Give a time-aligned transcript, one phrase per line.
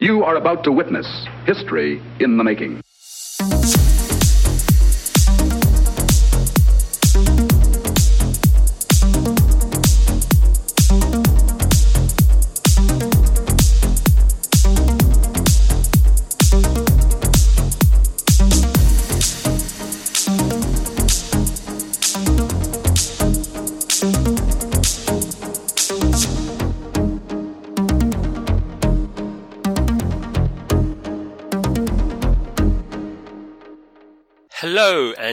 [0.00, 2.80] You are about to witness history in the making.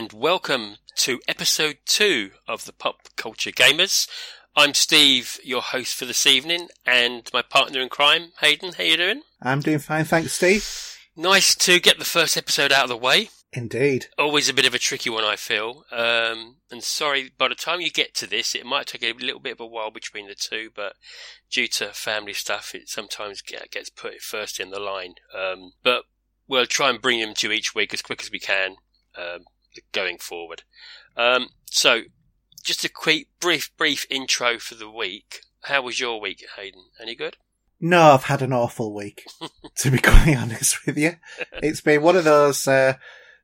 [0.06, 4.06] And welcome to episode two of the Pop Culture Gamers.
[4.54, 8.74] I'm Steve, your host for this evening, and my partner in crime, Hayden.
[8.74, 9.22] How you doing?
[9.42, 10.64] I'm doing fine, thanks, Steve.
[11.16, 13.30] Nice to get the first episode out of the way.
[13.52, 14.06] Indeed.
[14.16, 15.82] Always a bit of a tricky one, I feel.
[15.90, 19.40] Um, and sorry, by the time you get to this, it might take a little
[19.40, 20.92] bit of a while between the two, but
[21.50, 25.14] due to family stuff, it sometimes gets put first in the line.
[25.36, 26.04] Um, but
[26.46, 28.76] we'll try and bring them to you each week as quick as we can
[29.16, 29.44] um,
[29.92, 30.62] going forward.
[31.16, 32.02] Um, so,
[32.64, 35.40] just a quick, brief, brief intro for the week.
[35.62, 36.84] How was your week, Hayden?
[37.00, 37.36] Any good?
[37.80, 39.24] No, I've had an awful week,
[39.78, 41.16] to be quite honest with you.
[41.62, 42.94] It's been one of those uh,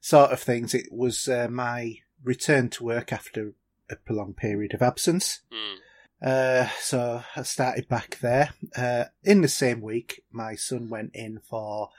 [0.00, 0.75] sort of things.
[0.75, 3.53] It was uh, my return to work after
[3.91, 5.41] a prolonged period of absence.
[5.53, 5.77] Mm.
[6.22, 8.50] Uh, so I started back there.
[8.77, 11.91] Uh, in the same week, my son went in for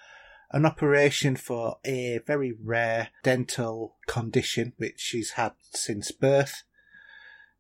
[0.54, 6.64] an operation for a very rare dental condition which she's had since birth,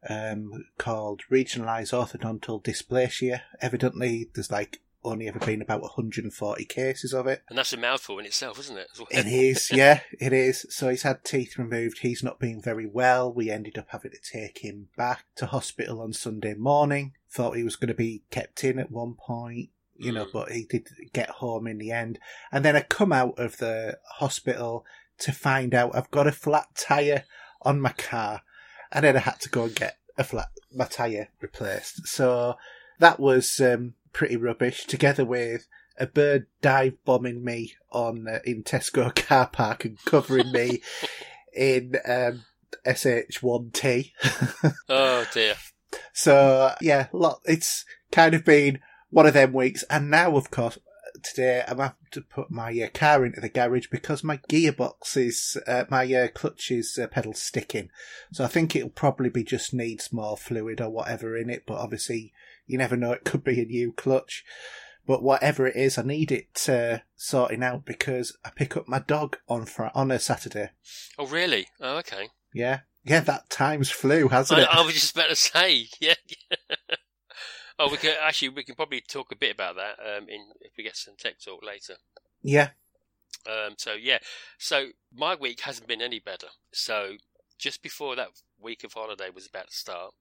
[0.08, 3.42] um, called regionalised orthodontal dysplasia.
[3.62, 7.44] Evidently, there's like only ever been about 140 cases of it.
[7.50, 8.88] And that's a mouthful in itself, isn't it?
[9.12, 10.66] It is, yeah, it is.
[10.70, 12.00] So he's had teeth removed.
[12.00, 13.34] He's not been very well.
[13.34, 17.14] We ended up having to take him back to hospital on Sunday morning.
[17.30, 20.32] Thought he was going to be kept in at one point you know, Mm.
[20.34, 22.20] but he did get home in the end.
[22.52, 24.86] And then I come out of the hospital
[25.20, 27.24] to find out I've got a flat tyre
[27.62, 28.42] on my car.
[28.92, 32.08] And then I had to go and get a flat, my tyre replaced.
[32.08, 32.56] So
[33.00, 38.64] that was, um, pretty rubbish together with a bird dive bombing me on, uh, in
[38.64, 40.82] Tesco car park and covering me
[41.56, 42.44] in, um,
[42.86, 44.12] SH1T.
[44.90, 45.56] oh dear.
[46.14, 47.42] So yeah, lot.
[47.46, 48.80] It's kind of been
[49.14, 50.80] one of them weeks, and now of course
[51.22, 55.58] today I'm having to put my uh, car into the garage because my gearbox is
[55.68, 57.90] uh, my uh, clutch is uh, pedal sticking.
[58.32, 61.64] So I think it'll probably be just needs more fluid or whatever in it.
[61.68, 62.34] But obviously
[62.66, 64.44] you never know; it could be a new clutch.
[65.06, 69.00] But whatever it is, I need it uh, sorting out because I pick up my
[69.00, 70.72] dog on fr- on a Saturday.
[71.20, 71.68] Oh really?
[71.80, 72.30] Oh okay.
[72.54, 74.70] Yeah, yeah, that time's flew, hasn't I, it?
[74.72, 76.14] I was just about to say, yeah.
[77.80, 80.74] Oh, we can actually we can probably talk a bit about that um, in if
[80.78, 81.96] we get some tech talk later.
[82.42, 82.70] yeah,
[83.48, 84.20] Um, so yeah,
[84.58, 86.48] so my week hasn't been any better.
[86.72, 87.16] So
[87.58, 88.30] just before that
[88.60, 90.14] week of holiday was about to start,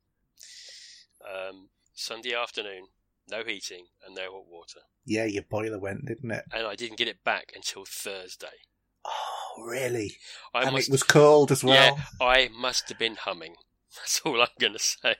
[1.25, 2.87] um, Sunday afternoon,
[3.31, 6.45] no heating and no hot water, yeah, your boiler went, didn't it?
[6.53, 8.47] and I didn't get it back until Thursday.
[9.05, 10.17] Oh, really?
[10.55, 11.75] I and must, it was cold as well.
[11.99, 13.57] yeah, I must have been humming.
[13.97, 15.17] That's all I'm going to say.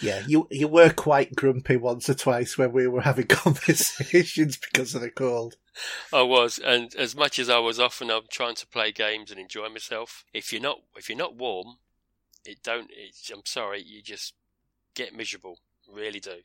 [0.00, 4.94] Yeah, you you were quite grumpy once or twice when we were having conversations because
[4.94, 5.56] of the cold.
[6.12, 9.40] I was, and as much as I was often, I'm trying to play games and
[9.40, 10.24] enjoy myself.
[10.32, 11.78] If you're not, if you're not warm,
[12.44, 12.90] it don't.
[12.90, 14.34] It's, I'm sorry, you just
[14.94, 15.58] get miserable.
[15.90, 16.38] Really do.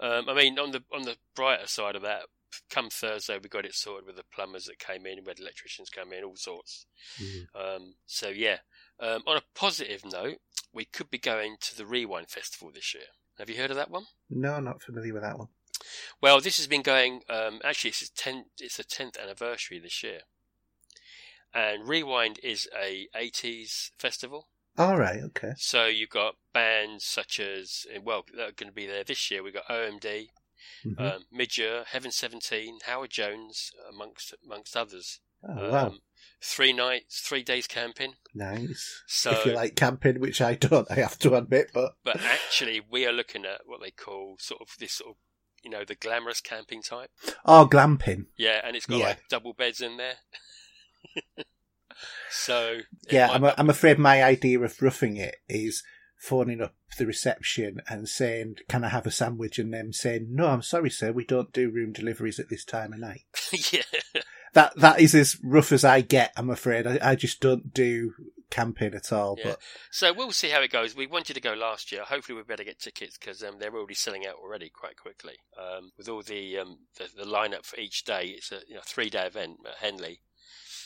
[0.00, 2.22] Um, I mean, on the on the brighter side of that,
[2.70, 5.90] come Thursday, we got it sorted with the plumbers that came in, we had electricians
[5.90, 6.86] come in, all sorts.
[7.54, 8.58] Um, so yeah.
[9.00, 10.38] Um, on a positive note,
[10.74, 13.04] we could be going to the Rewind Festival this year.
[13.38, 14.04] Have you heard of that one?
[14.28, 15.48] No, I'm not familiar with that one.
[16.20, 17.22] Well, this has been going.
[17.28, 18.46] Um, actually, it's ten.
[18.58, 20.20] It's the tenth anniversary this year,
[21.52, 24.48] and Rewind is a '80s festival.
[24.76, 25.52] All right, okay.
[25.56, 29.42] So you've got bands such as well that are going to be there this year.
[29.42, 30.30] We've got OMD,
[30.84, 31.00] Mhm.
[31.00, 35.20] um, Midge Ure, Heaven Seventeen, Howard Jones, amongst amongst others.
[35.48, 36.02] oh, wow, Um,
[36.42, 38.14] three nights, three days camping.
[38.34, 39.02] nice.
[39.06, 42.80] So, if you like camping, which I don't, I have to admit, but but actually,
[42.90, 45.16] we are looking at what they call sort of this sort of
[45.62, 47.10] you know the glamorous camping type.
[47.44, 48.26] oh, glamping.
[48.36, 49.06] Yeah, and it's got Yeah.
[49.06, 50.16] like double beds in there.
[52.30, 52.78] so
[53.10, 55.82] Yeah, I'm, not- I'm afraid my idea of roughing it is
[56.18, 60.46] phoning up the reception and saying, "Can I have a sandwich?" and them saying, "No,
[60.48, 63.22] I'm sorry, sir, we don't do room deliveries at this time of night."
[63.72, 63.82] yeah,
[64.54, 66.32] That that is as rough as I get.
[66.36, 66.86] I'm afraid.
[66.86, 68.14] I, I just don't do
[68.50, 69.36] camping at all.
[69.38, 69.44] Yeah.
[69.50, 69.60] But
[69.90, 70.94] So we'll see how it goes.
[70.94, 72.02] We wanted to go last year.
[72.04, 75.34] Hopefully, we better get tickets because um, they're already selling out already quite quickly.
[75.58, 78.80] Um, with all the, um, the the lineup for each day, it's a you know,
[78.84, 80.20] three day event at Henley.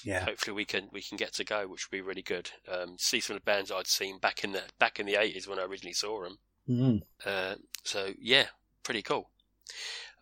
[0.03, 2.51] yeah, Hopefully, we can we can get to go, which would be really good.
[2.71, 5.47] Um, see some of the bands I'd seen back in the back in the eighties
[5.47, 6.39] when I originally saw them.
[6.69, 7.03] mm.
[7.25, 8.47] Uh, so yeah,
[8.83, 9.29] pretty cool.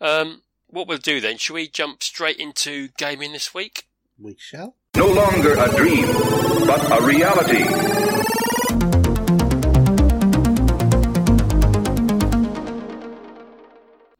[0.01, 1.37] Um, what we'll do then?
[1.37, 3.85] Should we jump straight into gaming this week?
[4.19, 4.75] we shall.
[4.95, 6.07] No longer a dream,
[6.65, 7.63] but a reality.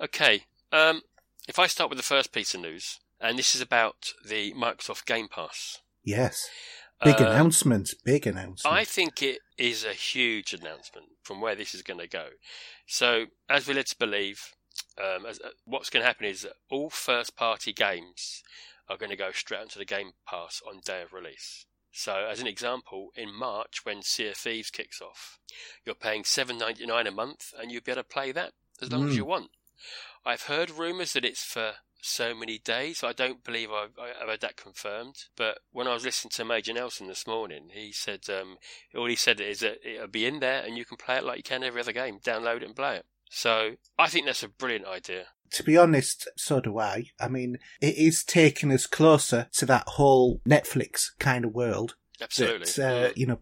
[0.01, 0.44] Okay.
[0.71, 1.01] Um,
[1.47, 5.05] if I start with the first piece of news, and this is about the Microsoft
[5.05, 5.79] Game Pass.
[6.03, 6.47] Yes,
[7.03, 7.93] big Uh, announcement.
[8.03, 8.73] Big announcement.
[8.75, 12.29] I think it is a huge announcement from where this is going to go.
[12.85, 14.53] So, as we're led to believe,
[14.99, 18.44] um, as, uh, what's going to happen is all first-party games
[18.89, 21.65] are going to go straight onto the Game Pass on day of release.
[21.91, 25.39] So, as an example, in March when Sea of Thieves kicks off,
[25.85, 28.91] you're paying seven ninety nine a month, and you'll be able to play that as
[28.91, 29.17] long as Mm.
[29.17, 29.51] you want.
[30.25, 33.03] I've heard rumours that it's for so many days.
[33.03, 35.15] I don't believe I've, I've had that confirmed.
[35.35, 38.57] But when I was listening to Major Nelson this morning, he said um,
[38.95, 41.38] all he said is that it'll be in there and you can play it like
[41.38, 42.19] you can every other game.
[42.19, 43.05] Download it and play it.
[43.29, 45.25] So I think that's a brilliant idea.
[45.51, 47.06] to be honest, so do I.
[47.19, 51.95] I mean, it is taking us closer to that whole Netflix kind of world.
[52.21, 52.71] Absolutely.
[52.77, 53.39] That, uh, you know,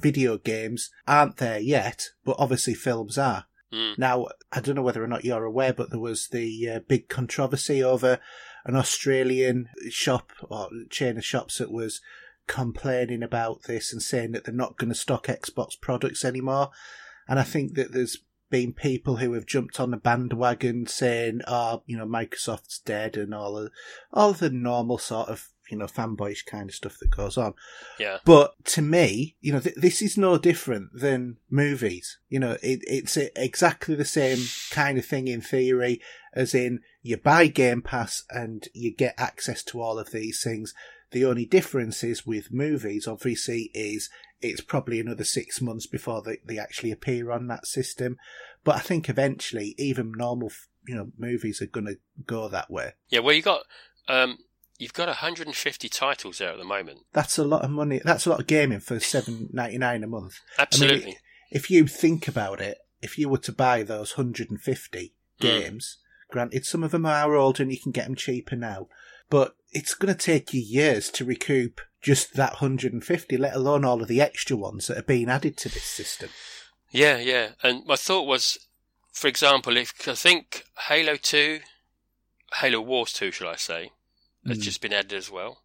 [0.00, 3.46] video games aren't there yet, but obviously films are.
[3.72, 3.98] Mm.
[3.98, 7.08] Now, I don't know whether or not you're aware, but there was the uh, big
[7.08, 8.20] controversy over
[8.64, 12.00] an Australian shop or chain of shops that was
[12.46, 16.70] complaining about this and saying that they're not going to stock Xbox products anymore.
[17.28, 18.18] And I think that there's
[18.50, 23.34] been people who have jumped on the bandwagon saying, "Oh, you know, Microsoft's dead," and
[23.34, 23.70] all of
[24.12, 27.54] all of the normal sort of you know fanboyish kind of stuff that goes on.
[27.98, 28.18] Yeah.
[28.24, 32.18] But to me, you know, th- this is no different than movies.
[32.28, 34.38] You know, it, it's a, exactly the same
[34.70, 36.00] kind of thing in theory,
[36.32, 40.74] as in you buy Game Pass and you get access to all of these things.
[41.12, 44.10] The only difference is with movies, obviously, is
[44.40, 48.16] it's probably another six months before they, they actually appear on that system.
[48.64, 50.50] But I think eventually, even normal,
[50.86, 51.96] you know, movies are going to
[52.26, 52.92] go that way.
[53.08, 53.20] Yeah.
[53.20, 53.62] Well, you got
[54.08, 54.38] um,
[54.78, 57.00] you've got 150 titles there at the moment.
[57.12, 58.00] That's a lot of money.
[58.04, 60.40] That's a lot of gaming for seven ninety nine a month.
[60.58, 61.18] Absolutely.
[61.50, 65.42] if you think about it, if you were to buy those 150 Mm.
[65.42, 65.98] games,
[66.30, 68.88] granted some of them are old and you can get them cheaper now,
[69.28, 74.00] but it's going to take you years to recoup just that 150, let alone all
[74.00, 76.30] of the extra ones that are being added to this system.
[76.92, 77.50] Yeah, yeah.
[77.64, 78.56] And my thought was,
[79.12, 81.58] for example, if I think Halo 2,
[82.60, 83.90] Halo Wars 2, shall I say,
[84.46, 84.62] has Mm.
[84.62, 85.62] just been added as well.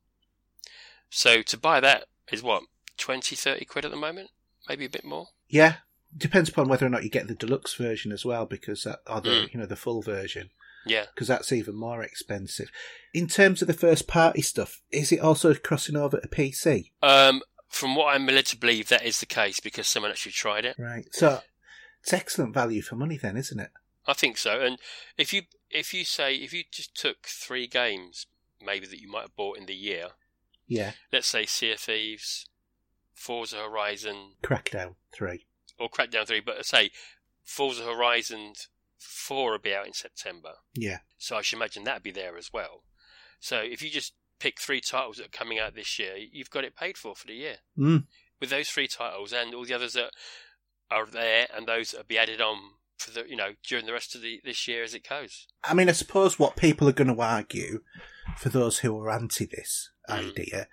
[1.11, 2.63] So to buy that is what,
[2.97, 4.31] 20, 30 quid at the moment?
[4.67, 5.27] Maybe a bit more?
[5.47, 5.75] Yeah,
[6.17, 9.21] depends upon whether or not you get the deluxe version as well, because that, or
[9.21, 9.53] the Mm.
[9.53, 10.49] you know the full version,
[10.85, 11.05] Yeah.
[11.13, 12.69] because that's even more expensive.
[13.13, 16.91] In terms of the first party stuff, is it also crossing over to PC?
[17.03, 20.65] Um, from what I'm led to believe, that is the case because someone actually tried
[20.65, 20.75] it.
[20.79, 21.41] Right, so
[22.01, 23.71] it's excellent value for money then, isn't it?
[24.07, 24.59] I think so.
[24.61, 24.79] And
[25.17, 28.25] if you if you say if you just took three games
[28.63, 30.07] maybe that you might have bought in the year,
[30.67, 32.47] Yeah, let's say Sea of Thieves,
[33.13, 35.45] Forza Horizon, Crackdown three.
[35.77, 36.91] or Crackdown 3, but say
[37.43, 38.53] Forza Horizon
[39.01, 40.53] 4 will be out in September.
[40.75, 40.99] Yeah.
[41.17, 42.83] So I should imagine that'd be there as well.
[43.39, 46.63] So if you just pick three titles that are coming out this year, you've got
[46.63, 47.57] it paid for for the year.
[47.77, 48.05] Mm.
[48.39, 50.11] With those three titles and all the others that
[50.89, 52.57] are there and those that will be added on
[52.97, 55.47] for the you know during the rest of the this year as it goes.
[55.63, 57.81] I mean, I suppose what people are going to argue,
[58.37, 60.31] for those who are anti this Mm.
[60.31, 60.67] idea,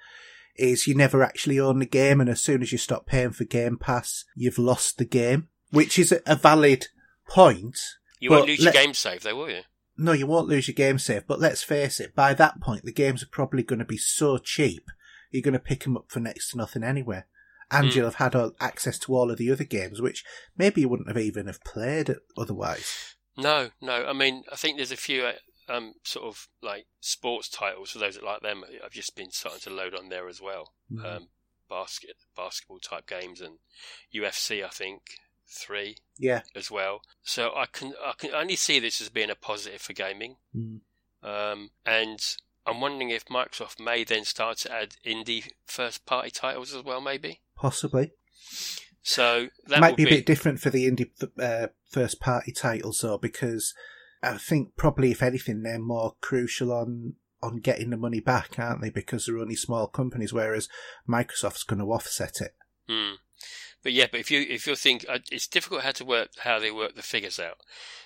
[0.57, 3.45] is you never actually own the game, and as soon as you stop paying for
[3.45, 6.89] Game Pass, you've lost the game, which is a valid
[7.29, 7.79] point.
[8.21, 9.63] You won't lose let- your game save though, will you?
[10.01, 12.93] No, you won't lose your game save, but let's face it, by that point, the
[12.93, 14.89] games are probably going to be so cheap,
[15.33, 17.25] you're going to pick them up for next to nothing anyway.
[17.71, 17.95] And Mm.
[17.97, 20.25] you'll have had all, access to all of the other games, which
[20.57, 23.17] maybe you wouldn't have even have played otherwise.
[23.37, 24.07] No, no.
[24.07, 25.33] I mean, I think there's a few uh,
[25.69, 28.65] um, sort of like sports titles for those that like them.
[28.85, 30.73] I've just been starting to load on there as well.
[30.91, 31.05] Mm.
[31.17, 31.29] Um,
[31.69, 33.59] basket basketball type games and
[34.15, 35.03] UFC, I think
[35.49, 36.43] three yeah.
[36.55, 37.01] as well.
[37.23, 40.37] So I can I can only see this as being a positive for gaming.
[40.55, 40.81] Mm.
[41.23, 42.21] Um, and
[42.67, 47.01] I'm wondering if Microsoft may then start to add indie first party titles as well,
[47.01, 47.41] maybe.
[47.57, 48.13] Possibly.
[49.03, 53.01] So that might would be a bit different for the indie uh, first party titles
[53.01, 53.75] though, because
[54.23, 58.83] I think probably if anything they're more crucial on on getting the money back, aren't
[58.83, 58.91] they?
[58.91, 60.69] Because they're only small companies, whereas
[61.09, 62.55] Microsoft's going to offset it.
[62.89, 63.15] Hmm.
[63.83, 66.59] But yeah, but if you if you think uh, it's difficult how to work how
[66.59, 67.59] they work the figures out.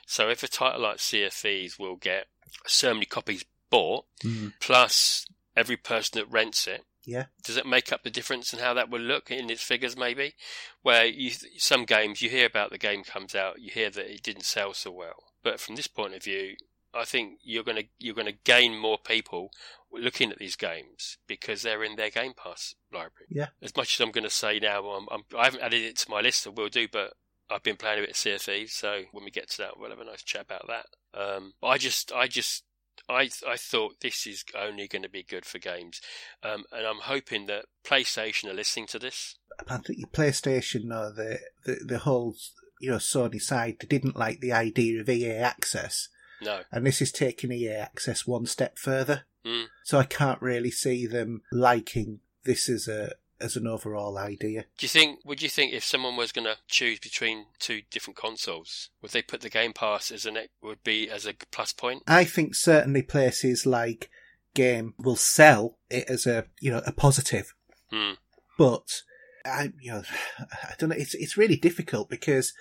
[0.07, 2.27] So if a title like Thieves will get
[2.67, 4.53] so many copies bought, Mm.
[4.61, 5.27] plus
[5.57, 7.27] every person that rents it, Yeah.
[7.43, 9.97] does it make up the difference in how that will look in its figures?
[9.97, 10.35] Maybe,
[10.83, 14.23] where you some games you hear about the game comes out, you hear that it
[14.23, 16.57] didn't sell so well, but from this point of view,
[16.95, 19.51] I think you're gonna you're gonna gain more people
[19.93, 23.27] looking at these games because they're in their Game Pass library.
[23.29, 23.49] Yeah.
[23.61, 26.11] As much as I'm going to say now, I'm, I'm, I haven't added it to
[26.11, 27.15] my list, I will do, but
[27.51, 29.79] I've been playing a bit of Sea of Thieves, so when we get to that,
[29.79, 30.87] we'll have a nice chat about that.
[31.19, 32.65] Um, but I just, I just,
[33.09, 36.01] I, I thought this is only going to be good for games,
[36.43, 39.37] um, and I'm hoping that PlayStation are listening to this.
[39.69, 42.35] I think PlayStation or the, the the whole
[42.81, 46.09] you know Sony side they didn't like the idea of EA access,
[46.41, 49.25] No, and this is taking EA access one step further.
[49.45, 49.67] Mm.
[49.85, 54.67] So I can't really see them liking this as a as an overall idea.
[54.79, 55.19] do you think?
[55.25, 59.23] Would you think if someone was going to choose between two different consoles, would they
[59.23, 62.05] put the Game Pass as an would be as a plus point?
[62.07, 64.11] I think certainly places like
[64.55, 67.53] Game will sell it as a you know a positive,
[67.91, 68.13] Hmm.
[68.57, 69.03] but
[69.45, 70.03] I you know
[70.39, 70.97] I don't know.
[70.97, 72.53] It's it's really difficult because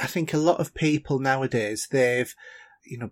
[0.00, 2.34] I think a lot of people nowadays they've
[2.84, 3.10] you know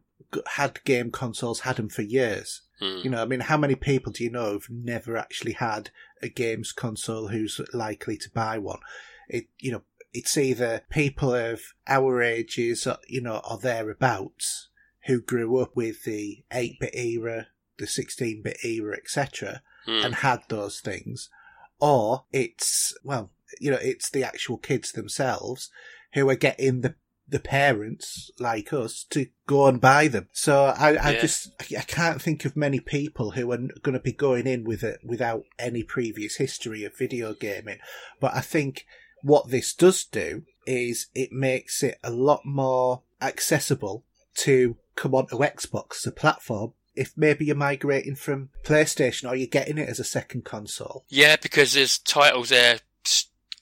[0.55, 2.63] had game consoles, had them for years.
[2.79, 3.01] Hmm.
[3.03, 5.91] You know, I mean, how many people do you know who've never actually had
[6.23, 8.81] a games console who's likely to buy one?
[9.29, 14.69] It you know it's either people of our ages, or, you know, or thereabouts
[15.07, 20.05] who grew up with the 8-bit era, the 16-bit era, etc., Hmm.
[20.05, 21.31] and had those things,
[21.79, 23.31] or it's well,
[23.61, 25.71] you know, it's the actual kids themselves
[26.15, 26.97] who are getting the
[27.29, 30.29] the parents like us to go and buy them.
[30.33, 31.21] So I, I Yeah.
[31.21, 34.83] just I can't think of many people who are going to be going in with
[34.85, 37.79] it without any previous history of video gaming.
[38.21, 38.87] But I think
[39.23, 44.05] what this does do is it makes it a lot more accessible
[44.37, 46.75] to come onto Xbox as a platform.
[46.95, 51.05] If maybe you're migrating from PlayStation or you're getting it as a second console.
[51.09, 52.79] Yeah, because there's titles there.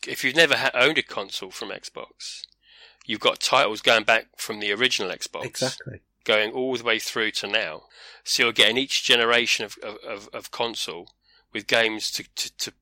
[0.06, 2.42] If you've never ha- owned a console from Xbox,
[3.04, 6.00] you've got titles going back from the original Xbox, Exactly.
[6.24, 7.82] going all the way through to now.
[8.24, 11.10] So you're getting each generation of, of, of, console
[11.52, 12.72] with games to, to, to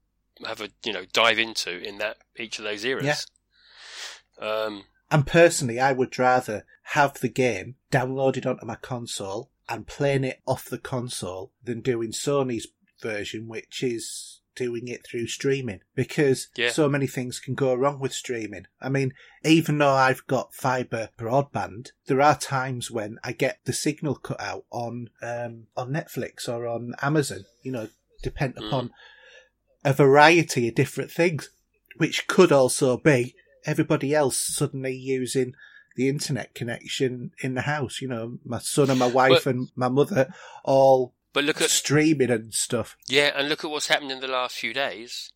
[0.46, 3.26] have a you know dive into in that each of those eras.
[4.40, 4.48] Yeah.
[4.48, 10.24] Um, And personally, I would rather have the game downloaded onto my console and playing
[10.24, 12.66] it off the console than doing Sony's
[13.00, 16.70] version, which is doing it through streaming because Yeah.
[16.70, 18.66] so many things can go wrong with streaming.
[18.80, 23.72] I mean, even though I've got fiber broadband, there are times when I get the
[23.72, 27.44] signal cut out on um, on Netflix or on Amazon.
[27.62, 27.88] You know,
[28.22, 28.66] depend Mm.
[28.68, 28.90] upon
[29.84, 31.50] a variety of different things,
[31.96, 35.54] which could also be everybody else suddenly using
[35.96, 38.00] the internet connection in the house.
[38.00, 40.32] You know, my son and my wife But- and my mother
[40.64, 42.96] all but look at streaming and stuff.
[43.08, 45.32] yeah, and look at what's happened in the last few days.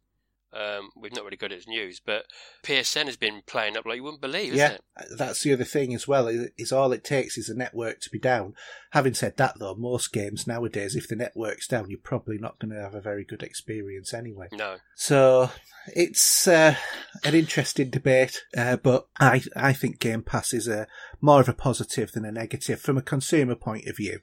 [0.52, 2.24] Um, we've not really got its news, but
[2.62, 5.18] PSN has been playing up like you wouldn't believe, isn't yeah, it?
[5.18, 6.28] that's the other thing as well.
[6.28, 8.54] Is, is all it takes is the network to be down.
[8.92, 12.72] Having said that, though, most games nowadays, if the network's down, you're probably not going
[12.72, 14.48] to have a very good experience anyway.
[14.52, 14.76] No.
[14.94, 15.50] So
[15.88, 16.76] it's uh,
[17.22, 20.86] an interesting debate, uh, but I I think Game Pass is a
[21.20, 24.20] more of a positive than a negative from a consumer point of view.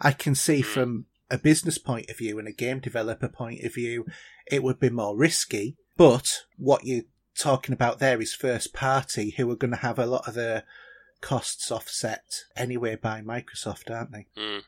[0.00, 0.72] I can see Hmm.
[0.72, 4.06] from a business point of view and a game developer point of view,
[4.50, 5.76] it would be more risky.
[5.96, 10.06] But what you're talking about there is first party, who are going to have a
[10.06, 10.64] lot of the
[11.20, 14.26] costs offset anyway by Microsoft, aren't they?
[14.36, 14.62] Mm.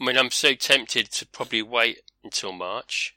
[0.00, 3.16] I mean, I'm so tempted to probably wait until March.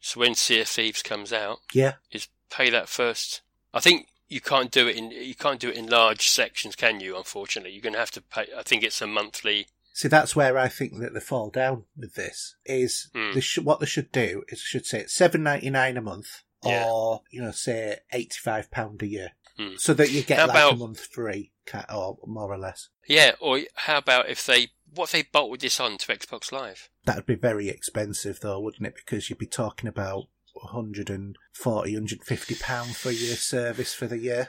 [0.00, 3.42] So when Sea of Thieves comes out, Yeah, is pay that first.
[3.74, 7.00] I think you can't do it in you can't do it in large sections, can
[7.00, 7.16] you?
[7.16, 8.46] Unfortunately, you're going to have to pay.
[8.56, 9.68] I think it's a monthly.
[9.94, 12.56] See, that's where I think that they fall down with this.
[12.64, 13.32] Is Hmm.
[13.34, 16.02] they sh- what they should do is they should say it's seven ninety nine a
[16.02, 16.86] month, Yeah.
[16.88, 19.76] or you know, say eighty five pound a year, Hmm.
[19.76, 21.52] so that you get How like a month free,
[21.92, 22.88] or more or less.
[23.06, 26.88] Yeah, or how about if they what if they bolted this on to Xbox Live?
[27.04, 28.94] That would be very expensive, though, wouldn't it?
[28.94, 34.48] Because you'd be talking about 140, 150 pound for your service for the year.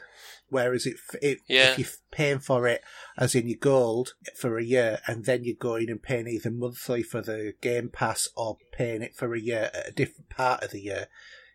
[0.54, 1.72] Whereas if, if, Yeah.
[1.72, 2.82] if you're paying for it,
[3.18, 7.04] as in your gold, for a year, and then you're going and paying either monthly
[7.04, 10.72] for the Game Pass or paying it for a year at a different part of
[10.72, 11.08] the year,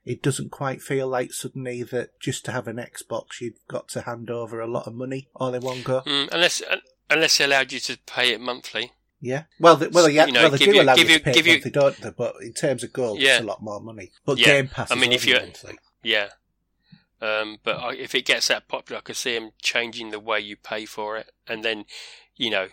[0.05, 4.02] it doesn't quite feel like suddenly that just to have an Xbox, you've got to
[4.02, 6.00] hand over a lot of money all in one go.
[6.07, 8.93] Mm, unless un- unless they allowed you to pay it monthly.
[9.21, 9.45] Yeah.
[9.59, 11.19] Well, the, well, yeah, You know, well, they give do you- allow give you you-
[11.19, 12.11] to pay give it you- monthly, don't they?
[12.11, 13.37] But in terms of gold, Yeah.
[13.37, 14.12] it's a lot more money.
[14.25, 14.47] But Yeah.
[14.47, 15.78] Game Pass I is mean, if you- monthly.
[16.05, 16.28] Yeah,
[17.20, 20.40] Um, but I, if it gets that popular, I could see them changing the way
[20.40, 21.84] you pay for it, and then,
[22.37, 22.68] you know,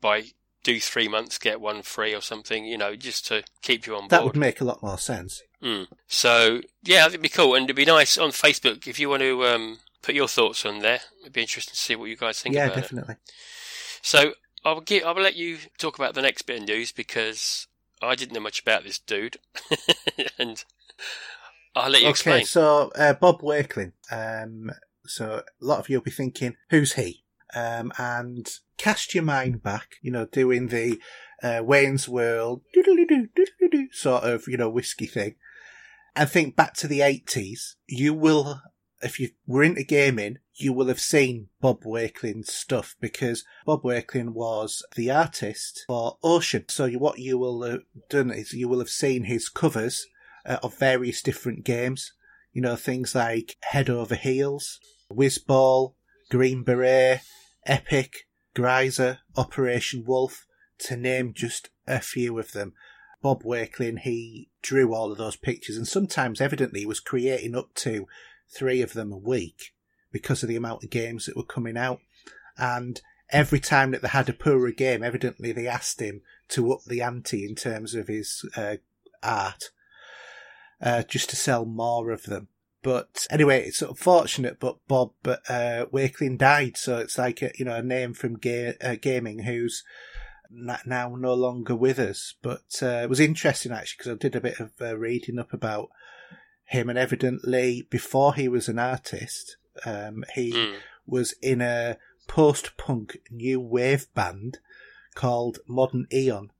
[0.00, 0.24] by
[0.66, 4.00] do three months get one free or something, you know, just to keep you on
[4.00, 4.10] board.
[4.10, 5.40] That would make a lot more sense.
[5.62, 5.86] Mm.
[6.08, 9.44] So yeah, it'd be cool, and it'd be nice on Facebook if you want to
[9.44, 11.00] um, put your thoughts on there.
[11.20, 13.14] It'd be interesting to see what you guys think yeah, about definitely.
[13.14, 13.32] it.
[14.02, 17.68] So I'll give, I'll let you talk about the next bit of news because
[18.02, 19.36] I didn't know much about this dude,
[20.38, 20.64] and
[21.76, 22.44] I'll let you okay, explain.
[22.46, 23.92] so uh, Bob Wakelin.
[24.10, 24.70] Um,
[25.04, 27.24] so a lot of you will be thinking, who's he?
[27.54, 30.98] Um, and cast your mind back, you know, doing the
[31.42, 32.62] uh, Wayne's World
[33.92, 35.36] sort of, you know, whiskey thing,
[36.16, 37.74] and think back to the 80s.
[37.86, 38.62] You will,
[39.02, 44.30] if you were into gaming, you will have seen Bob Wakelin's stuff because Bob Wakelin
[44.30, 46.64] was the artist for Ocean.
[46.68, 50.06] So what you will have done is you will have seen his covers
[50.46, 52.12] uh, of various different games.
[52.52, 54.80] You know, things like Head Over Heels,
[55.12, 55.94] Wizball,
[56.30, 57.20] Green Beret,
[57.66, 60.46] Epic, Gryzor, Operation Wolf,
[60.78, 62.72] to name just a few of them.
[63.22, 67.74] Bob Wakelin, he drew all of those pictures and sometimes evidently he was creating up
[67.74, 68.06] to
[68.48, 69.74] three of them a week
[70.12, 72.00] because of the amount of games that were coming out.
[72.56, 73.00] And
[73.30, 77.02] every time that they had a poorer game, evidently they asked him to up the
[77.02, 78.76] ante in terms of his uh,
[79.22, 79.70] art,
[80.80, 82.48] uh, just to sell more of them.
[82.82, 87.74] But anyway, it's unfortunate, but Bob uh, Wakelin died, so it's like a, you know
[87.76, 89.82] a name from ga- uh, gaming who's
[90.50, 92.34] now no longer with us.
[92.42, 95.52] But uh, it was interesting actually because I did a bit of uh, reading up
[95.52, 95.88] about
[96.64, 100.76] him, and evidently before he was an artist, um, he Mm.
[101.06, 101.96] was in a
[102.28, 104.58] post-punk new wave band
[105.14, 106.50] called Modern Eon.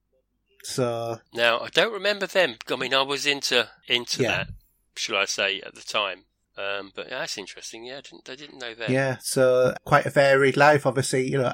[0.67, 2.57] So Now I don't remember them.
[2.69, 4.31] I mean, I was into into Yeah.
[4.37, 4.49] that,
[4.97, 6.25] shall I say, at the time.
[6.59, 7.85] Um, but that's interesting.
[7.85, 8.91] Yeah, I didn't I didn't know that.
[8.91, 10.85] yeah, so quite a varied life.
[10.87, 11.53] Obviously, you know,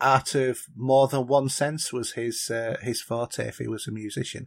[0.00, 3.92] art of more than one sense was his uh, his forte if he was a
[3.92, 4.46] musician.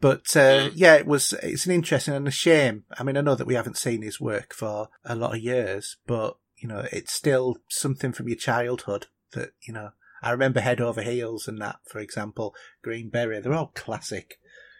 [0.00, 0.72] But uh, Mm.
[0.74, 1.32] yeah, it was.
[1.42, 2.84] It's an interesting and a shame.
[2.98, 5.96] I mean, I know that we haven't seen his work for a lot of years,
[6.06, 9.90] but you know, it's still something from your childhood that you know.
[10.22, 13.44] I remember Head Over Heels and that, for example, Green Beret.
[13.44, 14.38] They're all classic,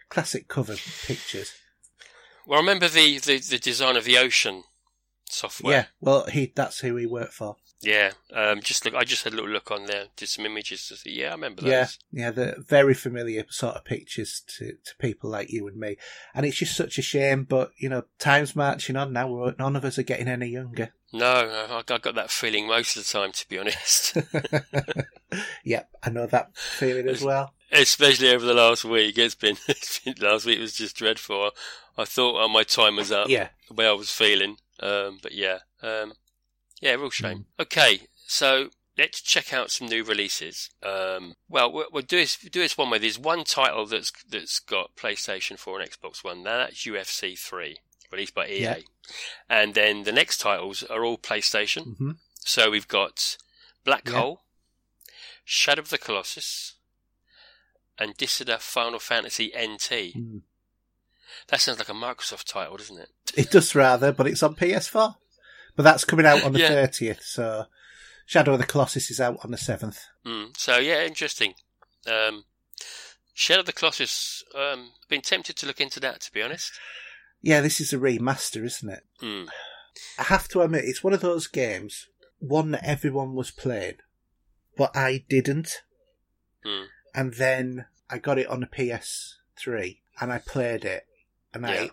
[0.09, 1.53] classic cover pictures.
[2.45, 4.63] Well, I remember the, the, the design of the ocean
[5.29, 5.73] software.
[5.73, 7.57] Yeah, well, he that's who he worked for.
[7.79, 8.95] Yeah, um, just look.
[8.95, 11.19] I just had a little look on there, did some images to see.
[11.19, 11.69] Yeah, I remember those.
[11.69, 15.97] Yeah, yeah, they're very familiar sort of pictures to, to people like you and me.
[16.33, 19.53] And it's just such a shame, but, you know, time's marching on now.
[19.59, 20.91] None of us are getting any younger.
[21.13, 21.25] No,
[21.69, 24.17] I, I got that feeling most of the time, to be honest.
[25.63, 27.53] yep, I know that feeling as well.
[27.71, 29.17] Especially over the last week.
[29.17, 31.51] It's been, it's been last week was just dreadful.
[31.97, 33.29] I thought oh, my time was up.
[33.29, 33.49] Yeah.
[33.67, 34.57] The way I was feeling.
[34.79, 36.13] Um, but yeah, um,
[36.81, 37.13] yeah, real Mm.
[37.13, 37.45] shame.
[37.59, 40.69] Okay, so let's check out some new releases.
[40.83, 42.99] Um, well, we'll, we'll do this do this one way.
[42.99, 46.43] There's one title that's that's got PlayStation 4 and Xbox One.
[46.43, 47.77] Now that's UFC 3,
[48.11, 48.61] released by EA.
[48.61, 48.75] Yeah.
[49.49, 51.97] And then the next titles are all PlayStation.
[51.97, 53.37] hmm So we've got
[53.85, 54.19] Black Yeah.
[54.19, 54.41] Hole,
[55.45, 56.75] Shadow of the Colossus,
[57.97, 60.13] and Dissidia Final Fantasy NT.
[60.15, 60.41] Mm.
[61.47, 63.09] That sounds like a Microsoft title, doesn't it?
[63.35, 65.15] It does rather, but it's on PS4.
[65.75, 66.85] But that's coming out on the Yeah.
[66.87, 67.65] 30th, so
[68.25, 69.99] Shadow of the Colossus is out on the 7th.
[70.25, 70.57] Mm.
[70.57, 71.53] So yeah, interesting.
[72.05, 72.43] Um,
[73.33, 74.43] Shadow of the Colossus.
[74.55, 76.71] Um, been tempted to look into that, to be honest.
[77.41, 79.03] Yeah, this is a remaster, isn't it?
[79.21, 79.47] Mm.
[80.19, 82.07] I have to admit, it's one of those games,
[82.39, 83.95] one that everyone was playing,
[84.75, 85.81] but I didn't.
[86.65, 86.85] Mm.
[87.15, 91.05] And then I got it on the PS3 and I played it
[91.53, 91.69] and Yeah.
[91.69, 91.89] I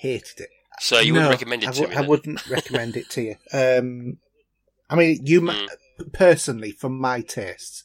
[0.00, 0.50] hated it.
[0.80, 1.94] So you No, wouldn't recommend it I to wou- me?
[1.94, 2.08] I then?
[2.08, 3.36] wouldn't recommend it to you.
[3.52, 4.18] Um,
[4.88, 6.12] I mean, you m Mm.
[6.12, 7.82] personally, from my tastes,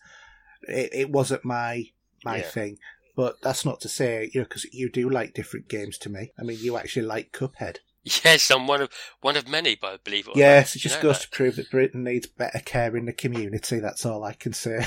[0.68, 1.86] it, it wasn't my
[2.24, 2.50] my Yeah.
[2.50, 2.78] thing.
[3.16, 6.32] But that's not to say, you know, because you do like different games to me.
[6.40, 7.78] I mean, you actually like Cuphead.
[8.04, 8.90] Yes, I'm one of
[9.22, 11.26] one of many, but I believe it Yes, it You just know goes that.
[11.26, 13.80] to prove that Britain needs better care in the community.
[13.80, 14.84] That's all I can say.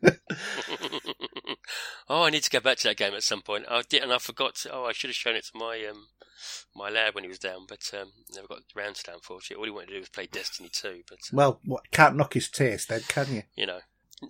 [2.08, 3.64] oh, I need to go back to that game at some point.
[3.68, 4.54] I did, and I forgot.
[4.56, 6.06] To, oh, I should have shown it to my um
[6.74, 9.14] my lad when he was down, but um, never got round to that.
[9.14, 11.02] Unfortunately, all he wanted to do was play Destiny Two.
[11.08, 13.42] But uh, well, what, can't knock his taste, then, can you?
[13.56, 13.80] you know,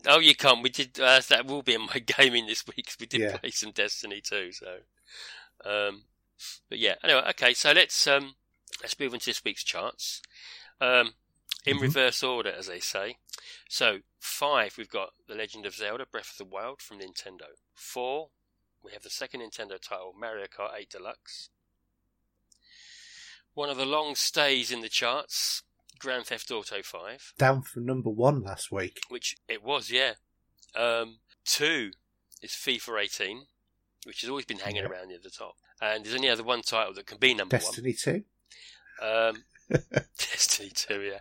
[0.07, 0.63] oh, you can't.
[0.63, 0.99] We did.
[0.99, 3.37] Uh, that will be in my gaming this week 'cause we did Yeah.
[3.39, 4.53] play some Destiny 2.
[4.53, 4.81] So,
[5.65, 6.05] um,
[6.69, 6.97] but yeah.
[7.03, 7.55] Anyway, okay.
[7.55, 8.37] So let's um
[8.83, 10.23] let's move on to this week's charts.
[10.81, 11.15] Um,
[11.67, 11.83] in Mhm.
[11.83, 13.19] reverse order, as they say.
[13.69, 17.49] So five, we've got The Legend of Zelda: Breath of the Wild from Nintendo.
[17.75, 18.31] Four,
[18.83, 21.51] we have the second Nintendo title, Mario Kart 8 Deluxe.
[23.53, 25.63] One of the long stays in the charts,
[26.01, 29.01] Grand Theft Auto 5, Down from number one last week.
[29.09, 30.15] which it was, yeah.
[30.75, 31.91] Um, two
[32.43, 33.47] is FIFA 18,
[34.05, 34.91] which has always been hanging Yep.
[34.91, 35.55] around near the top.
[35.81, 38.25] And there's only other one title that can be number one Destiny 2.
[39.01, 39.11] one.
[39.37, 39.45] Um,
[40.19, 41.19] Destiny 2, yeah.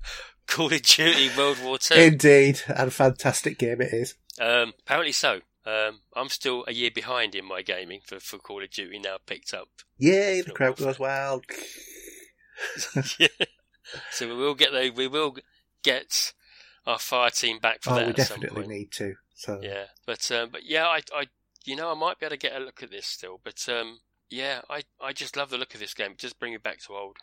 [0.47, 1.93] Call of Duty World War 2.
[1.93, 2.61] Indeed.
[2.67, 4.15] And a fantastic game it is.
[4.39, 5.41] Um, apparently so.
[5.65, 9.17] Um, I'm still a year behind in my gaming for, for Call of Duty now
[9.25, 9.67] picked up.
[9.97, 11.45] Yay, the crowd goes wild.
[13.19, 13.27] yeah.
[14.11, 15.35] So we will get the, we will
[15.83, 16.33] get
[16.85, 19.15] our fire team back for Oh, that we definitely need to.
[19.35, 21.27] So Yeah, but um, but yeah, I, I
[21.65, 23.99] you know I might be able to get a look at this still, but um,
[24.29, 26.15] yeah, I, I just love the look of this game.
[26.17, 27.17] Just bring me back to old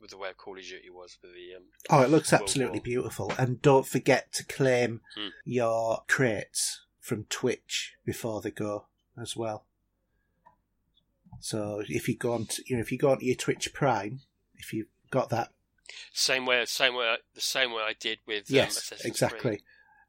[0.00, 1.64] with the way Call of Duty was with the um.
[1.90, 2.84] Oh, it looks World absolutely War.
[2.84, 3.32] beautiful.
[3.38, 5.28] And don't forget to claim Hmm.
[5.44, 8.86] your crates from Twitch before they go
[9.20, 9.64] as well.
[11.40, 14.20] So if you go on, to, you know, if you go onto your Twitch Prime,
[14.56, 15.50] if you've got that,
[16.12, 19.40] Same way, same way, the same way I did with um, yes, exactly.
[19.40, 19.62] Creed.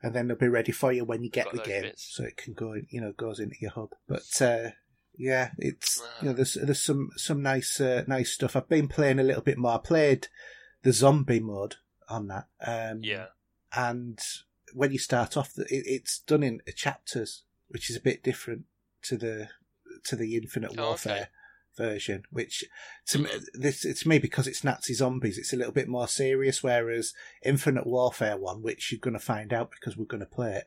[0.04, 2.08] And then they'll be ready for you when you get Got the game, bits.
[2.12, 3.92] so it can go, you know, goes into your hub.
[4.08, 4.72] But uh,
[5.16, 8.56] yeah, it's you know, there's there's some some nice uh, nice stuff.
[8.56, 9.74] I've been playing a little bit more.
[9.76, 10.28] I played
[10.82, 11.76] the zombie mode
[12.10, 12.48] on that.
[12.66, 13.28] Um, Yeah,
[13.76, 14.20] and
[14.74, 18.64] when you start off, it, it's done in chapters, which is a bit different
[19.04, 19.50] to the
[20.06, 21.26] to the Infinite Oh, Warfare okay.
[21.78, 22.24] Version.
[22.32, 22.64] Which
[23.08, 25.38] to me, this it's me because it's Nazi zombies.
[25.38, 29.54] It's a little bit more serious, whereas Infinite Warfare one, which you're going to find
[29.54, 30.66] out because we're going to play it,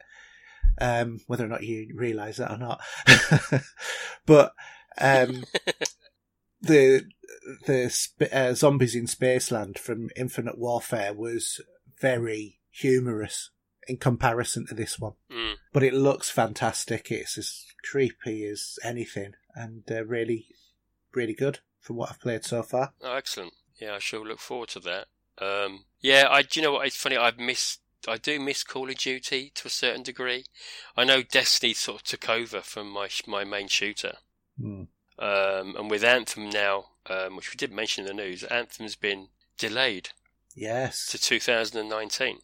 [0.81, 2.81] um, whether or not you realise that or not.
[4.27, 4.53] but
[5.01, 5.45] um,
[6.61, 7.05] the
[7.67, 11.61] the sp- uh, zombies in Spaceland from Infinite Warfare was
[12.01, 13.51] very humorous
[13.87, 15.55] in comparison to this one, mm.
[15.73, 17.11] but it looks fantastic.
[17.11, 20.47] It's as creepy as anything, and uh, really,
[21.16, 22.92] really good from what I've played so far.
[23.03, 23.53] oh, excellent.
[23.81, 25.07] Yeah, I shall look forward to that.
[25.38, 26.87] Um, yeah, I do you know what?
[26.87, 27.16] It's funny.
[27.16, 27.81] I've missed.
[28.07, 30.44] I do miss Call of Duty to a certain degree.
[30.96, 34.14] I know Destiny sort of took over from my my main shooter.
[34.61, 34.85] Hmm.
[35.18, 39.29] Um, and with Anthem now, um, which we did mention in the news, Anthem's been
[39.59, 40.11] delayed
[40.57, 42.38] Yes, to 2019.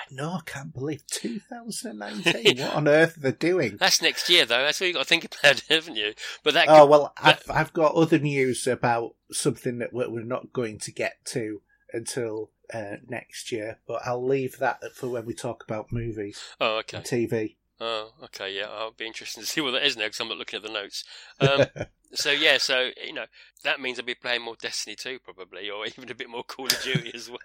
[0.00, 0.32] I know.
[0.32, 2.58] I can't believe 2019.
[2.58, 3.76] what on earth are they doing?
[3.78, 4.62] That's next year, though.
[4.62, 6.14] That's what you've got to think about, haven't you?
[6.42, 10.10] But that Oh could, well, that- I've I've got other news about something that we're
[10.10, 15.08] we're not going to get to until uh, next year, but I'll leave that for
[15.08, 16.98] when we talk about movies oh, okay.
[16.98, 17.56] and TV.
[17.80, 18.54] Oh, okay.
[18.56, 20.62] Yeah, I'll be interested to see what that is now because I'm not looking at
[20.62, 21.04] the notes.
[21.40, 21.66] Um,
[22.12, 23.26] so yeah, so you know
[23.64, 26.66] that means I'll be playing more Destiny 2 probably, or even a bit more Call
[26.66, 27.38] of Duty as well.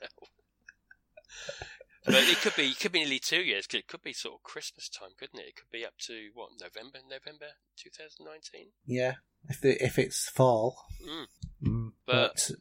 [2.05, 3.65] But it could be, it could be nearly two years.
[3.67, 5.47] 'cause It could be sort of Christmas time, couldn't it?
[5.47, 8.71] It could be up to what November, November 2019.
[8.85, 9.15] yeah,
[9.49, 11.27] if the, if it's fall, Mm.
[11.63, 12.51] Mm, But- but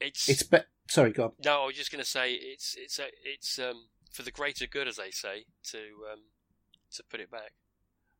[0.00, 1.32] It's, it's be- sorry, go on.
[1.44, 1.62] no.
[1.62, 4.88] I was just going to say it's it's a, it's um for the greater good,
[4.88, 6.30] as they say, to um
[6.92, 7.52] to put it back.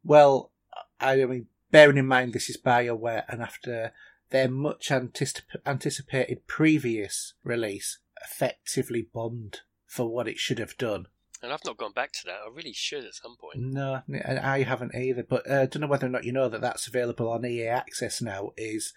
[0.03, 0.53] Well,
[1.01, 3.93] I mean, bearing in mind this is Bioware, and after
[4.31, 9.61] their much anticip- anticipated previous release effectively bombed
[9.95, 11.07] for what it should have done.
[11.41, 12.41] And I've not gone back to that.
[12.45, 13.59] I really should at some point.
[13.59, 15.23] No, and I haven't either.
[15.23, 17.67] But I uh, don't know whether or not you know that that's available on EA
[17.69, 18.51] Access now.
[18.57, 18.93] Is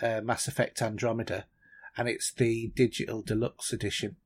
[0.00, 1.46] uh, Mass Effect Andromeda,
[1.96, 4.16] and it's the digital deluxe edition.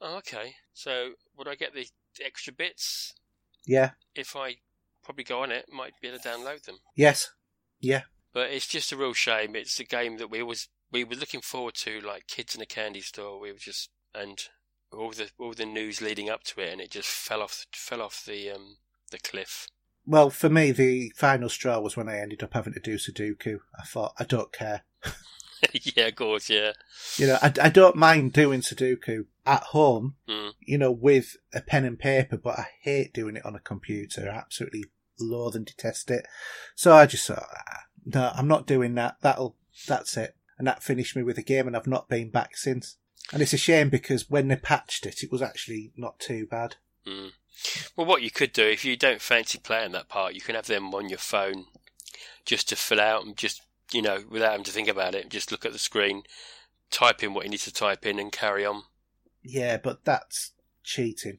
[0.00, 0.56] Oh, okay.
[0.74, 1.86] So would I get the
[2.24, 3.14] extra bits
[3.66, 3.92] Yeah.
[4.14, 4.56] if I
[5.02, 5.72] probably go on it?
[5.72, 6.78] Might be able to download them.
[6.94, 7.30] Yes.
[7.80, 8.02] Yeah.
[8.32, 9.56] But it's just a real shame.
[9.56, 12.66] It's a game that we was we were looking forward to, like kids in a
[12.66, 13.38] candy store.
[13.40, 14.42] We were just and
[14.92, 18.02] all the all the news leading up to it, and it just fell off fell
[18.02, 18.76] off the um
[19.10, 19.68] the cliff.
[20.06, 23.58] Well, for me, the final straw was when I ended up having to do Sudoku.
[23.78, 24.84] I thought I don't care.
[25.72, 26.72] yeah, of course, yeah.
[27.16, 30.16] You know, I, I don't mind doing Sudoku at home.
[30.28, 30.52] Mm.
[30.60, 34.30] You know, with a pen and paper, but I hate doing it on a computer.
[34.30, 34.84] I absolutely
[35.18, 36.26] loathe and detest it.
[36.74, 39.16] So I just thought, ah, no, I'm not doing that.
[39.20, 40.36] That'll that's it.
[40.58, 42.96] And that finished me with the game, and I've not been back since.
[43.32, 46.76] And it's a shame because when they patched it, it was actually not too bad.
[47.06, 47.32] Mm.
[47.96, 50.66] Well, what you could do if you don't fancy playing that part, you can have
[50.66, 51.66] them on your phone
[52.44, 53.62] just to fill out and just
[53.92, 56.22] you know without having to think about it, just look at the screen,
[56.90, 58.84] type in what you need to type in, and carry on.
[59.42, 61.38] Yeah, but that's cheating.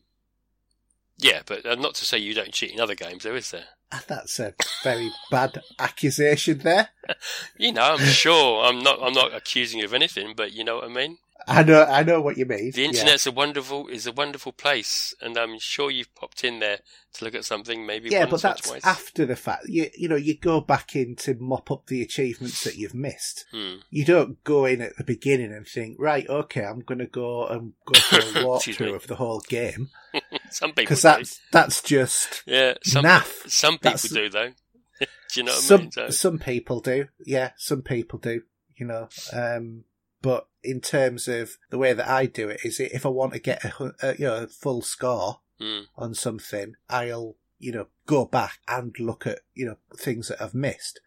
[1.18, 3.66] Yeah, but uh, not to say you don't cheat in other games, though, is there?
[3.92, 6.90] Ah, That's a very bad accusation there.
[7.58, 9.00] You know, I'm sure I'm not.
[9.02, 11.18] I'm not accusing you of anything, but you know what I mean.
[11.48, 12.72] I know, I know what you mean.
[12.72, 12.88] The yeah.
[12.90, 16.80] internet's a wonderful is a wonderful place, and I'm sure you've popped in there
[17.14, 18.86] to look at something maybe Yeah, once but or that's twice.
[18.86, 19.66] after the fact.
[19.68, 23.46] You you know, you go back in to mop up the achievements that you've missed.
[23.52, 23.78] Hmm.
[23.90, 27.48] You don't go in at the beginning and think, right, okay, I'm going to go
[27.48, 29.90] and go for a walkthrough of the whole game
[30.52, 33.50] Some people because that's that's just yeah, some naff.
[33.50, 34.52] some people That's- do though.
[35.00, 35.06] do
[35.40, 35.92] you know what I some mean?
[35.92, 37.08] So, some people do.
[37.26, 38.42] Yeah, some people do.
[38.76, 39.84] You know, um,
[40.22, 43.40] but in terms of the way that I do it, is if I want to
[43.40, 45.82] get a, a you know a full score hmm.
[45.96, 50.56] on something, I'll you know go back and look at you know things that I've
[50.56, 51.00] missed.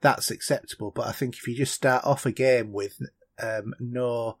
[0.00, 0.90] That's acceptable.
[0.90, 3.00] But I think if you just start off a game with
[3.42, 4.38] um, no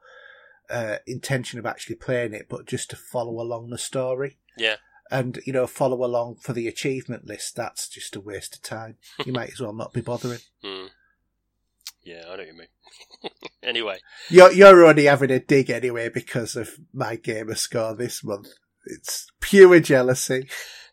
[0.70, 4.76] uh, intention of actually playing it, but just to follow along the story, yeah,
[5.10, 8.96] and you know follow along for the achievement list, that's just a waste of time.
[9.24, 10.40] You might as well not be bothering.
[10.62, 10.86] hmm.
[12.10, 13.30] Yeah, I know what you mean.
[13.62, 18.48] anyway, You're you're only having a dig anyway because of my gamer score this month.
[18.86, 20.48] It's pure jealousy.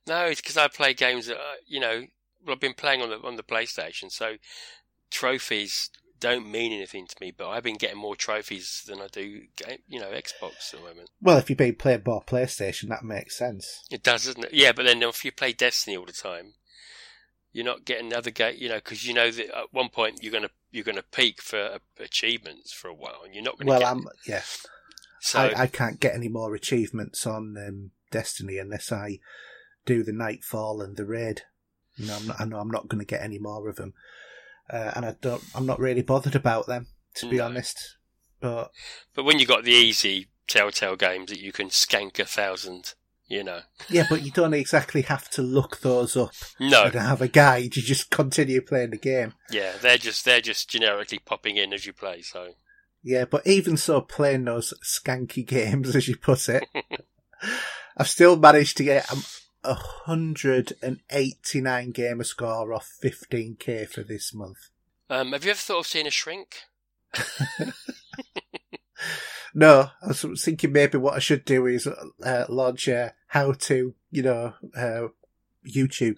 [0.08, 2.04] no, it's because I play games that uh, you know.
[2.46, 4.36] Well, I've been playing on the on the PlayStation, so
[5.10, 7.32] trophies don't mean anything to me.
[7.36, 9.42] But I've been getting more trophies than I do,
[9.88, 11.10] you know, Xbox at the moment.
[11.22, 13.84] Well, if you've been playing more PlayStation, that makes sense.
[13.92, 14.54] It does, doesn't it?
[14.54, 16.54] Yeah, but then if you play Destiny all the time,
[17.52, 20.32] you're not getting other game, you know, because you know that at one point you're
[20.32, 23.70] gonna you're gonna peak for achievements for a while, and you're not gonna.
[23.70, 24.42] Well, get, I'm yeah.
[25.20, 29.20] so I, I can't get any more achievements on um, Destiny unless I
[29.86, 31.42] do the Nightfall and the Raid.
[31.96, 33.94] You know, I'm not, I know I'm not going to get any more of them,
[34.72, 35.44] uh, and I don't.
[35.56, 37.46] I'm not really bothered about them, to be No.
[37.46, 37.98] honest.
[38.40, 38.72] But
[39.16, 42.94] but when you got the easy Telltale games that you can skank a thousand,
[43.28, 43.60] you know,
[43.90, 47.76] yeah, but you don't exactly have to look those up no, and have a guide.
[47.76, 49.34] You just continue playing the game.
[49.50, 52.22] yeah, they're just they're just generically popping in as you play.
[52.22, 52.54] So
[53.04, 56.64] Yeah, but even so, playing those skanky games, as you put it,
[57.98, 59.12] I've still managed to get
[59.64, 64.70] a 189 gamer score off 15k for this month.
[65.10, 66.64] um, have you ever thought of seeing a shrink?
[69.60, 73.96] No, I was thinking maybe what I should do is uh, launch a how to,
[74.12, 75.08] you know, uh,
[75.68, 76.18] YouTube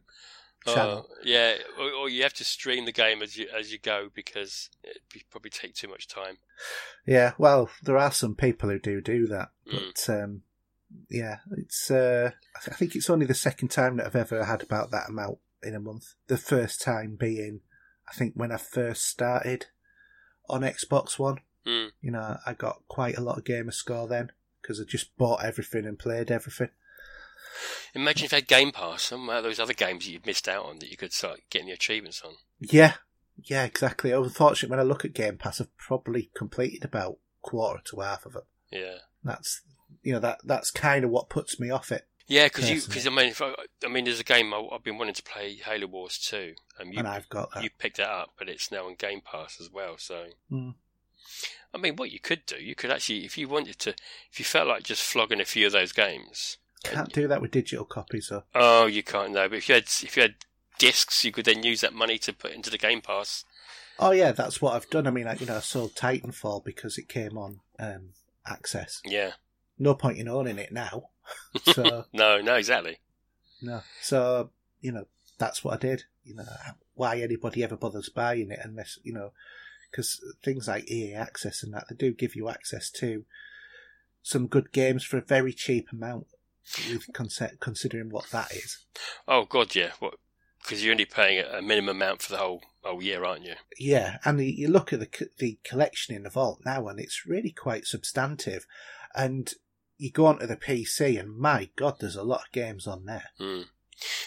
[0.67, 1.07] channel.
[1.09, 4.09] Oh, yeah, or, or you have to stream the game as you as you go
[4.13, 4.97] because it
[5.31, 6.39] probably take too much time.
[7.07, 9.79] Yeah, well, there are some people who do do that, Mm.
[9.85, 10.41] but um,
[11.09, 11.89] yeah, it's.
[11.89, 12.31] Uh,
[12.67, 15.75] I think it's only the second time that I've ever had about that amount in
[15.75, 16.15] a month.
[16.27, 17.61] The first time being,
[18.05, 19.67] I think, when I first started
[20.49, 21.37] on Xbox One.
[22.01, 24.31] You know, I got quite a lot of gamer score then
[24.61, 26.69] because I just bought everything and played everything.
[27.93, 30.65] Imagine if you had Game Pass, some of those other games that you'd missed out
[30.65, 32.33] on that you could start getting the achievements on.
[32.59, 32.93] Yeah,
[33.43, 34.11] yeah, exactly.
[34.11, 38.35] Unfortunately, when I look at Game Pass, I've probably completed about quarter to half of
[38.35, 38.43] it.
[38.71, 38.97] Yeah.
[39.23, 39.61] That's
[40.03, 42.05] you know that that's kind of what puts me off it.
[42.27, 44.83] Yeah, because you, because I mean, if I, I mean, there's a game I, I've
[44.83, 46.53] been wanting to play, Halo Wars 2.
[46.79, 47.63] Um, you, and I've got that.
[47.63, 49.95] you picked that up, but it's now on Game Pass as well.
[49.97, 50.75] So, Mm.
[51.73, 53.93] I mean, what you could do, you could actually, if you wanted to,
[54.31, 56.57] if you felt like just flogging a few of those games.
[56.83, 58.43] Can't do that with digital copies though.
[58.55, 59.49] Oh, you can't know.
[59.49, 60.35] But if you had, if you had
[60.77, 63.43] discs, you could then use that money to put into the Game Pass.
[63.99, 65.05] Oh yeah, that's what I've done.
[65.05, 68.13] I mean, I, you know, I sold Titanfall because it came on um,
[68.47, 69.01] Access.
[69.05, 69.33] Yeah.
[69.77, 71.09] No point in owning it now.
[71.63, 72.97] So No, no, exactly.
[73.61, 73.81] no.
[74.01, 74.49] So
[74.81, 75.05] you know,
[75.37, 76.05] that's what I did.
[76.23, 76.45] You know,
[76.95, 79.31] why anybody ever bothers buying it unless you know,
[79.91, 83.25] because things like EA Access and that they do give you access to
[84.21, 86.27] some good games for a very cheap amount.
[86.87, 87.07] With
[87.59, 88.85] considering what that is.
[89.27, 89.91] Oh God, yeah.
[89.97, 90.15] What?
[90.61, 93.55] Because you're only paying a minimum amount for the whole whole year, aren't you?
[93.79, 97.25] Yeah, and the, you look at the the collection in the vault now, and it's
[97.25, 98.67] really quite substantive.
[99.15, 99.51] And
[99.97, 103.31] you go onto the PC, and my God, there's a lot of games on there.
[103.39, 103.61] Hmm.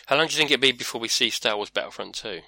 [0.07, 2.41] How long do you think it'd be before we see Star Wars Battlefront 2?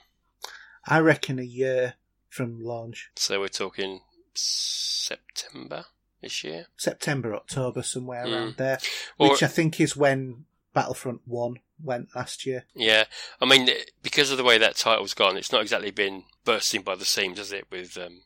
[0.87, 1.95] I reckon a year
[2.35, 4.01] from launch, So we're talking
[4.35, 5.87] September
[6.21, 8.33] this year, September, October, somewhere Mm.
[8.33, 8.79] around there,
[9.19, 12.65] or which I think is when Battlefront One went last year.
[12.75, 13.05] yeah.
[13.41, 13.69] I mean,
[14.03, 17.39] because of the way that title's gone, it's not exactly been bursting by the seams,
[17.39, 17.67] has it?
[17.71, 18.23] With um,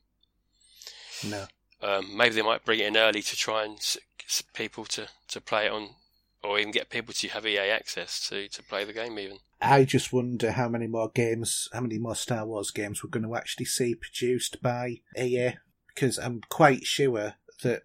[1.25, 1.47] No,
[1.83, 5.09] um, maybe they might bring it in early to try and s- s- people to,
[5.29, 5.97] to play it on,
[6.43, 9.19] or even get people to have EA access to, to play the game.
[9.19, 13.11] Even I just wonder how many more games, how many more Star Wars games we're
[13.11, 15.55] going to actually see produced by EA,
[15.95, 17.83] because I'm quite sure that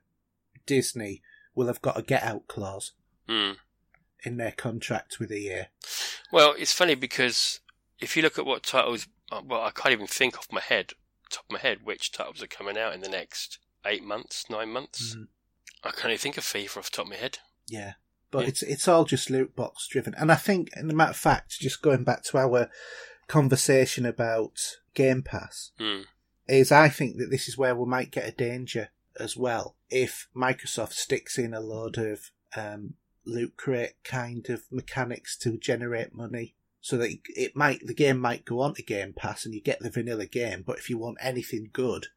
[0.66, 1.22] Disney
[1.56, 2.94] will have got a get out clause
[3.28, 3.54] Hmm.
[4.24, 5.64] in their contract with EA.
[6.32, 7.60] Well, it's funny because
[8.00, 10.92] if you look at what titles, uh, well, I can't even think off my head,
[11.30, 14.70] top of my head, which titles are coming out in the next eight months, nine
[14.70, 15.16] months.
[15.16, 15.28] Mm.
[15.84, 17.40] I can't even think of FIFA off the top of my head.
[17.68, 17.94] Yeah.
[18.34, 18.48] But Yeah.
[18.50, 20.14] it's it's all just loot box driven.
[20.16, 22.70] And I think, in a matter of fact, just going back to our
[23.28, 24.60] conversation about
[24.94, 26.02] Game Pass, Hmm.
[26.48, 30.28] is I think that this is where we might get a danger as well if
[30.36, 36.56] Microsoft sticks in a load of um, loot crate kind of mechanics to generate money.
[36.82, 39.80] So that it might the game might go on to Game Pass and you get
[39.80, 42.08] the vanilla game, but if you want anything good,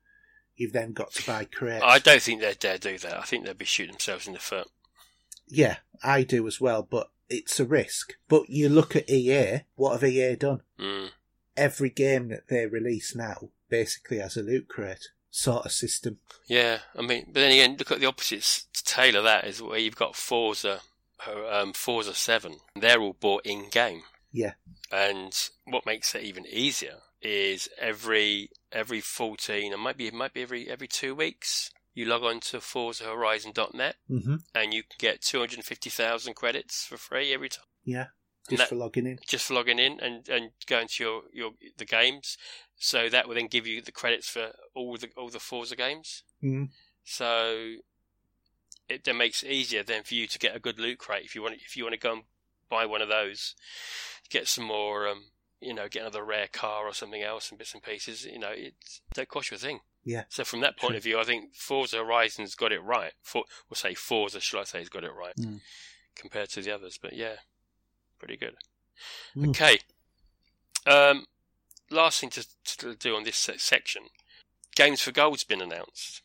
[0.57, 1.85] you've then got to buy crates.
[1.87, 3.17] I don't think they'd dare do that.
[3.17, 4.67] I think they'd be shooting themselves in the foot.
[5.49, 8.15] Yeah, I do as well, but it's a risk.
[8.29, 10.63] But you look at EA, what have EA done?
[10.79, 11.11] Mm.
[11.57, 16.19] Every game that they release now basically has a loot crate sort of system.
[16.47, 19.79] Yeah, I mean, but then again, look at the opposite tail of that is where
[19.79, 20.81] you've got Forza,
[21.51, 22.57] um, Forza Seven.
[22.75, 24.03] They're all bought in game.
[24.33, 24.53] Yeah.
[24.93, 25.33] And
[25.65, 30.43] what makes it even easier is every every fourteen, and might be it might be
[30.43, 34.37] every every two weeks, you log on to ForzaHorizon.net Mm-hmm.
[34.55, 37.65] and you can get two hundred and fifty thousand credits for free every time.
[37.85, 38.07] Yeah,
[38.49, 39.19] just that- for logging in.
[39.27, 42.37] just for logging in and, and going to your, your the games.
[42.79, 46.23] So that will then give you the credits for all the all the Forza games.
[46.45, 46.69] Mm.
[47.05, 47.77] So
[48.89, 51.35] it then makes it easier then for you to get a good loot crate if
[51.35, 52.23] you want if you want to go and
[52.69, 53.55] buy one of those,
[54.31, 55.25] get some more um
[55.61, 58.25] you know get another rare car or something else and bits and pieces.
[58.25, 58.75] You know it
[59.15, 59.81] don't cost you a thing.
[60.05, 60.25] Yeah.
[60.29, 60.97] So from that point True.
[60.99, 63.13] of view, I think Forza Horizon's got it right.
[63.23, 65.61] For we'll say Forza, shall I say, has got it right Mm.
[66.15, 66.99] compared to the others.
[67.01, 67.37] But yeah,
[68.19, 68.55] pretty good.
[69.37, 69.49] Mm.
[69.51, 69.79] Okay.
[70.87, 71.27] Um,
[71.91, 72.47] last thing to,
[72.79, 74.03] to do on this section,
[74.77, 76.23] Games for Gold's been announced.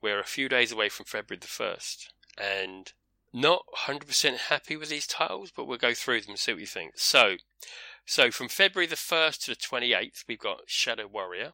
[0.00, 2.92] We're a few days away from February the first, and
[3.32, 6.66] not 100% happy with these titles, but we'll go through them and see what you
[6.66, 6.92] think.
[6.96, 7.36] So,
[8.10, 11.52] so from February the 1st to the 28th, we've got Shadow Warrior.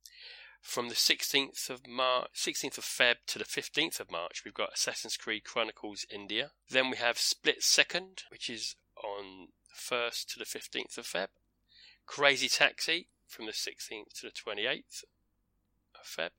[0.62, 4.72] From the 16th of March, 16th of Feb to the 15th of March, we've got
[4.72, 6.52] Assassin's Creed Chronicles India.
[6.70, 11.26] Then we have Split Second, which is on the 1st to the 15th of Feb.
[12.06, 15.04] Crazy Taxi from the 16th to the 28th
[15.94, 16.30] of Feb.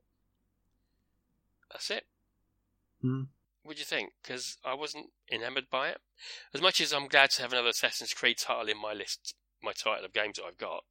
[1.71, 2.08] That's it.
[3.03, 3.25] Hmm.
[3.62, 4.13] What do you think?
[4.23, 5.99] Because I wasn't enamored by it.
[6.56, 9.71] As much as I'm glad to have another Assassin's Creed title in my list, my
[9.73, 10.83] title of games that I've got,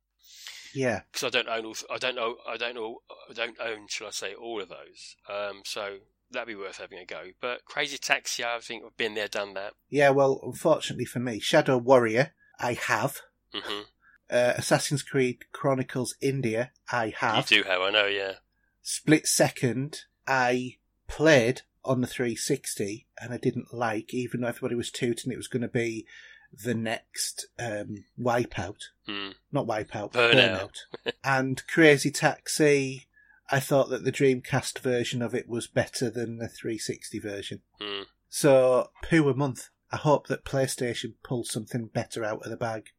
[0.74, 2.98] Yeah, because I don't own, all, I don't know, I don't know,
[3.31, 5.16] I don't own, shall I say, all of those.
[5.29, 5.98] Um, so
[6.31, 7.22] that'd be worth having a go.
[7.40, 9.74] But Crazy Taxi, I think I've been there, done that.
[9.88, 10.11] yeah.
[10.11, 13.20] Well, unfortunately for me, Shadow Warrior, I have.
[13.55, 13.83] hmm
[14.29, 17.50] Uh, Assassin's Creed Chronicles India, I have.
[17.50, 18.35] You do have, I know, yeah.
[18.83, 20.76] Split Second, I
[21.09, 25.46] played on the 360 and I didn't like, even though everybody was tooting it was
[25.48, 26.05] going to be
[26.53, 28.81] the next um, Wipeout.
[29.09, 29.35] Mm.
[29.53, 30.71] Not Wipeout, Burnout.
[31.05, 31.13] Burnout.
[31.25, 33.07] and Crazy Taxi,
[33.51, 37.61] I thought that the Dreamcast version of it was better than the 360 version.
[37.81, 38.05] Mm.
[38.29, 39.71] So, poo a month.
[39.93, 42.91] I hope that PlayStation pulls something better out of the bag.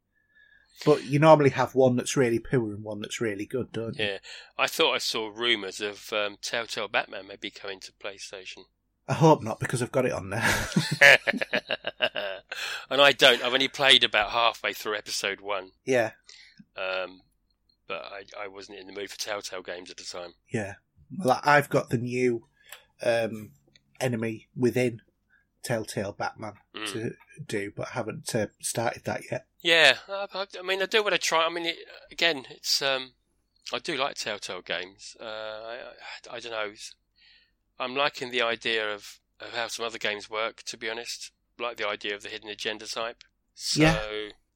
[0.84, 4.04] But you normally have one that's really poor and one that's really good, don't you?
[4.04, 4.18] Yeah,
[4.56, 8.64] I thought I saw rumours of um, Telltale Batman maybe coming to PlayStation.
[9.08, 10.54] I hope not, because I've got it on there.
[12.90, 13.42] and I don't.
[13.42, 16.12] I've only played about halfway through episode one, yeah,
[16.76, 17.22] um,
[17.86, 20.34] but I, I wasn't in the mood for Telltale games at the time.
[20.52, 20.74] yeah.
[21.16, 22.44] Well, I've got the new
[23.02, 23.52] um,
[23.98, 25.00] enemy within
[25.62, 26.92] Telltale Batman Mm.
[26.92, 27.10] to
[27.46, 29.46] do, but I haven't uh, started that yet.
[29.62, 30.26] Yeah, I,
[30.58, 31.46] I, mean, I do want to try.
[31.46, 31.78] I mean, it,
[32.12, 33.12] again, it's um,
[33.72, 35.16] I do like Telltale games.
[35.18, 35.78] Uh, I,
[36.30, 36.72] I, I don't know.
[37.78, 40.62] I'm liking the idea of, of how some other games work.
[40.64, 43.24] To be honest, like the idea of the hidden agenda type.
[43.54, 43.98] So Yeah.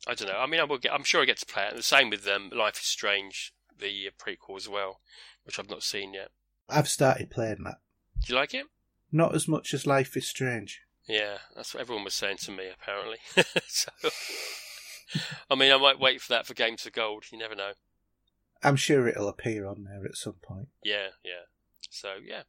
[0.07, 0.39] I don't know.
[0.39, 0.93] I mean, I will get.
[0.93, 1.77] I'm sure I get to play it.
[1.77, 5.01] The same with um, Life is Strange, the prequel as well,
[5.45, 6.31] which I've not seen yet.
[6.69, 7.79] I've started playing that.
[8.25, 8.67] Do you like it?
[9.13, 10.81] Not as much as Life is Strange.
[11.09, 12.65] Yeah, that's what everyone was saying to me.
[12.73, 13.19] Apparently,
[13.69, 13.91] so
[15.51, 17.25] I mean, I might wait for that for Games for Gold.
[17.31, 17.73] You never know.
[18.63, 20.69] I'm sure it'll appear on there at some point.
[20.85, 21.47] Yeah, yeah.
[21.91, 22.43] So yeah.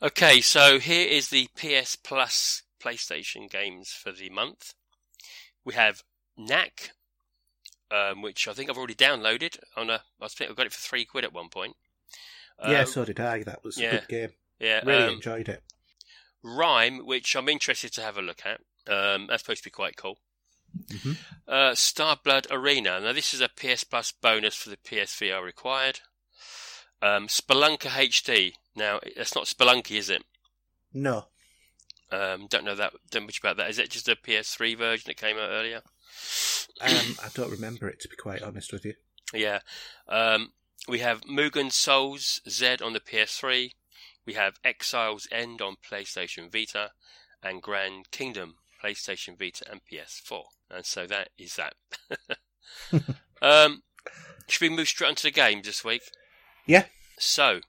[0.00, 4.74] Okay, so here is the PS Plus PlayStation games for the month.
[5.64, 6.04] We have
[6.36, 6.90] Knack,
[7.90, 10.02] um, which I think I've already downloaded on a.
[10.20, 11.76] I think I got it for three quid at one point.
[12.62, 13.42] yeah, Uh, so did I.
[13.42, 13.88] That was yeah.
[13.88, 14.30] a good game.
[14.60, 14.80] yeah.
[14.84, 15.62] Really um, enjoyed it.
[16.44, 18.60] RiME, which I'm interested to have a look at.
[18.86, 20.18] Um, that's supposed to be quite cool.
[20.86, 21.16] Mhm.
[21.48, 23.00] Uh, Starblood Arena.
[23.00, 26.00] Now, this is a PS Plus bonus for the PSVR required.
[27.02, 28.52] Um, Spelunker HD.
[28.78, 30.22] Now, it's not Spelunky, is it?
[30.94, 31.26] No,
[32.10, 33.68] Um, don't know that don't much about that.
[33.68, 35.82] Is it just a PS3 version that came out earlier?
[36.80, 38.94] um, I don't remember it to be quite honest with you.
[39.34, 39.60] Yeah.
[40.08, 40.52] Um,
[40.88, 43.72] we have Mugen Souls Z on the PS3.
[44.24, 46.92] we have Exile's End on PlayStation Vita
[47.42, 50.44] and Grand Kingdom PlayStation Vita and PS4.
[50.70, 51.74] And so that is that.
[53.42, 53.82] um,
[54.46, 56.02] should we move straight onto the games this week?
[56.66, 56.84] Yeah.
[57.18, 57.60] So,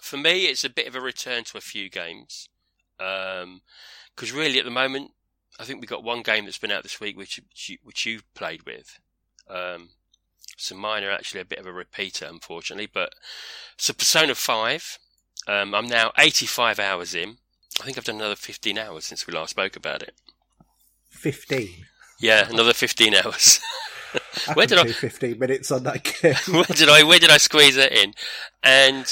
[0.00, 2.48] for me, it's a bit of a return to a few games.
[2.98, 3.60] Because um,
[4.32, 5.12] really, at the moment,
[5.58, 8.34] I think we've got one game that's been out this week which you, which you've
[8.34, 8.98] played with.
[9.48, 9.90] Um,
[10.56, 12.88] so mine are actually a bit of a repeater, unfortunately.
[12.92, 13.14] But
[13.76, 14.98] so Persona 5,
[15.48, 17.38] um, I'm now 85 hours in.
[17.80, 20.14] I think I've done another 15 hours since we last spoke about it.
[21.08, 21.68] 15?
[22.20, 23.60] Yeah, another 15 hours.
[24.54, 26.34] Where did I 15 minutes on that game?
[26.52, 28.14] where did I where did I squeeze it in?
[28.62, 29.06] And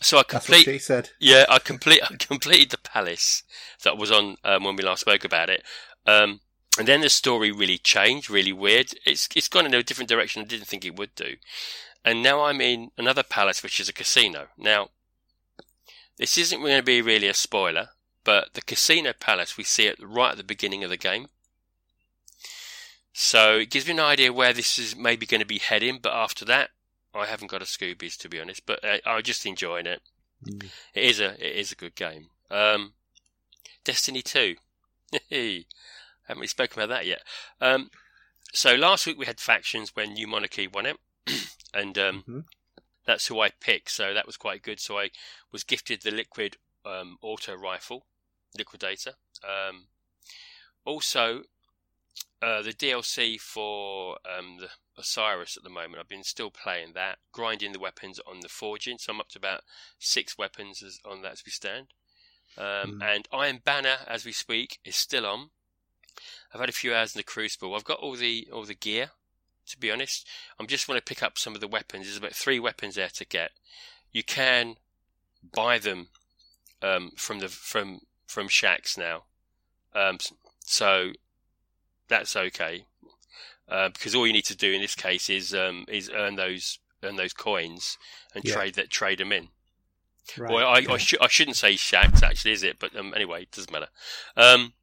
[0.00, 0.58] so I complete.
[0.58, 1.10] That's what she said.
[1.18, 2.02] Yeah, I complete.
[2.10, 3.42] I completed the palace
[3.82, 5.62] that was on um, when we last spoke about it.
[6.06, 6.40] Um,
[6.78, 8.92] and then the story really changed, really weird.
[9.04, 11.36] It's it's gone in a different direction I didn't think it would do.
[12.04, 14.46] And now I'm in another palace, which is a casino.
[14.56, 14.88] Now,
[16.16, 17.90] this isn't going to be really a spoiler,
[18.24, 21.28] but the casino palace we see it right at the beginning of the game.
[23.12, 25.98] So it gives me an idea where this is maybe going to be heading.
[26.00, 26.70] But after that,
[27.14, 28.64] I haven't got a Scoobies to be honest.
[28.66, 30.00] But uh, I'm just enjoying it.
[30.44, 30.64] Mm.
[30.94, 32.28] It is a it is a good game.
[32.50, 32.94] Um,
[33.84, 34.56] Destiny Two.
[36.30, 37.22] haven't really spoken about that yet.
[37.60, 37.90] Um,
[38.52, 40.96] so last week we had factions when New Monarchy won it,
[41.74, 42.40] and um, mm-hmm.
[43.04, 43.90] that's who I picked.
[43.90, 44.80] So that was quite good.
[44.80, 45.10] So I
[45.52, 48.06] was gifted the Liquid um, Auto Rifle,
[48.56, 49.14] Liquidator.
[49.42, 49.86] Um,
[50.84, 51.42] also,
[52.42, 54.68] uh, the DLC for um, the
[55.00, 55.98] Osiris at the moment.
[55.98, 58.98] I've been still playing that, grinding the weapons on the forging.
[58.98, 59.62] So I'm up to about
[59.98, 61.88] six weapons as, on that as we stand.
[62.56, 63.02] Um, mm.
[63.02, 65.50] And Iron Banner, as we speak, is still on.
[66.52, 67.74] I've had a few hours in the Crucible.
[67.74, 69.10] I've got all the all the gear.
[69.66, 70.26] To be honest,
[70.58, 72.06] I'm just want to pick up some of the weapons.
[72.06, 73.52] There's about three weapons there to get.
[74.10, 74.76] You can
[75.54, 76.08] buy them
[76.82, 79.24] um, from the from from Shaxx now.
[79.94, 80.18] Um,
[80.64, 81.12] so
[82.08, 82.84] that's okay.
[83.70, 86.78] Uh, because all you need to do in this case is um, is earn those
[87.02, 87.96] earn those coins
[88.34, 88.54] and yeah.
[88.54, 89.48] trade that trade them in.
[90.36, 90.52] Right.
[90.52, 92.78] Well, I, I, sh- I, shouldn't say Shaxx actually, is it?
[92.78, 93.88] But um, anyway, it doesn't matter.
[94.36, 94.74] Um,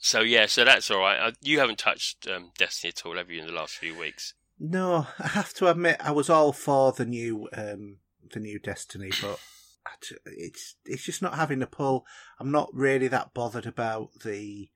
[0.00, 1.18] so yeah, so that's all right.
[1.18, 4.34] Uh, you haven't touched um, Destiny at all, have you, in the last few weeks?
[4.58, 7.98] No, I have to admit, I was all for the new um,
[8.32, 9.38] the new Destiny, but
[10.26, 12.04] it's it's just not having a pull.
[12.38, 14.68] I'm not really that bothered about the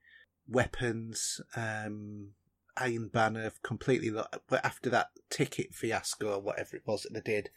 [0.47, 1.41] weapons.
[1.55, 2.29] Um,
[2.77, 4.09] Iron Banner completely.
[4.09, 7.49] But after that ticket fiasco or whatever it was that they did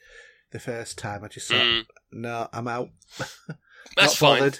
[0.51, 1.87] the first time, I just thought, mm.
[2.13, 2.91] no, I'm out.
[3.97, 4.53] That's fine.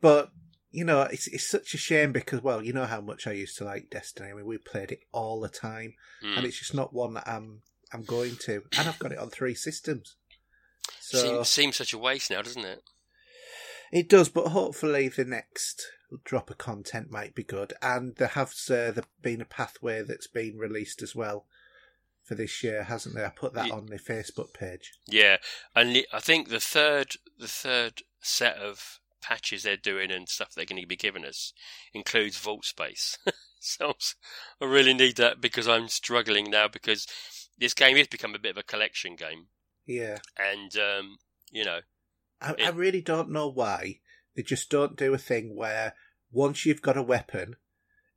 [0.00, 0.30] But
[0.70, 3.56] you know, it's it's such a shame because well, you know how much I used
[3.58, 4.30] to like Destiny.
[4.30, 6.36] I mean, we played it all the time, mm.
[6.36, 7.62] and it's just not one that I'm
[7.92, 8.62] I'm going to.
[8.78, 10.16] And I've got it on three systems.
[11.00, 12.82] So seems, seems such a waste now, doesn't it?
[13.92, 15.86] It does, but hopefully the next
[16.24, 17.72] drop of content might be good.
[17.82, 21.46] And there has uh, been a pathway that's been released as well
[22.26, 23.26] for this year, hasn't there?
[23.26, 23.74] I put that yeah.
[23.74, 24.92] on the Facebook page.
[25.06, 25.36] Yeah,
[25.74, 30.64] and I think the third the third set of patches they're doing and stuff they're
[30.64, 31.52] going to be giving us
[31.94, 33.18] includes vault space.
[33.60, 33.94] so
[34.60, 37.06] I really need that because I'm struggling now because
[37.58, 39.46] this game has become a bit of a collection game.
[39.86, 41.18] Yeah, and um,
[41.50, 41.80] you know,
[42.40, 44.00] I, it, I really don't know why
[44.34, 45.94] they just don't do a thing where
[46.30, 47.56] once you've got a weapon,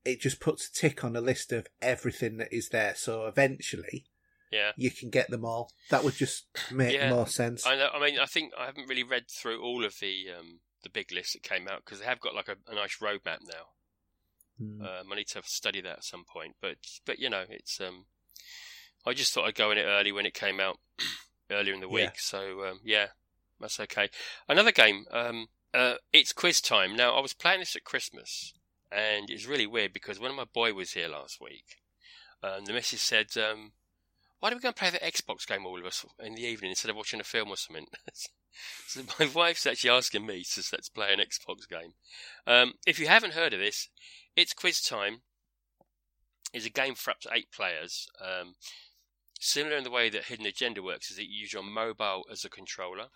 [0.05, 2.93] it just puts a tick on a list of everything that is there.
[2.95, 4.05] So eventually,
[4.51, 5.71] yeah, you can get them all.
[5.89, 7.65] That would just make yeah, more sense.
[7.65, 7.89] I know.
[7.93, 11.11] I mean, I think I haven't really read through all of the um, the big
[11.11, 13.67] lists that came out because they have got like a, a nice roadmap now.
[14.61, 14.81] Mm.
[14.81, 18.05] Um, I need to study that at some point, but but you know, it's um,
[19.05, 20.77] I just thought I'd go in it early when it came out
[21.51, 22.03] earlier in the week.
[22.03, 22.11] Yeah.
[22.17, 23.07] So um, yeah,
[23.59, 24.09] that's okay.
[24.47, 25.05] Another game.
[25.11, 26.95] Um, uh, it's quiz time.
[26.95, 28.53] Now, I was playing this at Christmas,
[28.91, 31.77] and it's really weird because when my boy was here last week,
[32.41, 33.73] um, the missus said, um,
[34.39, 36.71] why don't we go and play the Xbox game all of us in the evening
[36.71, 37.87] instead of watching a film or something?
[38.87, 41.93] so my wife's actually asking me to let's play an Xbox game.
[42.47, 43.89] Um, if you haven't heard of this,
[44.35, 45.21] it's quiz time.
[46.53, 48.07] It's a game for up to eight players.
[48.19, 48.55] Um,
[49.39, 52.43] similar in the way that Hidden Agenda works, is that you use your mobile as
[52.43, 53.07] a controller.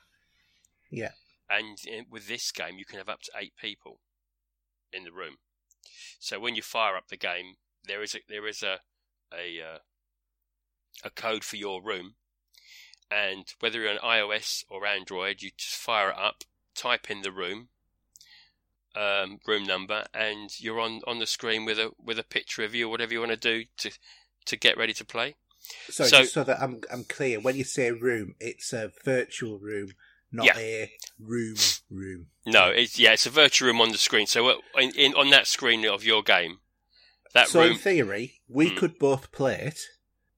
[0.93, 1.11] Yeah
[1.49, 1.77] and
[2.09, 3.99] with this game you can have up to eight people
[4.91, 5.35] in the room.
[6.19, 8.79] So when you fire up the game, there is a there is a
[9.33, 9.77] a uh,
[11.03, 12.15] a code for your room,
[13.11, 16.43] and whether you're on iOS or Android, you just fire it up,
[16.75, 17.69] type in the room,
[18.95, 22.73] um, room number, and you're on, on the screen with a with a picture of
[22.73, 23.91] you or whatever you want to do to
[24.45, 25.35] to get ready to play.
[25.89, 29.93] So, so, so that I'm I'm clear, when you say room, it's a virtual room
[30.33, 30.57] not Yeah.
[30.57, 31.55] a room
[31.89, 32.27] room.
[32.45, 34.27] No, it's yeah, it's a virtual room on the screen.
[34.27, 36.59] So uh, in, in on that screen of your game,
[37.33, 38.75] that so in theory, we Hmm.
[38.77, 39.79] could both play it,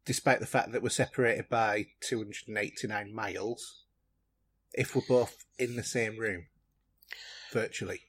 [0.05, 3.85] despite the fact that we're separated by 289 miles,
[4.73, 6.47] if we're both in the same room,
[7.51, 8.01] virtually.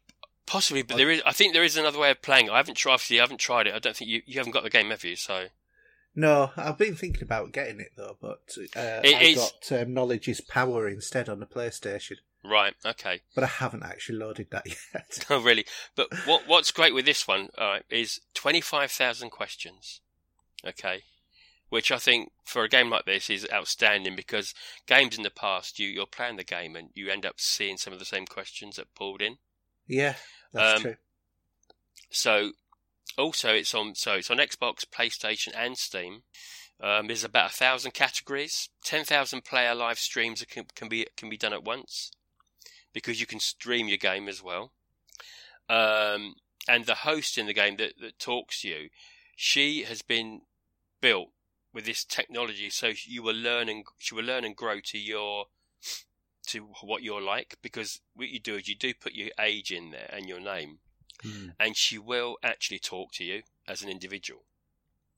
[0.47, 1.23] Possibly, but there is.
[1.27, 2.51] I think there is another way of playing.
[2.51, 2.95] I haven't tried.
[2.95, 3.75] Obviously, I haven't tried it.
[3.75, 5.17] I don't think you, you haven't got the game, have you?
[5.17, 5.47] So
[6.19, 8.41] No, I've been thinking about getting it though, but
[8.75, 12.17] uh, It I is- got um, Knowledge is Power instead on the PlayStation.
[12.43, 13.21] right, okay.
[13.35, 15.27] But I haven't actually loaded that yet.
[15.31, 15.67] Oh, really?
[15.95, 20.01] But what what's great with this one right, is twenty five thousand questions.
[20.67, 21.03] Okay,
[21.69, 24.55] which I think for a game like this is outstanding because
[24.87, 27.93] games in the past you you're playing the game and you end up seeing some
[27.93, 29.37] of the same questions that pulled in.
[29.87, 30.15] yeah,
[30.53, 30.97] that's Um, true.
[32.11, 32.53] So
[33.19, 36.23] also it's on so it's on Xbox, PlayStation, and Steam.
[36.81, 38.69] Um, there's about a thousand categories.
[38.85, 42.11] Ten thousand player live streams can, can be can be done at once
[42.93, 44.73] because you can stream your game as well.
[45.69, 46.35] Um,
[46.69, 48.89] and the host in the game that, that talks to you,
[49.37, 50.43] she has been
[51.01, 51.31] built
[51.73, 55.47] with this technology, so you will learn and she will learn and grow to your
[56.47, 59.91] to what you're like because what you do is you do put your age in
[59.91, 60.79] there and your name
[61.23, 61.49] Hmm.
[61.59, 64.45] and she will actually talk to you as an individual.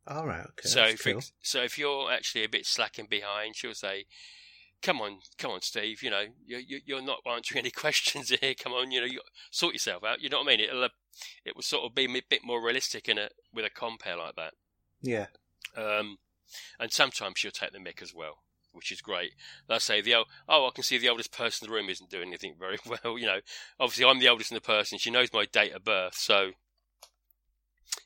[0.07, 0.68] All right, okay.
[0.68, 1.22] so, if, cool.
[1.42, 4.07] so if you're actually a bit slacking behind, she'll say,
[4.80, 6.03] "Come on, come on, Steve.
[6.03, 8.55] You know, you're you- you're not answering any questions here.
[8.55, 9.20] Come on, you know, you
[9.51, 10.22] sort yourself out.
[10.22, 10.61] You know what I mean?
[10.61, 10.88] It'll uh,
[11.44, 14.36] it will sort of be a bit more realistic in a with a compare like
[14.36, 14.55] that.
[15.03, 15.26] Yeah,
[15.76, 16.18] Um,
[16.80, 18.38] and sometimes she'll take the mick as well,
[18.79, 19.33] which is great.
[19.68, 20.14] They'll say the
[20.49, 23.18] oh, I can see the oldest person in the room isn't doing anything very well.
[23.18, 23.41] You know,
[23.79, 24.97] obviously I'm the oldest in the person.
[24.99, 26.53] She knows my date of birth, so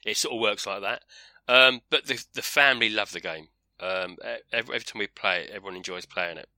[0.05, 1.03] it sort of works like that.
[1.49, 3.49] Um, but the the family love the game.
[3.81, 4.16] Um,
[4.53, 6.49] every, every time we play it, everyone enjoys playing it.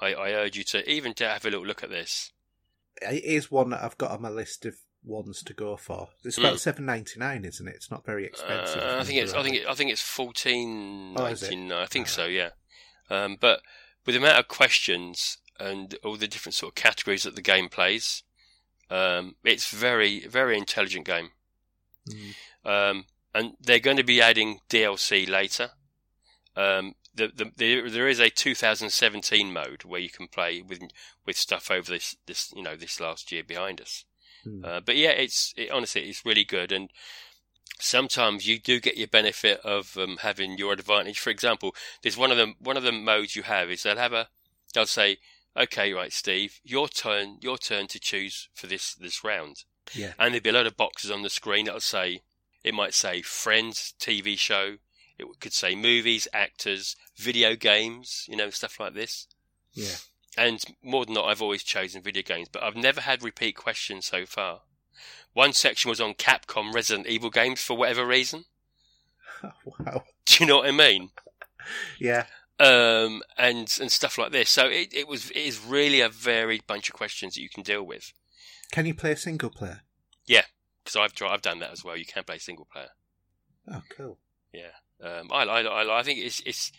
[0.00, 2.32] I, I urge you to even to have a little look at this.
[3.00, 6.08] it is one that I've got on my list of ones to go for.
[6.24, 6.58] It's about Hmm.
[6.58, 7.76] seven ninety nine, isn't it?
[7.76, 8.82] It's not very expensive.
[8.82, 11.44] Uh, I think it's I think it, I think it's fourteen Oh, is.
[11.44, 12.10] I think Ah.
[12.10, 12.26] so.
[12.26, 12.50] Yeah.
[13.10, 13.60] Um, but
[14.04, 17.68] with the amount of questions and all the different sort of categories that the game
[17.68, 18.22] plays,
[18.90, 21.30] um, it's very very intelligent game.
[22.08, 22.68] Hmm.
[22.68, 23.04] Um,
[23.34, 25.70] and they're going to be adding DLC later.
[26.56, 30.80] Um, the, the, there, there is a 2017 mode where you can play with
[31.26, 34.04] with stuff over this this you know this last year behind us.
[34.44, 34.64] Hmm.
[34.64, 36.90] Uh, but yeah, it's it, honestly it's really good, and
[37.78, 41.18] sometimes you do get your benefit of um, having your advantage.
[41.18, 44.12] For example, there's one of the one of the modes you have is they'll have
[44.12, 44.28] a
[44.74, 45.18] they'll say,
[45.56, 49.64] okay, right, Steve, your turn, your turn to choose for this this round,
[49.94, 50.12] Yeah.
[50.18, 52.22] and there'll be a load of boxes on the screen that'll say
[52.64, 54.76] it might say Friends TV show,
[55.18, 59.28] it could say movies, actors, video games, you know, stuff like this.
[59.72, 59.96] Yeah.
[60.38, 64.04] And more than not, I've always chosen video games, but I've never had repeat questions
[64.06, 64.62] so far.
[65.32, 68.44] One section was on Capcom Resident Evil games for whatever reason.
[69.42, 70.04] wow.
[70.24, 71.10] Do you know what I mean?
[71.98, 72.26] Yeah.
[72.58, 74.48] Um, and and stuff like this.
[74.48, 77.62] So it, it was it is really a varied bunch of questions that you can
[77.62, 78.12] deal with.
[78.72, 79.82] Can you play single player?
[80.26, 80.44] Yeah,
[80.82, 81.96] because I've tried, I've done that as well.
[81.96, 82.88] You can play single player.
[83.70, 84.18] Oh, cool.
[84.52, 84.72] Yeah,
[85.02, 86.72] um, I, I, I, I think it's it's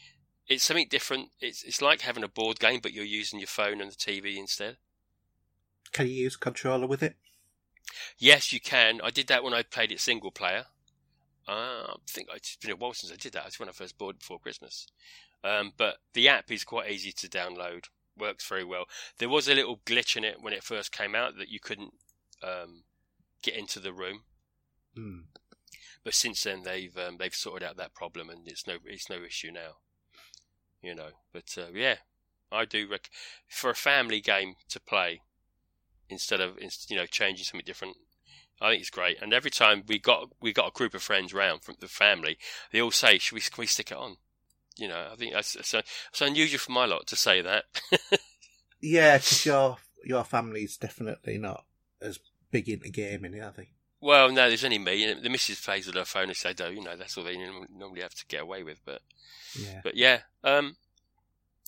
[0.47, 1.29] it's something different.
[1.39, 4.37] It's it's like having a board game, but you're using your phone and the TV
[4.37, 4.77] instead.
[5.91, 7.15] Can you use a controller with it?
[8.17, 8.99] Yes, you can.
[9.03, 10.65] I did that when I played it single player.
[11.47, 13.45] Uh, I think it's been a while since I did that.
[13.47, 14.87] It's when I first bought it before Christmas.
[15.43, 17.85] Um, but the app is quite easy to download.
[18.17, 18.85] Works very well.
[19.19, 21.93] There was a little glitch in it when it first came out that you couldn't
[22.43, 22.83] um,
[23.41, 24.23] get into the room.
[24.95, 25.19] Hmm.
[26.03, 29.23] But since then, they've um, they've sorted out that problem, and it's no it's no
[29.23, 29.77] issue now.
[30.81, 31.97] You know, but uh, yeah,
[32.51, 33.09] I do rec-
[33.47, 35.21] for a family game to play
[36.09, 37.97] instead of you know changing something different.
[38.59, 41.33] I think it's great, and every time we got we got a group of friends
[41.33, 42.37] round from the family,
[42.71, 44.17] they all say, "Should we can we stick it on?"
[44.77, 47.65] You know, I think that's, that's, it's unusual for my lot to say that.
[48.79, 51.65] Yeah, because your your family's definitely not
[52.01, 52.19] as
[52.51, 53.69] big into gaming, are they?
[53.99, 55.15] well, no, there's only me.
[55.21, 58.01] The missus plays with her phone and said, "Oh, you know, that's all they normally
[58.01, 59.01] have to get away with." But
[59.59, 59.81] Yeah.
[59.83, 60.77] But yeah, um,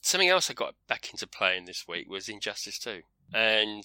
[0.01, 3.01] something else I got back into playing this week was Injustice 2.
[3.33, 3.83] And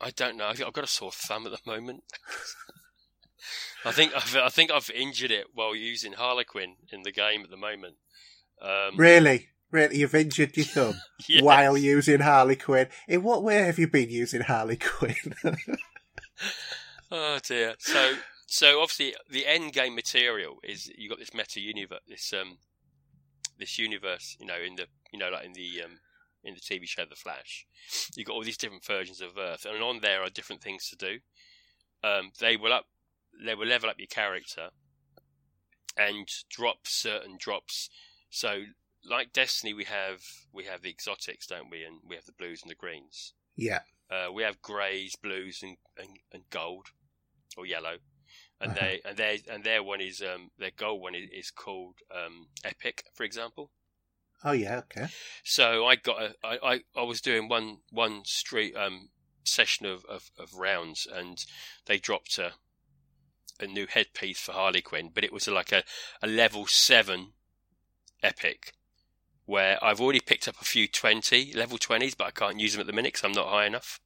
[0.00, 2.04] I don't know, I've I've got a sore thumb at the moment.
[3.84, 7.42] I think I've, I think I've injured it while using Harley Quinn in the game
[7.42, 7.96] at the moment.
[8.60, 9.48] Um, Really?
[9.70, 9.98] Really?
[9.98, 11.42] You've injured your thumb yes.
[11.42, 12.88] while using Harley Quinn?
[13.06, 15.34] In what way have you been using Harley Quinn?
[17.10, 17.74] Oh dear.
[17.78, 18.14] So,
[18.46, 22.58] so obviously the end game material is you got this meta universe, this um,
[23.58, 26.00] this universe, you know, in the you know like in the um,
[26.48, 27.66] in the TV show The Flash.
[28.16, 30.96] You've got all these different versions of Earth, and on there are different things to
[30.96, 31.18] do.
[32.02, 32.86] Um, they will up,
[33.44, 34.70] they will level up your character,
[35.96, 37.90] and drop certain drops.
[38.30, 38.62] So,
[39.04, 40.20] like Destiny, we have
[40.52, 41.84] we have the exotics, don't we?
[41.84, 43.34] And we have the blues and the greens.
[43.56, 43.80] Yeah.
[44.10, 46.86] Uh, we have greys, blues, and, and, and gold
[47.56, 47.96] or yellow,
[48.60, 48.80] and Uh-huh.
[48.80, 52.48] they and their and their one is um their gold one is, is called um
[52.64, 53.70] epic, for example.
[54.44, 54.78] Oh yeah.
[54.78, 55.08] Okay.
[55.44, 59.08] So I got a, I, I, I was doing one one street um
[59.44, 61.44] session of, of, of rounds and
[61.86, 62.52] they dropped a
[63.60, 65.82] a new headpiece for Harley Quinn, but it was like a,
[66.22, 67.32] a level seven
[68.22, 68.74] epic
[69.46, 72.80] where I've already picked up a few twenty level twenties, but I can't use them
[72.80, 74.00] at the minute because I'm not high enough.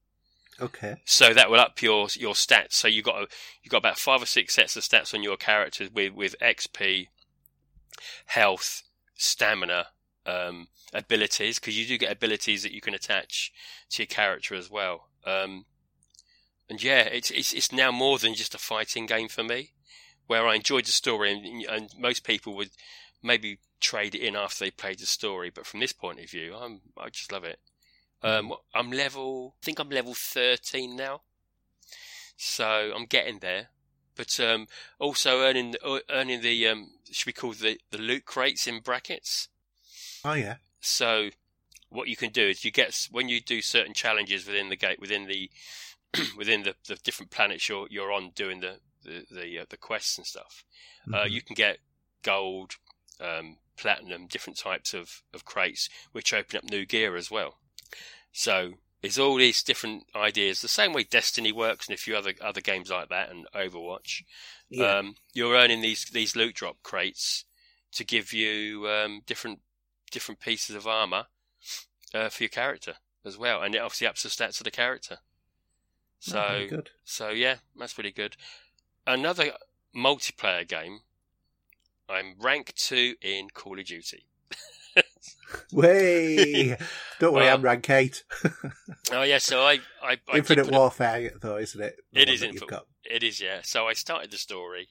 [0.61, 0.97] Okay.
[1.05, 2.75] So that will up your your stats.
[2.75, 3.27] So you got a,
[3.63, 7.09] you got about five or six sets of stats on your characters with with XP,
[8.27, 8.83] health,
[9.15, 9.89] stamina,
[10.27, 13.53] um, abilities because you do get abilities that you can attach
[13.91, 15.09] to your character as well.
[15.25, 15.67] Um,
[16.69, 19.73] and yeah, it's it's it's now more than just a fighting game for me,
[20.27, 22.71] where I enjoyed the story and, and most people would
[23.23, 25.51] maybe trade it in after they played the story.
[25.51, 27.59] But from this point of view, I'm I just love it.
[28.23, 31.23] Um, I'm level, I think I'm level 13 now.
[32.37, 33.69] So I'm getting there.
[34.15, 34.67] But um,
[34.99, 35.75] also earning
[36.11, 39.49] earning the um, should we call the the loot crates in brackets.
[40.25, 40.57] Oh yeah.
[40.81, 41.31] So
[41.89, 45.01] what you can do is you get when you do certain challenges within the gate
[45.01, 45.51] within the
[46.37, 50.19] within the, the different planets you're you're on doing the the the, uh, the quests
[50.19, 50.65] and stuff.
[51.13, 51.33] Uh, Mhm.
[51.33, 51.79] you can get
[52.23, 52.77] gold,
[53.21, 57.59] um, platinum, different types of, of crates, which open up new gear as well.
[58.33, 62.35] So it's all these different ideas, the same way Destiny works and a few other
[62.41, 64.23] other games like that, and Overwatch.
[64.71, 64.99] yeah.
[64.99, 67.45] Um, you're earning these these loot drop crates
[67.93, 69.61] to give you um, different
[70.13, 71.27] different pieces of armor
[72.15, 72.95] uh, for your character
[73.25, 75.19] as well, and it obviously ups the stats of the character.
[76.21, 78.37] So Oh, so yeah, that's pretty good.
[79.07, 79.53] Another
[79.97, 81.01] multiplayer game.
[82.09, 84.27] I'm rank two in Call of Duty.
[85.73, 86.77] Way.
[87.19, 88.25] Don't worry, Well, I'm rank eight.
[89.11, 91.97] Oh yeah, so I I, I Infinite Warfare, though, isn't it?
[92.13, 93.61] The It is Infinite- It is, yeah.
[93.63, 94.89] So I started the story,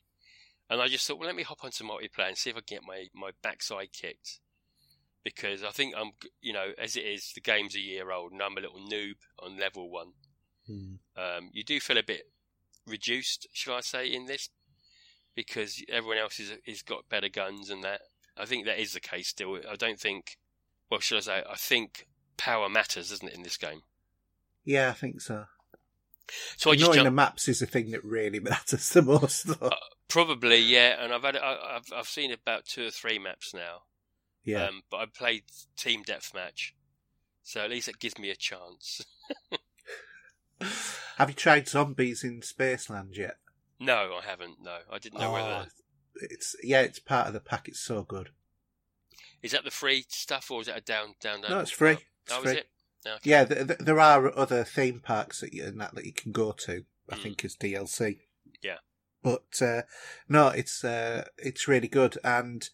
[0.69, 2.77] and I just thought, well, let me hop onto multiplayer and see if I can
[2.77, 4.39] get my my backside kicked.
[5.23, 6.11] Because I think I'm,
[6.41, 9.15] you know, as it is, the game's a year old, and I'm a little noob
[9.39, 10.13] on level one.
[10.65, 10.95] Hmm.
[11.15, 12.23] Um, you do feel a bit
[12.87, 14.49] reduced, shall I say, in this,
[15.35, 18.01] because everyone else is is got better guns and that.
[18.37, 19.59] I think that is the case still.
[19.69, 20.37] I don't think.
[20.89, 21.43] Well, shall I say?
[21.49, 22.07] I think
[22.37, 23.81] power matters, doesn't it, in this game?
[24.65, 25.45] Yeah, I think so.
[26.57, 29.49] So I just jumped, the maps is the thing that really matters the most.
[29.61, 29.69] Uh,
[30.07, 31.03] Probably, yeah.
[31.03, 33.83] And I've had I, I've I've seen about two or three maps now.
[34.43, 34.65] Yeah.
[34.65, 35.43] Um, but I played
[35.77, 36.71] team deathmatch,
[37.43, 39.05] so at least it gives me a chance.
[41.17, 43.37] Have you tried zombies in Spaceland yet?
[43.79, 44.57] No, I haven't.
[44.61, 45.67] No, I didn't know Oh, whether
[46.15, 47.67] it's yeah, it's part of the pack.
[47.67, 48.29] It's so good.
[49.41, 51.51] is that the free stuff or is it a down down down?
[51.51, 51.97] No, it's free.
[52.25, 52.51] It's Oh, free.
[52.51, 52.67] is it?
[53.07, 53.19] Okay.
[53.29, 56.31] Yeah, th- th- there are other theme parks that you, and that that you can
[56.31, 56.85] go to.
[57.09, 57.23] I Mm.
[57.23, 58.19] think is DLC.
[58.61, 58.77] Yeah.
[59.23, 59.81] but uh,
[60.29, 62.17] no, it's uh, it's really good.
[62.23, 62.69] And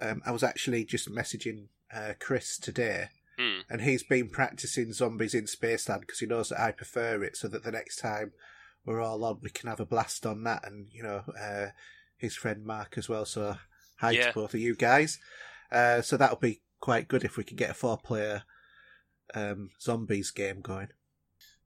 [0.00, 3.60] um, I was actually just messaging uh, Chris today, Hmm.
[3.68, 7.36] and he's been practicing zombies in Spaceland because he knows that I prefer it.
[7.36, 8.32] So that the next time
[8.84, 10.66] we're all on, we can have a blast on that.
[10.66, 11.68] And you know, uh,
[12.16, 13.24] his friend Mark as well.
[13.26, 13.58] So
[13.98, 14.28] hi Yeah.
[14.28, 15.18] to both of you guys.
[15.70, 18.44] Uh, so that'll be quite good if we can get a four-player
[19.34, 20.88] um, zombies game going.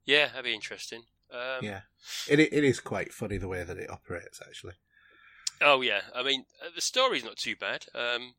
[0.05, 1.05] Yeah, that'd be interesting.
[1.31, 1.83] Um, Yeah,
[2.29, 4.41] it it is quite funny the way that it operates.
[4.45, 4.75] Actually,
[5.61, 7.87] Oh yeah, I mean uh, the story's not too bad.
[7.95, 8.35] Um,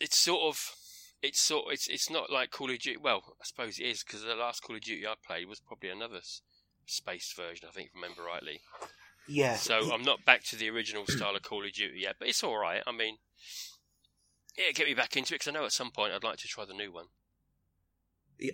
[0.00, 0.74] it's sort of,
[1.22, 2.96] it's sort, it's it's not like Call of Duty.
[2.96, 5.90] Well, I suppose it is because the last Call of Duty I played was probably
[5.90, 6.42] another s-
[6.86, 8.60] space version, I think, if I remember rightly.
[9.28, 9.54] yeah.
[9.54, 12.42] So I'm not back to the original style of Call of Duty yet, but it's
[12.42, 12.82] all right.
[12.86, 13.18] I mean,
[14.56, 16.48] yeah, get me back into it because I know at some point I'd like to
[16.48, 17.06] try the new one.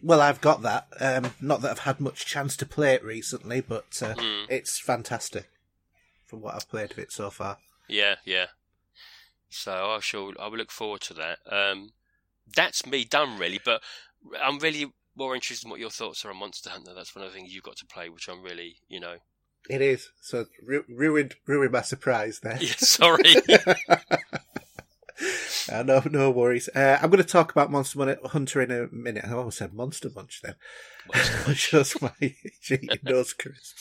[0.03, 0.89] Well, I've got that.
[1.01, 4.81] Um, not that I've had much chance to play it recently, but uh, Mm, it's
[4.81, 5.49] fantastic
[6.27, 7.59] from what I've played of it so far.
[7.89, 8.47] yeah, yeah.
[9.49, 10.33] So I shall.
[10.41, 11.39] I will look forward to that.
[11.51, 11.91] Um,
[12.55, 13.81] that's me done really, but
[14.43, 16.93] I'm really more interested in what your thoughts are on Monster Hunter.
[16.95, 19.17] That's one of the things you've got to play, which I'm really, you know.
[19.71, 22.59] It is so ru- ruined, ruined my surprise there.
[22.61, 23.35] Yeah, sorry.
[25.71, 26.69] uh, no, no worries.
[26.75, 29.25] Uh, I'm going to talk about Monster Hunter in a minute.
[29.27, 30.55] I almost said Monster Munch then.
[31.55, 32.13] Just my
[32.61, 33.75] cheating nose, Chris.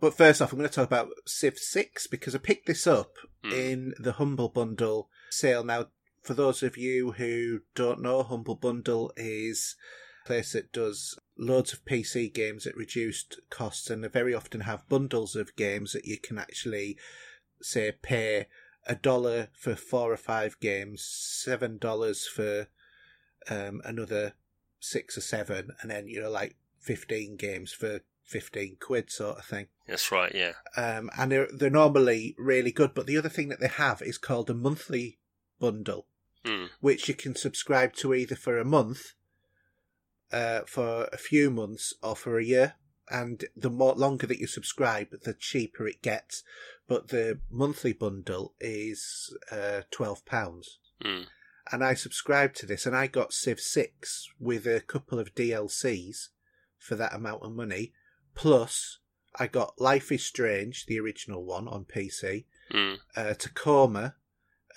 [0.00, 3.12] But first off, I'm going to talk about Civ 6 because I picked this up
[3.42, 3.52] Hmm.
[3.52, 5.64] in the Humble Bundle sale.
[5.64, 5.86] Now,
[6.22, 9.76] for those of you who don't know, Humble Bundle is
[10.24, 14.60] a place that does loads of PC games at reduced costs, and they very often
[14.62, 16.98] have bundles of games that you can actually,
[17.62, 18.46] say, pay
[18.90, 22.66] a dollar for four or five games, seven dollars for
[23.48, 24.34] um, another
[24.80, 29.44] six or seven, and then you know like fifteen games for fifteen quid, sort of
[29.44, 29.68] thing.
[29.86, 30.34] That's right.
[30.34, 30.52] Yeah.
[30.76, 32.92] Um, and they're they're normally really good.
[32.92, 35.18] But the other thing that they have is called a monthly
[35.60, 36.06] bundle,
[36.44, 36.66] Hmm.
[36.80, 39.12] which you can subscribe to either for a month,
[40.32, 42.74] uh, for a few months, or for a year.
[43.10, 46.44] And the more longer that you subscribe, the cheaper it gets.
[46.86, 50.78] But the monthly bundle is uh, twelve pounds.
[51.02, 51.22] Hmm.
[51.72, 56.28] And I subscribed to this, and I got Civ Six with a couple of DLCs
[56.78, 57.92] for that amount of money.
[58.34, 58.98] Plus,
[59.38, 62.94] I got Life is Strange, the original one on PC, Hmm.
[63.16, 64.14] uh, Tacoma,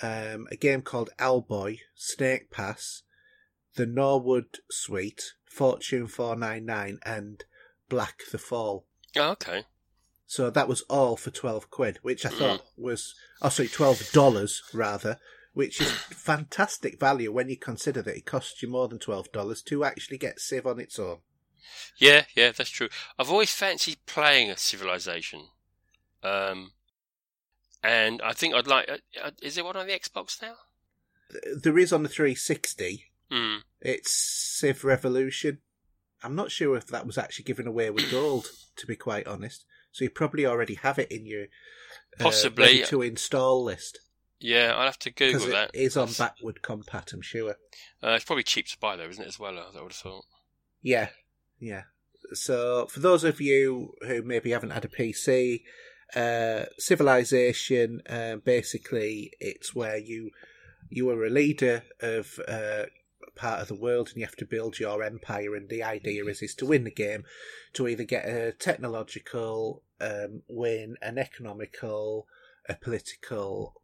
[0.02, 3.04] um, a game called Owlboy, Snake Pass,
[3.76, 7.44] the Norwood Suite, Fortune 499, and
[7.90, 8.86] Black the Fall.
[9.16, 9.64] Oh, okay.
[10.26, 12.38] So that was all for 12 quid, which I Mm.
[12.38, 15.20] thought was, oh, sorry, $12 rather,
[15.54, 19.84] which is fantastic value when you consider that it costs you more than $12 to
[19.84, 21.20] actually get Civ on its own.
[21.98, 22.90] Yeah, yeah, that's true.
[23.20, 25.48] I've always fancied playing a Civilization,
[26.24, 26.74] um,
[27.84, 28.90] and I think I'd like.
[28.90, 30.56] Uh, uh, is there one on the Xbox now?
[31.56, 33.58] There is on the 360, Hmm.
[33.82, 35.60] It's Civ Revolution.
[36.24, 38.48] I'm not sure if that was actually given away with gold,
[38.78, 39.66] to be quite honest.
[39.92, 41.44] So you probably already have it in your
[42.20, 42.84] uh, Possibly.
[42.86, 44.00] to install list
[44.40, 45.72] Yeah, I'll have to Google it that.
[45.74, 47.14] is on backward compat.
[47.14, 47.56] I'm sure.
[48.02, 49.28] Uh, it's probably cheap to buy though, isn't it?
[49.28, 50.26] As well, as I would have thought.
[50.82, 51.10] Yeah,
[51.60, 51.84] yeah.
[52.34, 55.62] So for those of you who maybe haven't had a PC,
[56.16, 60.32] uh, Civilization, uh, basically, it's where you
[60.90, 62.84] you are a leader of uh,
[63.36, 65.56] part of the world and you have to build your empire.
[65.56, 67.24] And the idea is is to win the game,
[67.74, 72.28] to either get a technological um, win, an economical,
[72.68, 73.82] a political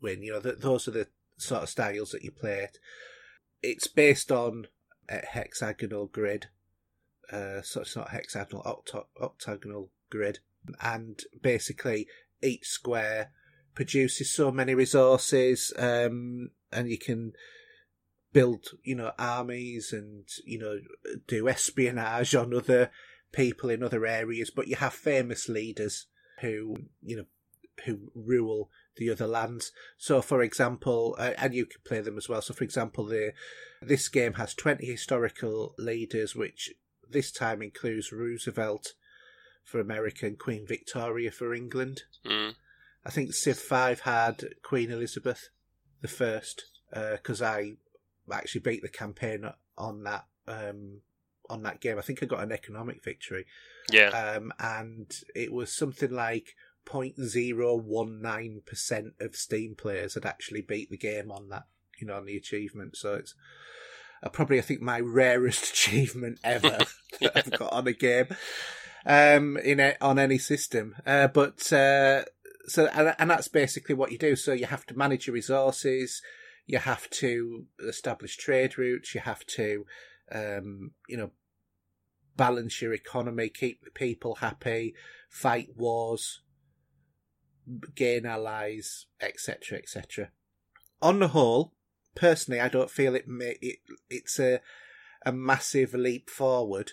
[0.00, 0.22] win.
[0.22, 2.78] You know, th- those are the sort of styles that you play it.
[3.62, 4.66] It's based on
[5.08, 6.46] a hexagonal grid,
[7.32, 10.40] uh, so it's not hexagonal, octo- octagonal grid,
[10.80, 12.06] and basically
[12.42, 13.30] each square
[13.74, 17.32] produces so many resources, um, and you can
[18.32, 20.78] build, you know, armies and you know
[21.26, 22.90] do espionage on other
[23.32, 24.50] people in other areas.
[24.50, 26.06] But you have famous leaders
[26.40, 27.24] who, you know,
[27.84, 29.72] who rule the other lands.
[29.96, 32.42] So, for example, uh, and you can play them as well.
[32.42, 33.32] So, for example, the
[33.80, 36.72] this game has twenty historical leaders, which
[37.08, 38.94] this time includes Roosevelt
[39.64, 42.02] for America and Queen Victoria for England.
[42.24, 42.50] Hmm.
[43.04, 45.50] I think Civ Five had Queen Elizabeth
[46.00, 47.76] the First because I
[48.32, 49.44] actually beat the campaign
[49.78, 51.00] on that um,
[51.48, 51.98] on that game.
[51.98, 53.46] I think I got an economic victory,
[53.90, 54.08] Yeah.
[54.08, 56.54] um, and it was something like
[56.86, 61.64] 0.019 percent of Steam players had actually beat the game on that,
[61.98, 62.96] you know, on the achievement.
[62.96, 63.34] So it's
[64.22, 66.78] uh, probably I think my rarest achievement ever
[67.20, 68.28] that I've got on a game
[69.04, 70.94] um, in a, on any system.
[71.06, 72.24] Uh, but uh,
[72.66, 74.36] so and, and that's basically what you do.
[74.36, 76.22] So you have to manage your resources.
[76.66, 79.14] You have to establish trade routes.
[79.14, 79.86] You have to,
[80.32, 81.30] um, you know,
[82.36, 84.94] balance your economy, keep the people happy,
[85.28, 86.42] fight wars,
[87.94, 90.30] gain allies, etc., etc.
[91.00, 91.74] On the whole,
[92.14, 93.26] personally, I don't feel it.
[93.26, 93.78] Ma- it
[94.10, 94.60] it's a
[95.24, 96.92] a massive leap forward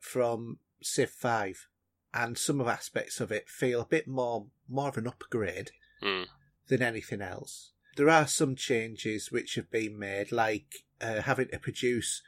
[0.00, 1.68] from Civ Five,
[2.12, 5.70] and some of aspects of it feel a bit more more of an upgrade
[6.00, 6.24] Hmm.
[6.68, 7.72] than anything else.
[7.96, 12.22] There are some changes which have been made, like uh, having to produce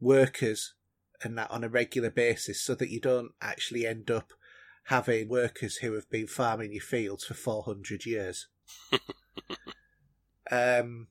[0.00, 0.74] workers
[1.22, 4.32] and that on a regular basis, so that you don't actually end up
[4.84, 8.48] having workers who have been farming your fields for four hundred years.
[10.50, 11.08] um,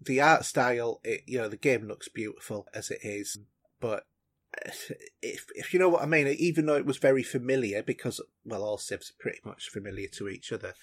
[0.00, 3.38] the art style, it, you know, the game looks beautiful as it is,
[3.80, 4.06] but
[5.22, 8.62] if if you know what I mean, even though it was very familiar, because well,
[8.62, 10.74] all Civs are pretty much familiar to each other.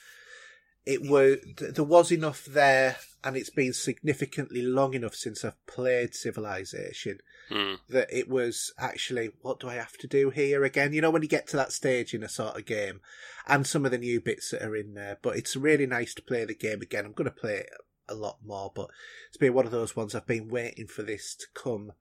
[0.86, 6.14] It was there was enough there, and it's been significantly long enough since I've played
[6.14, 7.20] Civilization
[7.50, 7.76] Hmm.
[7.90, 10.94] that it was actually what do I have to do here again?
[10.94, 13.02] You know, when you get to that stage in a sort of game,
[13.48, 15.18] and some of the new bits that are in there.
[15.22, 17.06] But it's really nice to play the game again.
[17.06, 17.70] I'm going to play it
[18.08, 18.90] a lot more, but
[19.28, 21.94] it's been one of those ones I've been waiting for this to come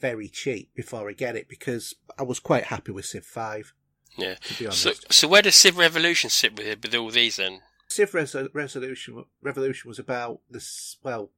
[0.00, 3.72] very cheap before I get it because I was quite happy with Civ Five.
[4.16, 4.34] Yeah.
[4.34, 7.60] To be honest, So, so where does Civ Revolution sit with with all these then?
[7.88, 10.96] Civ Res- Resolution Revolution was about this.
[11.02, 11.30] Well,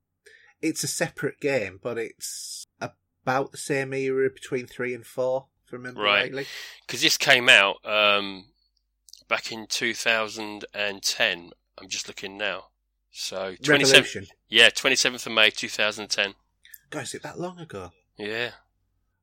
[0.62, 5.46] it's a separate game, but it's about the same era between three and four.
[5.66, 6.22] If I remember Right.
[6.24, 6.46] rightly.
[6.86, 8.46] Because this came out um,
[9.28, 11.50] back in 2010.
[11.80, 12.66] I'm just looking now.
[13.10, 14.26] So 27th, Revolution.
[14.48, 16.34] yeah, 27th of May 2010.
[16.90, 17.92] Guys, it that long ago?
[18.16, 18.52] Yeah.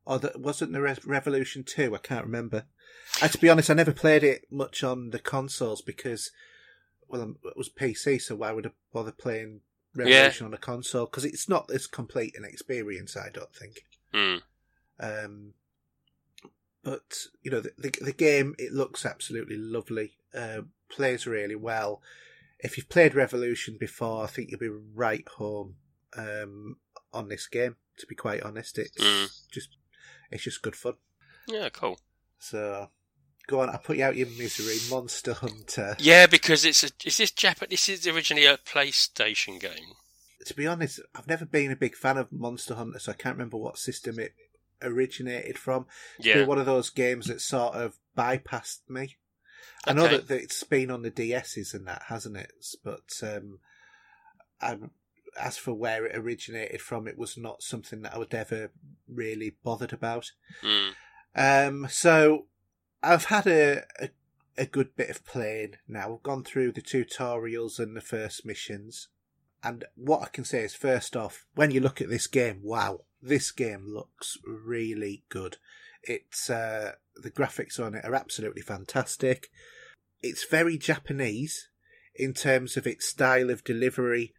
[0.06, 1.96] Or that wasn't the Re- Revolution two?
[1.96, 2.66] I can't remember.
[3.22, 6.32] Uh, to be honest, I never played it much on the consoles because,
[7.08, 9.62] well, um, it was PC, so why would I bother playing
[9.96, 11.06] Revolution on a console?
[11.06, 13.86] Because it's not as complete an experience, I don't think.
[14.14, 14.38] Hmm.
[15.00, 15.54] Um,
[16.84, 20.18] but you know, the, the the game it looks absolutely lovely.
[20.34, 22.02] Uh, plays really well.
[22.60, 25.76] If you've played Revolution before, I think you'll be right home
[26.18, 26.78] um,
[27.14, 27.76] on this game.
[27.98, 29.32] To be quite honest, it's Mm.
[29.52, 29.70] just
[30.32, 30.96] it's just good fun.
[31.48, 32.00] Yeah, cool.
[32.40, 32.90] So
[33.48, 34.78] go on, I'll put you out your misery.
[34.90, 35.96] Monster Hunter.
[36.00, 37.68] Yeah, because it's a is this Japan?
[37.70, 39.94] This is originally a PlayStation game.
[40.46, 43.36] To be honest, I've never been a big fan of Monster Hunter, so I can't
[43.36, 44.34] remember what system it
[44.82, 45.88] originated from.
[46.20, 46.46] Yeah.
[46.46, 49.18] one of those games that sort of bypassed me.
[49.88, 52.52] I know that, that it's been on the DSs and that, hasn't it?
[52.84, 53.60] But um,
[54.62, 54.92] I'm,
[55.40, 58.72] as for where it originated from, it was not something that I was ever
[59.08, 60.32] really bothered about.
[60.62, 60.90] Hmm.
[61.36, 62.48] Um, so
[63.06, 64.10] I've had a, a
[64.58, 66.14] a good bit of playing now.
[66.14, 69.10] I've gone through the tutorials and the first missions,
[69.64, 73.02] and what I can say is, first off, when you look at this game, wow,
[73.22, 75.58] this game looks really good.
[76.04, 79.50] It's uh, the graphics on it are absolutely fantastic.
[80.22, 81.70] It's very Japanese
[82.16, 84.34] in terms of its style of delivery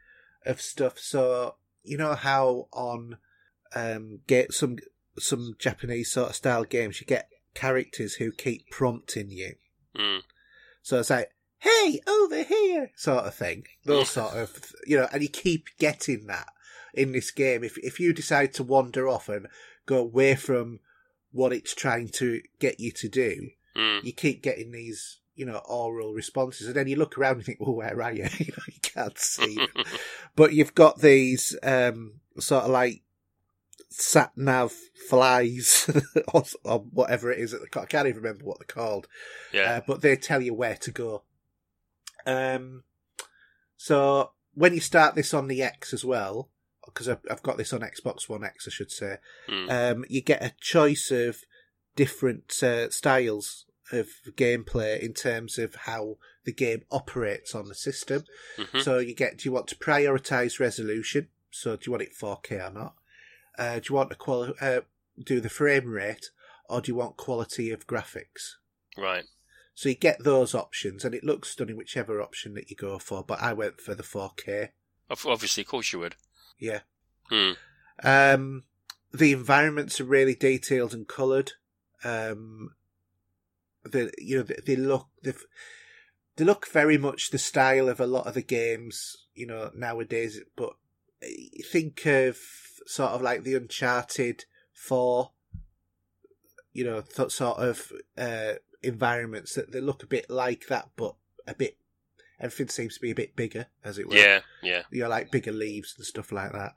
[0.45, 0.99] of stuff.
[0.99, 3.19] So you know how on
[3.75, 4.79] um, get some
[5.19, 9.55] some Japanese sort of style games, you get characters who keep prompting you.
[9.97, 10.19] Hmm.
[10.83, 13.65] So it's like, hey, over here, sort of thing.
[13.85, 16.47] Those sort of, you know, and you keep getting that
[16.95, 17.65] in this game.
[17.65, 19.49] If if you decide to wander off and
[19.87, 20.79] go away from
[21.33, 23.99] what it's trying to get you to do, Hmm.
[24.03, 27.61] you keep getting these, you know, oral responses, and then you look around and think,
[27.61, 28.27] well, where are you?
[28.39, 29.59] you know, you can't see.
[30.37, 33.03] but you've got these um, sort of like
[33.89, 34.73] sat nav
[35.09, 35.89] flies
[36.35, 37.55] or, or whatever it is.
[37.55, 39.07] I can't even remember what they're called
[39.53, 39.77] yeah.
[39.77, 41.23] uh, but they tell you where to go.
[42.27, 42.83] Um,
[43.77, 46.51] so when you start this on the X as well,
[46.85, 49.17] because I've, I've got this on Xbox One X, I should say,
[49.49, 49.71] Hmm.
[49.71, 51.39] um, you get a choice of
[51.95, 58.25] different uh, styles of gameplay in terms of how the game operates on the system.
[58.57, 58.83] Mhm.
[58.83, 61.29] So you get, do you want to prioritize resolution?
[61.51, 62.95] So do you want it 4K or not?
[63.59, 64.81] Uh, do you want to quali- uh,
[65.23, 66.31] do the frame rate,
[66.69, 68.57] or do you want quality of graphics?
[68.97, 69.25] Right.
[69.75, 73.23] So you get those options, and it looks stunning whichever option that you go for.
[73.23, 74.71] But I went for the 4K.
[75.11, 76.17] Obviously, of course you would.
[76.59, 76.81] Yeah.
[77.29, 77.53] Hmm.
[78.03, 78.65] Um,
[79.13, 81.53] the environments are really detailed and coloured.
[82.05, 82.75] Um,
[83.85, 85.33] the you know they, they look they
[86.37, 90.41] they look very much the style of a lot of the games you know nowadays.
[90.57, 90.75] But
[91.71, 92.39] think of
[92.87, 95.33] sort of like the Uncharted Four,
[96.73, 101.15] you know, th- sort of uh, environments that they look a bit like that, but
[101.47, 101.77] a bit.
[102.39, 104.41] Everything seems to be a bit bigger, as it were Yeah.
[104.63, 104.83] Yeah.
[104.91, 106.75] you know, like bigger leaves and stuff like that.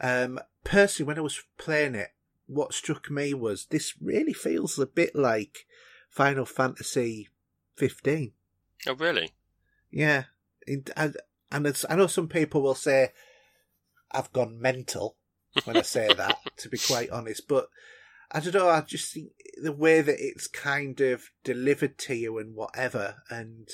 [0.00, 2.10] Um, personally, when I was playing it,
[2.46, 5.66] what struck me was this really feels a bit like
[6.10, 7.28] Final Fantasy
[7.76, 8.32] 15.
[8.86, 9.32] Oh, really?
[9.90, 10.24] Yeah,
[10.66, 11.16] and
[11.50, 13.12] and it's, I know some people will say
[14.12, 15.16] I've gone mental
[15.64, 17.68] when I say that, to be quite honest, but
[18.30, 18.68] I don't know.
[18.68, 19.30] I just think
[19.62, 23.68] the way that it's kind of delivered to you and whatever, and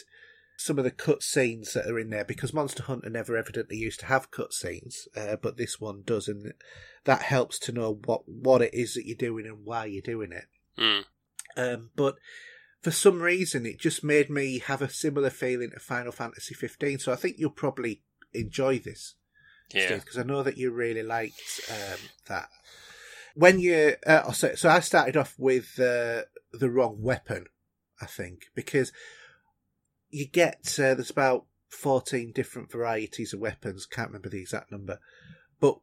[0.57, 4.07] some of the cutscenes that are in there, because Monster Hunter never evidently used to
[4.07, 6.55] have cutscenes, uh, but this one does, and
[7.05, 10.33] that helps to know what what it is that you're doing and why you're doing
[10.33, 10.47] it.
[10.79, 11.01] Hmm.
[11.57, 12.16] Um, but
[12.85, 16.99] for some reason, it just made me have a similar feeling to Final Fantasy 15.
[16.99, 18.03] So I think you'll probably
[18.33, 19.14] enjoy this,
[19.72, 19.96] Yeah.
[19.96, 22.48] because I know that you really liked um, that.
[23.34, 27.46] When you, uh, so, so I started off with uh, the wrong weapon,
[28.00, 28.92] I think, because
[30.10, 33.86] you get uh, there's about 14 different varieties of weapons.
[33.86, 35.00] Can't remember the exact number,
[35.58, 35.78] but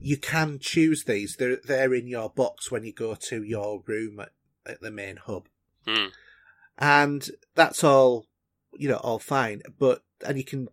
[0.00, 1.36] you can choose these.
[1.36, 4.32] They're they're in your box when you go to your room at,
[4.66, 5.48] at the main hub,
[5.86, 6.08] Hmm.
[6.76, 8.26] and that's all
[8.78, 9.62] you know, all fine.
[9.78, 10.68] But and you can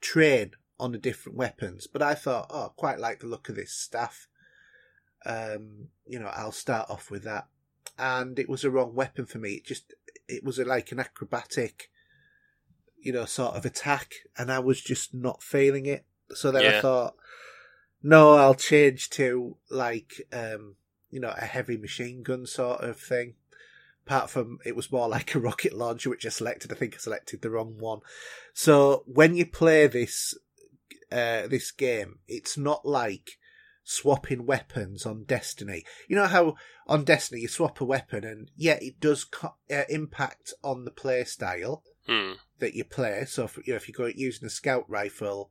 [0.00, 1.86] train on the different weapons.
[1.86, 4.28] But I thought, oh, I quite like the look of this staff.
[5.24, 7.48] Um, you know, I'll start off with that,
[7.98, 9.54] and it was a wrong weapon for me.
[9.54, 9.94] It just
[10.28, 11.90] it was a, like an acrobatic,
[12.98, 16.04] you know, sort of attack, and I was just not feeling it.
[16.34, 17.14] So then I thought,
[18.02, 20.76] no, I'll change to like, um,
[21.10, 23.34] you know, a heavy machine gun sort of thing.
[24.06, 26.70] Apart from it was more like a rocket launcher, which I selected.
[26.70, 28.00] I think I selected the wrong one.
[28.52, 30.34] So when you play this,
[31.12, 33.38] uh, this game, it's not like
[33.84, 35.84] swapping weapons on Destiny.
[36.08, 39.84] You know how on Destiny you swap a weapon, and yeah, it does co- uh,
[39.88, 42.34] impact on the play style Hmm.
[42.58, 43.24] that you play.
[43.26, 45.50] So, if, you know, if you go using a scout rifle,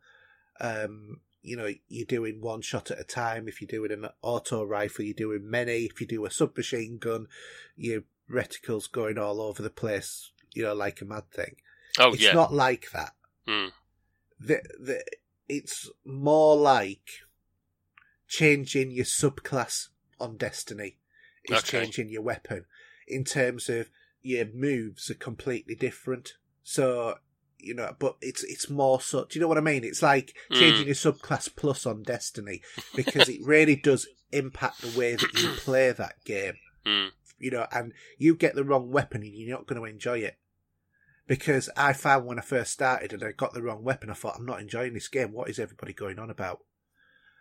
[0.62, 3.48] um, you know, you're doing one shot at a time.
[3.48, 5.86] If you're doing an auto rifle, you're doing many.
[5.86, 7.28] If you do a submachine gun,
[7.76, 11.58] your reticles going all over the place, you know, like a mad thing.
[12.00, 12.34] Oh it's yeah.
[12.34, 13.14] not like that.
[13.48, 13.68] Hmm.
[14.40, 15.04] The, the,
[15.48, 17.08] it's more like
[18.28, 19.90] changing your subclass
[20.20, 20.98] on Destiny.
[21.48, 21.80] Is Okay.
[21.82, 22.66] changing your weapon
[23.08, 23.92] in terms of
[24.24, 26.34] your moves are completely different.
[26.64, 27.20] So
[27.60, 29.26] you know, but it's it's more so.
[29.26, 29.84] Do you know what I mean?
[29.84, 30.56] It's like Hmm.
[30.56, 32.62] changing your subclass plus on Destiny
[32.96, 36.56] because it really does impact the way that you play that game.
[36.84, 37.08] Hmm.
[37.38, 40.38] You know, and you get the wrong weapon and you're not going to enjoy it.
[41.28, 44.36] Because I found when I first started and I got the wrong weapon, I thought
[44.38, 45.32] I'm not enjoying this game.
[45.32, 46.60] What is everybody going on about?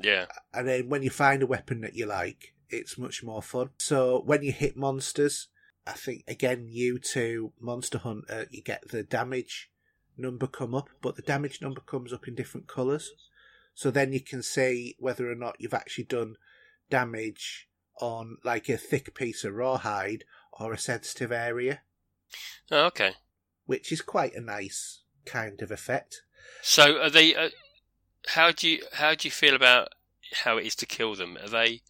[0.00, 0.26] Yeah.
[0.52, 3.70] And then when you find a weapon that you like, it's much more fun.
[3.78, 5.48] So when you hit monsters,
[5.86, 9.70] I think again you to Monster Hunter, you get the damage
[10.16, 13.10] number come up, but the damage number comes up in different colours.
[13.74, 16.36] So then you can see whether or not you've actually done
[16.88, 17.68] damage
[18.00, 21.80] on like a thick piece of rawhide or a sensitive area,
[22.70, 23.12] Oh, okay.
[23.66, 26.22] Which is quite a nice kind of effect.
[26.62, 27.34] So are they?
[27.34, 27.50] Uh,
[28.28, 29.88] how do you how do you feel about
[30.44, 31.36] how it is to kill them?
[31.42, 31.82] Are they?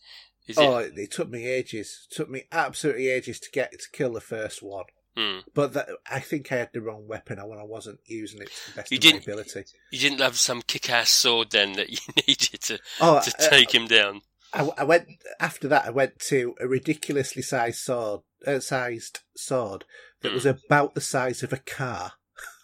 [0.46, 0.92] Is oh, it?
[0.96, 2.06] it, took me ages.
[2.10, 4.84] It took me absolutely ages to get to kill the first one.
[5.16, 5.38] Hmm.
[5.54, 8.70] But that, I think I had the wrong weapon when I wasn't using it to
[8.70, 9.64] the best You of my ability.
[9.92, 13.72] You didn't have some kick-ass sword then that you needed to Oh, to uh, take
[13.72, 14.22] him down.
[14.54, 15.08] I, I went
[15.40, 15.86] after that.
[15.86, 19.84] I went to a ridiculously sized sword, uh, sized sword
[20.22, 20.34] that Hmm.
[20.34, 22.12] was about the size of a car.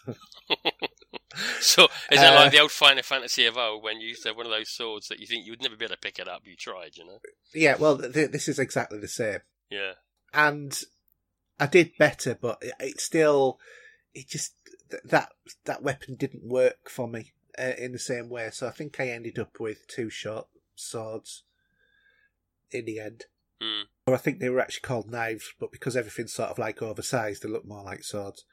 [1.61, 4.29] So is that Uh, like the old Final Fantasy of old when you used to
[4.29, 6.19] have one of those swords that you think you would never be able to pick
[6.19, 6.41] it up?
[6.45, 7.19] You tried, you know.
[7.53, 9.39] Yeah, well, th- this is exactly the same.
[9.69, 9.93] Yeah.
[10.33, 10.77] And
[11.57, 13.59] I did better, but it, it still,
[14.13, 14.53] it just
[14.89, 15.31] th- that
[15.63, 18.49] that weapon didn't work for me uh, in the same way.
[18.51, 21.43] So I think I ended up with two short swords
[22.71, 23.25] in the end.
[23.61, 23.83] Hmm.
[24.07, 27.43] Or I think they were actually called knives, but because everything's sort of like oversized,
[27.43, 28.43] they look more like swords.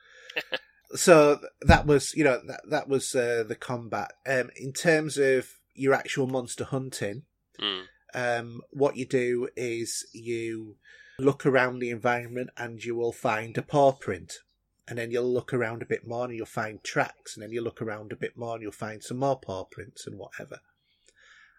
[0.95, 4.13] so that was, you know, that that was uh, the combat.
[4.27, 7.23] Um, in terms of your actual monster hunting,
[7.59, 7.81] Hmm.
[8.15, 10.77] um, what you do is you
[11.19, 14.39] look around the environment and you will find a paw print.
[14.87, 17.37] And then you'll look around a bit more and you'll find tracks.
[17.37, 20.07] And then you look around a bit more and you'll find some more paw prints
[20.07, 20.61] and whatever.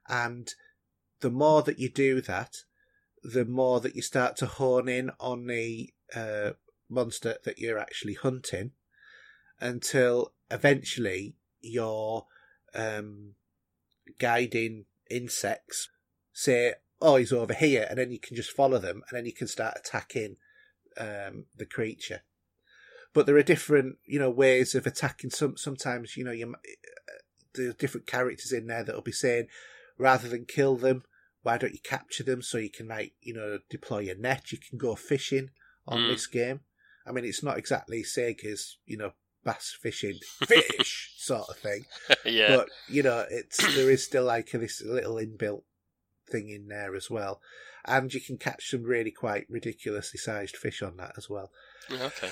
[0.07, 0.51] And
[1.21, 2.63] the more that you do that,
[3.23, 6.51] the more that you start to hone in on the uh,
[6.89, 8.71] monster that you're actually hunting
[9.59, 12.27] until eventually your
[12.73, 13.33] um,
[14.17, 15.89] guiding insects
[16.31, 19.33] say, "Oh, he's over here," and then you can just follow them, and then you
[19.33, 20.37] can start attacking
[20.97, 22.21] um, the creature.
[23.13, 25.31] But there are different, you know, ways of attacking.
[25.31, 26.55] Some sometimes, you know, you m-
[27.53, 29.47] there's different characters in there that'll be saying,
[29.99, 31.03] rather than kill them,
[31.43, 34.51] why don't you capture them so you can like, you know, deploy a net.
[34.51, 35.51] You can go fishing
[35.87, 36.07] on Mm.
[36.07, 36.61] this game.
[37.05, 39.11] I mean, it's not exactly Sega's, you know,
[39.43, 41.85] bass fishing fish sort of thing
[42.25, 42.57] yeah.
[42.57, 45.63] but you know it's there is still like this little inbuilt
[46.29, 47.39] thing in there as well
[47.85, 51.51] and you can catch some really quite ridiculously sized fish on that as well
[51.89, 52.29] okay.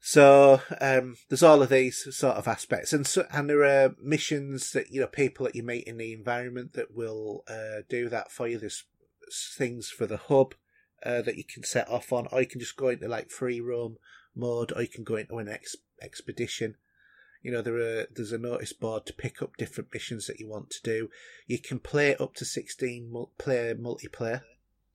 [0.00, 4.72] So um, there's all of these sort of aspects and so, and there are missions
[4.72, 8.30] that you know people that you meet in the environment that will uh, do that
[8.30, 8.84] for you there's
[9.56, 10.54] things for the hub
[11.04, 13.60] uh, that you can set off on or you can just go into like free
[13.60, 13.96] roam
[14.34, 16.76] mode or you can go into an ex- expedition
[17.42, 20.48] you know, there are there's a notice board to pick up different missions that you
[20.48, 21.08] want to do.
[21.46, 24.42] You can play up to sixteen mul- player multiplayer.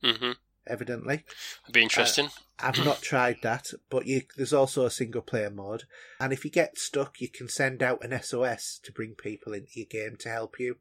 [0.02, 0.32] hmm
[0.66, 1.24] Evidently,
[1.72, 2.30] Be interesting.
[2.58, 5.84] I've not tried that, but you, there's also a single player mode.
[6.18, 9.72] And if you get stuck, you can send out an SOS to bring people into
[9.74, 10.76] your game to help you.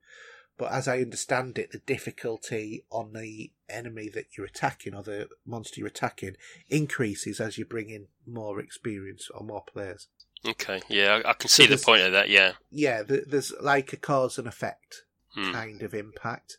[0.58, 5.28] But as I understand it, the difficulty on the enemy that you're attacking or the
[5.46, 6.38] monster you're attacking
[6.70, 10.08] increases as you bring in more experience or more players.
[10.48, 10.82] okay.
[10.88, 12.30] Yeah, I, I can So see the point of that.
[12.30, 12.54] Yeah.
[12.72, 15.52] Yeah, there's like a cause and effect Hmm.
[15.52, 16.58] kind of impact.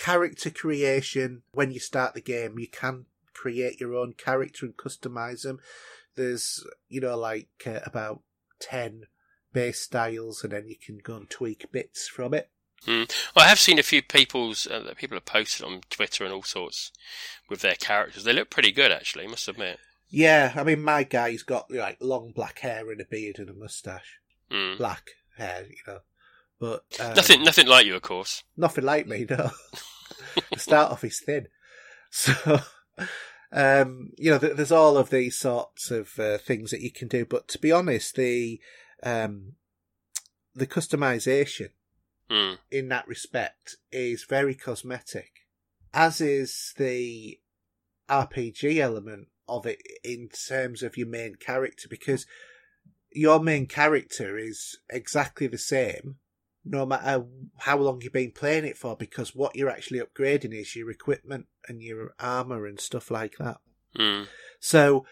[0.00, 5.42] Character creation, when you start the game, you can create your own character and customize
[5.42, 5.60] them.
[6.16, 8.22] There's, you know, like uh, about
[8.60, 9.02] 10
[9.52, 12.48] base styles, and then you can go and tweak bits from it.
[12.86, 13.12] Mm.
[13.36, 16.32] Well, I have seen a few people's uh, that people have posted on Twitter and
[16.32, 16.92] all sorts
[17.50, 18.24] with their characters.
[18.24, 19.24] They look pretty good, actually.
[19.24, 19.78] I must admit.
[20.08, 23.54] Yeah, I mean, my guy's got like long black hair and a beard and a
[23.54, 24.18] mustache.
[24.50, 24.78] Mm.
[24.78, 25.98] Black hair, you know,
[26.60, 28.44] but um, Nothing, nothing like you, of course.
[28.56, 29.26] nothing like me.
[29.28, 29.50] No,
[30.52, 31.48] the start off is thin,
[32.10, 32.60] so
[33.52, 37.08] um, you know, th- there's all of these sorts of uh, things that you can
[37.08, 37.24] do.
[37.24, 38.60] But to be honest, the
[39.02, 39.54] um,
[40.54, 41.70] the customization
[42.30, 42.58] Mm.
[42.70, 45.32] in that respect is very cosmetic,
[45.92, 47.40] as is the
[48.08, 52.26] RPG element of it in terms of your main character, because
[53.10, 56.18] your main character is exactly the same
[56.64, 57.24] no matter
[57.58, 61.46] how long you've been playing it for, because what you're actually upgrading is your equipment
[61.68, 63.58] and your armor and stuff like that.
[63.98, 64.26] Mm.
[64.60, 65.06] So,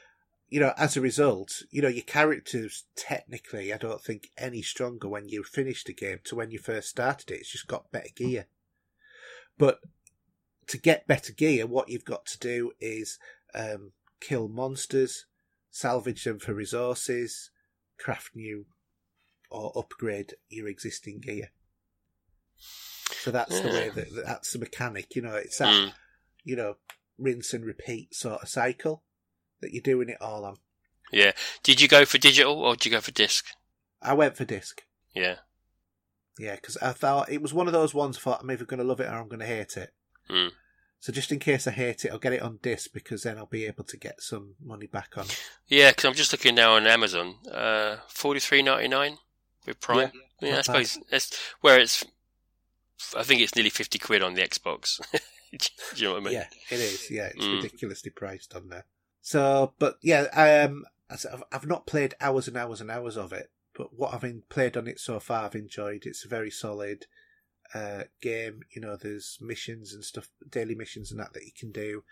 [0.49, 5.09] you know, as a result, you know, your character's technically, I don't think, any stronger
[5.09, 7.41] when you finish the game to when you first started it.
[7.41, 8.47] It's just got better gear.
[9.57, 9.81] But
[10.69, 13.19] to get better gear, what you've got to do is
[13.55, 15.27] um, kill monsters,
[15.71, 17.51] salvage them for resources,
[17.99, 18.67] craft new
[19.51, 21.51] or upgrade your existing gear.
[23.23, 25.15] So that's the way that that's the mechanic.
[25.17, 25.93] You know, it's that Mm.
[26.45, 26.77] you know
[27.19, 29.03] rinse and repeat sort of cycle
[29.61, 30.57] that you're doing it all on.
[31.11, 31.33] Yeah.
[31.63, 33.47] Did you go for digital or did you go for disc?
[34.03, 34.83] I went for disc.
[35.15, 35.37] Yeah.
[36.39, 38.17] Yeah, because I thought it was one of those ones.
[38.17, 39.93] I thought I'm either going to love it or I'm going to hate it.
[40.31, 40.53] Mm.
[41.01, 43.47] So just in case I hate it, I'll get it on disc because then I'll
[43.47, 45.25] be able to get some money back on.
[45.25, 45.43] it.
[45.67, 47.37] Yeah, because I'm just looking now on Amazon.
[47.51, 49.19] Uh, forty three ninety nine
[49.69, 50.11] with Prime.
[50.41, 52.05] Yeah, I not suppose that's where it's.
[53.17, 55.01] I think it's nearly fifty quid on the Xbox.
[55.53, 55.59] Do
[55.97, 56.35] you know what I mean?
[56.35, 57.11] Yeah, it is.
[57.11, 57.57] Yeah, it's Mm.
[57.63, 58.85] ridiculously priced on there.
[59.23, 60.23] So, but yeah,
[60.69, 64.49] um, I've, I've not played hours and hours and hours of it, but what I've
[64.49, 66.05] played on it so far, I've enjoyed.
[66.05, 67.07] It's a very solid
[67.75, 68.63] uh, game.
[68.71, 72.05] You know, there's missions and stuff, daily missions and that that you can do.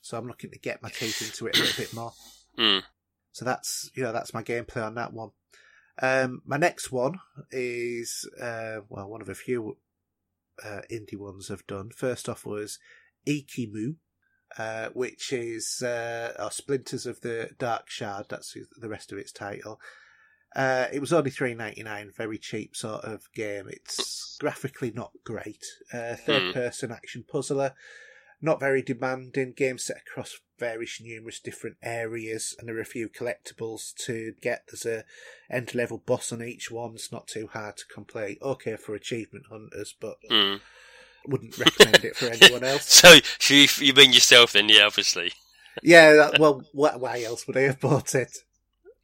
[0.00, 2.12] So I'm looking to get my teeth into it a little bit more.
[2.56, 2.84] Mm.
[3.32, 5.32] So that's you know that's my gameplay on that one.
[6.02, 7.20] Um, my next one
[7.50, 9.76] is uh, well one of a few
[10.64, 11.90] uh, indie ones I've done.
[11.90, 12.78] First off was
[13.26, 13.96] Ikimu,
[14.58, 18.26] uh, which is uh, or Splinters of the Dark Shard.
[18.28, 19.80] That's the rest of its title.
[20.54, 23.66] Uh, it was only three ninety nine, very cheap sort of game.
[23.68, 25.64] It's graphically not great.
[25.92, 27.72] Uh, third person action puzzler,
[28.44, 29.52] not very demanding.
[29.56, 34.64] Game set across various numerous different areas, and there are a few collectibles to get.
[34.68, 35.04] There's a
[35.50, 36.94] end level boss on each one.
[36.94, 38.38] It's not too hard to complete.
[38.42, 40.60] Okay for achievement hunters, but Mm.
[41.26, 42.84] wouldn't recommend it for anyone else.
[42.92, 43.14] So,
[43.48, 44.68] you, you mean yourself then?
[44.68, 45.32] Yeah, obviously.
[45.82, 48.36] Yeah, that, well, wh- why else would I have bought it?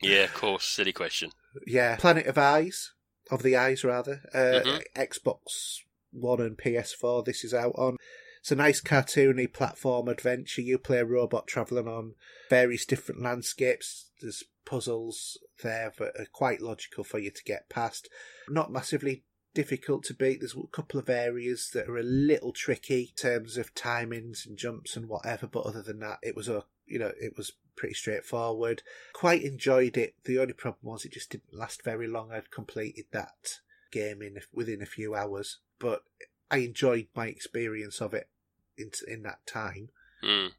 [0.03, 0.65] Yeah, of course.
[0.67, 1.31] Silly question.
[1.67, 2.93] Yeah, Planet of Eyes,
[3.31, 4.23] of the Eyes rather.
[4.33, 4.83] Uh, Mhm.
[4.97, 5.79] Xbox
[6.13, 7.25] One and PS4.
[7.25, 7.97] This is out on.
[8.41, 10.63] It's a nice cartoony platform adventure.
[10.63, 12.15] You play a robot travelling on
[12.49, 14.11] various different landscapes.
[14.21, 18.09] There's puzzles there that are quite logical for you to get past.
[18.49, 20.41] Not massively difficult to beat.
[20.41, 24.57] There's a couple of areas that are a little tricky in terms of timings and
[24.57, 25.47] jumps and whatever.
[25.47, 28.83] But other than that, it was a you know it was pretty straightforward.
[29.13, 30.15] Quite enjoyed it.
[30.25, 32.33] The only problem was it just didn't last very long.
[32.33, 33.59] I'd completed that
[33.91, 36.05] game in within a few hours, but
[36.51, 38.29] I enjoyed my experience of it
[38.77, 39.91] in in that time.
[40.23, 40.51] Mm.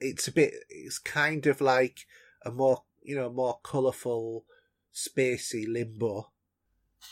[0.00, 0.54] It's a bit.
[0.68, 2.06] It's kind of like
[2.44, 4.44] a more you know more colourful,
[4.94, 6.30] spacey limbo.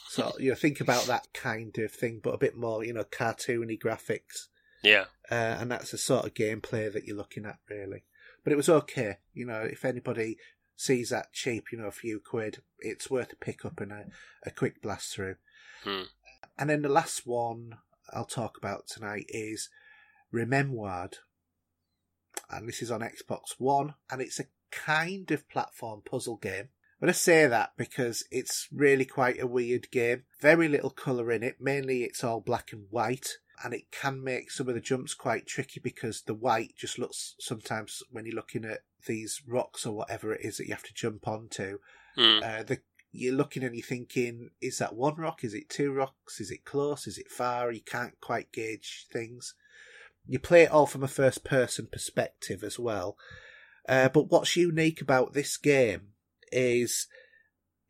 [0.09, 3.05] So you know, think about that kind of thing, but a bit more you know
[3.05, 4.49] cartoony graphics,
[4.83, 5.05] Yeah.
[5.31, 8.05] uh, and that's the sort of gameplay that you're looking at really.
[8.45, 9.19] But it was okay.
[9.35, 10.39] You know, if anybody
[10.77, 14.07] sees that cheap, you know, a few quid, it's worth a pick up and a,
[14.47, 15.37] a quick blast through.
[15.85, 16.05] Hmm.
[16.59, 17.77] And then the last one
[18.13, 19.69] I'll talk about tonight is
[20.33, 21.15] Rememoried.
[22.49, 26.69] And this is on Xbox One, and it's a kind of platform puzzle game.
[27.01, 30.25] But I say that because it's really quite a weird game.
[30.41, 33.29] Very little colour in it, mainly it's all black and white.
[33.63, 37.35] And it can make some of the jumps quite tricky because the white just looks
[37.39, 40.95] sometimes when you're looking at these rocks or whatever it is that you have to
[40.95, 41.79] jump onto,
[42.19, 42.43] Mm.
[42.43, 42.81] uh, the,
[43.13, 45.43] you're looking and you're thinking, is that one rock?
[45.45, 46.41] Is it two rocks?
[46.41, 47.07] Is it close?
[47.07, 47.73] Is it far?
[47.73, 49.55] You can't quite gauge things.
[50.27, 53.17] You play it all from a first person perspective as well.
[53.89, 56.09] Uh, but what's unique about this game
[56.53, 57.09] is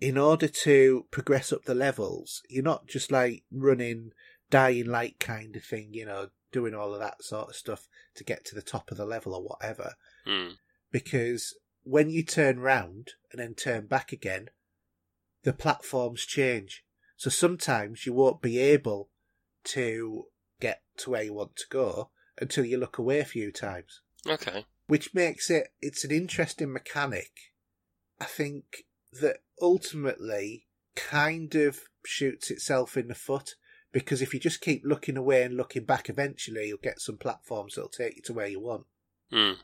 [0.01, 4.13] in order to progress up the levels, you're not just like running
[4.49, 8.25] dying light kind of thing, you know, doing all of that sort of stuff to
[8.25, 9.95] get to the top of the level or whatever
[10.27, 10.55] Mm.
[10.91, 14.51] because when you turn round and then turn back again,
[15.43, 16.85] the platforms change.
[17.17, 19.11] So sometimes you won't be able
[19.65, 20.27] to
[20.61, 22.11] get to where you want to go
[22.41, 24.65] until you look away a few times, Okay.
[24.87, 27.31] which makes it it's an interesting mechanic.
[28.21, 28.85] I think
[29.21, 33.55] that ultimately kind of shoots itself in the foot
[33.93, 37.75] because if you just keep looking away and looking back, eventually you'll get some platforms
[37.75, 38.87] that'll take you to where you want.
[39.31, 39.55] Hmm.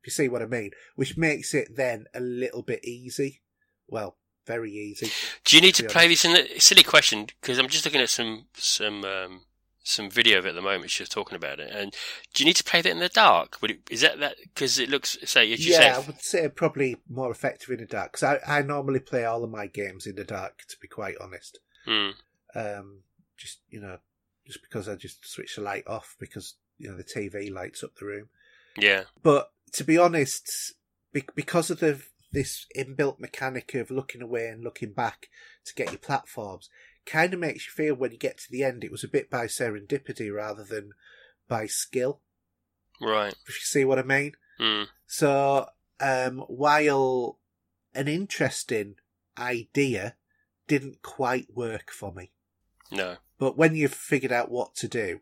[0.00, 3.42] If you see what I mean, which makes it then a little bit easy.
[3.88, 4.16] Well,
[4.46, 5.10] very easy.
[5.44, 7.26] Do you need to be play this in the silly question?
[7.40, 9.42] Because I'm just looking at some some um,
[9.84, 10.90] some video of it at the moment.
[10.90, 11.92] She's talking about it, and
[12.34, 13.60] do you need to play that in the dark?
[13.62, 16.48] Would it, is that that because it looks say as you yeah, I would say
[16.48, 20.06] probably more effective in the dark because I, I normally play all of my games
[20.06, 20.62] in the dark.
[20.68, 22.10] To be quite honest, Hmm.
[22.54, 22.98] um,
[23.36, 23.98] just you know,
[24.46, 27.94] just because I just switch the light off because you know the TV lights up
[27.96, 28.28] the room.
[28.76, 30.74] yeah But to be honest,
[31.12, 32.02] be- because of the
[32.32, 35.28] this inbuilt mechanic of looking away and looking back
[35.64, 36.70] to get your platforms,
[37.04, 39.30] kind of makes you feel when you get to the end it was a bit
[39.30, 40.92] by serendipity rather than
[41.48, 42.20] by skill.
[43.00, 44.32] right If you see what I mean.
[44.58, 44.84] Hmm.
[45.06, 45.66] So,
[46.00, 47.38] um, while
[47.94, 48.96] an interesting
[49.38, 50.16] idea
[50.66, 52.32] didn't quite work for me,
[52.90, 55.18] no but when you've figured out what to do,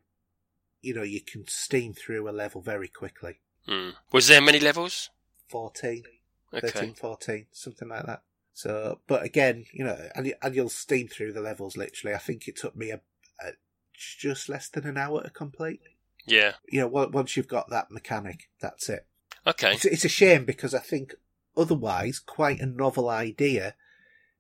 [0.83, 3.41] you know, you can steam through a level very quickly.
[3.67, 3.93] Hmm.
[4.13, 5.09] was there many levels?
[5.49, 6.03] 14,
[6.53, 8.23] Okay 13, 14, something like that.
[8.53, 12.15] So, but again, you know, and, and you'll steam through the levels literally.
[12.15, 13.01] I think it took me a,
[13.41, 13.53] a
[13.95, 15.81] just less than an hour to complete.
[16.27, 19.07] yeah You know, on- once you've got that mechanic, that's it.
[19.47, 21.15] okay It's, it's a shame because I think
[21.57, 23.75] otherwise quite a novel idea.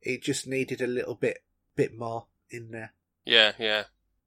[0.02, 1.42] It just needed a little bit
[1.76, 2.92] bit more in there.
[3.24, 3.84] yeah yeah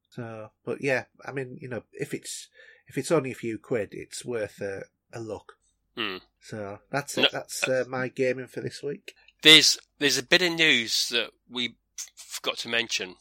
[0.10, 2.48] So, but yeah, I mean, you know, if it's
[2.88, 5.58] if it's only a few quid, it's worth a, a look.
[5.98, 6.18] Hmm.
[6.42, 7.22] So that's it.
[7.22, 9.14] No, that's uh, my gaming for this week.
[9.44, 11.76] There's there's a bit of news that we
[12.16, 13.16] forgot to mention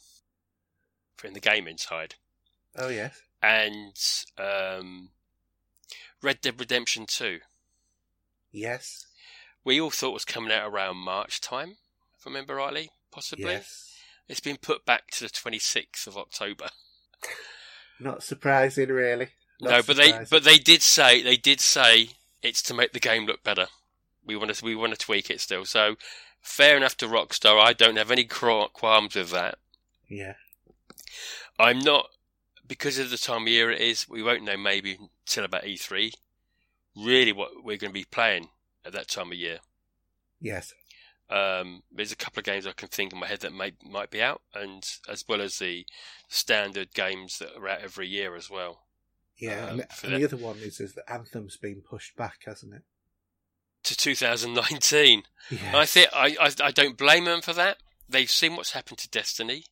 [1.16, 2.14] from the gaming side,
[2.76, 3.94] Oh yes, and
[4.38, 5.10] um,
[6.22, 7.40] Red Dead Redemption Two.
[8.50, 9.06] yes,
[9.64, 11.76] We all thought was coming out around March time,
[12.18, 13.44] if I remember rightly, possibly.
[13.52, 13.88] yes.
[14.28, 16.68] It's been put back to the 26th of October.
[18.00, 19.28] Not surprising, really.
[19.60, 22.10] Not no, but they but they did say they did say
[22.42, 23.66] it's to make the game look better.
[24.24, 25.64] We want to we want to tweak it still.
[25.64, 25.96] So
[26.40, 27.60] fair enough to Rockstar.
[27.60, 29.58] I don't have any qualms with that.
[30.08, 30.34] yeah,
[31.58, 32.08] I'm not
[32.66, 34.08] because of the time of year it is.
[34.08, 36.12] We won't know maybe till about E3.
[36.96, 38.48] Really, what we're going to be playing
[38.84, 39.58] at that time of year.
[40.40, 40.74] yes,
[41.30, 44.10] Um, there's a couple of games I can think in my head that might might
[44.10, 45.86] be out, and as well as the
[46.28, 48.84] standard games that are out every year as well.
[49.42, 49.64] Yeah.
[49.66, 52.74] Um, and and the- the other one is, is that Anthem's been pushed back, hasn't
[52.74, 52.82] it?
[53.84, 57.78] To 2019, Yeah, I think I, I I don't blame them for that.
[58.08, 59.64] They've seen what's happened to Destiny.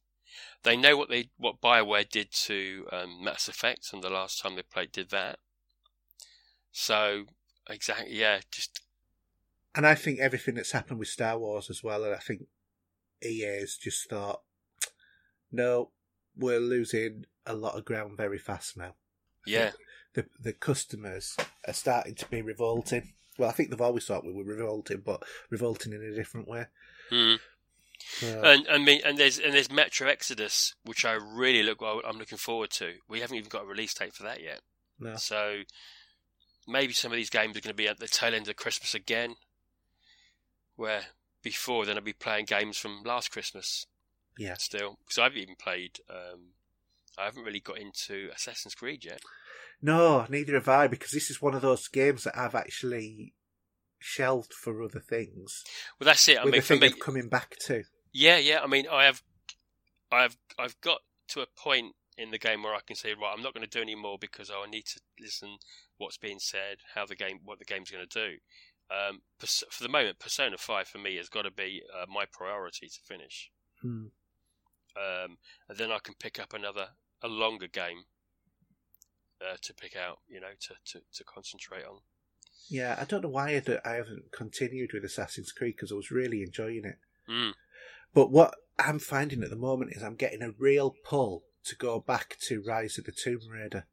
[0.64, 4.56] They know what they what Bioware did to um, Mass Effect, and the last time
[4.56, 5.38] they played did that.
[6.72, 7.26] So
[7.68, 8.80] exactly, yeah, just
[9.76, 12.42] and I think everything that's happened with Star Wars as well, and I think
[13.24, 14.42] EA's just thought,
[15.52, 15.90] no,
[16.36, 18.94] we're losing a lot of ground very fast now.
[19.46, 19.72] Yeah,
[20.14, 21.36] The the customers
[21.66, 23.12] are starting to be revolting.
[23.38, 26.66] Well, I think they've always thought we were revolting, but revolting in a different way.
[27.10, 27.38] mm.
[28.22, 31.80] And I mean, and there's and there's Metro Exodus, which I really look.
[31.80, 32.94] well, I'm looking forward to.
[33.08, 34.60] We haven't even got a release date for that yet.
[34.98, 35.16] no.
[35.16, 35.62] So
[36.68, 38.94] maybe some of these games are going to be at the tail end of Christmas
[38.94, 39.36] again,
[40.76, 41.02] where
[41.42, 43.86] before then I'd be playing games from last Christmas
[44.38, 44.54] Yeah.
[44.54, 44.98] still.
[45.04, 46.52] Because I've even played, um,
[47.18, 49.20] I haven't really got into Assassin's Creed yet.
[49.82, 53.34] No, neither have I, because this is one of those games that I've actually
[53.98, 55.62] shelved for other things.
[55.98, 56.38] Well, that's it.
[56.38, 57.84] I with mean, the thing me, of coming back to.
[58.12, 58.60] yeah, yeah.
[58.62, 59.22] I mean, I have,
[60.12, 63.42] I've, I've got to a point in the game where I can say, right, I'm
[63.42, 65.56] not going to do any more because I need to listen
[65.96, 68.36] what's being said, how the game, what the game's going to do.
[68.90, 72.88] Um, for the moment, Persona Five for me has got to be uh, my priority
[72.88, 73.50] to finish.
[73.80, 74.06] Hmm.
[74.96, 75.38] Um,
[75.68, 76.88] and then I can pick up another
[77.22, 78.04] a longer game
[79.40, 81.98] uh, to pick out, you know, to, to, to concentrate on.
[82.68, 86.10] Yeah, I don't know why I, I haven't continued with Assassin's Creed because I was
[86.10, 86.98] really enjoying it.
[87.28, 87.52] Mm.
[88.14, 92.00] But what I'm finding at the moment is I'm getting a real pull to go
[92.00, 93.86] back to Rise of the Tomb Raider.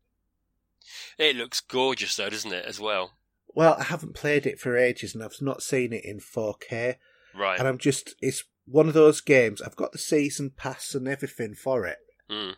[1.17, 2.65] It looks gorgeous though, doesn't it?
[2.65, 3.13] As well,
[3.53, 6.95] Well, I haven't played it for ages and I've not seen it in 4K.
[7.35, 7.59] right?
[7.59, 11.55] And I'm just, it's one of those games, I've got the season pass and everything
[11.55, 11.97] for it.
[12.29, 12.53] Mm.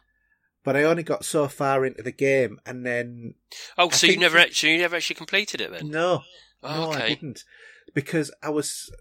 [0.64, 3.36] But I only got so far into the game and then.
[3.78, 5.90] Oh, I so you never actually, you never actually completed it then?
[5.90, 6.24] No,
[6.64, 7.08] oh, no, I okay.
[7.10, 7.44] didn't.
[7.94, 8.92] Because I was.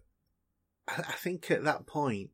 [0.86, 2.30] I I think at that point,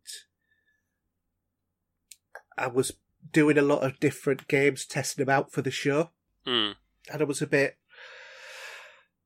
[2.58, 2.92] I was
[3.32, 6.10] doing a lot of different games, testing them out for the show,
[6.46, 6.74] Mm.
[7.10, 7.78] and I was a bit,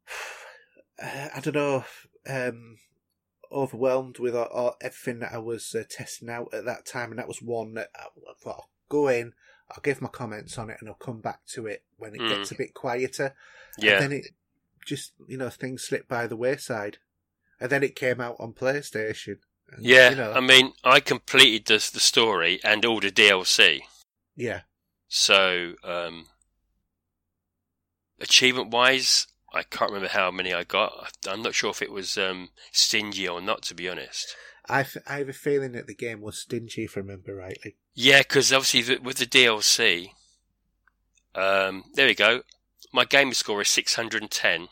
[1.02, 1.84] uh, I don't know,
[2.28, 2.78] um,
[3.52, 7.18] overwhelmed with all, all, everything that I was uh, testing out at that time, and
[7.18, 8.06] that was one that I,
[8.42, 9.32] thought, I'll go in,
[9.70, 12.28] I'll give my comments on it, and I'll come back to it when it Mm.
[12.30, 13.34] gets a bit quieter.
[13.78, 13.94] Yeah.
[13.94, 14.26] And then it
[14.86, 16.98] just, you know, things slipped by the wayside.
[17.60, 19.38] And then it came out on PlayStation.
[19.70, 20.10] And, yeah.
[20.10, 23.80] You know, I mean, I completed the the story and all the DLC.
[24.36, 24.60] yeah.
[25.08, 26.26] So, um,
[28.20, 31.16] achievement wise, I can't remember how many I got.
[31.28, 34.36] I'm not sure if it was um, stingy or not, to be honest.
[34.68, 37.76] I, f- I have a feeling that the game was stingy, if I remember rightly.
[37.94, 40.10] Yeah, because obviously the, with the DLC,
[41.34, 42.42] um, there we go.
[42.92, 44.68] My game score is 610.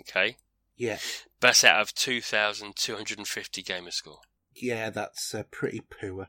[0.00, 0.36] Okay,
[0.76, 0.98] Yeah.
[1.40, 4.18] that's out of 2,250 gamer score.
[4.54, 6.28] Yeah, that's uh, pretty poor.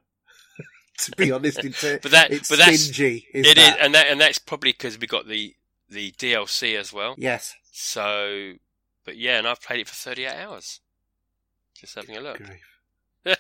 [1.00, 3.28] to be honest, it's, But that, it's but that's stingy.
[3.34, 3.78] Is it is, that?
[3.82, 5.56] and that and that's probably because we got the
[5.89, 7.15] the DLC as well.
[7.18, 7.55] Yes.
[7.72, 8.53] So,
[9.05, 10.80] but yeah, and I've played it for 38 hours.
[11.76, 12.41] Just having a look.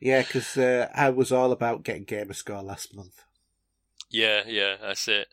[0.00, 3.22] yeah, because uh, I was all about getting gamer score last month.
[4.10, 5.28] Yeah, yeah, that's it.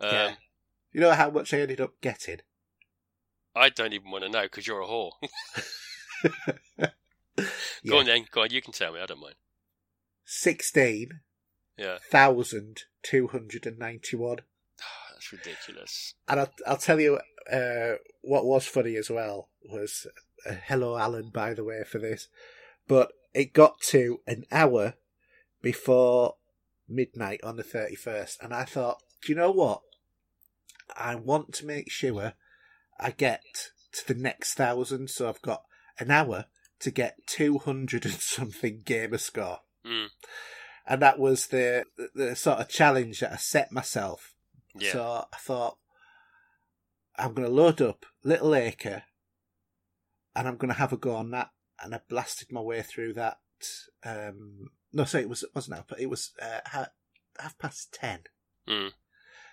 [0.00, 0.34] Um, yeah.
[0.92, 2.40] You know how much I ended up getting?
[3.54, 5.12] I don't even want to know because you're a whore.
[6.78, 6.88] go
[7.82, 7.94] yeah.
[7.94, 9.34] on then, go on, you can tell me, I don't mind.
[10.24, 11.20] 16
[11.78, 11.98] yeah
[15.18, 16.14] that's ridiculous.
[16.28, 17.18] And I'll, I'll tell you
[17.52, 20.06] uh, what was funny as well was
[20.48, 22.28] uh, hello Alan by the way for this,
[22.86, 24.94] but it got to an hour
[25.60, 26.34] before
[26.88, 29.82] midnight on the thirty first, and I thought, do you know what?
[30.96, 32.34] I want to make sure
[32.98, 33.42] I get
[33.92, 35.64] to the next thousand, so I've got
[35.98, 36.46] an hour
[36.80, 40.08] to get two hundred and something gamer score, Mm,
[40.86, 41.84] and that was the
[42.14, 44.34] the sort of challenge that I set myself
[44.74, 45.78] yeah, so I thought,
[47.16, 49.04] I'm going to load up Little Acre
[50.36, 51.50] and I'm going to have a go on that.
[51.80, 53.38] And I blasted my way through that.
[54.04, 56.88] Um, no, sorry, it, was, it wasn't half, but it was uh, half,
[57.38, 58.20] half past ten.
[58.68, 58.92] mm,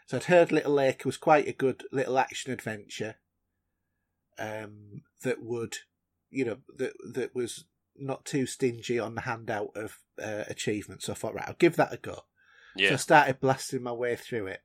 [0.08, 3.16] So I'd heard Little Acre was quite a good little action adventure
[4.40, 5.78] um, that would,
[6.30, 7.66] you know, that, that was
[7.96, 11.06] not too stingy on the handout of uh, achievements.
[11.06, 12.26] So I thought, right, I'll give that a go.
[12.90, 14.62] So I started blasting my way through it.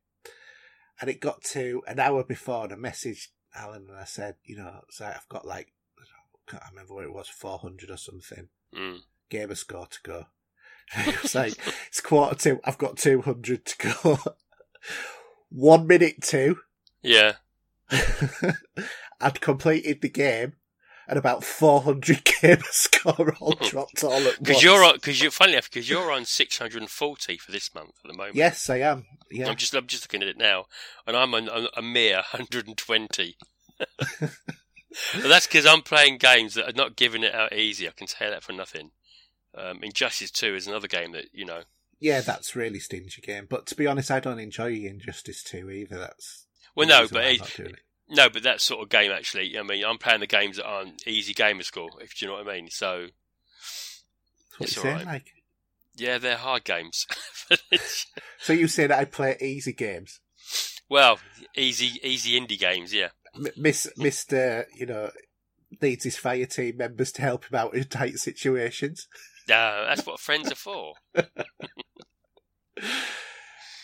[1.01, 4.57] And it got to an hour before, and I messaged Alan and I said, you
[4.57, 8.99] know, so I've got like, I can't remember what it was, 400 or something, Mm.
[9.31, 10.27] gamer score to go.
[10.97, 11.55] it was like,
[11.89, 14.19] it's quarter to, I've got 200 to go.
[15.51, 16.59] One minute to,
[17.03, 17.35] Yeah,
[19.21, 20.55] I'd completed the game,
[21.11, 24.39] and about 400 gamer score all dropped all at once.
[24.39, 24.95] because you're on.
[24.95, 25.69] Because you're funny enough.
[25.69, 28.37] Because you're on 640 for this month at the moment.
[28.37, 29.07] Yes, I am.
[29.29, 29.49] Yeah.
[29.49, 30.67] I'm just I'm just looking at it now,
[31.07, 33.37] and I'm on a, a mere 120.
[35.23, 37.89] that's because I'm playing games that are not giving it out easy.
[37.89, 38.93] I can tell that for nothing.
[39.53, 41.63] Um, Injustice 2 is another game that you know.
[41.99, 43.47] Yeah, that's really stingy game.
[43.51, 45.99] But to be honest, I don't enjoy Injustice 2 either.
[45.99, 46.47] That's
[46.77, 47.75] Well, no, but it, it.
[48.11, 49.57] No, but that sort of game actually.
[49.59, 51.91] I mean, I'm playing the games that aren't easy gamer score.
[52.01, 52.69] If you know what I mean.
[52.71, 54.05] So That's
[54.59, 55.07] what it's you're saying, alright.
[55.07, 55.33] like.
[55.97, 57.07] yeah, they're hard games.
[58.39, 60.21] So you say that I play easy games,
[60.89, 61.19] well,
[61.57, 62.95] easy easy indie games.
[62.95, 63.09] Yeah.
[63.35, 65.11] M- Miss Mister, you know,
[65.83, 69.09] needs his fire team members to help him out in tight situations.
[69.49, 70.95] No, that's what friends are for.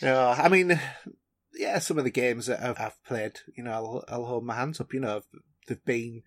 [0.03, 0.79] Yeah, I mean,
[1.57, 4.55] yeah, some of the games that I've, I've played, you know, I'll, I'll hold my
[4.57, 4.93] hands up.
[4.93, 5.23] You know,
[5.67, 6.23] they've been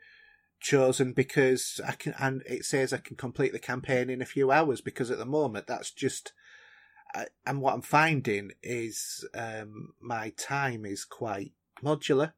[0.60, 4.52] chosen because I can, and it says I can complete the campaign in a few
[4.52, 4.82] hours.
[4.82, 6.34] Because at the moment, that's just,
[7.14, 11.54] I, and what I'm finding is um, my time is quite
[11.84, 12.34] modular.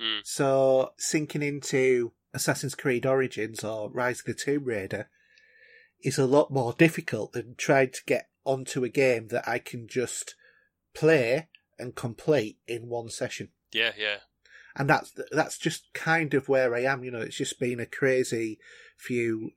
[0.00, 0.20] Mm.
[0.24, 5.08] So sinking into Assassin's Creed Origins or Rise of the Tomb Raider
[6.02, 9.88] is a lot more difficult than trying to get onto a game that I can
[9.88, 10.34] just
[10.94, 11.48] play
[11.78, 13.50] and complete in one session.
[13.72, 14.18] Yeah, yeah.
[14.74, 17.02] And that's that's just kind of where I am.
[17.02, 18.58] You know, it's just been a crazy
[18.96, 19.52] few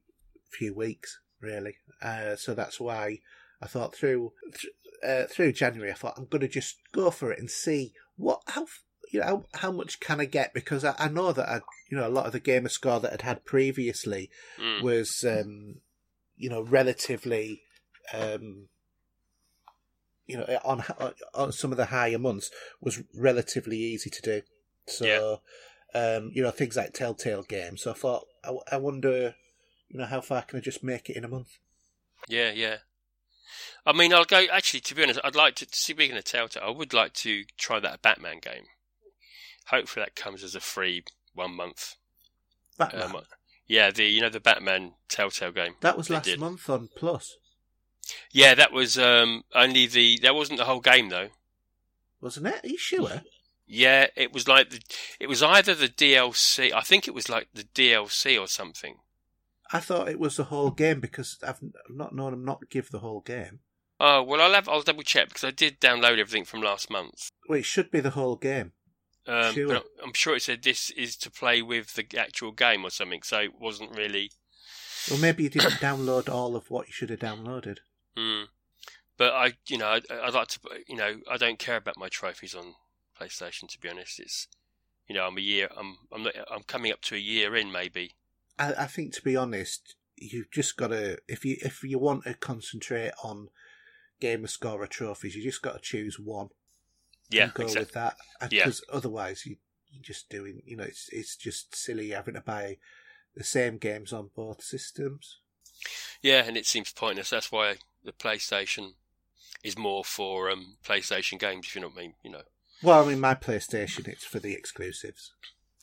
[0.51, 1.75] few weeks, really.
[2.01, 3.19] Uh, so that's why
[3.61, 4.73] I thought through th-
[5.05, 8.41] uh, through January, I thought I'm going to just go for it and see what
[8.47, 8.67] how
[9.11, 11.97] you know how, how much can I get because I, I know that I you
[11.97, 14.29] know a lot of the gamer score that I'd had previously
[14.59, 14.81] Mm.
[14.83, 15.75] was um,
[16.37, 17.61] you know relatively
[18.13, 18.67] um,
[20.29, 20.83] you know on,
[21.33, 24.41] on some of the higher months was relatively easy to do.
[24.87, 25.41] So
[25.93, 27.81] um, you know things like Telltale games.
[27.81, 29.35] So I thought I, I wonder
[29.89, 31.57] you know how far can I just make it in a month?
[32.27, 32.77] Yeah, yeah.
[33.85, 34.45] I mean, I'll go.
[34.51, 35.65] Actually, to be honest, I'd like to.
[35.71, 38.65] See, speaking of Telltale, I would like to try that Batman game.
[39.67, 41.03] Hopefully, that comes as a free
[41.33, 41.95] one month.
[42.77, 43.15] Batman.
[43.15, 43.21] Um,
[43.67, 45.75] yeah, the you know the Batman Telltale game.
[45.81, 46.39] that was last did.
[46.39, 47.37] month on Plus,
[48.31, 50.19] Yeah, that was um, only the.
[50.21, 51.29] That wasn't the whole game though.
[52.21, 52.63] wasn't it?
[52.63, 53.21] Are you sure?
[53.67, 54.81] Yeah, it was like the.
[55.19, 56.73] It was either the DLC.
[56.73, 58.97] I think it was like the DLC or something.
[59.71, 61.59] I thought it was the whole game because I've
[61.89, 63.59] not known them not give the whole game.
[63.99, 64.67] Oh well, I'll have.
[64.69, 67.29] I'll double check because I did download everything from last month.
[67.47, 68.71] Well, it should be the whole game.
[69.27, 69.67] Um, Sure.
[69.67, 73.21] But I'm sure it said this is to play with the actual game or something,
[73.21, 74.31] so it wasn't really.
[75.09, 77.77] Well, maybe you didn't download all of what you should have downloaded.
[79.19, 82.07] But I, you know, I'd, I'd like to, you know, I don't care about my
[82.07, 82.73] trophies on
[83.19, 83.67] PlayStation.
[83.67, 84.47] To be honest, it's,
[85.07, 87.69] you know, I'm a year, I'm, I'm, not, I'm coming up to a year in,
[87.71, 88.13] maybe.
[88.57, 92.23] I, I think, to be honest, you've just got to if you if you want
[92.23, 93.49] to concentrate on
[94.19, 96.49] gamer scorer trophies, you just got to choose one
[97.29, 97.81] Yeah, and go exactly.
[97.81, 98.17] with that.
[98.51, 98.63] Yeah.
[98.63, 99.57] Because otherwise, you
[99.91, 102.77] you're just doing, you know, it's it's just silly having to buy
[103.35, 105.39] the same games on both systems.
[106.21, 107.29] Yeah, and it seems pointless.
[107.29, 108.93] That's why the PlayStation
[109.63, 111.67] is more for um, PlayStation games.
[111.67, 112.41] If you know what I mean, you know.
[112.81, 115.33] Well, I mean, my PlayStation, it's for the exclusives.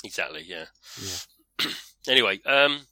[0.05, 0.45] Exactly.
[0.47, 0.67] Yeah.
[1.03, 1.71] Yeah.
[2.09, 2.87] Anyway, um,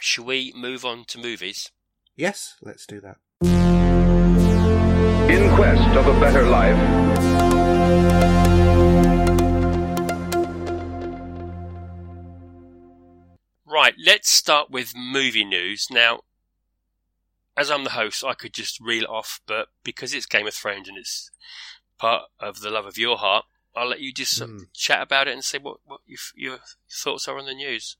[0.00, 1.70] shall we move on to movies?
[2.16, 3.18] Yes, let's do that.
[5.30, 6.76] In quest of a better life,
[13.70, 15.86] Right, let's start with movie news.
[15.90, 16.22] Now,
[17.58, 20.54] as I'm the host, I could just reel it off, but because it's Game of
[20.54, 21.30] Thrones and it's
[21.98, 23.44] part of the love of your heart,
[23.74, 24.66] I'll let you just Mm.
[24.74, 26.58] chat about it and say what, what your, your
[26.90, 27.96] thoughts are on the news.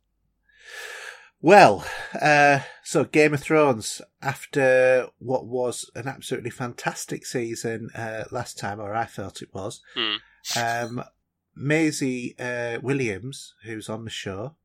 [1.41, 1.85] Well,
[2.21, 8.81] uh, so Game of Thrones, after what was an absolutely fantastic season uh, last time,
[8.81, 10.17] or I felt it was, Hmm.
[10.59, 11.05] um,
[11.55, 14.57] Maisie uh, Williams, who's on the show,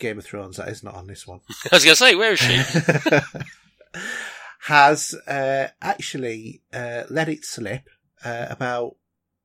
[0.00, 1.40] Game of Thrones, that is not on this one,
[1.72, 2.60] I was going to say, where is she?
[4.62, 7.88] has uh, actually uh, let it slip
[8.24, 8.96] uh, about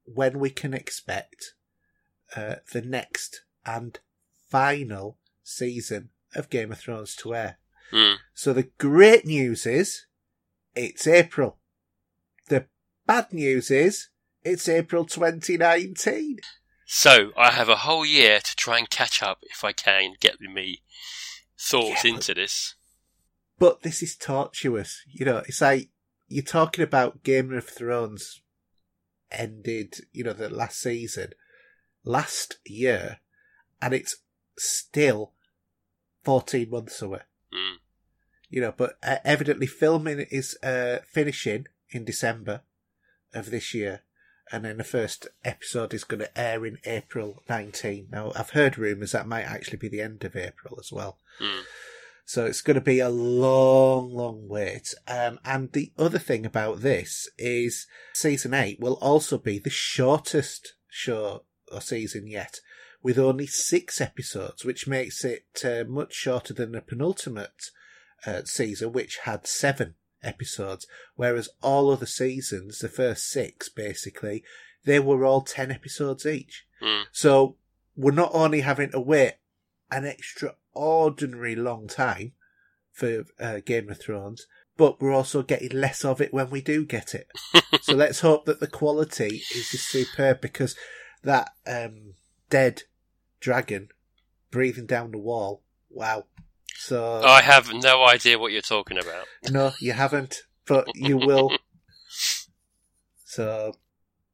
[0.05, 1.53] when we can expect
[2.35, 3.99] uh, the next and
[4.49, 7.57] final season of Game of Thrones to air.
[7.91, 8.13] Hmm.
[8.33, 10.05] So the great news is
[10.75, 11.57] it's April.
[12.47, 12.65] The
[13.05, 14.09] bad news is
[14.43, 16.37] it's April 2019.
[16.85, 20.39] So I have a whole year to try and catch up if I can get
[20.39, 20.81] me
[21.59, 22.75] thoughts Yeah, into this.
[23.59, 25.03] But this is tortuous.
[25.11, 25.89] You know, it's like
[26.27, 28.41] you're talking about Game of Thrones
[29.31, 31.33] ended, you know, the last season
[32.03, 33.19] last year,
[33.81, 34.17] and it's
[34.57, 35.33] still
[36.23, 37.21] 14 months away.
[37.53, 37.75] Mm.
[38.49, 42.61] You know, but uh, evidently filming is uh, finishing in December
[43.33, 44.01] of this year,
[44.51, 48.07] and then the first episode is going to air in April 19.
[48.11, 51.19] Now, I've heard rumours that might actually be the end of April as well.
[51.39, 51.61] Mm.
[52.29, 54.93] So it's going to be a long, long wait.
[55.07, 60.75] Um, and the other thing about this is season eight will also be the shortest
[60.87, 62.59] show or season yet,
[63.01, 67.71] with only six episodes, which makes it uh, much shorter than the penultimate
[68.27, 70.85] uh, season, which had seven episodes.
[71.15, 74.43] Whereas all other seasons, the first six basically,
[74.85, 76.67] they were all ten episodes each.
[76.79, 77.05] Mm.
[77.11, 77.55] So
[77.95, 79.37] we're not only having to wait
[79.89, 80.05] an
[80.69, 82.33] extraordinary long time
[82.91, 84.45] for uh, Game of Thrones,
[84.77, 87.27] but we're also getting less of it when we do get it.
[87.81, 90.75] so let's hope that the quality is just superb because
[91.23, 92.13] that um,
[92.49, 92.83] dead
[93.39, 93.89] dragon
[94.51, 96.25] breathing down the wall, wow.
[96.75, 99.25] So I have no idea what you're talking about.
[99.49, 101.51] no, you haven't, but you will.
[103.25, 103.73] So,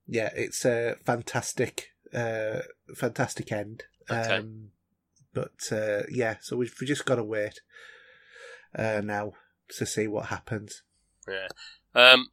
[0.07, 2.61] yeah, it's a fantastic, uh,
[2.95, 3.83] fantastic end.
[4.09, 4.37] Okay.
[4.37, 4.69] Um,
[5.35, 7.59] but uh, yeah, so we've just got to wait
[8.75, 9.33] uh, now
[9.77, 10.81] to see what happens.
[11.27, 11.47] Yeah.
[11.93, 12.29] Um,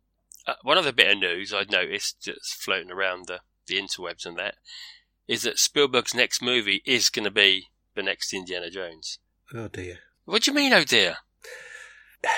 [0.46, 4.36] uh, one other bit of news I'd noticed that's floating around the, the interwebs and
[4.38, 4.54] that
[5.28, 9.18] is that Spielberg's next movie is going to be the next Indiana Jones.
[9.54, 9.98] Oh dear!
[10.24, 11.18] What do you mean, oh dear?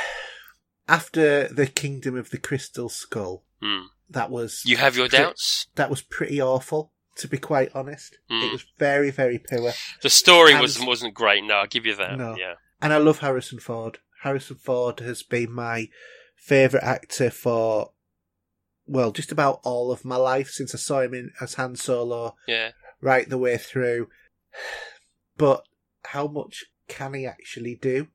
[0.89, 3.87] After the Kingdom of the Crystal Skull, Hmm.
[4.11, 5.67] that was You have your Pre- doubts?
[5.77, 6.93] that was pretty awful.
[7.17, 8.43] To be quite honest, Hmm.
[8.43, 9.73] it was very, very poor.
[10.03, 11.45] The story And- wasn't wasn't great.
[11.45, 12.19] No, I'll give you that.
[12.19, 12.37] No.
[12.37, 12.55] Yeah.
[12.83, 13.99] And I love Harrison Ford.
[14.23, 15.89] Harrison Ford has been my
[16.37, 17.93] favourite actor for,
[18.87, 22.37] well, just about all of my life since I saw him in as Han Solo
[22.49, 22.73] Yeah.
[23.01, 24.09] right the way through.
[25.37, 25.67] But
[26.07, 28.09] how much can he actually do?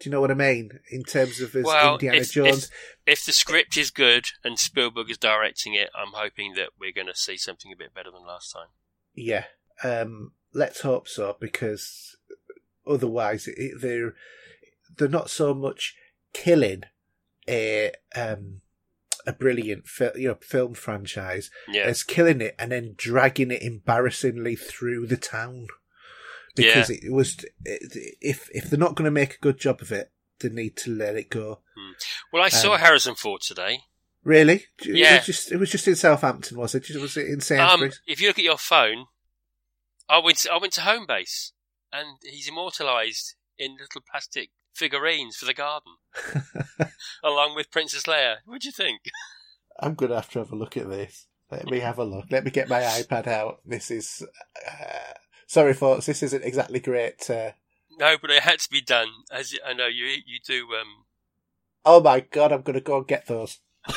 [0.00, 0.80] Do you know what I mean?
[0.90, 2.70] In terms of as Well, Indiana if- Jones.
[3.06, 7.06] If the script is good and Spielberg is directing it, I'm hoping that we're going
[7.08, 8.68] to see something a bit better than last time.
[9.14, 9.44] Yeah.
[9.84, 12.16] Um, let's hope so, because
[12.86, 14.14] otherwise it, they're
[14.96, 15.94] they're not so much
[16.32, 16.84] killing
[17.48, 18.60] a um,
[19.26, 23.62] a brilliant fil- you know film franchise Yeah, as killing it and then dragging it
[23.62, 25.66] embarrassingly through the town.
[26.56, 30.10] Because it was if if they're not going to make a good job of it,
[30.40, 31.60] they need to let it go.
[32.32, 33.84] Well, I saw Um, Harrison Ford today.
[34.24, 34.66] Really?
[34.80, 35.16] It Yeah.
[35.16, 36.88] was just it was just in Southampton, was it?
[36.90, 39.06] Was it in Um, if you look at your phone,
[40.08, 41.52] I went to, I went to Homebase,
[41.92, 45.96] and he's immortalised in little plastic figurines for the garden,
[47.22, 48.38] along with Princess Leia.
[48.44, 49.02] What do you think?
[49.78, 51.26] I'm going to have to have a look at this.
[51.50, 52.26] Let me have a look.
[52.30, 53.60] Let me get my iPad out.
[53.64, 54.22] This is.
[54.66, 55.12] Uh,
[55.50, 56.06] sorry, folks.
[56.06, 57.28] This isn't exactly great.
[57.28, 57.50] Uh,
[57.98, 59.08] No, but it had to be done.
[59.30, 60.68] As I know you you do.
[60.80, 61.04] Um,
[61.84, 62.52] oh my god!
[62.52, 63.58] I'm going to go and get those.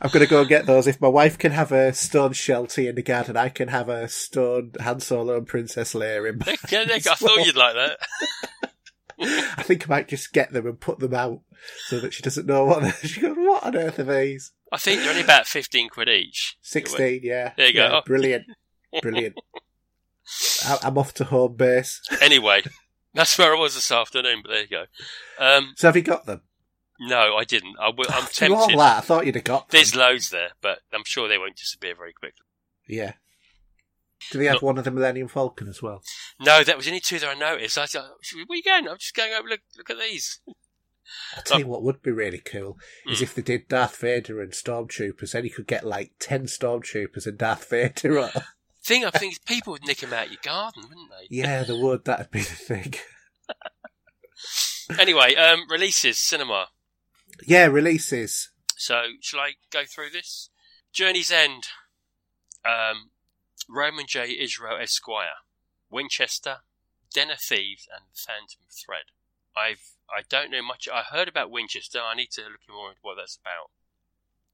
[0.00, 0.86] I'm going to go and get those.
[0.86, 4.08] If my wife can have a stone Sheltie in the garden, I can have a
[4.08, 6.38] stone Han Solo and Princess Leia in.
[6.38, 7.98] my yeah, I thought you'd like that.
[9.56, 11.40] I think I might just get them and put them out
[11.86, 12.94] so that she doesn't know what.
[13.04, 16.56] She goes, "What on earth are these?" I think they're only about fifteen quid each.
[16.62, 17.52] Sixteen, yeah.
[17.56, 17.88] There you go.
[17.88, 18.44] Yeah, brilliant,
[19.02, 19.36] brilliant.
[20.66, 21.98] I- I'm off to Homebase.
[22.20, 22.62] Anyway,
[23.12, 24.40] that's where I was this afternoon.
[24.42, 24.84] But there you go.
[25.38, 26.42] Um, So have you got them?
[27.00, 27.76] no, I didn't.
[27.80, 28.78] I w- I'm Through all tempted.
[28.78, 29.78] that, I thought you'd have got them.
[29.78, 32.44] There's loads there, but I'm sure they won't disappear very quickly.
[32.88, 33.14] Yeah.
[34.30, 34.66] Do they have No.
[34.66, 36.02] one of the Millennium Falcon as well?
[36.40, 37.76] No, that was only two that I noticed.
[37.76, 38.88] I thought, where are you going?
[38.88, 39.48] I'm just going over.
[39.48, 40.40] Look, look at these.
[41.36, 43.22] I tell you what would be really cool is Mm.
[43.22, 47.38] if they did Darth Vader and Stormtroopers, then you could get like ten Stormtroopers and
[47.38, 48.30] Darth Vader.
[48.84, 51.26] Thing I think is people would nick them out your garden, wouldn't they?
[51.34, 52.04] yeah, the would.
[52.04, 52.94] That'd be the thing.
[54.98, 56.66] Anyway, um, releases cinema.
[57.46, 58.50] Yeah, releases.
[58.76, 60.50] So, shall I go through this?
[60.92, 61.68] Journey's End.
[62.66, 63.10] Um,
[63.68, 64.36] Roman J.
[64.38, 65.40] Israel Esquire.
[65.90, 66.58] Winchester.
[67.14, 69.04] Den of Thieves and Phantom Thread.
[69.56, 70.88] I've I don't know much.
[70.92, 71.98] I heard about Winchester.
[72.00, 73.70] I need to look more into what that's about.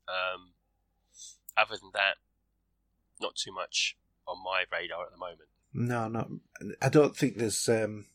[0.09, 0.51] Um,
[1.57, 2.15] other than that,
[3.21, 3.97] not too much
[4.27, 5.49] on my radar at the moment.
[5.75, 6.29] No, not.
[6.83, 8.07] I don't think there's um,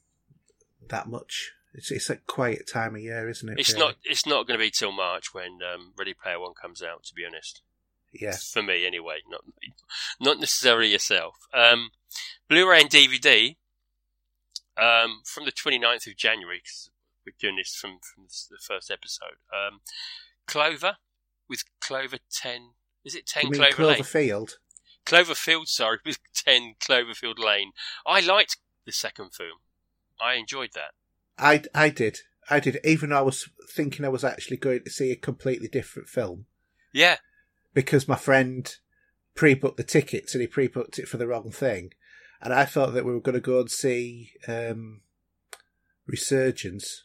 [0.90, 1.52] that much.
[1.74, 3.60] It's it's a quiet time of year, isn't it?
[3.60, 3.86] It's really?
[3.88, 3.96] not.
[4.04, 7.04] It's not going to be till March when um, Ready Player One comes out.
[7.04, 7.62] To be honest,
[8.14, 8.36] Yeah.
[8.36, 9.18] for me anyway.
[9.30, 9.42] Not
[10.20, 11.36] not necessarily yourself.
[11.54, 11.92] Um,
[12.50, 13.56] Blu-ray and DVD
[14.78, 16.60] um, from the 29th of January.
[16.62, 16.90] 'cause
[17.26, 19.38] we're doing this from from the first episode.
[19.52, 19.82] Um,
[20.48, 20.98] Clover
[21.50, 22.72] with Clover 10.
[23.04, 23.98] Is it 10 You mean Clover Lane?
[23.98, 24.52] Cloverfield?
[25.06, 27.72] Cloverfield, sorry, with 10 Cloverfield Lane.
[28.06, 29.60] I liked the second film.
[30.20, 30.92] I enjoyed that.
[31.38, 32.20] I I did.
[32.50, 32.80] I did.
[32.84, 36.46] Even though I was thinking I was actually going to see a completely different film.
[36.94, 37.18] Yeah,
[37.74, 38.74] because my friend
[39.36, 41.92] pre-booked the tickets and he pre-booked it for the wrong thing,
[42.42, 45.02] and I thought that we were going to go and see um,
[46.08, 47.04] Resurgence.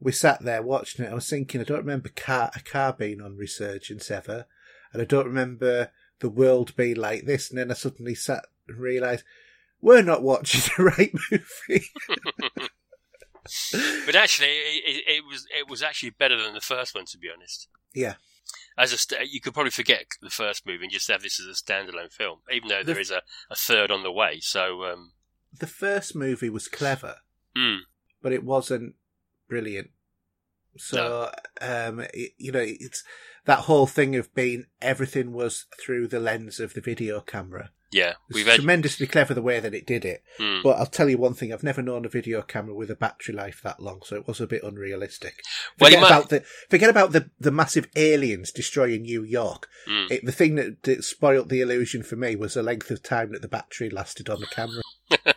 [0.00, 1.10] We sat there watching it.
[1.10, 4.46] I was thinking, I don't remember car, a car being on Resurgence ever,
[4.92, 7.50] and I don't remember the world being like this.
[7.50, 9.24] And then I suddenly sat and realised
[9.80, 11.86] we're not watching the right movie.
[14.06, 17.28] but actually, it, it, was it was actually better than the first one, to be
[17.34, 17.68] honest.
[17.94, 18.14] yeah,
[18.76, 21.46] As a st- you could probably forget the first movie and just have this as
[21.46, 24.40] a standalone film, even though The- there is a, a third on the way.
[24.40, 25.12] So, um,
[25.58, 27.16] the first movie was clever.
[27.56, 27.78] mm,
[28.22, 28.94] but it wasn't
[29.48, 29.90] brilliant.
[30.76, 31.30] So,
[31.60, 33.02] um, it, you know, it's
[33.46, 37.70] that whole thing of being everything was through the lens of the video camera.
[37.90, 38.56] yeah, we've had.
[38.56, 40.22] tremendously clever the way that it did it.
[40.38, 40.62] mm.
[40.62, 43.34] But I'll tell you one thing: I've never known a video camera with a battery
[43.34, 45.40] life that long, so it was a bit unrealistic.
[45.80, 49.66] Well, Forget might- about the forget about the the massive aliens destroying New York.
[49.88, 50.10] Mm.
[50.12, 53.32] It, the thing that, that spoilt the illusion for me was the length of time
[53.32, 54.82] that the battery lasted on the camera.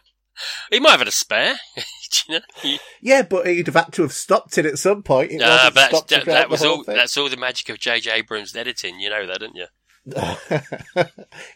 [0.72, 1.56] He might have had a spare.
[2.28, 2.78] You know?
[3.02, 5.32] Yeah, but he'd have had to have stopped it at some point.
[5.32, 6.84] It Nah, wasn't but that's, that, that was all.
[6.84, 6.96] thing.
[6.96, 8.12] That's all the magic of J.J.
[8.12, 9.00] Abrams editing.
[9.00, 9.66] You know that, don't you?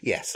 [0.02, 0.34] yes.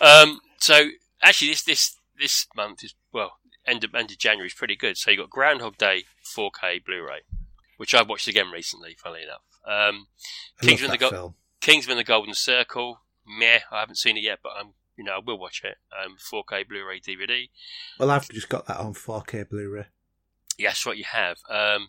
[0.00, 0.88] Um, so
[1.22, 3.32] actually, this this this month is well,
[3.66, 4.96] end of end of January is pretty good.
[4.96, 7.20] So you got Groundhog Day 4K Blu-ray,
[7.76, 8.96] which I've watched again recently.
[9.02, 10.06] Funnily enough, um,
[10.62, 11.34] Kingsman the Go- film.
[11.60, 13.00] Kingsman: The Golden Circle.
[13.26, 15.76] Meh, I haven't seen it yet, but I'm you know I will watch it.
[15.92, 17.48] Um, 4K Blu-ray DVD.
[17.98, 19.86] Well, I've just got that on 4K Blu-ray.
[20.58, 21.38] Yes, that's what you have.
[21.50, 21.88] Um,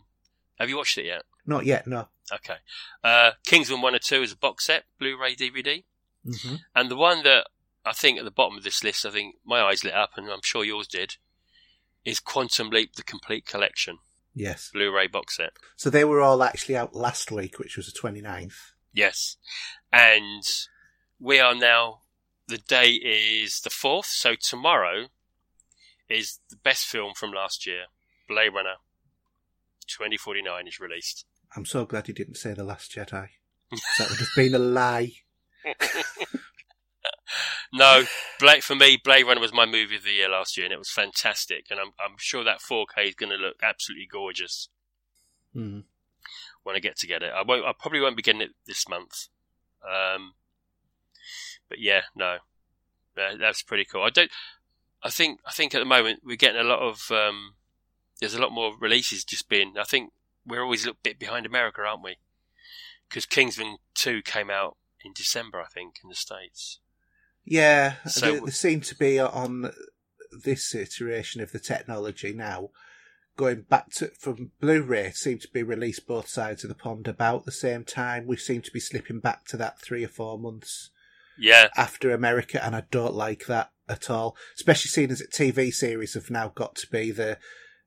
[0.59, 1.23] have you watched it yet?
[1.45, 2.07] Not yet, no.
[2.33, 2.57] Okay.
[3.03, 5.83] Uh, Kingsman 1 and 2 is a box set, Blu-ray DVD.
[6.25, 7.47] hmm And the one that
[7.85, 10.29] I think at the bottom of this list, I think my eyes lit up, and
[10.29, 11.15] I'm sure yours did,
[12.03, 13.99] is Quantum Leap: The Complete Collection
[14.35, 14.69] Yes.
[14.73, 15.53] Blu-ray box set.
[15.77, 18.73] So they were all actually out last week, which was the 29th.
[18.93, 19.37] Yes,
[19.91, 20.43] and
[21.19, 22.01] we are now.
[22.47, 25.07] The day is the fourth, so tomorrow
[26.09, 27.85] is the best film from last year,
[28.27, 28.75] Blade Runner.
[29.87, 31.25] 2049 is released.
[31.55, 33.29] I'm so glad you didn't say The Last Jedi.
[33.71, 35.11] that would have been a lie.
[37.73, 38.05] No,
[38.39, 40.77] Blade for me, Blade Runner was my movie of the year last year, and it
[40.79, 41.65] was fantastic.
[41.69, 44.69] And I'm I'm sure that 4K is going to look absolutely gorgeous
[45.53, 45.81] Hmm.
[46.63, 47.31] when I get to get it.
[47.35, 47.65] I won't.
[47.65, 49.27] I probably won't be getting it this month.
[49.85, 50.33] Um,
[51.69, 52.37] but yeah, no,
[53.15, 54.03] that's pretty cool.
[54.03, 54.31] I don't.
[55.03, 55.39] I think.
[55.45, 57.11] I think at the moment we're getting a lot of.
[57.11, 57.53] Um,
[58.19, 59.73] there's a lot more releases just being.
[59.79, 60.11] I think
[60.45, 62.17] we're always a little bit behind America, aren't we?
[63.07, 66.79] Because Kingsman Two came out in December, I think, in the states.
[67.45, 69.71] Yeah, So- they, they seem to be on
[70.43, 72.69] this iteration of the technology now.
[73.37, 77.45] Going back to from Blu-ray, seem to be released both sides of the pond about
[77.45, 78.25] the same time.
[78.25, 80.89] We seem to be slipping back to that three or four months
[81.39, 84.35] Yeah, after America, and I don't like that at all.
[84.55, 87.37] Especially seeing as that TV series have now got to be the,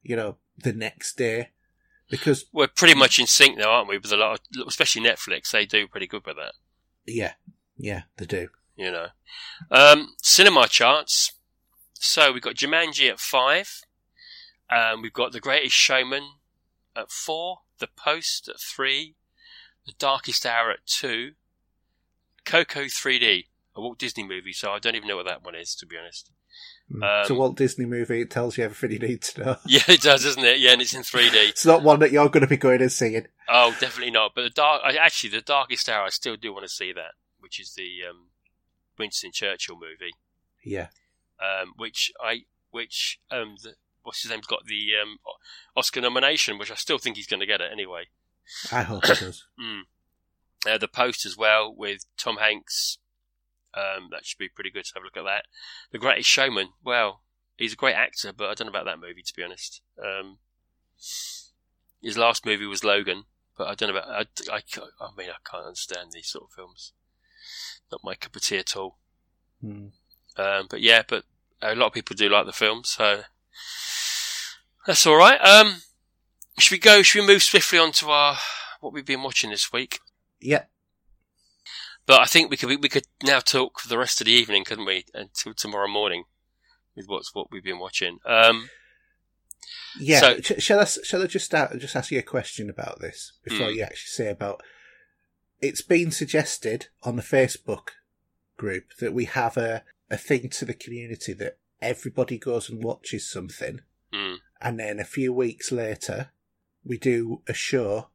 [0.02, 1.51] you know, the next day,
[2.09, 3.98] because we're pretty much in sync now, aren't we?
[3.98, 6.52] With a lot of, especially Netflix, they do pretty good with that.
[7.06, 7.32] yeah,
[7.77, 8.48] yeah, they do.
[8.77, 9.09] you know.
[9.70, 11.32] Um, cinema charts.
[11.94, 13.82] So we've got Jumanji at five.
[14.70, 16.31] Um, we've got The Greatest Showman
[16.97, 17.59] at four.
[17.78, 19.16] The Post at three.
[19.86, 21.32] The Darkest Hour at two.
[22.44, 23.44] Coco 3D,
[23.76, 25.96] a Walt Disney movie, so I don't even know what that one is, to be
[25.96, 26.30] honest.
[26.92, 27.20] Mm.
[27.22, 28.22] it's a Um, Walt Disney movie.
[28.22, 29.56] It tells you everything you need to know.
[29.66, 30.58] Yeah, it does, doesn't it?
[30.58, 31.34] Yeah, and it's in 3D.
[31.50, 33.26] It's not one that you're going to be going and seeing.
[33.48, 34.32] Oh, definitely not.
[34.34, 37.60] But the dark, actually, the Darkest Hour, I still do want to see that, which
[37.60, 38.26] is the um,
[38.98, 40.14] Winston Churchill movie.
[40.64, 40.88] Yeah.
[41.40, 45.16] um, which I which um, the, what's his name's got the um,
[45.76, 48.04] Oscar nomination, which I still think he's going to get it anyway.
[48.70, 49.46] I hope it does.
[49.58, 49.82] Mm.
[50.66, 52.99] Uh, the Post as well with Tom Hanks.
[53.74, 55.45] Um, that should be pretty good to have a look at that.
[55.93, 56.70] The Greatest Showman.
[56.85, 57.23] Well,
[57.57, 59.81] he's a great actor, but I don't know about that movie to be honest.
[60.03, 60.39] Um,
[62.03, 63.24] his last movie was Logan,
[63.57, 64.11] but I don't know about.
[64.11, 64.61] I, I,
[65.01, 66.93] I mean, I can't understand these sort of films.
[67.93, 68.99] Not my cup of tea at all.
[69.61, 69.89] Hmm.
[70.37, 71.24] Um, but yeah, but
[71.61, 73.23] a lot of people do like the film, so
[74.87, 75.41] that's all right.
[75.41, 75.82] Um,
[76.59, 77.03] should we go?
[77.03, 78.39] Should we move swiftly on to our
[78.81, 80.01] what we've been watching this week?
[80.40, 80.64] Yeah.
[82.06, 84.64] But I think we could we could now talk for the rest of the evening,
[84.64, 85.04] couldn't we?
[85.14, 86.24] Until tomorrow morning
[86.96, 88.18] with what's what we've been watching.
[88.26, 88.70] Um,
[89.98, 90.20] Yeah.
[90.20, 90.84] So- Sh- shall I?
[90.84, 91.78] Shall I just start?
[91.78, 93.74] Just ask you a question about this before Hmm.
[93.74, 94.62] you actually say about.
[95.60, 97.90] It's been suggested on the Facebook
[98.56, 103.30] group that we have a a thing to the community that everybody goes and watches
[103.30, 103.80] something,
[104.12, 104.34] hmm.
[104.60, 106.32] and then a few weeks later,
[106.84, 108.10] we do a show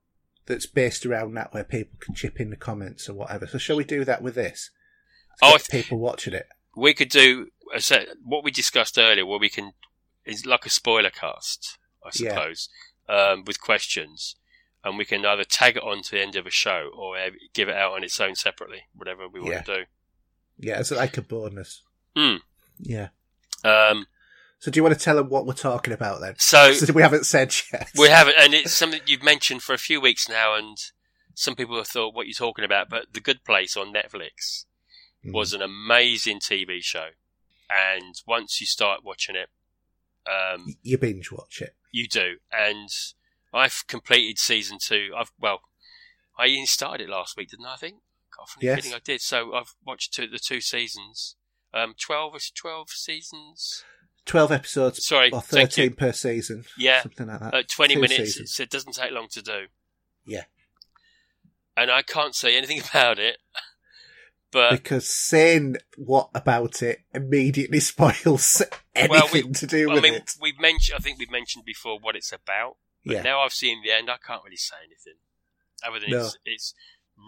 [0.45, 3.47] that's based around that where people can chip in the comments or whatever.
[3.47, 4.69] So shall we do that with this?
[5.41, 6.47] Oh, people watching it.
[6.75, 9.71] we could do a set, what we discussed earlier, where we can
[10.25, 12.29] is like a spoiler cast, I Yeah.
[12.31, 12.69] suppose,
[13.07, 14.35] um, with questions,
[14.83, 17.29] and we can either tag it on to the end of a show or uh,
[17.53, 19.61] give it out on its own separately, whatever we want Yeah.
[19.61, 19.85] to do.
[20.59, 21.81] Yeah, it's like a bonus.
[22.15, 22.37] Hmm.
[22.79, 23.09] Yeah.
[23.63, 24.07] Um,
[24.59, 26.35] So do you want to tell them what we're talking about then?
[26.37, 27.91] so So we haven't said yet.
[27.97, 30.77] we haven't, and it's something you've mentioned for a few weeks now, and
[31.35, 34.65] some people have thought what you're talking about, but The Good Place on Netflix
[35.25, 35.33] Mm.
[35.33, 37.07] was an amazing TV show,
[37.67, 39.49] and once you start watching it,
[40.31, 41.73] um, you binge watch it.
[41.91, 42.89] You do, and
[43.51, 45.13] I've completed season two.
[45.17, 45.61] I've well,
[46.37, 47.73] I even started it last week, didn't I?
[47.73, 47.95] I think.
[48.37, 48.93] God, the Yes.
[48.93, 49.21] I did.
[49.21, 51.35] So I've watched two, the two seasons.
[51.73, 53.83] Um, twelve is twelve seasons.
[54.25, 55.95] Twelve episodes Sorry, or thank thirteen you.
[55.95, 56.65] per season.
[56.77, 57.53] Yeah, Something like that.
[57.53, 58.17] uh, twenty Two minutes.
[58.35, 58.59] seasons.
[58.59, 59.65] It doesn't take long to do.
[60.25, 60.43] Yeah.
[61.77, 63.37] and I can't say anything about it.
[64.51, 68.61] But because saying what about it immediately spoils
[68.95, 69.99] anything Well, we- to do with it.
[69.99, 70.31] I mean, it.
[70.41, 70.95] we've mentioned.
[70.97, 72.77] I think we've mentioned before what it's about.
[73.05, 73.21] But Yeah.
[73.21, 75.19] now I've seen the end, I can't really say anything.
[75.85, 76.25] Other than No.
[76.25, 76.73] it's, it's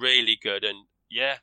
[0.01, 1.37] really good, and yeah,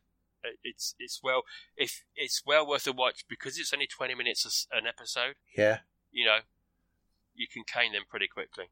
[0.63, 1.43] it's it's well
[1.77, 5.35] if it's well worth a watch because it's only twenty minutes an episode.
[5.57, 5.79] Yeah.
[6.13, 6.39] You know,
[7.35, 8.67] you can cane them pretty quickly.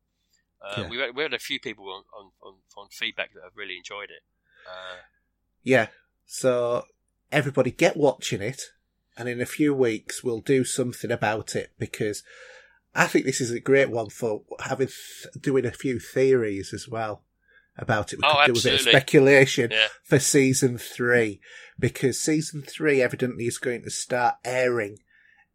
[0.61, 0.89] Uh, Yeah.
[0.89, 3.77] we had, we had a few people on, on, on, on feedback that have really
[3.77, 4.23] enjoyed it.
[4.69, 4.99] Uh,
[5.63, 5.89] Yeah.
[6.27, 6.85] So
[7.33, 8.63] everybody get watching it
[9.17, 12.23] and in a few weeks we'll do something about it because
[12.95, 16.89] I think this is a great one for having th- doing a few theories as
[16.89, 17.23] well
[17.77, 18.19] about it.
[18.19, 21.41] We Oh, could do a bit of speculation yeah, for season three
[21.79, 24.99] because season three evidently is going to start airing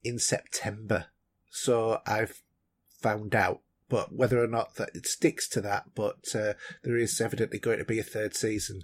[0.03, 1.05] in September.
[1.51, 2.41] So I've
[3.01, 3.61] found out.
[3.89, 6.53] But whether or not that it sticks to that, but uh,
[6.83, 8.81] there is evidently going to be a third season.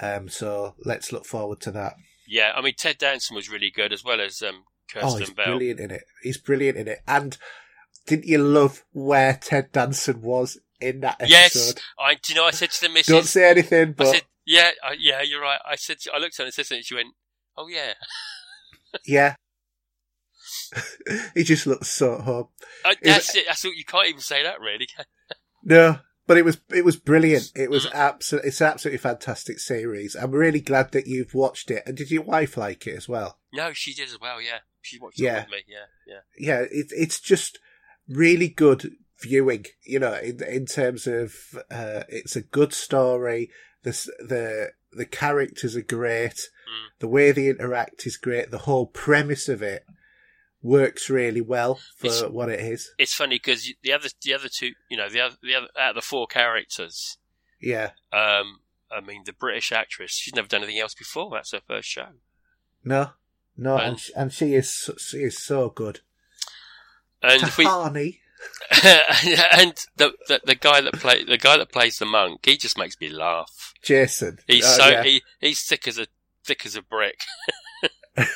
[0.00, 1.96] Um, so let's look forward to that.
[2.26, 4.64] Yeah, I mean Ted Danson was really good as well as um,
[4.96, 5.44] Oh, Kirsten he's Bell.
[5.44, 6.04] brilliant in it.
[6.22, 7.00] He's brilliant in it.
[7.06, 7.36] And
[8.06, 11.30] didn't you love where Ted Danson was in that episode?
[11.30, 12.14] Yes, I.
[12.14, 12.44] Do you know?
[12.46, 13.12] I said to the missus.
[13.12, 16.34] Don't say anything, I but said, "Yeah, I, yeah, you're right." I said, I looked
[16.34, 16.82] at her and said something.
[16.84, 17.08] She went,
[17.56, 17.94] "Oh yeah."
[19.06, 19.34] yeah.
[21.34, 22.48] he just looks so at home.
[22.84, 23.44] I, Is- that's it.
[23.46, 23.74] That's all.
[23.74, 24.88] You can't even say that, really.
[25.66, 27.50] No, but it was it was brilliant.
[27.56, 27.94] It was Mm.
[27.94, 30.14] absolutely it's an absolutely fantastic series.
[30.14, 31.82] I'm really glad that you've watched it.
[31.86, 33.38] And did your wife like it as well?
[33.50, 34.42] No, she did as well.
[34.42, 35.38] Yeah, she watched Yeah.
[35.38, 35.58] it with me.
[35.66, 36.20] Yeah, yeah.
[36.36, 37.58] Yeah, it, it's just
[38.06, 38.90] really good
[39.24, 39.64] viewing.
[39.84, 41.34] You know, in in terms of
[41.70, 43.50] uh, it's a good story.
[43.82, 46.38] The the the characters are great.
[46.70, 46.86] Mm.
[47.00, 48.50] The way they interact is great.
[48.50, 49.84] The whole premise of it
[50.62, 52.92] works really well for It's- what it is.
[52.98, 55.90] It's funny because the other, the other two, you know, the other, the other out
[55.90, 57.18] of the four characters.
[57.60, 57.90] Yeah.
[58.12, 58.60] Um,
[58.90, 60.12] I mean, the British actress.
[60.12, 61.28] She's never done anything else before.
[61.32, 62.06] That's her first show.
[62.82, 63.10] No.
[63.56, 66.00] No, and, And- sh- and she is so- she is so good.
[67.22, 68.20] And if we, Tahani.
[68.82, 72.76] and the, the the guy that play the guy that plays the monk, he just
[72.78, 73.72] makes me laugh.
[73.82, 74.38] Jason.
[74.46, 76.06] He's Uh, so yeah, he, he's thick as a
[76.44, 77.18] thick as a brick.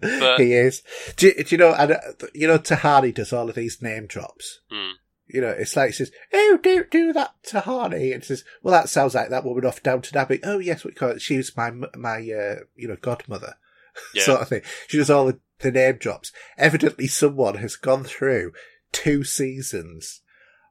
[0.00, 0.82] but- he is.
[1.16, 1.74] Do, you- do you know?
[1.74, 1.98] And, uh,
[2.34, 4.60] you know, Tahani does all of these name drops.
[4.72, 4.92] Mm.
[5.32, 8.88] You know, it's like he says, "Oh, don't do that, Tahani," and says, "Well, that
[8.88, 11.22] sounds like that woman off Downton Abbey." Oh, yes, we call it.
[11.22, 13.54] She was my my uh, you know godmother,
[14.14, 14.24] Yeah.
[14.24, 14.62] sort of thing.
[14.88, 16.32] She does all the, the name drops.
[16.58, 18.52] Evidently, someone has gone through
[18.92, 20.22] two seasons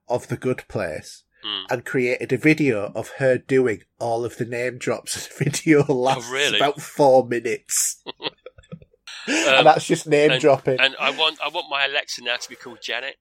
[0.08, 1.24] of The Good Place.
[1.46, 1.64] Mm.
[1.72, 5.26] And created a video of her doing all of the name drops.
[5.28, 6.58] The video lasts Oh, really?
[6.58, 8.04] about four minutes.
[9.28, 10.80] Um, and that's just name and- dropping.
[10.80, 13.18] and I want I want my Alexa now to be called Janet.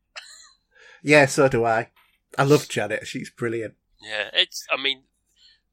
[1.03, 1.91] yeah, so do I.
[2.39, 3.07] I love Janet.
[3.07, 3.75] She's brilliant.
[4.01, 4.65] Yeah, it's.
[4.71, 5.03] I mean,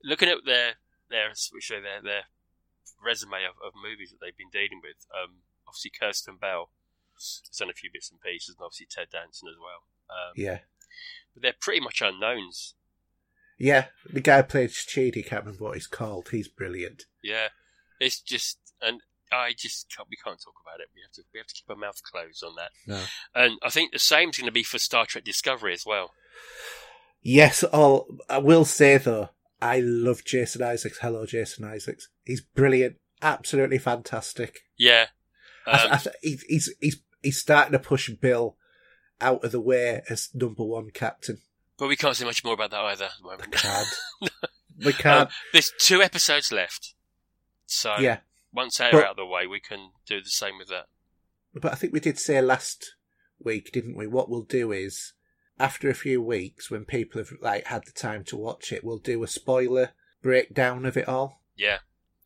[0.04, 0.74] looking at their
[1.10, 2.22] their are their their
[3.04, 4.98] resume of, of movies that they've been dealing with.
[5.14, 5.38] Um,
[5.68, 6.70] obviously Kirsten Bell
[7.58, 9.84] done a few bits and pieces, and obviously Ted Danson as well.
[10.10, 10.60] Um, Yeah.
[11.34, 12.76] but they're pretty much unknowns.
[13.58, 16.30] Yeah, the guy who played Chidi, can't remember what he's called.
[16.30, 17.04] He's brilliant.
[17.24, 17.50] Yeah,
[18.00, 19.00] it's just and
[19.32, 20.88] I just can't, we can't talk about it.
[20.94, 22.72] We have to we have to keep our mouth closed on that.
[22.86, 23.04] No.
[23.34, 26.12] And I think the same's going to be for Star Trek Discovery as well.
[27.22, 29.30] Yes, all I will say though,
[29.62, 31.00] I love Jason Isaacs.
[31.02, 32.10] Hello, Jason Isaacs.
[32.26, 32.98] He's brilliant.
[33.22, 34.60] Absolutely fantastic.
[34.78, 35.08] Yeah,
[35.68, 38.56] um, I th- he's, he's he's starting to push Bill
[39.22, 41.40] out of the way as number one captain.
[41.78, 43.06] but we can't say much more about that either.
[43.06, 43.88] At the We can't.
[44.86, 45.28] we can't.
[45.28, 46.94] Um, there's two episodes left,
[47.66, 48.20] so yeah,
[48.54, 50.88] once they're out of the way, we can do the same with that.
[51.54, 52.96] but I think we did say last
[53.40, 54.08] week, didn't we?
[54.08, 55.14] What we'll do is
[55.60, 58.98] after a few weeks, when people have like had the time to watch it, we'll
[58.98, 61.42] do a spoiler breakdown of it all.
[61.56, 61.80] Yeah,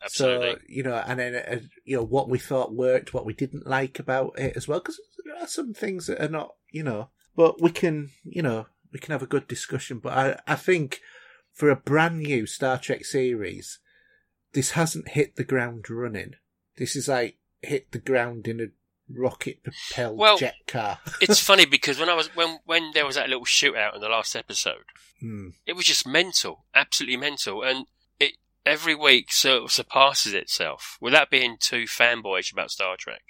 [0.04, 0.52] absolutely.
[0.52, 3.68] So you know, and then uh, you know what we thought worked, what we didn't
[3.68, 7.10] like about it as well, because there are some things that are not, you know.
[7.36, 10.00] But we can, you know, we can have a good discussion.
[10.00, 11.02] But I, I think
[11.54, 13.80] for a brand new Star Trek series,
[14.54, 16.34] this hasn't hit the ground running.
[16.78, 18.66] This is like hit the ground in a
[19.12, 21.00] rocket propelled Well, jet car.
[21.22, 24.10] it's funny because when I was when when there was that little shootout in the
[24.10, 24.86] last episode,
[25.20, 25.50] Hmm.
[25.66, 27.86] it was just mental, absolutely mental, and
[28.70, 33.22] every week sort of surpasses itself without being too fanboyish about Star Trek,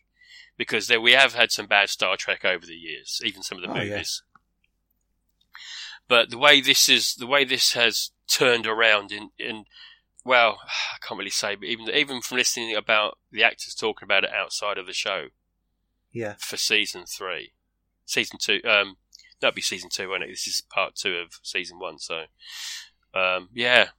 [0.57, 3.64] because there we have had some bad Star Trek over the years, even some of
[3.64, 3.90] the Oh, yeah.
[3.91, 4.24] movies.
[6.07, 9.66] But the way this is, the way this has turned around in in
[10.26, 10.60] well,
[10.94, 14.34] I can't really say, but even even from listening about the actors talking about it
[14.34, 15.28] outside of the show,
[16.11, 16.36] Yeah.
[16.40, 17.53] for season three.
[18.06, 18.98] Season two, um,
[19.40, 20.30] that'd be season two, won't it?
[20.30, 21.99] This is part two of season one.
[21.99, 22.24] So,
[23.14, 23.90] um, yeah,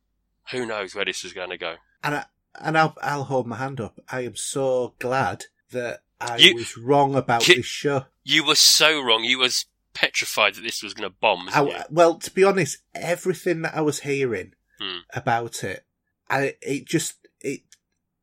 [0.50, 1.76] who knows where this is going to go?
[2.02, 2.24] And I,
[2.60, 4.00] and I'll I'll hold my hand up.
[4.10, 8.06] I am so glad that I You- was wrong about this show.
[8.24, 9.24] You were so wrong.
[9.24, 11.48] You was petrified that this was going to bomb.
[11.52, 14.98] I, well, to be honest, everything that I was hearing Hmm.
[15.14, 15.84] about it,
[16.28, 17.62] I it just it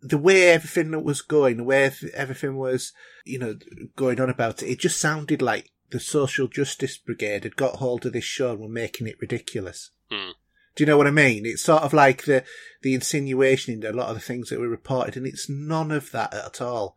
[0.02, 2.94] the way everything that was going, the way everything was,
[3.26, 3.58] you know,
[3.96, 8.06] going on about it, it just sounded like the social justice brigade had got hold
[8.06, 9.90] of this show and were making it ridiculous.
[10.12, 10.32] Hmm.
[10.78, 11.44] Do you know what I mean?
[11.48, 12.44] It's sort of like the
[12.84, 16.12] the insinuation in a lot of the things that were reported, and it's none of
[16.12, 16.96] that at all.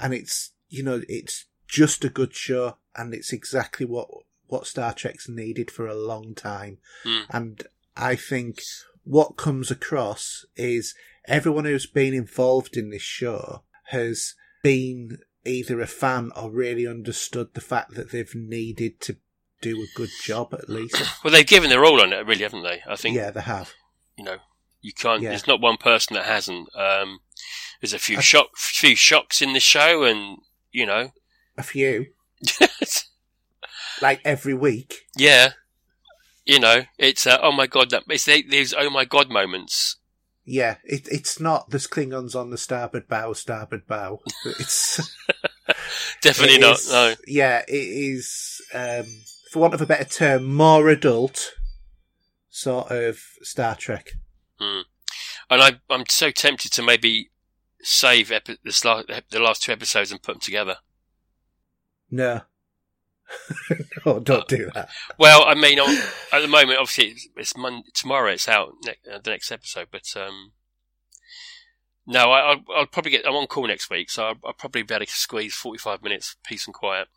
[0.00, 4.08] And it's you know it's just a good show, and it's exactly what
[4.46, 6.78] what Star Trek's needed for a long time.
[7.02, 7.22] Hmm.
[7.28, 7.62] And
[7.96, 8.60] I think
[9.02, 10.94] what comes across is
[11.26, 17.54] everyone who's been involved in this show has been either a fan or really understood
[17.54, 19.16] the fact that they've needed to
[19.60, 21.02] do a good job at least.
[21.24, 22.82] Well, they've given their all on it, really, haven't they?
[22.88, 23.72] I think yeah, they have.
[24.16, 24.36] you know
[24.82, 25.22] you can't.
[25.22, 25.30] Yeah.
[25.30, 26.68] There's not one person that hasn't.
[26.76, 27.20] Um,
[27.80, 30.38] there's a few I- shock, few shocks in the show, and
[30.72, 31.10] you know,
[31.58, 32.06] A few,
[34.02, 35.06] like every week.
[35.16, 35.50] yeah,
[36.44, 39.96] you know, it's uh, oh my god, that it's the- these oh my god moments.
[40.44, 44.20] Yeah, it, it's not there's Klingons on the starboard bow, starboard bow.
[44.44, 45.00] It's
[46.22, 46.78] Definitely it not.
[46.78, 49.06] is- No, Yeah, it is, um,
[49.56, 51.54] for want of a better term, more adult
[52.50, 54.10] sort of Star Trek.
[55.48, 57.30] and I, I'm so tempted to maybe
[57.80, 60.76] save epi- this la- the last two episodes and put them together.
[62.10, 62.42] No.
[64.04, 64.90] no, don't do that.
[65.18, 67.54] Well, I mean, at the moment, obviously, it's, it's
[67.94, 68.32] tomorrow.
[68.32, 70.52] It's out ne- uh, the next episode, but um,
[72.06, 73.26] no, I, I'll, I'll probably get.
[73.26, 76.36] I'm on call next week, so I'll, I'll probably be able to squeeze 45 minutes
[76.44, 77.08] peace and quiet.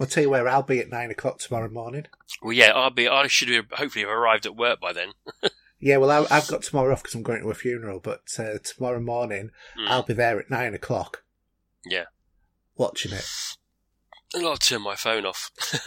[0.00, 2.06] I'll tell you where I'll be at nine o'clock tomorrow morning.
[2.42, 3.08] Well, yeah, I'll be.
[3.08, 5.12] I should have hopefully have arrived at work by then.
[5.80, 8.58] Yeah, well, I, I've got tomorrow off because I'm going to a funeral, but uh,
[8.64, 9.88] tomorrow morning Mm.
[9.88, 11.22] I'll be there at nine o'clock
[11.86, 12.06] Yeah,
[12.76, 13.24] watching it.
[14.34, 15.52] and I'll turn my phone off.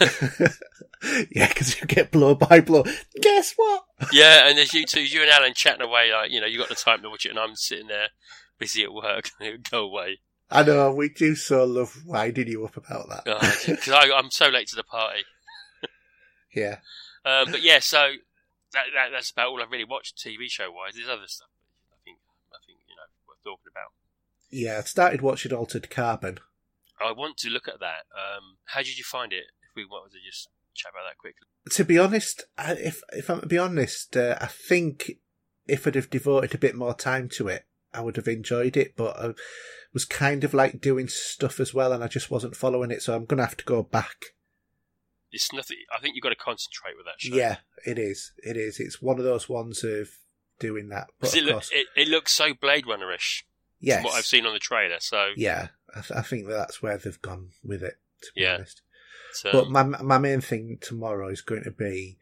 [1.30, 2.84] yeah, because you get blow by blow.
[3.20, 3.84] Guess what?
[4.12, 6.10] yeah, and there's you two, you and Alan chatting away.
[6.10, 8.08] Like you know, you got the time to watch it, and I'm sitting there
[8.58, 9.28] busy at work.
[9.70, 10.20] Go away,
[10.52, 13.24] I know, we do so love winding you up about that.
[13.66, 15.22] because I'm so late to the party.
[16.54, 16.76] yeah.
[17.24, 18.12] Um, but yeah, so
[18.72, 20.94] that, that that's about all I've really watched TV show wise.
[20.94, 21.48] There's other stuff,
[21.88, 22.16] but nothing,
[22.52, 23.92] nothing you know worth talking about.
[24.50, 26.38] Yeah, I started watching Altered Carbon.
[27.04, 28.04] I want to look at that.
[28.14, 29.44] Um, how did you find it?
[29.62, 31.46] If we wanted to just chat about that quickly.
[31.70, 35.12] To be honest, I- if if I'm to be honest, uh, I think
[35.66, 38.94] if I'd have devoted a bit more time to it, I would have enjoyed it.
[38.96, 39.32] But I
[39.92, 43.02] was kind of like doing stuff as well, and I just wasn't following it.
[43.02, 44.34] So I'm gonna have to go back.
[45.30, 45.78] It's nothing.
[45.94, 47.34] I think you've got to concentrate with that show.
[47.34, 47.56] Yeah,
[47.86, 48.32] it is.
[48.38, 48.78] It is.
[48.78, 50.10] It's one of those ones of
[50.58, 51.08] doing that.
[51.20, 53.46] But it, look, course, it, it looks so Blade Runner-ish.
[53.80, 54.98] yes, From what I've seen on the trailer.
[55.00, 57.94] So Yeah, I, th- I think that that's where they've gone with it.
[58.24, 58.56] To be Yeah.
[58.56, 58.82] honest.
[59.46, 62.18] um, But my my main thing tomorrow is going to be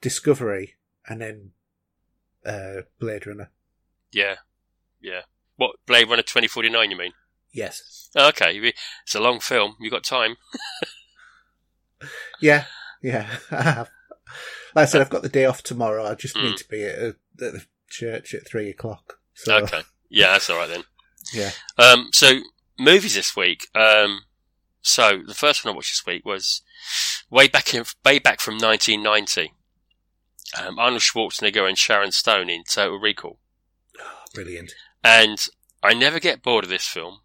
[0.00, 0.74] Discovery
[1.08, 1.52] and then
[2.44, 3.50] uh, Blade Runner.
[4.12, 4.36] yeah,
[5.00, 5.22] yeah.
[5.56, 6.90] What Blade Runner 2049?
[6.90, 7.12] You mean?
[7.52, 8.08] Yes.
[8.16, 9.76] Oh, okay, it's a long film.
[9.80, 10.36] You got time?
[12.40, 12.64] Yeah.
[13.02, 13.26] Yeah.
[13.50, 13.86] I.
[14.74, 16.04] Like I said, I've got the day off tomorrow.
[16.04, 16.42] I just Mm.
[16.50, 19.18] need to be at, at the church at three o'clock.
[19.32, 19.80] So, Okay,
[20.10, 20.82] yeah, that's all right then.
[21.32, 21.52] Yeah.
[21.78, 22.40] Um, so
[22.78, 23.68] movies this week.
[23.74, 24.24] Um,
[24.82, 26.60] so the first one I watched this week was
[27.30, 29.54] way back in, way back from 1990.
[30.60, 33.38] Um, Arnold Schwarzenegger and Sharon Stone in Total Recall,
[34.34, 34.74] Brilliant.
[35.06, 35.48] And
[35.82, 37.20] I never get bored of this film.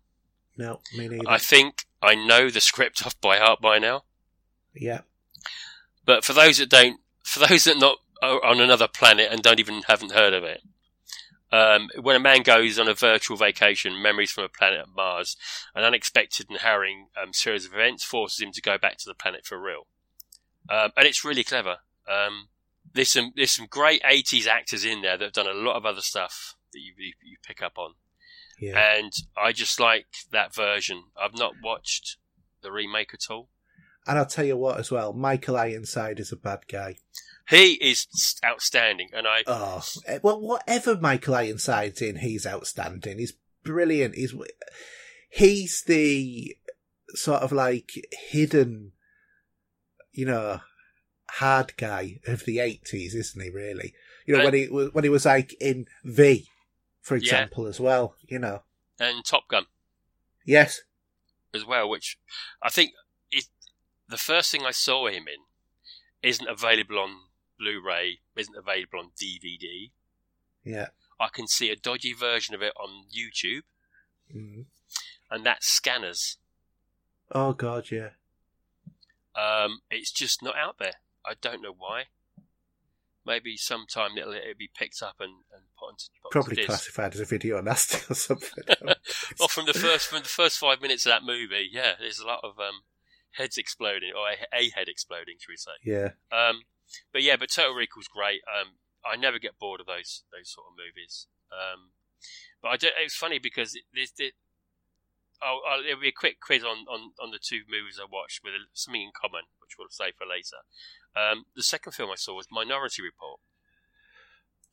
[0.57, 1.27] No, me neither.
[1.27, 4.03] I think I know the script off by heart by now.
[4.73, 5.01] yeah.
[6.05, 9.59] But for those that don't, for those that not are on another planet and don't
[9.59, 10.61] even haven't heard of it,
[11.51, 15.35] um, when a man goes on a virtual vacation, memories from a planet Mars,
[15.75, 19.13] an unexpected and harrowing um, series of events forces him to go back to the
[19.13, 19.87] planet for real.
[20.69, 21.77] Um, and it's really clever.
[22.09, 22.47] Um,
[22.93, 25.85] there's some there's some great 80s actors in there that have done a lot of
[25.85, 27.93] other stuff that you you, pick up on,
[28.59, 28.77] Yeah.
[28.97, 31.05] and I just like that version.
[31.21, 32.17] I've not watched
[32.61, 33.49] the remake at all.
[34.07, 36.97] And I'll tell you what as well, Michael Ironside is a bad guy.
[37.49, 38.07] He is
[38.43, 43.19] outstanding, and I Oh, eh, well, whatever Michael Ironside's in, he's outstanding.
[43.19, 43.33] He's
[43.63, 44.15] brilliant.
[44.15, 44.33] He's
[45.29, 46.55] he's the
[47.13, 47.91] sort of like
[48.29, 48.93] hidden,
[50.11, 50.61] you know,
[51.31, 53.49] hard guy of the eighties, isn't he?
[53.49, 53.93] Really,
[54.25, 54.45] you know, Right.
[54.45, 56.47] when he when he was like in V,
[57.01, 57.21] for Yeah.
[57.23, 58.15] example, as well.
[58.27, 58.63] You know,
[58.99, 59.65] and Top Gun.
[60.45, 60.81] yes,
[61.53, 62.17] as well, which
[62.61, 62.93] I think
[63.31, 63.49] is
[64.07, 65.45] the first thing I saw him in
[66.21, 67.29] isn't available on
[67.59, 69.91] Blu-ray, isn't available on DVD.
[70.63, 70.87] yeah,
[71.19, 73.63] I can see a dodgy version of it on YouTube,
[74.33, 74.65] mm.
[75.29, 76.37] and that's Scanners.
[77.31, 78.11] oh god, yeah,
[79.35, 80.95] Um, it's just not out there.
[81.25, 82.05] I don't know why.
[83.25, 86.67] Maybe sometime it'll, it'll be picked up and, and put onto probably disc.
[86.67, 88.63] classified as a video nasty or something.
[89.39, 92.25] Well, from the first from the first five minutes of that movie, yeah, there's a
[92.25, 92.81] lot of um,
[93.33, 95.71] heads exploding, or a, a head exploding, should we say?
[95.83, 96.63] yeah, Um,
[97.13, 98.41] but yeah, but Total Recall's great.
[98.49, 98.73] Um,
[99.05, 101.27] I never get bored of those those sort of movies.
[101.51, 101.91] Um,
[102.61, 102.93] but I don't.
[102.99, 104.33] it's funny because it, there's it,
[105.41, 108.41] I'll, I'll, it'll be a quick quiz on, on, on the two movies I watched
[108.43, 110.61] with something in common, which we'll save for later.
[111.15, 113.39] Um, the second film I saw was Minority Report,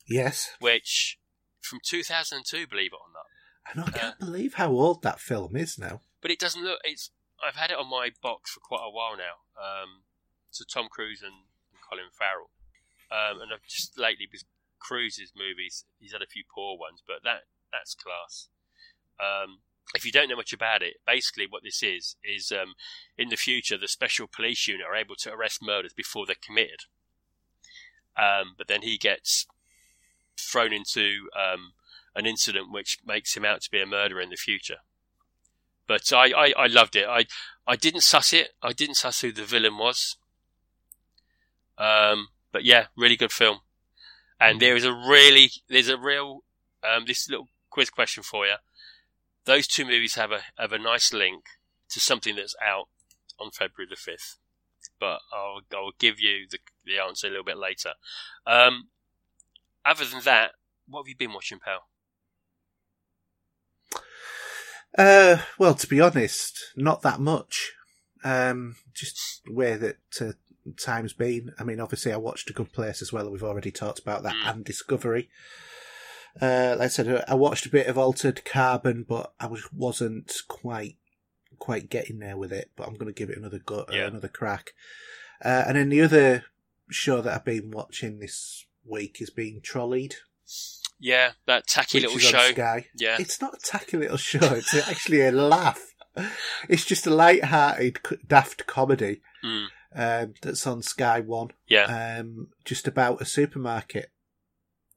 [0.07, 0.51] yes.
[0.61, 1.19] which
[1.61, 3.27] from 2002, believe it or not.
[3.69, 6.01] And I can't believe how old that film is now.
[6.23, 6.81] but it doesn't look.
[6.85, 7.11] It's
[7.45, 9.45] I've had it on my box for quite a while now.
[9.61, 10.03] Um,
[10.51, 12.51] so Tom Cruise and, and Colin Farrell,
[13.13, 14.45] um, and I've just lately with
[14.79, 18.49] Cruise's movies, he's had a few poor ones, but that that's class.
[19.21, 19.61] Um,
[19.95, 22.75] if you don't know much about it, basically what this is is um,
[23.17, 26.81] in the future the special police unit are able to arrest murders before they're committed.
[28.17, 29.47] Um, but then he gets
[30.37, 31.73] thrown into um,
[32.15, 34.79] an incident which makes him out to be a murderer in the future.
[35.87, 37.07] But I, I, I loved it.
[37.09, 37.25] I
[37.67, 38.51] I didn't suss it.
[38.63, 40.17] I didn't suss who the villain was.
[41.79, 43.61] Um, but yeah, really good film.
[44.41, 46.45] And there is a really there's a real
[46.85, 48.57] um, this little quiz question for you.
[49.49, 51.45] Those two movies have a have a nice link
[51.89, 52.89] to something that's out
[53.41, 54.37] on February the fifth.
[55.01, 57.95] But I'll I'll give you the the answer a little bit later.
[58.47, 58.89] Um,
[59.87, 60.51] other than that,
[60.87, 61.89] what have you been watching, pal?
[64.99, 67.73] Uh, well, to be honest, not that much.
[68.25, 70.33] Um, just the way that uh,
[70.79, 71.53] time's been.
[71.59, 73.31] I mean, obviously, I watched A Good Place as well.
[73.31, 74.51] We've already talked about that Mm.
[74.51, 75.31] and Discovery.
[76.41, 80.33] Uh, like I said, I watched a bit of Altered Carbon, but I was wasn't
[80.49, 80.97] quite
[81.59, 82.71] quite getting there with it.
[82.77, 84.07] But I'm going to give it another go, Yeah.
[84.07, 84.73] another crack.
[85.45, 86.45] Uh, and then the other
[86.91, 90.17] show that I've been watching this week is being Trolleyed,
[91.01, 92.51] Yeah, that tacky little show.
[92.53, 92.87] Sky.
[92.97, 94.39] Yeah, It's not a tacky little show.
[94.55, 95.95] It's actually a laugh.
[96.69, 99.67] It's just a light-hearted, daft comedy Mm.
[99.95, 101.51] um, that's on Sky One.
[101.69, 104.11] yeah, Um, just about a supermarket.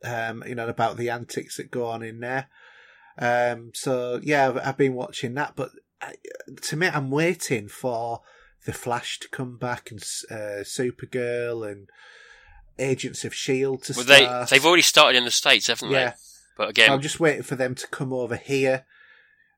[0.04, 2.48] Um, you know, about the antics that go on in there.
[3.18, 5.70] Um, so yeah, I've, I've been watching that, but
[6.02, 6.14] I,
[6.64, 8.22] to me, I'm waiting for
[8.66, 11.90] the Flash to come back and uh, Supergirl and
[12.80, 14.50] Agents of Shield to well, they start.
[14.50, 15.96] they've already started in the states, haven't they?
[15.96, 16.10] yeah.
[16.10, 16.16] they?
[16.58, 18.86] But So again, I'm just waiting for them to come over here.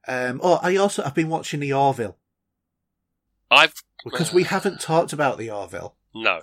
[0.08, 2.18] Um, oh, I also I've been watching the Orville
[3.50, 5.96] I've because we haven't talked about the Orville.
[6.14, 6.42] no,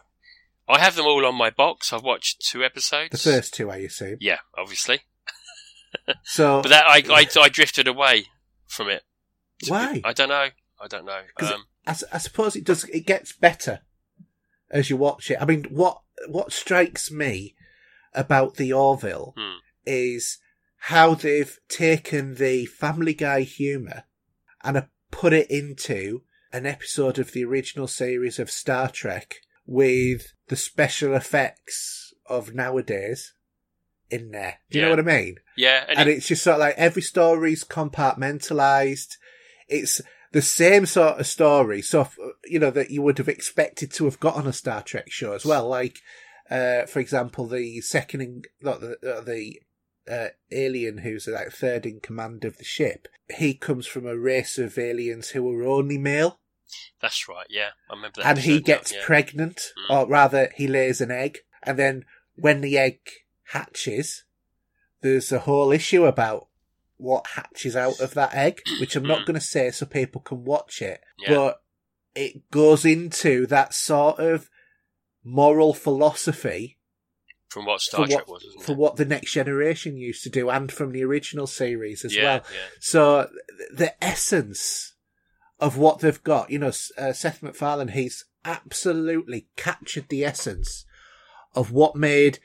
[0.70, 1.92] I have them all on my box.
[1.92, 3.10] I've watched two episodes.
[3.10, 4.16] The first two, I assume.
[4.20, 5.00] yeah, obviously,
[6.24, 8.26] So but that I I, I drifted away
[8.66, 9.02] from it.
[9.60, 10.00] To be- Why?
[10.04, 10.48] I don't know.
[10.82, 11.20] I don't know.
[11.40, 12.84] Um, I, I suppose it does.
[12.84, 13.80] It gets better
[14.70, 15.38] as you watch it.
[15.40, 17.54] I mean, what what strikes me
[18.14, 19.58] about the Orville Hmm.
[19.86, 20.38] is
[20.84, 24.04] how they've taken the Family Guy humour
[24.64, 26.22] and put it into
[26.52, 29.36] an episode of the original series of Star Trek
[29.70, 33.34] with the special effects of nowadays
[34.10, 34.58] in there.
[34.68, 34.88] Do you Yeah.
[34.90, 35.36] know what I mean?
[35.56, 39.16] yeah, and and it- it's just sort of like every story's compartmentalized.
[39.68, 40.00] It's
[40.32, 42.08] the same sort of story, so
[42.44, 45.32] you know that you would have expected to have got on a Star Trek show
[45.34, 45.68] as well.
[45.68, 45.98] Like,
[46.50, 49.60] uh, for example, the second in not the uh, the
[50.08, 53.06] uh, alien who's like third in command of the ship.
[53.36, 56.40] He comes from a race of aliens who are only male,
[57.00, 57.46] that's right.
[57.48, 58.26] Yeah, I remember that.
[58.26, 59.00] and he gets yeah.
[59.04, 59.94] pregnant, Mm.
[60.04, 62.98] or rather, he lays an egg, and then when the egg
[63.52, 64.24] hatches,
[65.02, 66.48] there's a whole issue about
[66.96, 69.26] what hatches out of that egg, which I'm not Mm.
[69.26, 71.34] going to say so people can watch it, Yeah.
[71.34, 71.62] but
[72.14, 74.50] it goes into that sort of
[75.24, 76.78] moral philosophy
[77.48, 80.70] from what Star Trek what, was, for what the next generation used to do, and
[80.70, 82.44] from the original series as yeah, well.
[82.80, 83.30] So
[83.72, 84.89] the essence
[85.60, 90.86] of what they've got, you know, uh, Seth MacFarlane, he's absolutely captured the essence
[91.54, 92.38] of what made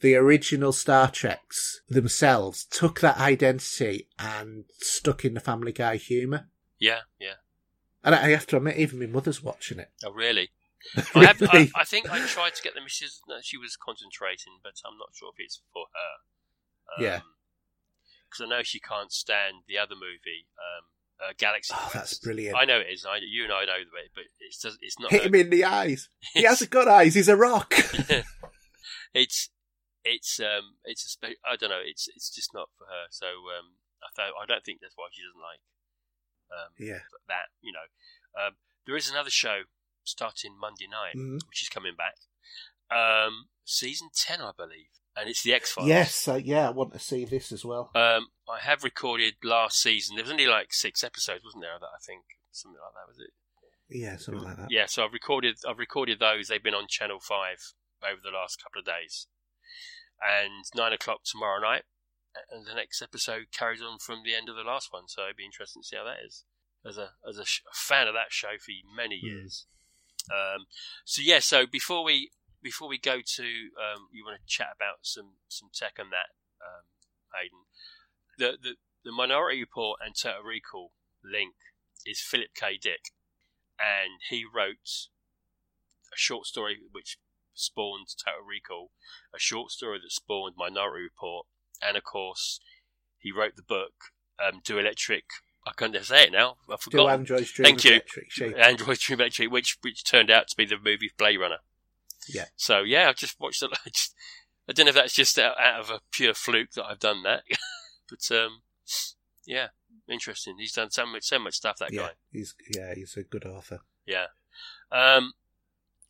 [0.00, 6.48] the original Star Treks themselves, took that identity and stuck in the Family Guy humour.
[6.78, 7.34] Yeah, yeah.
[8.04, 9.90] And I have to admit, even my mother's watching it.
[10.04, 10.50] Oh, really?
[11.14, 13.20] I, have, I, I think I tried to get the missus.
[13.28, 17.02] No, she was concentrating, but I'm not sure if it's for her.
[17.02, 17.20] Yeah.
[18.30, 20.84] Because I know she can't stand the other movie, um,
[21.20, 22.56] uh, Galaxy Oh, that's brilliant.
[22.56, 23.04] I know it is.
[23.04, 25.10] I, you and I know the it, but it's just, it's not.
[25.10, 26.08] Hit him in the eyes.
[26.34, 27.74] He hasn't got eyes, he's a rock.
[29.14, 29.50] it's
[30.04, 31.82] it's um it's a spe- I don't know.
[31.84, 33.06] It's it's just not for her.
[33.10, 35.60] So um, I thought I don't think that's why she doesn't like
[36.52, 37.02] um yeah.
[37.28, 37.48] that.
[37.60, 37.88] You know,
[38.40, 38.52] um,
[38.86, 39.62] there is another show
[40.04, 41.40] starting Monday night, Mm.
[41.48, 42.16] which is coming back.
[42.90, 44.88] Um, season ten, I believe,
[45.18, 45.88] and it's the X Files.
[45.88, 47.90] Yes, uh, yeah, I want to see this as well.
[47.94, 50.16] Um, I have recorded last season.
[50.16, 51.78] There was only like six episodes, wasn't there?
[51.80, 52.22] That I think
[52.52, 53.30] something like that was it.
[53.90, 54.70] Yeah, something like that.
[54.70, 56.48] Yeah, so I've recorded I've recorded those.
[56.48, 57.72] They've been on Channel Five
[58.02, 59.26] over the last couple of days,
[60.22, 61.84] and nine o'clock tomorrow night,
[62.50, 65.04] and the next episode carries on from the end of the last one.
[65.08, 66.44] So it'd be interesting to see how that is.
[66.86, 69.26] As a as a, sh- a fan of that show for many Hmm.
[69.26, 69.66] years.
[70.30, 70.66] Um,
[71.04, 72.30] so yeah, so before we
[72.62, 76.34] before we go to um, you want to chat about some some tech on that,
[76.60, 76.84] um,
[77.34, 77.66] Hayden,
[78.38, 80.92] the the the Minority Report and Total Recall
[81.24, 81.54] link
[82.04, 82.78] is Philip K.
[82.80, 83.12] Dick,
[83.78, 85.08] and he wrote
[86.12, 87.18] a short story which
[87.54, 88.90] spawned Total Recall,
[89.34, 91.46] a short story that spawned Minority Report,
[91.82, 92.60] and of course,
[93.18, 93.92] he wrote the book
[94.44, 95.24] um, Do Electric.
[95.66, 96.56] I can't say it now.
[96.70, 97.02] I forgot.
[97.02, 97.08] Do.
[97.08, 97.90] Androids Dream Thank you.
[97.92, 98.56] Electric Sheep.
[98.56, 101.58] Android Dream Electric, which which turned out to be the movie Blade Runner.
[102.28, 102.46] Yeah.
[102.56, 103.70] So yeah, I've just watched it.
[103.86, 104.14] I, just,
[104.68, 107.22] I don't know if that's just out, out of a pure fluke that I've done
[107.24, 107.42] that,
[108.10, 108.62] but um,
[109.46, 109.68] yeah,
[110.08, 110.56] interesting.
[110.58, 111.76] He's done so much so much stuff.
[111.78, 112.10] That yeah, guy.
[112.32, 113.80] he's yeah, he's a good author.
[114.06, 114.26] Yeah.
[114.92, 115.32] Um,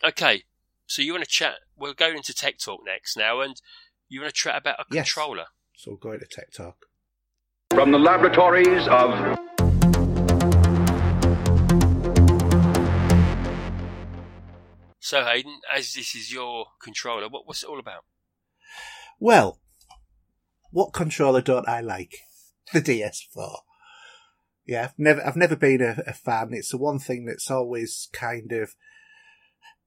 [0.04, 0.44] okay.
[0.86, 1.56] So you want to chat?
[1.76, 3.60] We'll go into tech talk next now, and
[4.08, 5.12] you want to chat about a Yes.
[5.12, 5.46] controller.
[5.76, 6.86] So we'll go into Tech Talk.
[7.70, 9.38] From the laboratories of
[15.08, 18.04] So Hayden, as this is your controller, what, what's it all about?
[19.18, 19.58] Well,
[20.70, 22.14] what controller don't I like?
[22.74, 23.60] The DS4.
[24.66, 26.50] Yeah, I've never, I've never been a, a fan.
[26.52, 28.74] It's the one thing that's always kind of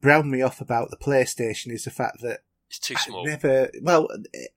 [0.01, 2.39] browned me off about the PlayStation is the fact that
[2.71, 3.23] It's too I small.
[3.23, 4.07] never, well,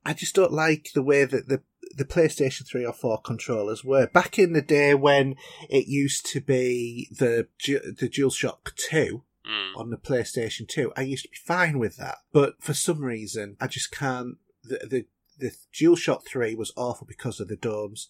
[0.06, 1.60] I just don't like the way that the
[1.94, 4.06] the PlayStation 3 or 4 controllers were.
[4.06, 5.36] Back in the day when
[5.68, 9.78] it used to be the the DualShock 2 Mm.
[9.78, 12.18] on the PlayStation 2, I used to be fine with that.
[12.32, 14.38] But for some reason, I just can't.
[14.62, 15.06] The, the,
[15.38, 18.08] the DualShock 3 was awful because of the domes.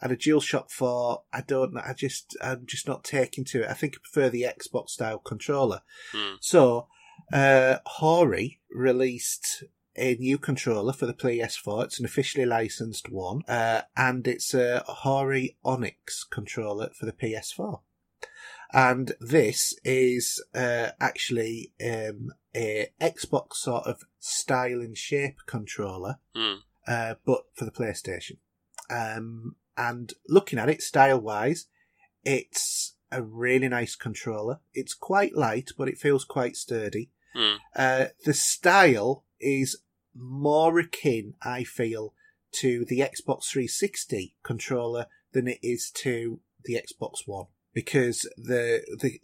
[0.00, 3.70] And a DualShock 4, I don't know, I just, I'm just not taking to it.
[3.70, 5.80] I think I prefer the Xbox style controller.
[6.12, 6.36] Mm.
[6.40, 6.88] So,
[7.32, 9.64] uh, Hori released
[9.96, 11.84] a new controller for the PS4.
[11.84, 17.80] It's an officially licensed one, uh, and it's a Hori Onyx controller for the PS4.
[18.72, 26.58] And this is uh, actually um, a Xbox sort of style and shape controller, Mm.
[26.86, 28.38] uh, but for the PlayStation.
[28.90, 31.66] Um, and looking at it style wise,
[32.24, 34.60] it's a really nice controller.
[34.74, 37.10] It's quite light, but it feels quite sturdy.
[37.36, 37.56] Mm.
[37.74, 39.78] Uh, the style is
[40.14, 42.14] more akin, I feel,
[42.52, 49.20] to the Xbox 360 controller than it is to the Xbox One because the the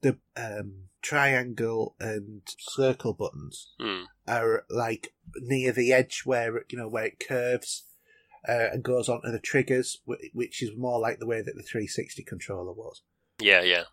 [0.00, 4.06] the um, triangle and circle buttons Mm.
[4.26, 7.84] are like near the edge where it- you know where it curves
[8.48, 10.00] uh, and goes onto the triggers,
[10.32, 13.02] which is more like the way that the 360 controller was,
[13.38, 13.84] Yeah, yeah.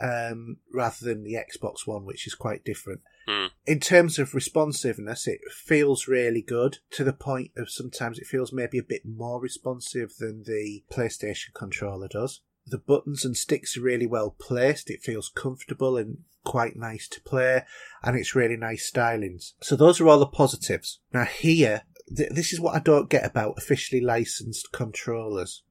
[0.00, 3.02] um, rather than the Xbox One, which is quite different.
[3.28, 3.50] Mm.
[3.64, 8.52] In terms of responsiveness, it feels really good to the point of sometimes it feels
[8.52, 12.40] maybe a bit more responsive than the PlayStation controller does.
[12.66, 14.90] The buttons and sticks are really well placed.
[14.90, 17.62] It feels comfortable and quite nice to play,
[18.02, 19.52] and it's really nice stylings.
[19.60, 21.00] So those are all the positives.
[21.12, 21.82] Now here,
[22.14, 25.62] th- this is what I don't get about officially licensed controllers,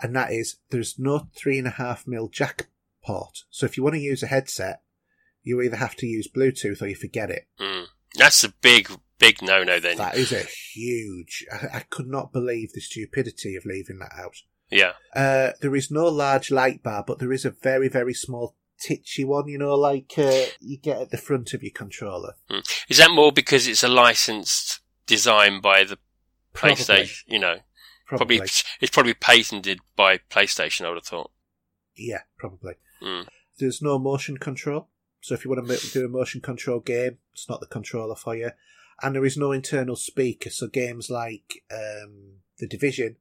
[0.00, 2.68] and that is there's no three and a half mil jack
[3.04, 3.40] port.
[3.50, 4.82] So if you want to use a headset,
[5.42, 7.46] you either have to use Bluetooth or you forget it.
[7.60, 7.86] Mm.
[8.16, 8.88] That's a big,
[9.18, 9.98] big no-no then.
[9.98, 11.44] That is a huge.
[11.52, 14.36] I, I could not believe the stupidity of leaving that out.
[14.70, 14.92] Yeah.
[15.14, 19.24] Uh, there is no large light bar, but there is a very, very small titchy
[19.24, 22.34] one, you know, like uh, you get at the front of your controller.
[22.88, 25.98] Is that more because it's a licensed design by the
[26.52, 26.76] Probably.
[26.76, 27.22] PlayStation?
[27.26, 27.56] You know,
[28.06, 28.38] Probably.
[28.38, 28.50] probably
[28.80, 30.84] it's probably patented by PlayStation.
[30.84, 31.30] I would have thought.
[31.96, 32.74] Yeah, probably.
[33.02, 33.26] Mm.
[33.58, 34.88] There's no motion control.
[35.20, 38.36] So if you want to do a motion control game, it's not the controller for
[38.36, 38.50] you.
[39.02, 43.16] And there is no internal speaker, so games like um, The Division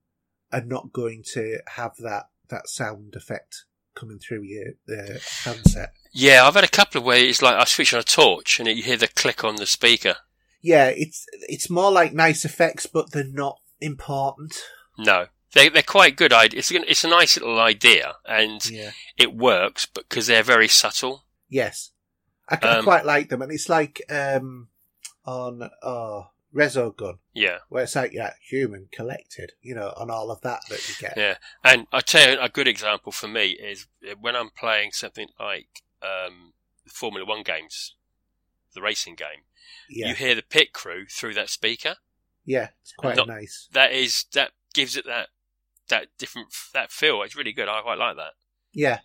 [0.53, 3.65] are not going to have that, that sound effect
[3.95, 5.93] coming through your uh, handset.
[6.13, 8.67] Yeah, I've had a couple of where it's like I switch on a torch and
[8.69, 10.15] you hear the click on the speaker.
[10.61, 14.55] Yeah, it's it's more like nice effects, but they're not important.
[14.97, 16.31] No, they they're quite good.
[16.33, 18.91] It's a, it's a nice little idea and Yeah.
[19.17, 21.25] it works, but because they're very subtle.
[21.49, 21.91] Yes,
[22.47, 24.69] I, I Um, quite like them, and it's like um,
[25.25, 30.41] on oh, Resogun, Yeah, where it's like yeah, human collected, you know, on all of
[30.41, 31.13] that that you get.
[31.17, 31.35] yeah.
[31.63, 33.87] And I tell you, a good example for me is
[34.19, 35.67] when I'm playing something like
[36.01, 36.53] um,
[36.87, 37.95] Formula One games,
[38.75, 39.45] the racing game.
[39.89, 41.95] Yeah, You hear the pit crew through that speaker.
[42.45, 43.67] yeah, it's quite nice.
[43.73, 45.29] That is that gives it that
[45.89, 47.21] that different that feel.
[47.23, 47.67] It's really good.
[47.67, 48.33] I quite like that.
[48.71, 48.99] Yeah,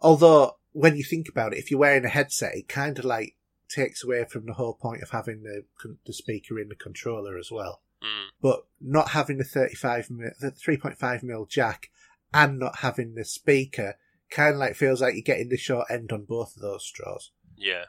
[0.00, 3.34] although when you think about it, if you're wearing a headset, it kind of like
[3.72, 5.64] takes away from the whole point of having the
[6.06, 7.82] the speaker in the controller as well.
[8.02, 8.30] Mm.
[8.40, 11.88] but not having the 35 mil, the 3.5 mil jack
[12.34, 13.94] and not having the speaker
[14.28, 17.30] kind of like feels like you're getting the short end on both of those straws.
[17.56, 17.84] Yeah.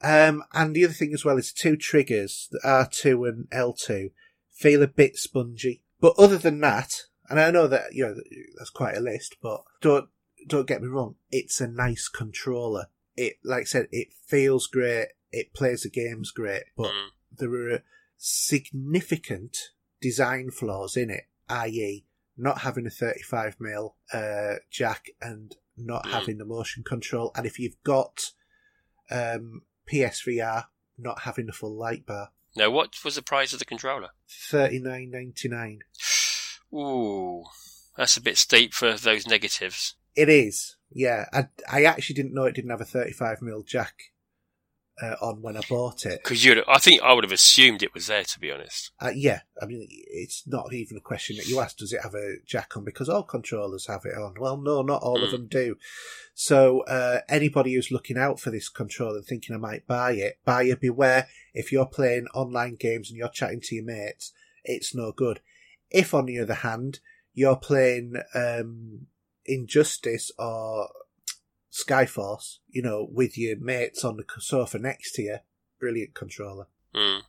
[0.00, 4.12] Um, and the other thing as well is two triggers, the R2 and L2,
[4.50, 5.82] feel a bit spongy.
[6.00, 8.14] But other than that, and I know that, you know,
[8.56, 10.08] that's quite a list, but don't,
[10.46, 12.86] don't get me wrong, it's a nice controller.
[13.16, 15.08] It, like I said, it feels great.
[15.30, 17.08] It plays the games great, but Mm.
[17.38, 17.82] there are
[18.18, 19.56] significant
[20.00, 22.04] design flaws in it, i.e.,
[22.36, 26.10] not having a 35 mil uh, jack and not Mm.
[26.10, 28.32] having the motion control, and if you've got
[29.10, 30.66] um, PSVR,
[30.96, 32.30] not having the full light bar.
[32.56, 34.10] Now, what was the price of the controller?
[34.28, 35.80] Thirty nine ninety nine.
[36.72, 37.44] Ooh,
[37.96, 39.96] that's a bit steep for those negatives.
[40.14, 41.26] It is, yeah.
[41.32, 43.94] I I actually didn't know it didn't have a 35 mil jack
[45.02, 46.20] uh, on when I bought it.
[46.22, 48.24] Because you, I think I would have assumed it was there.
[48.24, 48.90] To be honest.
[49.00, 52.14] Uh, yeah, I mean, it's not even a question that you ask, does it have
[52.14, 52.84] a jack on?
[52.84, 54.34] Because all controllers have it on.
[54.38, 55.32] Well, no, not all of Mm.
[55.32, 55.76] them do.
[56.34, 60.38] So, uh, anybody who's looking out for this controller and thinking I might buy it,
[60.44, 61.26] buyer beware.
[61.54, 64.32] If you're playing online games and you're chatting to your mates,
[64.64, 65.40] it's no good.
[65.90, 67.00] If, on the other hand,
[67.34, 69.06] you're playing, um,
[69.46, 70.88] Injustice or
[71.72, 75.36] Skyforce, you know, with your mates on the sofa next to you,
[75.80, 76.66] brilliant controller.
[76.94, 77.22] Mm.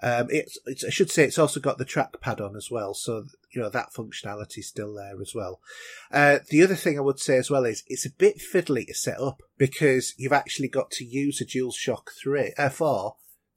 [0.00, 3.24] Um, it's, it's, I should say it's also got the trackpad on as well, so
[3.52, 5.60] you know that functionality is still there as well.
[6.12, 8.94] Uh, the other thing I would say as well is it's a bit fiddly to
[8.94, 13.16] set up because you've actually got to use a DualShock three, uh, four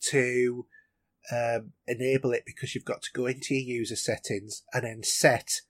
[0.10, 0.66] to
[1.32, 5.62] um, enable it because you've got to go into your user settings and then set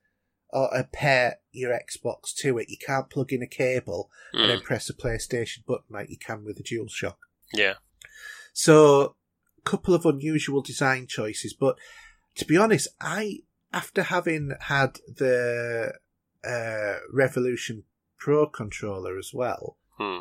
[0.54, 2.70] or pair your Xbox to it.
[2.70, 4.64] You can't plug in a cable and then Mm.
[4.64, 7.16] press the PlayStation button like you can with the DualShock.
[7.54, 7.76] Yeah.
[8.54, 9.16] So,
[9.58, 11.78] a couple of unusual design choices, but
[12.36, 15.94] to be honest, I after having had the
[16.44, 17.84] uh, Revolution
[18.18, 20.20] Pro controller as well, Hmm.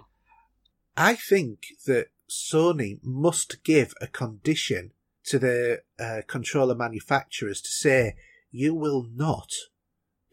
[0.96, 4.92] I think that Sony must give a condition
[5.24, 8.14] to the uh, controller manufacturers to say
[8.50, 9.50] you will not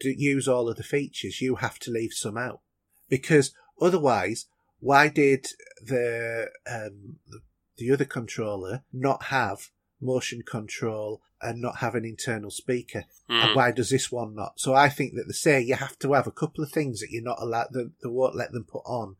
[0.00, 1.40] use all of the features.
[1.40, 2.60] You have to leave some out
[3.08, 4.46] because otherwise,
[4.80, 5.46] why did
[5.82, 7.40] the um, the,
[7.76, 9.70] the other controller not have
[10.00, 13.04] motion control and not have an internal speaker?
[13.28, 13.54] And Mm.
[13.54, 14.58] why does this one not?
[14.58, 17.10] So I think that they say you have to have a couple of things that
[17.10, 19.16] you're not allowed, that they won't let them put on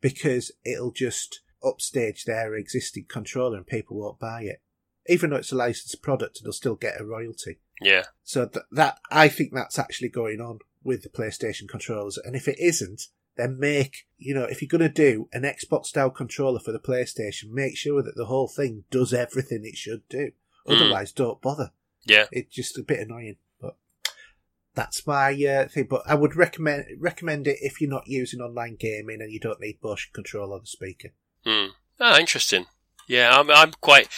[0.00, 4.62] because it'll just upstage their existing controller and people won't buy it.
[5.08, 7.58] Even though it's a licensed product, they'll still get a royalty.
[7.80, 8.04] Yeah.
[8.24, 12.18] So th- that, I think that's actually going on with the PlayStation controllers.
[12.18, 13.02] And if it isn't,
[13.36, 16.80] then make, you know, if you're going to do an Xbox style controller for the
[16.80, 20.32] PlayStation, make sure that the whole thing does everything it should do.
[20.66, 20.76] Mm.
[20.76, 21.70] Otherwise, don't bother
[22.04, 22.26] Yeah.
[22.32, 23.36] it's just a bit annoying.
[23.60, 23.76] But
[24.74, 25.86] that's my uh, thing.
[25.88, 29.60] But I would recommend recommend it if you're not using online gaming and you don't
[29.60, 31.10] need motion control on the speaker.
[31.46, 31.68] Hmm.
[32.00, 32.66] Ah, interesting.
[33.08, 33.50] Yeah, I'm.
[33.50, 34.08] I'm quite.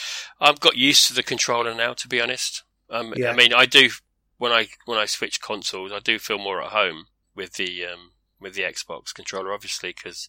[0.40, 1.92] I've got used to the controller now.
[1.92, 3.30] To be honest, um, Yeah.
[3.30, 3.90] I mean, I do
[4.38, 8.12] when I when I switch consoles, I do feel more at home with the um,
[8.40, 10.28] with the Xbox controller, obviously, because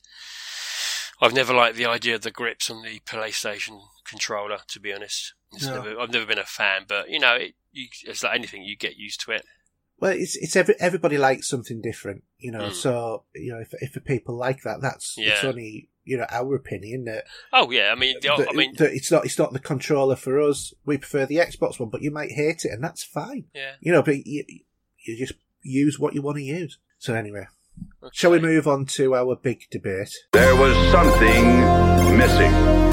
[1.21, 4.59] I've never liked the idea of the grips on the PlayStation controller.
[4.67, 5.75] To be honest, No.
[5.81, 6.85] never, I've never been a fan.
[6.87, 9.45] But you know, it, you, it's like anything, you get used to it.
[10.01, 12.69] Well, it's it's every, everybody likes something different, you know.
[12.69, 12.73] Mm.
[12.73, 16.55] So you know, if if the people like that, that's it's only you know our
[16.55, 19.53] opinion that, Oh yeah, I mean, the, that, I mean, that it's not it's not
[19.53, 20.73] the controller for us.
[20.85, 23.45] We prefer the Xbox one, but you might hate it, and that's fine.
[23.53, 23.73] yeah.
[23.79, 24.43] You know, but you,
[25.05, 26.79] you just use what you want to use.
[26.97, 27.45] So anyway,
[28.11, 30.17] shall we move on to our big debate?
[30.33, 32.90] There was something missing.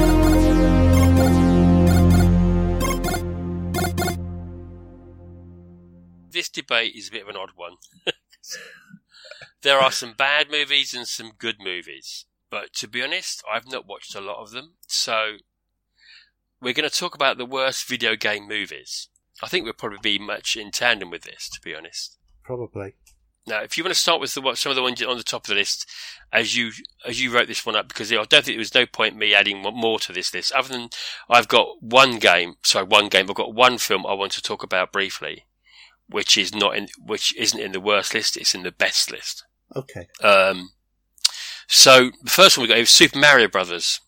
[6.39, 7.73] This debate is a bit of an odd one.
[9.61, 13.85] there are some bad movies and some good movies, but to be honest, I've not
[13.85, 14.75] watched a lot of them.
[14.87, 15.33] So
[16.61, 19.09] we're going to talk about the worst video game movies.
[19.43, 22.17] I think we'll probably be much in tandem with this, to be honest.
[22.41, 22.93] Probably.
[23.45, 25.23] Now, if you want to start with the, what- some of the ones on the
[25.23, 25.85] top of the list,
[26.31, 26.71] as you
[27.05, 29.33] as you wrote this one up, because I don't think there was no point me
[29.33, 30.89] adding more to this list, other than
[31.29, 32.55] I've got one game.
[32.63, 33.25] Sorry, one game.
[33.27, 35.45] I've got one film I want to talk about briefly,
[36.09, 38.37] which is not in, which isn't in the worst list.
[38.37, 39.45] It's in the best list.
[39.75, 40.07] Okay.
[40.23, 40.71] Um,
[41.67, 44.01] so the first one we got is Super Mario Brothers.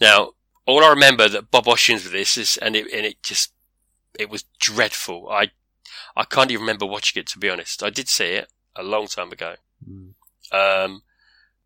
[0.00, 0.30] Now,
[0.66, 3.52] all I remember that Bob Hoskins with this is, and it and it just
[4.18, 5.28] it was dreadful.
[5.30, 5.50] I
[6.16, 7.82] I can't even remember watching it to be honest.
[7.82, 9.56] I did see it a long time ago.
[9.88, 10.14] Mm.
[10.52, 11.02] Um,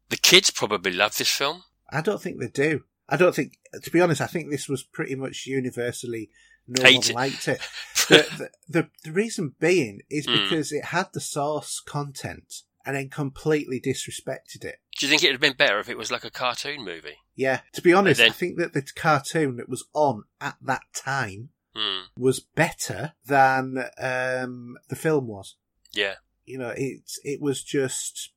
[0.09, 1.63] the kids probably love this film.
[1.91, 2.85] I don't think they do.
[3.09, 6.31] I don't think, to be honest, I think this was pretty much universally
[6.67, 7.15] no Hated.
[7.15, 7.61] one liked it.
[8.07, 8.51] The, the,
[8.83, 10.43] the, the reason being is Mm.
[10.43, 14.77] because it had the source content and then completely disrespected it.
[14.99, 17.17] Do you think it would have been better if it was like a cartoon movie?
[17.35, 20.83] Yeah, to be honest, then- I think that the cartoon that was on at that
[20.95, 22.03] time Hmm.
[22.17, 25.57] was better than um, the film was.
[25.93, 26.17] Yeah.
[26.45, 28.33] You know, it it was just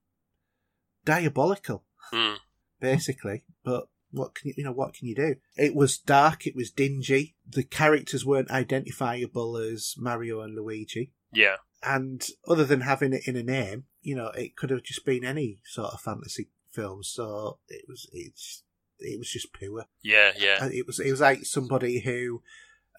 [1.06, 1.84] diabolical,
[2.14, 2.38] Mm.
[2.80, 3.44] basically.
[3.64, 5.36] But what can you, you know, what can you do?
[5.56, 6.46] It was dark.
[6.46, 7.36] It was dingy.
[7.48, 11.12] The characters weren't identifiable as Mario and Luigi.
[11.32, 11.58] Yeah.
[11.84, 15.24] And other than having it in a name, you know, it could have just been
[15.24, 17.04] any sort of fantasy film.
[17.04, 18.64] So it was, it's,
[19.00, 19.86] it was just poor.
[20.04, 20.32] Yeah.
[20.38, 20.64] Yeah.
[20.64, 22.42] And It was, it was like somebody who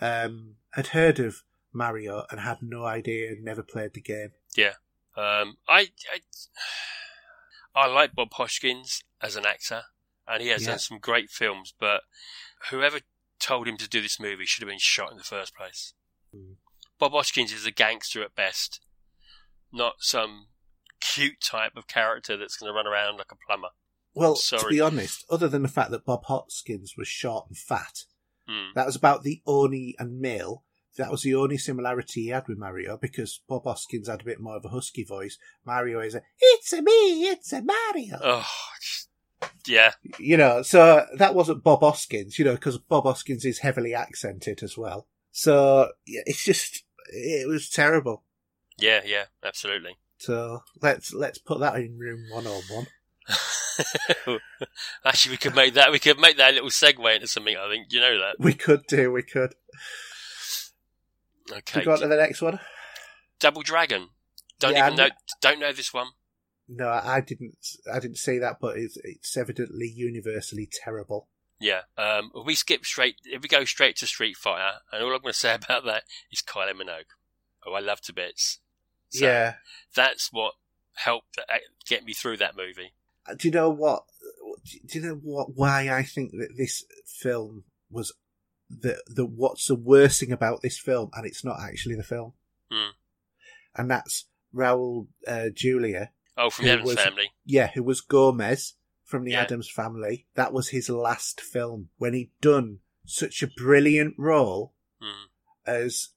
[0.01, 1.43] um, had heard of
[1.73, 4.31] Mario and had no idea and never played the game.
[4.57, 4.75] Yeah.
[5.17, 6.21] Um, I, I,
[7.75, 9.83] I like Bob Hoskins as an actor,
[10.29, 10.71] and he has Yeah.
[10.71, 11.73] done some great films.
[11.79, 12.03] But
[12.71, 13.01] whoever
[13.39, 15.95] told him to do this movie should have been shot in the first place.
[16.35, 16.57] Mm.
[16.99, 18.81] Bob Hoskins is a gangster at best,
[19.73, 20.49] not some
[21.01, 23.69] cute type of character that's going to run around like a plumber.
[24.15, 28.05] Well, to be honest, other than the fact that Bob Hoskins was short and fat,
[28.49, 28.75] Mm.
[28.75, 30.65] that was about the only and male.
[30.97, 34.41] That was the only similarity he had with Mario because Bob Hoskins had a bit
[34.41, 35.39] more of a husky voice.
[35.65, 38.49] Mario is a "It's a me, it's a Mario." Oh,
[39.69, 42.39] yeah, You know, so that wasn't Bob Hoskins.
[42.39, 45.07] You know, because Bob Hoskins is heavily accented as well.
[45.33, 48.23] So yeah, it's just it was terrible.
[48.79, 49.97] yeah, yeah, absolutely.
[50.19, 52.87] So let's let's put that in room one on one.
[55.05, 55.93] Actually, we could make that.
[55.93, 57.57] We could make that a little segue into something.
[57.57, 58.37] I think you know that.
[58.41, 59.13] We could do.
[59.13, 59.55] We could.
[61.51, 62.59] Okay, We go on to the next one.
[63.39, 64.09] Double Dragon.
[64.59, 65.15] Don't Yeah, even I'm- know.
[65.41, 66.09] Don't know this one.
[66.69, 67.57] No, I didn't.
[67.93, 71.29] I didn't see that, but it's it's evidently universally terrible.
[71.61, 71.83] Yeah.
[71.97, 75.23] Um, if we skip straight, if we go straight to Street Fighter, and all I'm
[75.23, 77.11] going to say about that is Kylie Minogue,
[77.65, 78.59] who I love to bits.
[79.11, 79.55] So yeah.
[79.95, 80.55] That's what
[80.97, 81.55] helped uh,
[81.89, 82.93] get me through that movie.
[83.27, 84.03] Uh, Do you know what?
[84.87, 85.55] Do you know what?
[85.57, 88.13] Why I think that this film was
[88.69, 92.35] the the what's the worst thing about this film, and it's not actually the film,
[92.71, 92.91] Hmm.
[93.75, 96.11] and that's Raul uh, Julia.
[96.39, 97.33] Oh, from the Addams was- Family.
[97.45, 98.75] Yeah, who was Gomez
[99.05, 99.43] from the Yeah.
[99.43, 100.27] Addams Family.
[100.35, 105.27] That was his last film when he'd done such a brilliant role Mm.
[105.67, 106.11] as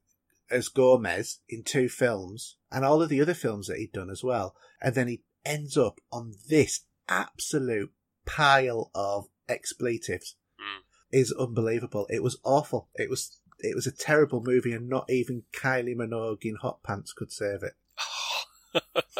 [0.50, 4.22] as Gomez in two films and all of the other films that he'd done as
[4.22, 4.54] well.
[4.82, 7.94] And then he ends up on this absolute
[8.26, 10.36] pile of expletives.
[10.60, 10.84] Mm.
[11.12, 12.06] Is unbelievable.
[12.10, 12.90] It was awful.
[12.96, 17.14] It was it was a terrible movie and not even Kylie Minogue in hot pants
[17.14, 17.74] could save it.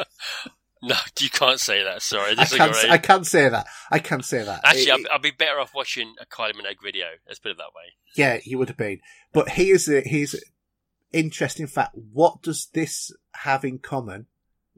[0.82, 2.02] no, you can't say that.
[2.02, 2.72] Sorry, I I disagree.
[2.82, 3.66] can I can say that.
[3.90, 4.60] I can't say that.
[4.64, 7.06] Actually, It- I'd, I'll be better off watching a Kylie Minogue video.
[7.26, 7.92] Let's put it that way.
[8.16, 9.00] Yeah, he would have been.
[9.32, 10.34] But here's the here's
[11.12, 11.94] interesting fact.
[12.12, 14.26] What does this have in common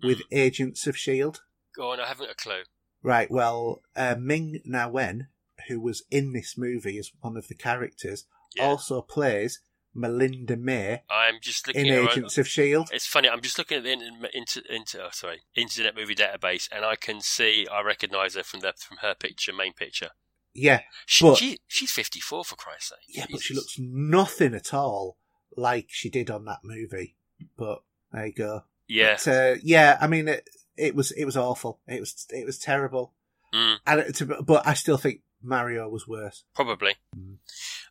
[0.03, 0.23] with Mm.
[0.33, 1.43] Agents of Shield?
[1.75, 2.63] Go on, I haven't a clue.
[3.03, 3.31] Right.
[3.31, 5.29] Well, uh, Ming Na Wen,
[5.69, 8.25] who was in this movie as one of the characters,
[8.55, 8.65] Yeah.
[8.67, 9.61] also plays
[9.95, 12.89] Melinda May I'm just looking in at Agents of Shield.
[12.93, 13.29] It's funny.
[13.29, 13.93] I'm just looking at the
[14.35, 18.61] inter, inter, oh, sorry, Internet Movie Database, and I can see I recognise her from
[18.61, 20.11] the from her picture, main picture.
[20.53, 22.99] Yeah, She, But- she she's 54 for Christ's sake.
[23.17, 25.17] yeah, but she looks nothing at all
[25.57, 27.17] like she did on that movie.
[27.57, 28.61] But there you go.
[28.87, 29.17] Yeah.
[29.25, 29.99] But, uh, yeah.
[30.01, 31.81] I mean, it, it was it was awful.
[31.89, 33.15] It was it was terrible.
[33.53, 36.45] Mm, And it, but I still think Mario was worse.
[36.55, 36.95] probably.
[37.17, 37.37] Mm.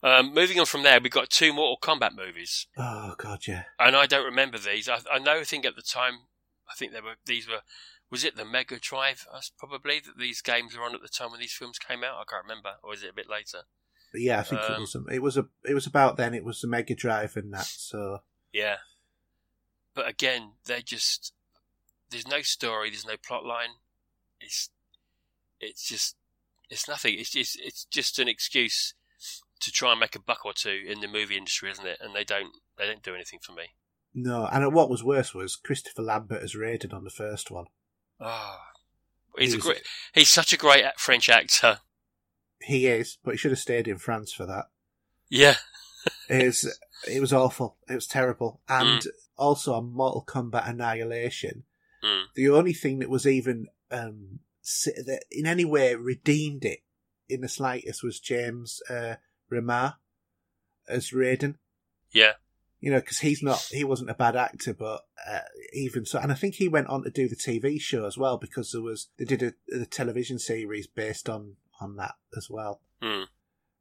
[0.01, 3.63] Um, moving on from there, we've got two Mortal Kombat movies, Oh god, yeah.
[3.79, 4.89] and I don't remember these.
[4.89, 5.39] I, I know.
[5.39, 6.19] I think at the time,
[6.69, 7.61] I think they were these were.
[8.09, 9.25] Was it the Mega Drive?
[9.33, 12.15] Us probably that these games were on at the time when these films came out.
[12.19, 13.59] I can't remember, or is it a bit later?
[14.11, 14.95] But yeah, I think it Um, was.
[15.11, 15.47] It was a.
[15.67, 16.33] It was about then.
[16.33, 17.65] It was the Mega Drive and that.
[17.65, 18.19] So
[18.51, 18.77] Yeah.
[19.95, 21.33] But again, they're just
[22.09, 23.69] there's no story, there's no plot line.
[24.41, 24.69] It's
[25.59, 26.15] it's just
[26.69, 27.15] it's nothing.
[27.17, 28.93] It's just it's just an excuse
[29.61, 31.99] to try and make a buck or two in the movie industry, isn't it?
[32.01, 33.63] And they don't they don't do anything for me.
[34.13, 37.65] no, and what was worse was Christopher Lambert as Raiden on the first one.
[38.19, 38.57] Oh,
[39.37, 39.81] he's He a great
[40.13, 41.79] he's such a great French actor.
[42.61, 44.65] He is, but he should have stayed in France for that.
[45.29, 45.55] Yeah.
[46.29, 46.79] It was,
[47.09, 47.77] it was awful.
[47.89, 48.61] It was terrible.
[48.69, 49.07] And Mm.
[49.37, 51.63] also on Mortal Kombat Annihilation,
[52.03, 52.25] Mm.
[52.35, 56.79] the only thing that was even um, that in any way redeemed it
[57.29, 59.15] in the slightest was James uh,
[59.51, 59.95] Remar
[60.87, 61.55] as Raiden.
[62.11, 62.33] Yeah.
[62.79, 65.39] You know, because he's not, he wasn't a bad actor, but uh,
[65.73, 68.37] even so, and I think he went on to do the TV show as well
[68.37, 72.81] because there was they did a, a television series based on on that as well.
[73.01, 73.23] Hmm.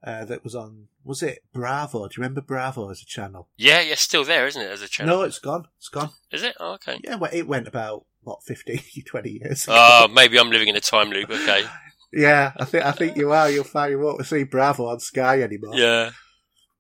[0.05, 2.07] Uh, that was on was it Bravo?
[2.07, 3.49] Do you remember Bravo as a channel?
[3.57, 5.19] Yeah, yeah, still there, isn't it, as a channel?
[5.19, 5.67] No, it's gone.
[5.79, 6.11] It's gone.
[6.31, 6.55] Is it?
[6.61, 7.01] Oh, okay.
[7.03, 9.65] Yeah, well, it went about what 15, 20 years.
[9.65, 9.75] ago.
[9.77, 11.65] Oh, maybe I'm living in a time loop, okay.
[12.13, 13.51] Yeah, I think I think you are.
[13.51, 15.75] You'll find you won't see Bravo on Sky anymore.
[15.75, 16.11] Yeah.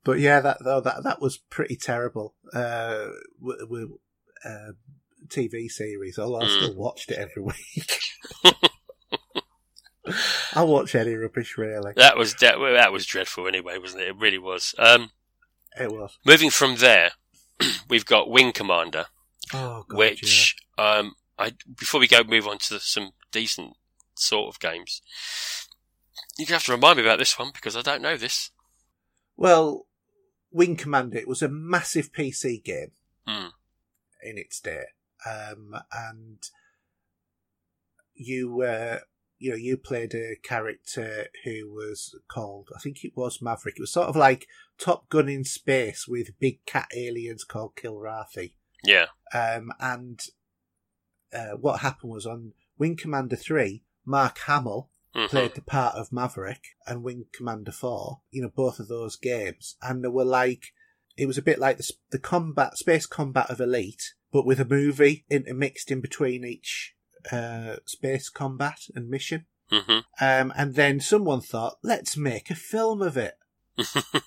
[0.05, 2.35] But yeah, that though that that was pretty terrible.
[2.53, 3.07] Uh,
[3.41, 3.99] w- w-
[4.45, 4.73] uh,
[5.29, 6.19] TV series.
[6.19, 6.57] Although I Mm.
[6.59, 7.43] still watched it every
[7.75, 8.01] week.
[10.55, 11.93] I'll watch any rubbish, really.
[11.97, 14.09] That was that, that was dreadful anyway, wasn't it?
[14.09, 14.75] It really was.
[14.79, 15.11] Um,
[15.79, 16.19] It was.
[16.27, 17.13] moving from there,
[17.89, 19.07] we've got Wing Commander,
[19.55, 23.77] Oh, God, which um, I before we go move on to some decent
[24.15, 25.03] sort of games.
[26.39, 28.51] You have to remind me about this one because I don't know this.
[29.37, 29.87] Well,
[30.51, 32.93] Wing Commander, it was a massive PC game
[33.27, 33.49] Hmm.
[34.23, 34.85] in its day.
[35.27, 36.39] Um, and
[38.15, 38.99] you, uh,
[39.39, 43.77] you know, you played a character who was called, I think it was Maverick.
[43.79, 44.47] It was sort of like
[44.79, 48.55] Top Gun in space with big cat aliens called Kilrathi.
[48.85, 49.07] Yeah.
[49.35, 50.21] Um, and
[51.33, 55.29] uh, what happened was on Wing Commander 3, Mark Hamill Mhm.
[55.29, 59.77] played the part of Maverick and Wing Commander 4, you know, both of those games.
[59.83, 60.73] And they were like,
[61.19, 64.65] it was a bit like the, the combat, space combat of Elite, but with a
[64.65, 66.95] movie intermixed in between each
[67.31, 69.45] uh, space combat and mission.
[69.71, 70.05] Mhm.
[70.21, 73.39] Um, and then someone thought, let's make a film of it.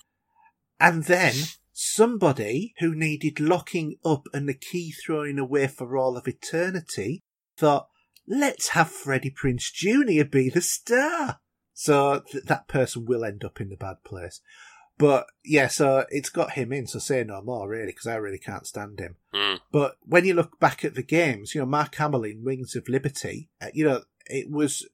[0.80, 1.34] and then
[1.78, 7.20] somebody who needed locking up and the key throwing away for all of eternity
[7.58, 7.88] thought,
[8.26, 10.24] let's have Freddie Prinze Jr.
[10.24, 11.40] be the star.
[11.74, 14.40] So th- that person will end up in the bad place.
[14.96, 18.38] But yeah, so it's got him in, so say no more really, because I really
[18.38, 19.16] can't stand him.
[19.34, 19.60] Mm.
[19.70, 22.88] But when you look back at the games, you know, Mark Hamill in Wings of
[22.88, 24.88] Liberty, uh, you know, it was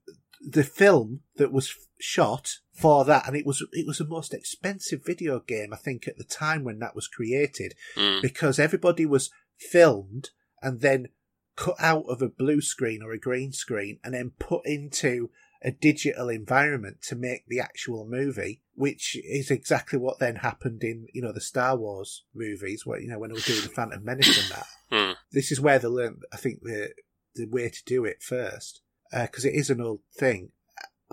[0.47, 5.05] the film that was shot for that, and it was it was the most expensive
[5.05, 8.23] video game I think at the time when that was created, Mm.
[8.23, 11.09] because everybody was filmed and then
[11.55, 15.31] cut out of a blue screen or a green screen and then put into
[15.65, 21.07] a digital environment to make the actual movie, which is exactly what then happened in,
[21.13, 24.03] you know, the Star Wars movies, where, you know, when they were doing the Phantom
[24.05, 24.67] Menace and that.
[24.91, 25.15] Mm.
[25.31, 26.91] This is where they learned, I think, the,
[27.37, 28.81] the way to do it first,
[29.13, 30.51] because it is an old thing.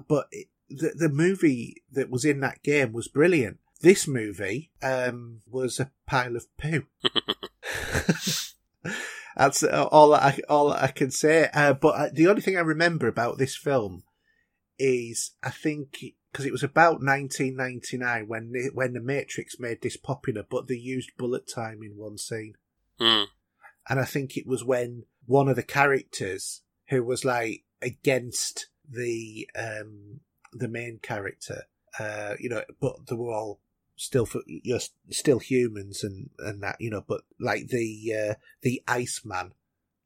[0.07, 3.59] But it, the, the movie that was in that game was brilliant.
[3.81, 6.83] This movie um, was a pile of poo.
[9.35, 11.49] That's all I all I can say.
[11.53, 14.03] Uh, but I, the only thing I remember about this film
[14.77, 15.97] is I think
[16.31, 20.75] because it was about 1999 when the, when the Matrix made this popular, but they
[20.75, 22.53] used bullet time in one scene,
[22.99, 23.27] Mm.
[23.89, 29.49] and I think it was when one of the characters who was like against the
[29.55, 31.63] um the main character,
[31.99, 33.59] uh, you know, but they were all
[33.95, 34.79] still for you know,
[35.09, 39.53] still humans and and that you know, but like the uh, the Iceman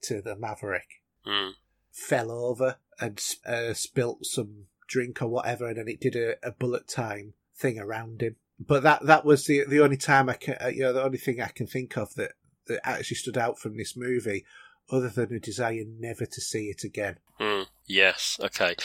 [0.01, 1.53] to the Maverick Mm.
[1.89, 6.51] fell over and uh, spilt some drink or whatever, and then it did a, a
[6.51, 8.35] bullet time thing around him.
[8.59, 11.17] But that that was the the only time I can, uh, you know, the only
[11.17, 12.33] thing I can think of that
[12.67, 14.45] that actually stood out from this movie,
[14.91, 17.17] other than a desire never to see it again.
[17.39, 17.67] Mm.
[17.85, 18.39] Yes.
[18.41, 18.75] Okay.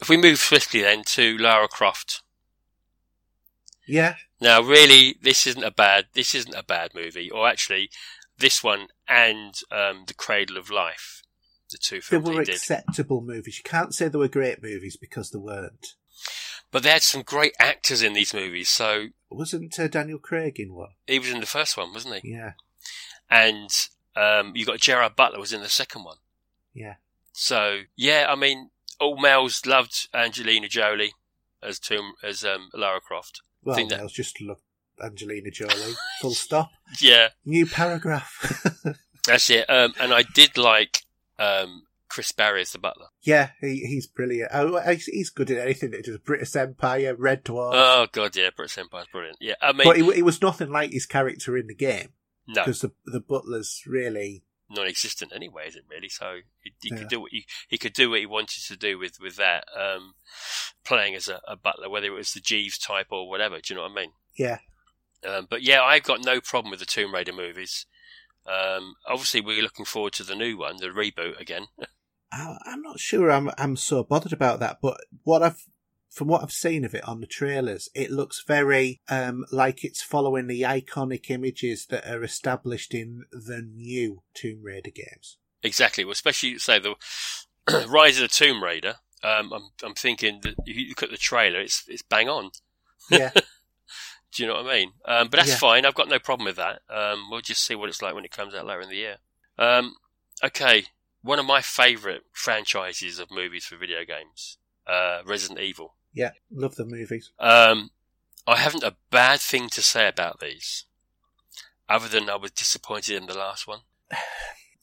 [0.00, 2.22] If we move swiftly then to Lara Croft.
[3.86, 6.06] Yeah, Now, really, this isn't a bad.
[6.12, 7.88] This isn't a bad movie, or actually,
[8.36, 11.22] this one and um, the Cradle of Life,
[11.70, 12.54] the two they films were he did.
[12.56, 13.56] acceptable movies.
[13.64, 15.94] You can't say they were great movies because they weren't.
[16.70, 18.68] But they had some great actors in these movies.
[18.68, 20.90] So Wasn't uh, Daniel Craig in one?
[21.06, 22.32] he was in the first one, wasn't he?
[22.32, 22.52] Yeah,
[23.30, 23.70] And
[24.18, 26.16] um, you got Gerard Butler was in the second one.
[26.74, 26.94] yeah.
[27.32, 31.12] So yeah, I mean, all males loved Angelina Jolie
[31.62, 33.42] as Tomb as um, Lara Croft.
[33.62, 34.58] Well, Think that- was just love
[35.02, 35.94] Angelina Jolie.
[36.20, 36.70] Full stop.
[37.00, 38.82] Yeah, New paragraph.
[39.26, 39.70] that's it.
[39.70, 41.02] Um, and I did like
[41.38, 43.06] um, Chris Barrie as the butler.
[43.22, 44.50] Yeah, he, he's brilliant.
[44.52, 46.18] Oh, he's, he's good at anything that does.
[46.18, 47.70] Brittas Empire, Red Dwarf.
[47.74, 49.36] Oh god, yeah, Brittas Empire's brilliant.
[49.40, 52.08] Yeah, I mean, but he, he was nothing like his character in the game
[52.48, 56.08] no, because the the butler's really non-existent anyway, is it really?
[56.08, 56.98] So he, he Yeah.
[56.98, 59.64] could do what he, he could do what he wanted to do with with that,
[59.78, 60.14] um,
[60.84, 63.56] playing as a, a butler, whether it was the Jeeves type or whatever.
[63.60, 64.12] Do you know what I mean?
[64.36, 64.58] yeah
[65.26, 67.86] Um, but yeah, I've got no problem with the Tomb Raider movies.
[68.46, 71.66] Um, obviously, we're looking forward to the new one, the reboot again.
[72.32, 74.78] I, I'm not sure I'm I'm so bothered about that.
[74.82, 75.64] But what I've
[76.18, 80.02] from what I've seen of it on the trailers, it looks very um like it's
[80.02, 85.38] following the iconic images that are established in the new Tomb Raider games.
[85.62, 86.94] exactly, well, especially say the
[87.88, 88.96] Rise of the Tomb Raider.
[89.22, 92.50] Um, I'm I'm thinking that if you look at the trailer, it's it's bang on.
[93.10, 93.30] Yeah,
[94.34, 94.92] Do you know what I mean?
[95.06, 95.56] Um, but that's Yeah.
[95.56, 95.86] fine.
[95.86, 96.82] I've got no problem with that.
[96.90, 99.16] Um, we'll just see what it's like when it comes out later in the year.
[99.58, 99.94] Um,
[100.44, 100.84] okay,
[101.22, 105.94] one of my favourite franchises of movies for video games, uh, Resident Evil.
[106.12, 107.30] Yeah, love the movies.
[107.38, 107.90] Um,
[108.46, 110.84] I haven't a bad thing to say about these,
[111.88, 113.80] other than I was disappointed in the last one.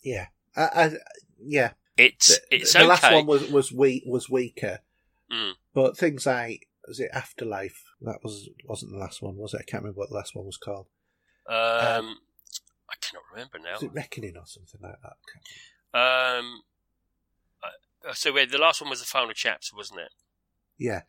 [0.03, 0.91] Yeah, I, I,
[1.43, 1.71] yeah.
[1.97, 2.87] It's The, it's the okay.
[2.87, 4.81] last one was was weak was weaker,
[5.31, 5.53] Mm.
[5.73, 7.83] But things like was it Afterlife?
[8.01, 9.61] That was wasn't the last one, was it?
[9.61, 10.87] I can't remember what the last one was called.
[11.47, 12.17] Um,
[12.89, 13.73] I cannot remember now.
[13.73, 15.97] Was it Reckoning or something like that?
[15.97, 16.61] Um,
[18.13, 20.11] so the last one was the final chapter, wasn't it?
[20.77, 21.01] Yeah,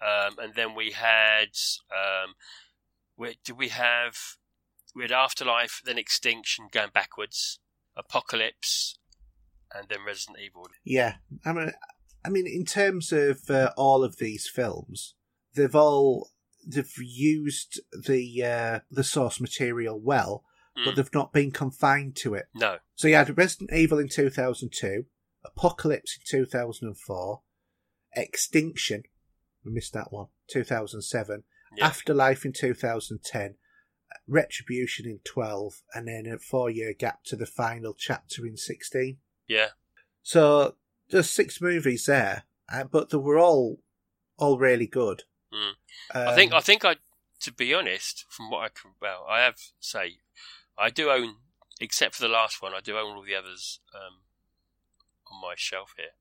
[0.00, 1.50] Um, and then we had
[1.90, 2.34] um,
[3.16, 4.14] where did we have?
[4.94, 7.58] We had Afterlife, then Extinction, going backwards,
[7.96, 8.98] Apocalypse,
[9.74, 10.68] and then Resident Evil.
[10.84, 11.16] yeah.
[11.44, 11.72] I mean,
[12.24, 15.14] I mean, in terms of uh, all of these films,
[15.54, 16.30] they've all
[16.66, 20.44] they've used the uh, the source material well,
[20.74, 20.96] but Mm.
[20.96, 22.46] they've not been confined to it.
[22.54, 25.04] No, So you had Resident Evil in 2002,
[25.44, 27.42] Apocalypse in 2004,
[28.16, 29.02] Extinction,
[29.68, 31.44] we missed that one, 2007,
[31.76, 33.54] yeah, Afterlife in 2010,
[34.26, 39.18] Retribution in 12, and then a four year gap to the final chapter in 16.
[39.46, 39.68] yeah,
[40.22, 40.76] So
[41.10, 43.80] there's six movies there, uh, but they were all
[44.38, 45.24] all really good.
[45.52, 45.70] Mm.
[46.14, 46.96] Um, I think I think I,
[47.40, 50.18] to be honest, from what I can, well, I have say,
[50.78, 51.36] I do own,
[51.80, 54.20] except for the last one, I do own all the others um,
[55.30, 56.14] on my shelf here.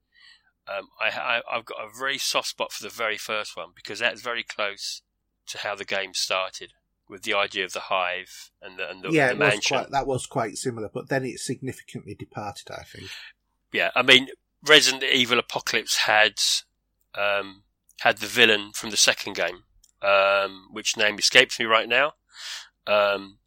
[0.67, 3.99] Um, I, I I've got a very soft spot for the very first one because
[3.99, 5.01] that's very close
[5.47, 6.73] to how the game started
[7.09, 9.77] with the idea of the hive and the and the, yeah, the was mansion.
[9.77, 12.69] quite, that was quite similar, but then it significantly departed.
[12.71, 13.09] I think.
[13.71, 14.27] yeah, I mean,
[14.65, 16.35] Resident Evil Apocalypse had
[17.15, 17.63] um,
[18.01, 19.63] had the villain from the second game,
[20.01, 22.13] um, which name escapes me right now.
[22.85, 23.39] Um,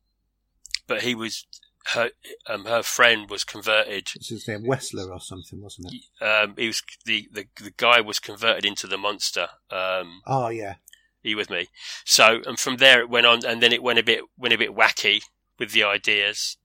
[0.86, 1.46] but he was
[1.88, 2.10] her
[2.46, 4.10] um, her friend was converted.
[4.14, 4.64] What's his name?
[4.64, 6.24] Wessler or something, wasn't it?
[6.24, 9.48] Um, he was the, the the guy was converted into the monster.
[9.70, 11.68] Um, Oh yeah, are you with me?
[12.04, 14.58] So, and from there it went on, and then it went a bit went a
[14.58, 15.22] bit wacky
[15.58, 16.56] with the ideas,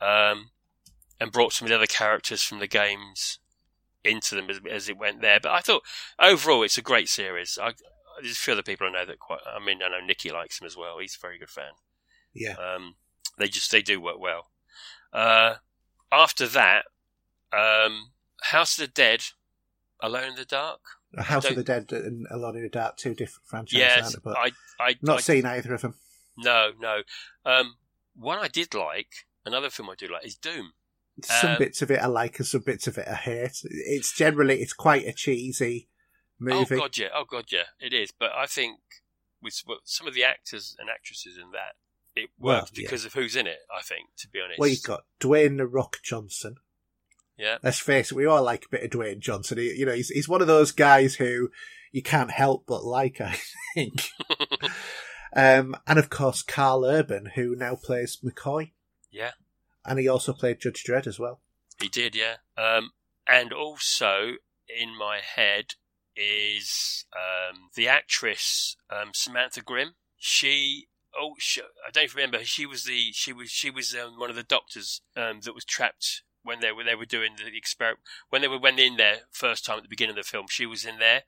[0.00, 0.50] um,
[1.20, 3.38] and brought some of the other characters from the games
[4.04, 5.40] into them as, as it went there.
[5.40, 5.82] But I thought
[6.18, 7.58] overall it's a great series.
[7.60, 7.72] I,
[8.20, 9.40] there's a few other people I know that quite.
[9.46, 10.98] I mean, I know Nicky likes him as well.
[11.00, 11.72] He's a very good fan.
[12.34, 12.52] yeah.
[12.52, 12.96] Um,
[13.38, 14.50] they just they do work well.
[15.12, 15.56] Uh,
[16.10, 16.84] after that,
[17.52, 18.10] um,
[18.42, 19.24] House of the Dead,
[20.00, 20.80] Alone in the Dark.
[21.16, 24.16] House of the Dead and Alone in the Dark, two different franchises, Yes?
[24.22, 24.50] But I
[24.80, 25.94] I not I, seen either of them.
[26.36, 27.02] No, no.
[27.44, 27.76] Um,
[28.16, 30.72] one I did like, another film I do like, is Doom.
[31.22, 33.60] Some Um, bits of it I like, and some bits of it I hate.
[33.62, 35.88] It's generally it's quite a cheesy
[36.40, 36.74] movie.
[36.74, 37.08] Oh god, yeah.
[37.14, 37.66] Oh god, yeah.
[37.78, 38.80] It is, but I think
[39.40, 41.76] with some of the actors and actresses in that,
[42.16, 42.82] it Well, works yeah.
[42.82, 43.58] because of who's in it.
[43.76, 44.58] I think, to be honest.
[44.60, 46.56] Well, you've got Dwayne the Rock Johnson.
[47.36, 49.58] yeah, Let's face it, we all like a bit of Dwayne Johnson.
[49.58, 51.50] He, you know, he's he's one of those guys who
[51.92, 53.20] you can't help but like.
[53.20, 53.38] I
[53.74, 54.08] think.
[55.36, 58.72] um, and of course, Karl Urban, who now plays McCoy,
[59.10, 59.32] yeah.
[59.84, 61.40] and he also played Judge Dredd as well.
[61.80, 62.36] He did, yeah.
[62.56, 62.90] Um,
[63.26, 64.34] and also
[64.68, 65.74] in my head
[66.16, 69.94] is um, the actress um, Samantha Grimm.
[70.16, 70.86] She,
[71.18, 72.44] oh, she, I don't even remember.
[72.44, 75.64] She was the she was she was um, one of the doctors um, that was
[75.64, 78.00] trapped when they were they were doing the experiment
[78.30, 80.46] when they were went in there first time at the beginning of the film.
[80.48, 81.22] She was in there,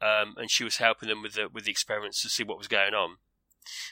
[0.00, 2.68] um, and she was helping them with the with the experiments to see what was
[2.68, 3.16] going on.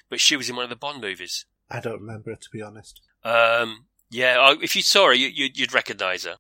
[0.09, 1.47] But she was in one of the Bond movies.
[1.71, 3.01] I don't remember it to be honest.
[3.25, 6.37] Um, yeah, if you saw her, you, you'd recognise her.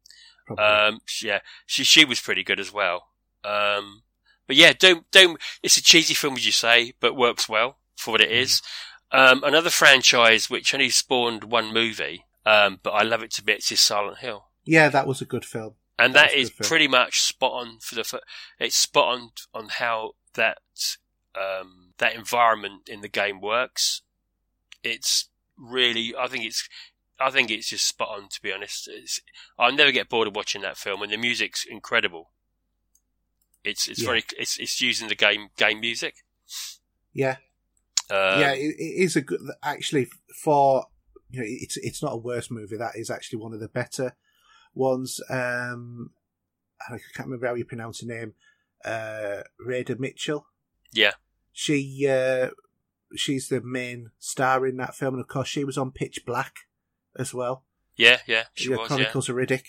[0.57, 3.09] Um, yeah, she she was pretty good as well.
[3.45, 4.03] Um,
[4.47, 5.37] but yeah, Doom Doom.
[5.63, 8.63] It's a cheesy film, as you say, but works well for what it is.
[9.11, 13.73] Um, another franchise which only spawned one movie, um, but I love it to bits
[13.73, 15.75] is Silent Hill, yeah, that was a good film.
[15.99, 18.21] and That that is pretty much spot on for the.
[18.61, 20.59] It's spot on on how that
[21.35, 24.03] um, that environment in the game works.
[24.83, 26.69] It's really, I think it's.
[27.21, 28.29] I think it's just spot on.
[28.29, 29.21] To be honest, it's,
[29.59, 32.31] I'll never get bored of watching that film, and the music's incredible.
[33.65, 34.07] It's it's Yeah.
[34.09, 36.17] very it's it's using the game game music.
[37.13, 37.37] Yeah,
[38.11, 39.41] Um, yeah, it, it is a good.
[39.63, 40.09] Actually,
[40.43, 40.87] for
[41.31, 42.77] you know, it's it's not a worse movie.
[42.77, 44.15] That is actually one of the better
[44.75, 45.21] ones.
[45.29, 46.11] Um,
[46.89, 48.35] I can't remember how you pronounce her name.
[48.85, 50.47] Uh, Radha Mitchell.
[50.93, 51.13] yeah,
[51.53, 52.51] She uh,
[53.17, 56.55] she's the main star in that film, and of course, she was on Pitch Black
[57.19, 57.65] as well.
[57.97, 58.45] yeah, yeah.
[58.55, 58.91] She Yeah, was.
[58.91, 59.65] Yeah, Chronicles of Riddick.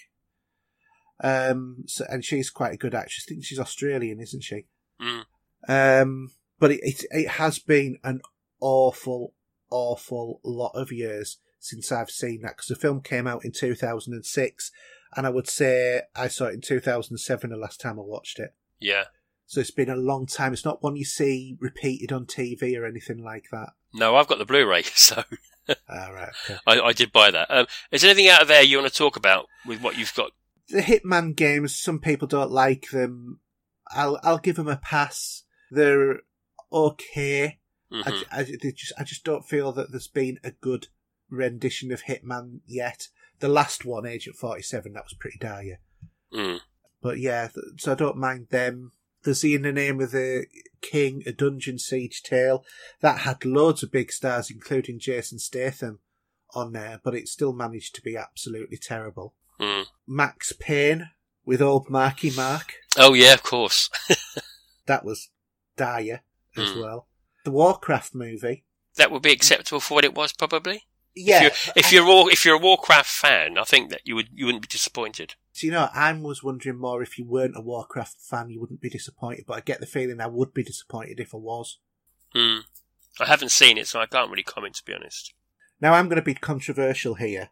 [1.22, 3.26] Um, so, and she's quite a good actress.
[3.28, 4.68] I think she's Australian, isn't she?
[5.02, 5.24] Mm.
[5.68, 8.22] Um, but it, it it has been an
[8.60, 9.34] awful,
[9.70, 14.72] awful lot of years since I've seen that because the film came out in 2006,
[15.16, 18.54] and I would say I saw it in 2007 the last time I watched it.
[18.80, 19.06] yeah.
[19.46, 20.54] So it's been a long time.
[20.54, 23.70] It's not one you see repeated on TV or anything like that.
[23.96, 25.24] No, I've got the Blu-ray, so
[25.90, 26.30] All right.
[26.46, 26.60] Okay.
[26.68, 27.50] I, I did buy that.
[27.50, 30.14] Um, is there anything out of there you want to talk about with what you've
[30.14, 30.34] got?
[30.70, 33.40] the Hitman games, some people don't like them.
[33.90, 35.44] I'll I'll give them a pass.
[35.72, 36.20] They're
[36.72, 37.60] okay.
[37.92, 38.24] Mhm.
[38.32, 40.88] I, I, just I just don't feel that there's been a good
[41.30, 43.08] rendition of Hitman yet.
[43.40, 45.80] The last one, Agent Forty Seven, that was pretty dire.
[46.34, 46.60] Mm.
[47.02, 48.92] But yeah, so I don't mind them.
[49.24, 50.46] There's In the Name of the
[50.82, 52.64] King, a Dungeon Siege tale.
[53.02, 56.00] That had loads of big stars, including Jason Statham
[56.54, 59.34] on there, but it still managed to be absolutely terrible.
[59.60, 59.88] Mm.
[60.08, 61.10] Max Payne
[61.46, 62.74] with old Marky Mark.
[62.98, 63.90] Oh yeah, of course.
[64.86, 65.30] That was
[65.78, 66.24] dire
[66.60, 66.82] as Mm.
[66.82, 67.08] well.
[67.46, 68.66] The Warcraft movie.
[68.96, 70.84] That would be acceptable for what it was, probably.
[71.16, 71.46] Yeah.
[71.46, 74.46] If you're, if you're if you're a Warcraft fan, I think that you would you
[74.46, 75.36] wouldn't be disappointed.
[75.54, 78.82] So, you know, I was wondering more if you weren't a Warcraft fan, you wouldn't
[78.82, 81.80] be disappointed, but I get the feeling I would be disappointed if I was.
[82.36, 82.62] Mm.
[83.20, 84.76] I haven't seen it, so I can't really comment.
[84.76, 85.34] To be honest,
[85.82, 87.50] Now, I'm going to be controversial here.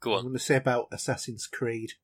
[0.00, 0.18] go on.
[0.18, 1.94] I'm going to say about Assassin's Creed.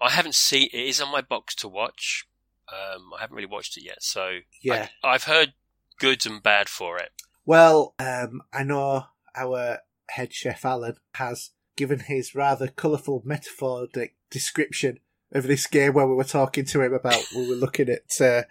[0.00, 0.76] I haven't seen it.
[0.78, 2.26] Is on my box to watch.
[2.68, 4.88] Um, I haven't really watched it yet, so Yeah.
[5.02, 5.54] I, I've heard
[5.98, 7.10] good and bad for it.
[7.44, 9.04] Well, um, I know
[9.36, 9.78] our
[10.10, 14.98] head chef Alan has given his rather colourful metaphoric description
[15.32, 18.42] of this game when we were talking to him about we were looking at uh,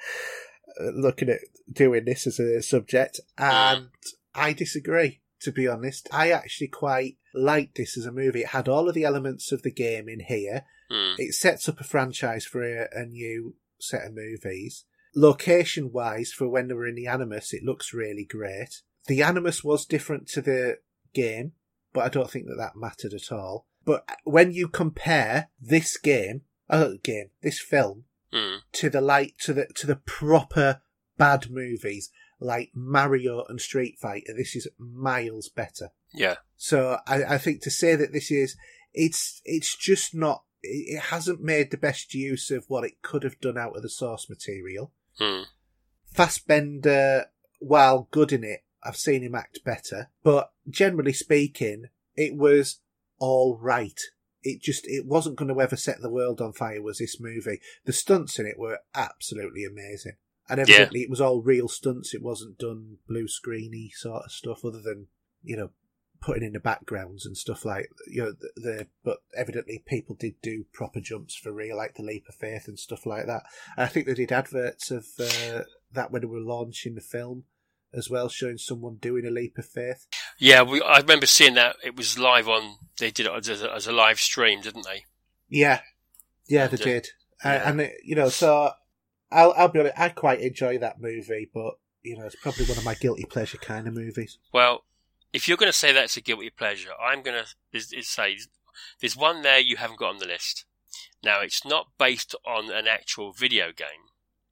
[0.93, 1.39] looking at
[1.71, 3.89] doing this as a subject, and
[4.33, 5.19] I disagree.
[5.41, 8.41] To be honest, I actually quite liked this as a movie.
[8.41, 10.65] It had all of the elements of the game in here.
[10.91, 11.15] Mm.
[11.17, 14.85] It sets up a franchise for a, a new set of movies.
[15.15, 18.81] Location wise, for when they were in the Animus, it looks really great.
[19.07, 20.77] The Animus was different to the
[21.13, 21.53] game,
[21.93, 23.65] but I don't think that that mattered at all.
[23.83, 28.59] But when you compare this game, uh, game, this film, Mm.
[28.71, 30.81] to the like to the to the proper
[31.17, 32.09] bad movies
[32.39, 35.89] like Mario and Street Fighter, this is miles better.
[36.13, 36.35] Yeah.
[36.55, 38.55] So I, I think to say that this is
[38.93, 43.39] it's it's just not it hasn't made the best use of what it could have
[43.41, 44.93] done out of the source material.
[45.19, 45.45] Mm.
[46.13, 47.27] Fassbender,
[47.59, 51.85] while good in it, I've seen him act better, but generally speaking,
[52.15, 52.79] it was
[53.19, 53.99] all right.
[54.43, 56.81] It just it wasn't going to ever set the world on fire.
[56.81, 57.61] Was this movie?
[57.85, 60.15] The stunts in it were absolutely amazing,
[60.49, 62.15] and evidently it was all real stunts.
[62.15, 65.07] It wasn't done blue screeny sort of stuff, other than
[65.43, 65.69] you know
[66.21, 70.35] putting in the backgrounds and stuff like you know the, the but evidently people did
[70.41, 73.41] do proper jumps for real like the leap of faith and stuff like that
[73.75, 77.43] and i think they did adverts of uh, that when they were launching the film
[77.93, 80.05] as well showing someone doing a leap of faith
[80.39, 81.75] Yeah, we, I remember seeing that.
[81.83, 82.77] It was live on.
[82.99, 85.03] They did it as a, as a live stream, didn't they?
[85.49, 85.81] yeah
[86.47, 87.07] yeah they And, uh, did
[87.43, 87.69] uh, yeah.
[87.69, 88.71] and it, you know so
[89.31, 92.77] I'll, I'll be honest i quite enjoy that movie but you know it's probably one
[92.77, 94.83] of my guilty pleasure kind of movies Well,
[95.33, 97.43] if you're going to say that's a guilty pleasure, I'm going
[97.73, 98.37] to say
[98.99, 100.65] there's one there you haven't got on the list.
[101.23, 104.09] Now, it's not based on an actual video game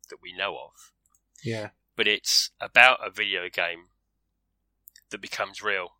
[0.09, 0.91] that we know of,
[1.43, 3.87] yeah but it's about a video game
[5.09, 5.95] that becomes real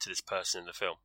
[0.00, 0.96] to this person in the film.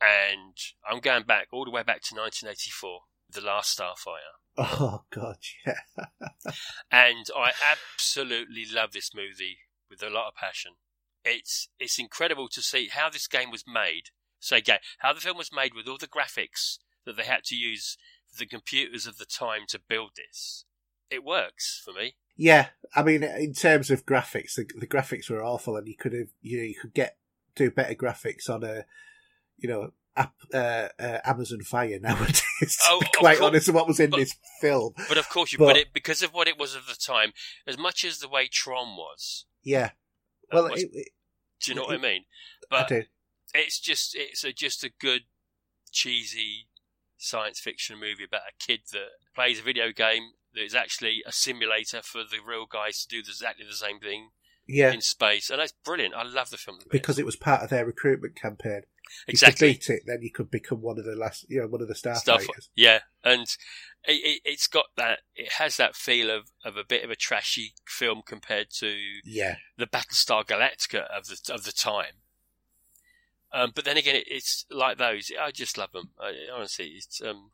[0.00, 4.34] And I'm going back all the way back to 1984, The Last Starfighter.
[4.58, 6.06] oh god yeah
[6.90, 9.58] and I absolutely love this movie
[9.88, 10.72] with a lot of passion.
[11.24, 14.04] It's it's incredible to see how this game was made.
[14.38, 17.54] So again, how the film was made with all the graphics that they had to
[17.56, 17.96] use
[18.30, 20.64] for the computers of the time to build this.
[21.10, 22.14] It works for me.
[22.36, 26.12] Yeah, I mean, in terms of graphics, the, the graphics were awful, and you could
[26.14, 27.16] have, you know, you could get
[27.54, 28.84] do better graphics on a,
[29.58, 32.42] you know, app, uh, uh, Amazon Fire nowadays.
[32.88, 34.92] Oh, be quite course, honest, with what was in but- this film.
[35.08, 37.32] But of course, you But- but it because of what it was of the time,
[37.66, 39.46] as much as the way Tron was.
[39.62, 39.90] Yeah,
[40.52, 41.08] well, was- it, it,
[41.62, 42.24] do you know it- what I mean?
[42.70, 43.02] I But do.
[43.54, 45.22] it's just it's a, just a good
[45.92, 46.68] cheesy
[47.18, 51.32] science fiction movie about a kid that plays a video game that is actually a
[51.32, 54.30] simulator for the real guys to do exactly the same thing
[54.66, 56.14] Yeah, in space, and that's brilliant.
[56.14, 58.82] I love the film because it was part of their recruitment campaign.
[59.26, 61.82] Exactly You beat it, then you could become one of the last, you know, one
[61.82, 62.24] of the stuff.
[62.24, 62.68] starfighters.
[62.74, 63.42] Yeah, and
[64.04, 65.20] it, it, it's got that.
[65.34, 69.56] It has that feel of, of a bit of a trashy film compared to Yeah,
[69.76, 72.14] the Battlestar Galactica of the of the time.
[73.52, 75.30] Um, but then again, it, it's like those.
[75.40, 76.10] I just love them.
[76.20, 77.50] I, honestly, it's um,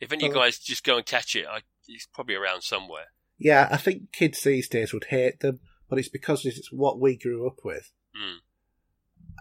[0.00, 2.62] if any of you Well- guys just go and catch it, I, it's probably around
[2.62, 3.06] somewhere.
[3.38, 3.68] yeah.
[3.70, 5.60] I think kids these days would hate them,
[5.90, 7.92] but it's because it's what we grew up with.
[8.16, 8.38] Mm.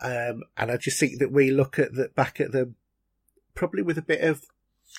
[0.01, 2.75] Um, and I just think that we look at the, back at them
[3.55, 4.43] probably with a bit of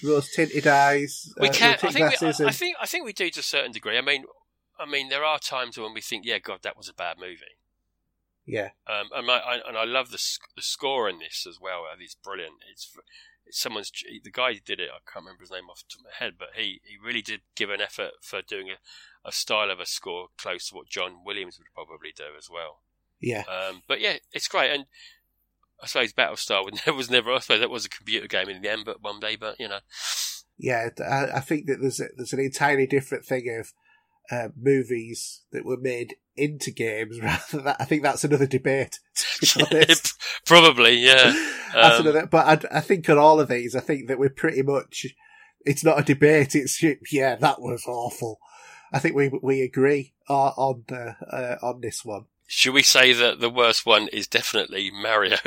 [0.03, 1.33] rose tinted eyes.
[1.39, 1.79] We uh, can.
[1.83, 2.21] I think.
[2.21, 2.77] We, I, I think.
[2.81, 3.99] I think we do to a certain degree.
[3.99, 4.25] I mean,
[4.79, 7.59] I mean, there are times when we think, "Yeah, God, that was a bad movie."
[8.47, 11.59] yeah, Um, and, I, I, and I love the sc- the score in this as
[11.61, 11.85] well.
[11.99, 12.57] It's brilliant.
[12.71, 12.95] It's
[13.51, 13.91] someone's
[14.23, 14.91] the guy who did it.
[14.91, 17.23] I can't remember his name off the top of my head, but he, he really
[17.23, 20.89] did give an effort for doing a, a style of a score close to what
[20.89, 22.81] John Williams would probably do as well.
[23.25, 23.45] Yeah.
[23.49, 24.85] Um, but yeah, it's great, and
[25.83, 26.65] I suppose Battlestar
[26.97, 27.33] was never.
[27.33, 29.69] I suppose that was a computer game in the end, but one day, but you
[29.69, 29.81] know.
[30.57, 33.73] Yeah, I, I think that there's a, there's an entirely different thing of
[34.31, 37.81] uh, movies that were made into games rather than that.
[37.81, 39.01] I think that's another debate.
[40.47, 41.33] Probably, yeah.
[41.73, 44.31] that's um, another, but I, I think on all of these, I think that we're
[44.31, 45.07] pretty much.
[45.67, 46.55] It's not a debate.
[46.55, 48.39] It's yeah, that was awful.
[48.93, 52.27] I think we we agree uh, on the, uh, on this one.
[52.47, 55.37] Should we say that the worst one is definitely Mario?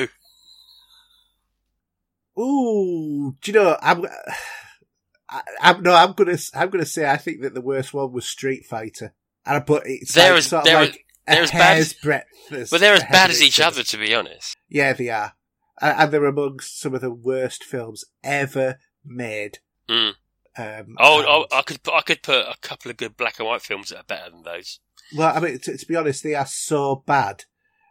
[2.40, 3.78] Ooh, do you know?
[3.82, 4.06] I'm,
[5.30, 8.28] I, am no, I'm gonna, I'm gonna say I think that the worst one was
[8.28, 9.14] Street Fighter,
[9.46, 11.94] and I put it's they're like, as, sort they're, of like they're as bad as,
[11.94, 12.26] breadth.
[12.50, 14.56] but they're as bad as each other, to be honest.
[14.70, 15.34] Yeah, they are,
[15.82, 19.60] and they're amongst some of the worst films ever made.
[19.90, 20.14] Mm.
[20.58, 23.62] Um, oh, oh, I could, I could put a couple of good black and white
[23.62, 24.80] films that are better than those.
[25.16, 27.46] Well, I mean, to, to be honest, they are so bad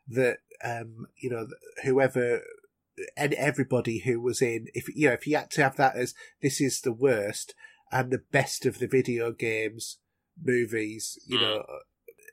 [0.08, 1.46] that um, you know
[1.84, 2.42] whoever
[3.16, 6.14] and everybody who was in, if you know, if you had to have that as
[6.42, 7.54] this is the worst
[7.92, 9.98] and the best of the video games
[10.42, 11.42] movies, you mm.
[11.42, 11.64] know,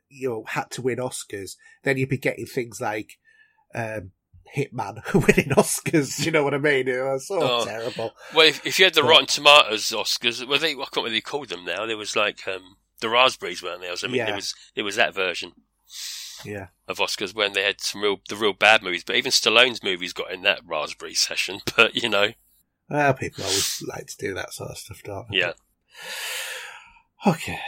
[0.09, 3.19] you know, had to win Oscars, then you'd be getting things like
[3.75, 4.11] um,
[4.55, 6.23] Hitman winning Oscars.
[6.23, 6.87] You know what I mean?
[6.87, 7.65] It was so oh.
[7.65, 8.11] terrible.
[8.35, 11.21] Well, if, if, you had the but, Rotten Tomatoes Oscars, well, they I can't really
[11.21, 11.85] call them now.
[11.85, 13.93] There was like um, the raspberries, weren't there?
[14.01, 14.29] I mean, yeah.
[14.29, 15.53] it was it was that version.
[16.45, 16.67] Yeah.
[16.87, 20.13] Of Oscars when they had some real the real bad movies, but even Stallone's movies
[20.13, 21.59] got in that raspberry session.
[21.75, 22.33] But you know,
[22.89, 25.39] well, people always like to do that sort of stuff, don't they?
[25.39, 25.53] Yeah.
[27.25, 27.59] Okay.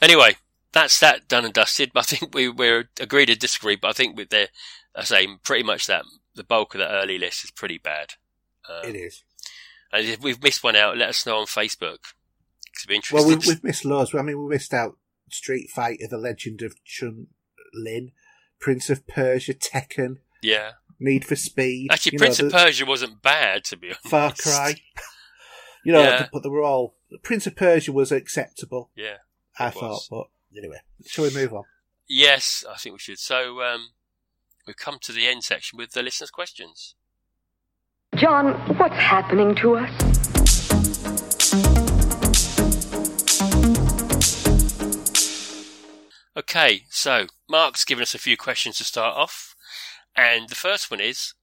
[0.00, 0.36] Anyway,
[0.72, 1.90] that's that done and dusted.
[1.92, 4.48] But I think we we're agreed to disagree, but I think with the
[4.94, 6.04] I say pretty much that
[6.34, 8.14] the bulk of the early list is pretty bad.
[8.68, 9.24] Um, it is.
[9.92, 11.98] And if we've missed one out, let us know on Facebook.
[13.12, 14.14] Well, we've, we've missed loads.
[14.14, 14.96] I mean, we missed out
[15.30, 17.28] Street Fighter: The Legend of Chun
[17.74, 18.12] Lin,
[18.58, 20.18] Prince of Persia, Tekken.
[20.42, 20.72] Yeah.
[20.98, 21.88] Need for Speed.
[21.92, 24.08] Actually, Prince know, of Persia wasn't bad, to be honest.
[24.08, 24.74] Far Cry.
[25.84, 26.28] You know, yeah.
[26.32, 26.94] but they were all.
[27.22, 28.90] Prince of Persia was acceptable.
[28.96, 29.16] Yeah.
[29.58, 31.64] I thought, but anyway, shall we move on?
[32.08, 33.18] Yes, I think we should.
[33.18, 33.90] So, um,
[34.66, 36.94] we've come to the end section with the listeners' questions.
[38.16, 40.12] John, what's happening to us?
[46.36, 49.54] Okay, so Mark's given us a few questions to start off,
[50.16, 51.34] and the first one is: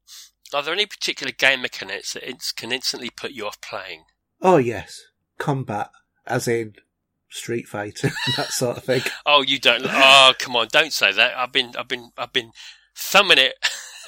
[0.54, 2.24] Are there any particular game mechanics that
[2.56, 4.06] can instantly put you off playing?
[4.42, 5.02] Oh yes,
[5.38, 5.90] combat,
[6.26, 6.74] as in
[7.30, 9.02] Street Fighter, that sort of thing.
[9.26, 9.86] oh, you don't?
[9.86, 10.68] Oh, come on!
[10.72, 11.38] Don't say that.
[11.38, 12.52] I've been, I've been, I've been
[13.00, 13.56] thumbing it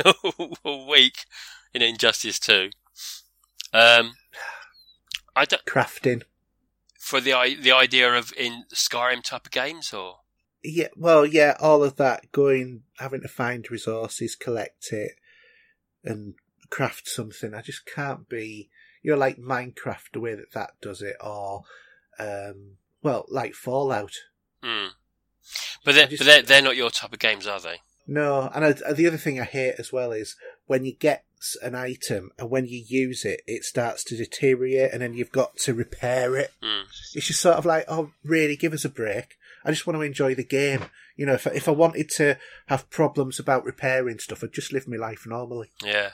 [0.64, 1.26] all week
[1.74, 2.70] in Injustice Two.
[3.74, 4.16] Um,
[5.36, 6.24] I don't crafting
[7.00, 10.18] for the the idea of in Skyrim type of games, or
[10.64, 15.14] yeah, well, yeah, all of that going, having to find resources, collect it,
[16.04, 16.36] and
[16.70, 17.54] craft something.
[17.54, 18.70] I just can't be,
[19.02, 21.64] you know, like Minecraft, the way that that does it, or,
[22.20, 24.14] um, well, like Fallout.
[24.64, 24.90] Mm.
[25.84, 27.78] But they're, just, but they're, they're not your type of games, are they?
[28.08, 31.24] No, and I, the other thing I hate as well is when you get
[31.62, 35.58] an item and when you use it, it starts to deteriorate and then you've got
[35.58, 36.52] to repair it.
[36.64, 36.84] Mm.
[37.14, 39.38] It's just sort of like, oh, really, give us a break.
[39.64, 40.86] I just want to enjoy the game.
[41.16, 44.88] You know, if if I wanted to have problems about repairing stuff, I'd just live
[44.88, 45.70] my life normally.
[45.84, 46.12] Yeah,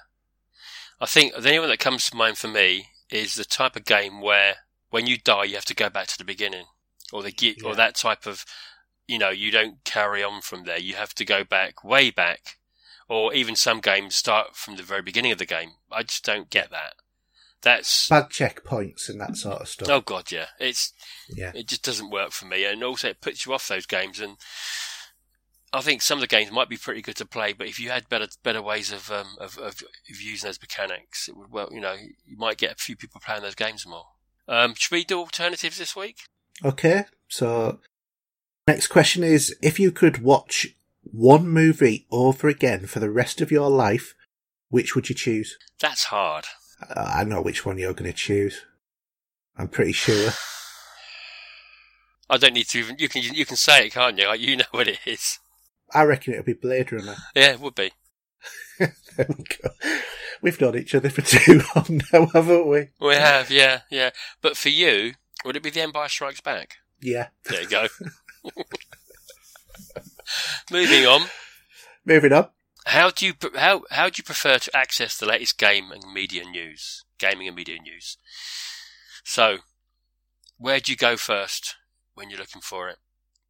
[0.99, 3.85] I think the only one that comes to mind for me is the type of
[3.85, 4.55] game where
[4.89, 6.65] when you die, you have to go back to the beginning,
[7.13, 7.53] or the yeah.
[7.65, 8.45] or that type of,
[9.07, 10.79] you know, you don't carry on from there.
[10.79, 12.57] You have to go back way back,
[13.07, 15.71] or even some games start from the very beginning of the game.
[15.91, 16.95] I just don't get that.
[17.61, 19.89] That's bad checkpoints and that sort of stuff.
[19.89, 20.47] Oh god, yeah.
[20.59, 20.93] It's
[21.29, 21.51] yeah.
[21.55, 24.19] It just doesn't work for me, and also it puts you off those games.
[24.19, 24.37] And
[25.73, 27.89] I think some of the games might be pretty good to play, but if you
[27.89, 31.69] had better better ways of um, of, of, of using those mechanics, it would well,
[31.71, 31.95] you know,
[32.25, 34.05] you might get a few people playing those games more.
[34.47, 36.19] Um, should we do alternatives this week?
[36.63, 37.79] Okay, so
[38.67, 43.51] next question is: If you could watch one movie over again for the rest of
[43.51, 44.13] your life,
[44.69, 45.57] which would you choose?
[45.79, 46.45] That's hard.
[46.81, 48.65] Uh, I know which one you're going to choose.
[49.57, 50.31] I'm pretty sure.
[52.29, 52.97] I don't need to even.
[52.99, 54.27] You can you can say it, can't you?
[54.27, 55.39] Like, you know what it is.
[55.93, 57.15] I reckon it'll be Blade Runner.
[57.35, 57.91] Yeah, it would be.
[58.79, 58.93] there
[59.29, 59.69] we go.
[60.41, 62.89] We've known each other for too long now, haven't we?
[62.99, 64.11] We have, yeah, yeah.
[64.41, 65.13] But for you,
[65.45, 66.75] would it be The Empire Strikes Back?
[67.01, 67.27] Yeah.
[67.45, 67.87] There you go.
[70.71, 71.21] Moving on.
[72.05, 72.47] Moving on.
[72.85, 76.45] How do you how how do you prefer to access the latest game and media
[76.45, 78.17] news, gaming and media news?
[79.25, 79.57] So,
[80.57, 81.75] where do you go first
[82.13, 82.97] when you're looking for it?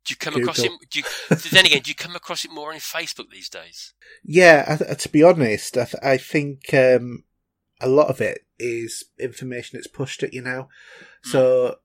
[0.05, 0.71] Do you come across it?
[0.89, 1.05] Do you,
[1.51, 3.93] then again, do you come across it more on Facebook these days?
[4.23, 7.25] Yeah, I to be honest, I, th- I think um,
[7.79, 10.69] a lot of it is information that's pushed at you now.
[11.23, 11.75] So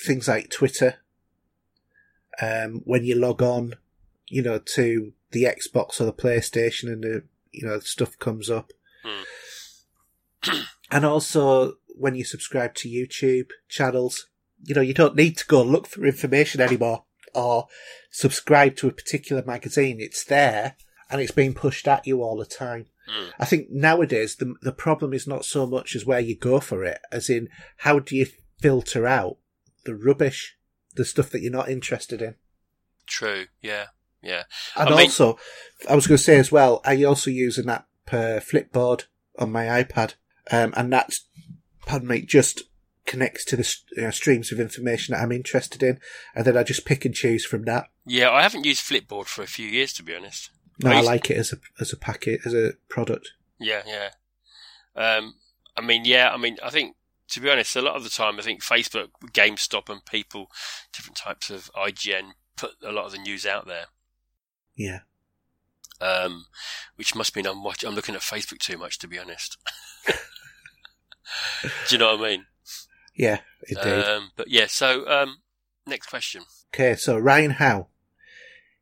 [0.00, 0.96] things like Twitter,
[2.40, 3.74] um, when you log on,
[4.28, 8.72] you know, to the Xbox or the PlayStation, and the you know stuff comes up,
[9.04, 10.52] Hmm.
[10.90, 14.26] and also when you subscribe to YouTube channels,
[14.64, 17.04] you know, you don't need to go look for information anymore
[17.34, 17.66] or
[18.10, 19.98] subscribe to a particular magazine.
[20.00, 20.76] It's there
[21.10, 22.86] and it's being pushed at you all the time.
[23.08, 23.30] Hmm.
[23.38, 26.84] I think nowadays the the problem is not so much as where you go for
[26.84, 28.26] it, as in how do you
[28.60, 29.38] filter out
[29.84, 30.56] the rubbish,
[30.94, 32.34] the stuff that you're not interested in.
[33.06, 33.46] True.
[33.60, 33.86] Yeah.
[34.22, 34.44] Yeah.
[34.76, 35.38] And I mean- also,
[35.88, 39.04] I was going to say as well, I also use an app uh, Flipboard
[39.38, 40.14] on my iPad,
[40.50, 41.26] um, and that's,
[41.86, 42.62] pardon me, just
[43.06, 45.98] connects to the you know, streams of information that I'm interested in,
[46.34, 47.88] and then I just pick and choose from that.
[48.04, 48.30] Yeah.
[48.30, 50.50] I haven't used Flipboard for a few years, to be honest.
[50.78, 53.32] No, I I like it as a as a packet as a product.
[53.60, 54.08] Yeah, yeah.
[54.96, 55.34] Um,
[55.76, 56.32] I mean, yeah.
[56.32, 56.96] I mean, I think
[57.32, 60.48] to be honest, a lot of the time, I think Facebook, GameStop, and people,
[60.92, 63.86] different types of IGN, put a lot of the news out there.
[64.76, 65.00] Yeah,
[66.00, 66.46] Um,
[66.96, 69.58] which must mean I'm watch- I'm looking at Facebook too much, to be honest.
[71.62, 72.46] Do you know what I mean?
[73.16, 74.04] yeah, indeed.
[74.04, 74.66] Um, but yeah.
[74.66, 75.38] So um,
[75.86, 76.42] next question.
[76.74, 77.88] Okay, so Ryan Howe.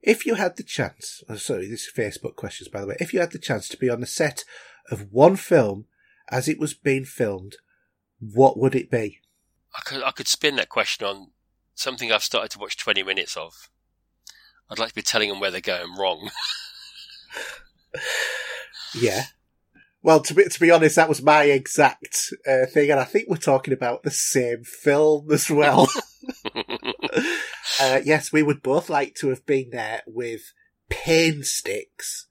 [0.02, 2.96] If you had the chance, oh, sorry, this is Facebook questions by the way.
[3.00, 4.44] If you had the chance to be on the set
[4.90, 5.86] of one film
[6.30, 7.56] as it was being filmed,
[8.20, 9.20] what would it be?
[9.76, 11.28] I could I could spin that question on
[11.74, 13.70] something I've started to watch 20 minutes of.
[14.70, 16.30] I'd like to be telling them where they're going wrong.
[18.94, 19.24] Yeah.
[20.02, 23.28] Well, to be, to be honest, that was my exact uh, thing, and I think
[23.28, 25.88] we're talking about the same film as well.
[27.80, 30.54] uh, yes, we would both like to have been there with
[30.88, 32.26] pain sticks,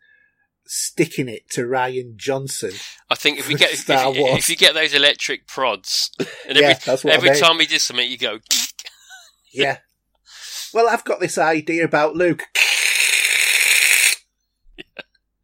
[0.71, 2.71] sticking it to Rian Johnson.
[3.09, 6.11] I think if we get if, if, you get those electric prods,
[6.47, 7.39] and Yeah, every that's what I mean.
[7.39, 8.37] time he does something, you go.
[9.51, 9.79] Yeah.
[10.71, 12.43] Well, I've got this idea about Luke.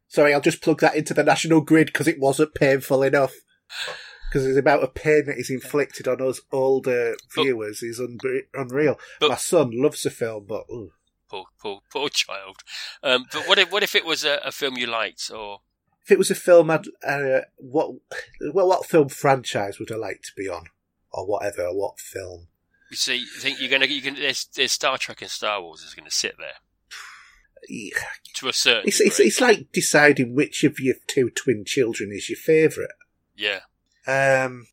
[0.07, 3.33] Sorry, I'll just plug that into the national grid because it wasn't painful enough.
[4.29, 8.19] Because the amount of pain that is inflicted on us older viewers is un-
[8.53, 8.99] unreal.
[9.19, 10.91] But- My son loves the film, but ooh.
[11.29, 12.57] Poor, poor, poor child.
[13.03, 15.61] Um, but what if what if it was a, a film you liked, or
[16.03, 17.95] if it was a film, I'd, uh, what
[18.53, 20.65] well, what film franchise would I like to be on,
[21.11, 21.67] or whatever?
[21.73, 22.47] What film?
[22.91, 25.81] you see, you think you're gonna you can there's, there's Star Trek and Star Wars
[25.81, 26.59] is going to sit there
[27.67, 27.97] Yeah,
[28.35, 28.83] to a certain.
[28.87, 32.91] It's, it's it's like deciding which of your two twin children is your favourite.
[33.35, 33.61] yeah.
[34.07, 34.67] Um,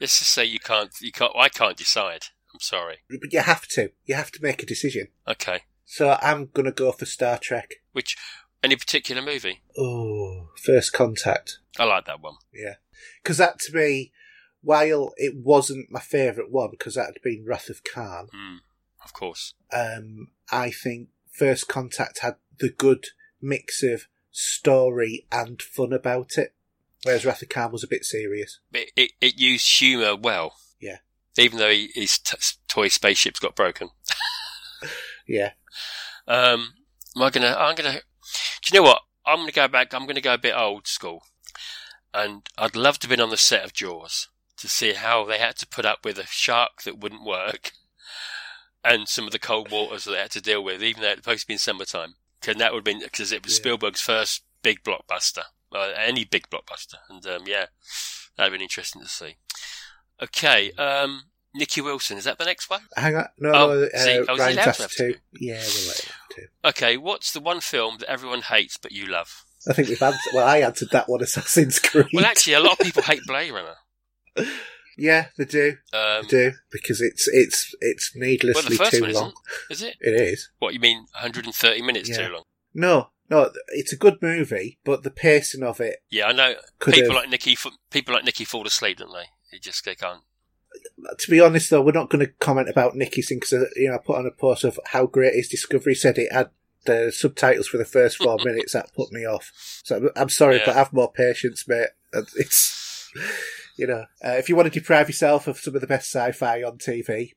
[0.00, 2.26] Let's just say you can't you can't I can't decide.
[2.54, 2.98] I'm sorry.
[3.10, 3.90] but you have to.
[4.06, 5.08] You have to make a decision.
[5.26, 5.62] Okay.
[5.90, 7.76] So I'm gonna go for Star Trek.
[7.92, 8.14] Which
[8.62, 9.62] any particular movie?
[9.76, 11.60] Oh, First Contact.
[11.78, 12.34] I like that one.
[12.52, 12.74] Yeah,
[13.22, 14.12] because that to me,
[14.60, 18.28] while it wasn't my favourite one, because that had been Wrath of Khan.
[18.36, 18.58] Mm,
[19.02, 19.54] of course.
[19.72, 23.06] Um, I think First Contact had the good
[23.40, 26.54] mix of story and fun about it,
[27.02, 28.60] whereas Wrath of Khan was a bit serious.
[28.74, 30.56] It it, it used humour well.
[30.78, 30.98] Yeah.
[31.38, 32.36] Even though he, his t-
[32.68, 33.88] toy spaceships got broken.
[35.26, 35.52] Yeah,
[36.28, 36.74] Um,
[37.16, 37.56] am I gonna?
[37.58, 37.92] I'm gonna.
[37.92, 37.98] Do
[38.72, 39.02] you know what?
[39.26, 39.92] I'm gonna go back.
[39.94, 41.24] I'm gonna go a bit old school,
[42.12, 45.38] and I'd love to have been on the set of Jaws to see how they
[45.38, 47.72] had to put up with a shark that wouldn't work,
[48.84, 51.16] and some of the cold waters that they had to deal with, even though it
[51.16, 52.14] was supposed to be in summertime.
[52.40, 53.62] Because that would have been because it was Yeah.
[53.62, 57.66] Spielberg's first big blockbuster, uh, any big blockbuster, and um, yeah,
[58.36, 59.36] that'd been interesting to see.
[60.22, 61.24] Okay, um,
[61.58, 62.82] Nicky Wilson, is that the next one?
[62.96, 63.26] hang on.
[63.38, 65.12] No, Oh, no, see, uh, I was Ryan's allowed to asked have to.
[65.12, 65.18] two.
[65.40, 66.10] Yeah, we'll let.
[66.66, 69.44] Okay, what's the one film that everyone hates but you love?
[69.68, 70.32] I think we've answered.
[70.34, 71.20] Well, I answered that one.
[71.22, 72.06] Assassin's Creed.
[72.14, 73.74] Well, actually, a lot of people hate Blade Runner.
[74.96, 75.76] yeah, they do.
[75.92, 79.32] Um, They do because it's it's it's well, the needlessly first too one long.
[79.70, 79.96] isn't, is it?
[80.00, 80.48] It is.
[80.58, 80.98] What you mean?
[81.14, 82.26] 130 minutes Yeah.
[82.28, 82.42] too long?
[82.74, 86.54] No, no, it's a good movie, but the pacing of it Yeah, I know.
[86.80, 87.22] people have.
[87.22, 87.56] like Nikki.
[87.90, 89.26] people like Nicky fall asleep, don't they?
[89.52, 90.22] They just they can't.
[91.18, 93.88] To be honest, though, we're not going to comment about Nicky's thing because uh, you
[93.88, 96.50] know I put on a post of how great his Discovery said it had
[96.84, 98.72] the subtitles for the first four minutes.
[98.72, 99.52] That put me off.
[99.84, 100.62] So I'm, I'm sorry, Yeah.
[100.66, 101.88] but have more patience, mate.
[102.12, 103.10] Uh, it's
[103.76, 106.62] you know, uh, if you want to deprive yourself of some of the best sci-fi
[106.62, 107.32] on TV,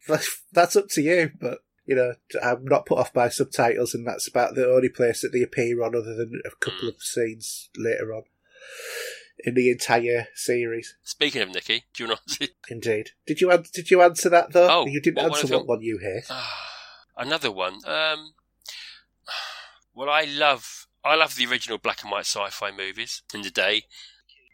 [0.51, 1.31] that's up to you.
[1.39, 5.21] But You know, I'm not put off by subtitles, and that's about the only place
[5.21, 6.95] that they appear on, other than a couple hmm.
[6.95, 8.23] of scenes later on
[9.39, 10.95] in the entire series.
[11.03, 12.49] Speaking of Nikki, do you want to?
[12.69, 13.11] Indeed.
[13.25, 14.67] Did you did you answer that though?
[14.69, 16.25] Oh, you didn't answer what one you hate.
[17.17, 17.79] Another one.
[17.85, 18.33] Um,
[19.93, 23.83] well, I love I love the original black and white sci-fi movies in the day.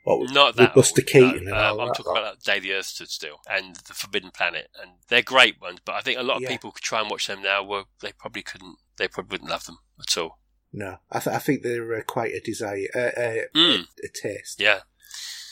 [0.03, 1.51] What Not that Buster old, Keaton no.
[1.51, 2.21] and all Um, I'm talking lot?
[2.21, 5.79] about Day the Earth Stood Still and The Forbidden Planet, and they're great ones.
[5.83, 6.47] But I think a lot of Yeah.
[6.49, 7.61] people could try and watch them now.
[7.63, 8.77] Well, they probably couldn't.
[8.97, 10.39] They probably wouldn't love them at all.
[10.73, 13.85] No, I, th- I think they're uh, quite a desire, uh, uh, Mm.
[14.03, 14.81] a taste Yeah.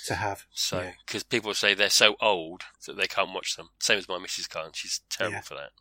[0.07, 0.43] to have.
[0.53, 0.91] So, Yeah.
[1.05, 3.69] because people say they're so old that they can't watch them.
[3.79, 4.75] Same as my missus can't.
[4.75, 5.41] She's terrible Yeah.
[5.41, 5.71] for that.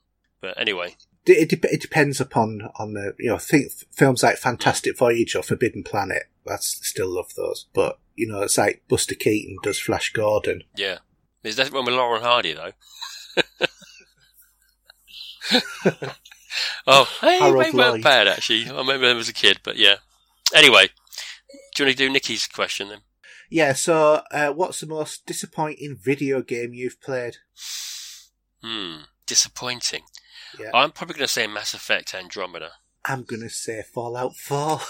[0.40, 4.96] But anyway, D- It, it depends upon on the you know think films like Fantastic
[4.98, 6.24] Voyage or Forbidden Planet.
[6.48, 10.64] I still love those, but you know it's like Buster Keaton does Flash Gordon.
[10.76, 10.98] yeah.
[11.42, 12.72] There's nothing wrong with Lauren Hardy though.
[16.86, 18.66] oh, hey, Harold they weren't bad actually.
[18.66, 19.96] I remember them as a kid, but yeah.
[20.54, 20.88] Anyway,
[21.74, 23.00] do you want to do Nikki's question then?
[23.50, 23.72] Yeah.
[23.72, 27.36] So, uh, what's the most disappointing video game you've played?
[28.62, 30.02] Hmm, disappointing.
[30.58, 30.70] Yeah.
[30.72, 32.70] I'm probably going to say Mass Effect Andromeda.
[33.06, 34.80] I'm gonna say Fallout Four.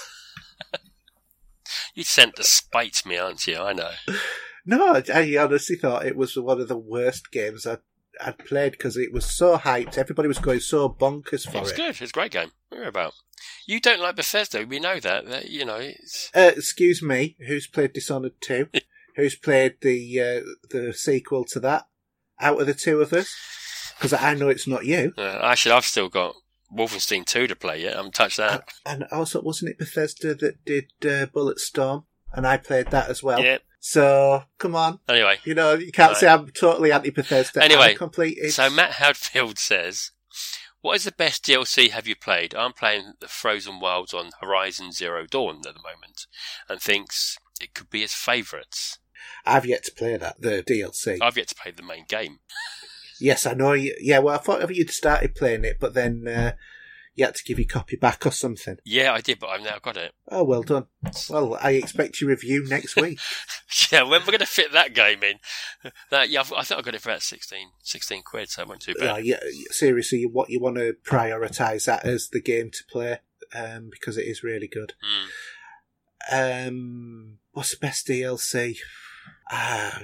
[1.94, 3.58] You sent to spite me, aren't you?
[3.58, 3.90] I know.
[4.66, 7.80] No, I honestly thought it was one of the worst games I'd,
[8.24, 9.98] I'd played because it was so hyped.
[9.98, 11.76] Everybody was going so bonkers for It was it.
[11.76, 11.90] good.
[11.94, 12.52] It was a great game.
[12.68, 13.14] What are you about?
[13.66, 14.64] You don't like Bethesda.
[14.66, 15.26] We know that.
[15.26, 18.68] that you know, it's Uh, excuse me, who's played Dishonored 2?
[19.16, 21.86] who's played the uh, the sequel to that?
[22.40, 23.32] Out of the two of us?
[23.96, 25.12] Because I know it's not you.
[25.16, 26.34] uh, actually I've still got
[26.74, 27.94] Wolfenstein 2 to play yet.
[27.94, 28.68] I haven't touched that.
[28.84, 32.04] And also, wasn't it Bethesda that did uh, Bulletstorm?
[32.32, 33.40] And I played that as well.
[33.42, 33.58] Yeah.
[33.86, 35.00] So, come on.
[35.10, 36.16] Anyway, You know, you can't Right.
[36.16, 37.62] say I'm totally anti-Bethesda.
[37.62, 38.50] Anyway, completed.
[38.50, 40.10] so Matt Hadfield says,
[40.80, 44.90] "What is the best DLC have you played?" I'm playing the Frozen Wilds on Horizon
[44.92, 46.26] Zero Dawn at the moment,
[46.66, 49.00] and thinks it could be his favourites.
[49.44, 51.18] I've yet to play that, the DLC.
[51.20, 52.38] I've yet to play the main game.
[53.20, 53.74] Yes, I know.
[53.74, 56.52] You, yeah, well, I thought you'd started playing it, but then uh,
[57.14, 58.78] you had to give your copy back or something.
[58.84, 60.12] Yeah, I did, but I've now got it.
[60.28, 60.86] Oh, well done.
[61.30, 63.18] Well, I expect your review next week.
[63.90, 65.40] Yeah, when we're going to fit that game in?
[66.10, 68.82] That yeah, I think I got it for about 16, 16 quid, so it wasn't
[68.82, 69.24] too yeah, bad.
[69.24, 73.18] yeah, seriously, what you want to prioritise that as the game to play
[73.52, 74.94] um, because it is really good.
[76.32, 76.68] Mm.
[76.68, 78.76] Um, what's the best DLC?
[79.50, 80.02] Ah,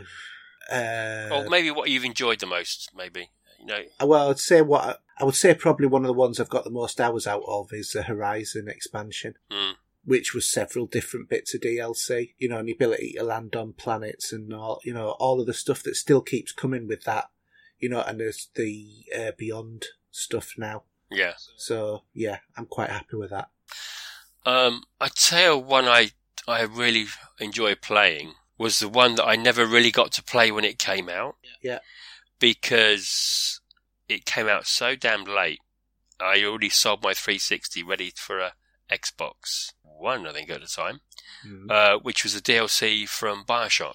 [0.70, 3.30] uh, or maybe what you've enjoyed the most, maybe.
[3.60, 6.48] You know, well, I'd say what I would say probably one of the ones I've
[6.48, 9.34] got the most hours out of is the Horizon expansion.
[9.50, 9.74] mm,
[10.04, 13.72] which was several different bits of DLC, you know, and the ability to land on
[13.72, 17.26] planets and all, you know, all of the stuff that still keeps coming with that,
[17.78, 20.84] you know, and there's the uh, Beyond stuff now.
[21.10, 21.34] yeah.
[21.56, 23.50] So, yeah, I'm quite happy with that.
[24.46, 26.12] Um, I tell you one I
[26.48, 27.06] I really
[27.38, 31.08] enjoy playing was the one that I never really got to play when it came
[31.08, 31.36] out.
[31.62, 31.80] Yeah.
[32.40, 33.60] Because
[34.08, 35.60] it came out so damn late.
[36.18, 38.52] I already sold my 360 ready for a
[38.90, 41.00] Xbox One, I think at the time,
[41.46, 41.70] Mm.
[41.70, 43.94] uh, which was a DLC from Bioshock.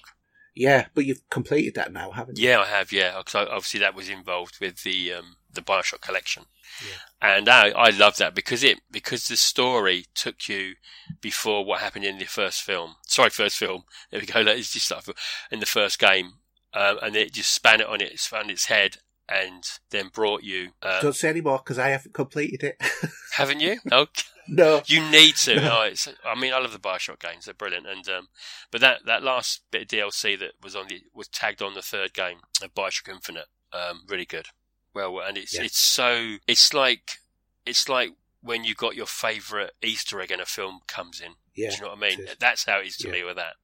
[0.54, 2.48] Yeah, but you've completed that now, haven't you?
[2.48, 2.90] Yeah, I have.
[2.92, 6.44] Yeah, because obviously that was involved with the um, the Bioshock collection,
[6.82, 6.96] Yeah.
[7.36, 10.74] and I, I love that because it because the story took you
[11.20, 12.96] before what happened in the first film.
[13.06, 13.84] Sorry, first film.
[14.10, 14.40] There we go.
[14.40, 15.04] It's just like
[15.50, 16.34] in the first game,
[16.74, 20.70] um, and it just span it on it, span its head, and then brought you.
[20.82, 22.80] Uh, Don't say any more because I haven't completed it.
[23.36, 23.78] haven't you?
[23.90, 24.22] Okay.
[24.48, 24.82] no.
[24.86, 25.56] You need to.
[25.56, 27.86] No, it's, I mean, I love the Bioshock games; they're brilliant.
[27.88, 28.28] And um,
[28.70, 31.82] but that, that last bit of DLC that was on the was tagged on the
[31.82, 34.46] third game of Bioshock Infinite, um, really good.
[34.94, 35.64] Well, and it's Yeah.
[35.64, 37.18] it's so it's like
[37.66, 38.10] it's like
[38.42, 41.32] when you got your favourite Easter egg in a film comes in.
[41.56, 41.70] Yeah.
[41.70, 42.26] Do you know what I mean?
[42.38, 43.12] That's how it is to Yeah.
[43.14, 43.54] me with that.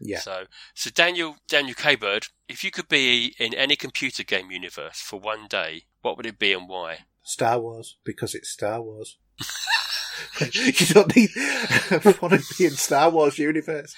[0.00, 0.20] Yeah.
[0.20, 5.00] So, so Daniel Daniel K Bird, if you could be in any computer game universe
[5.00, 7.00] for one day, what would it be and why?
[7.22, 9.18] Star Wars, because it's Star Wars.
[10.40, 11.30] you don't need
[12.20, 13.94] want to be in Star Wars universe.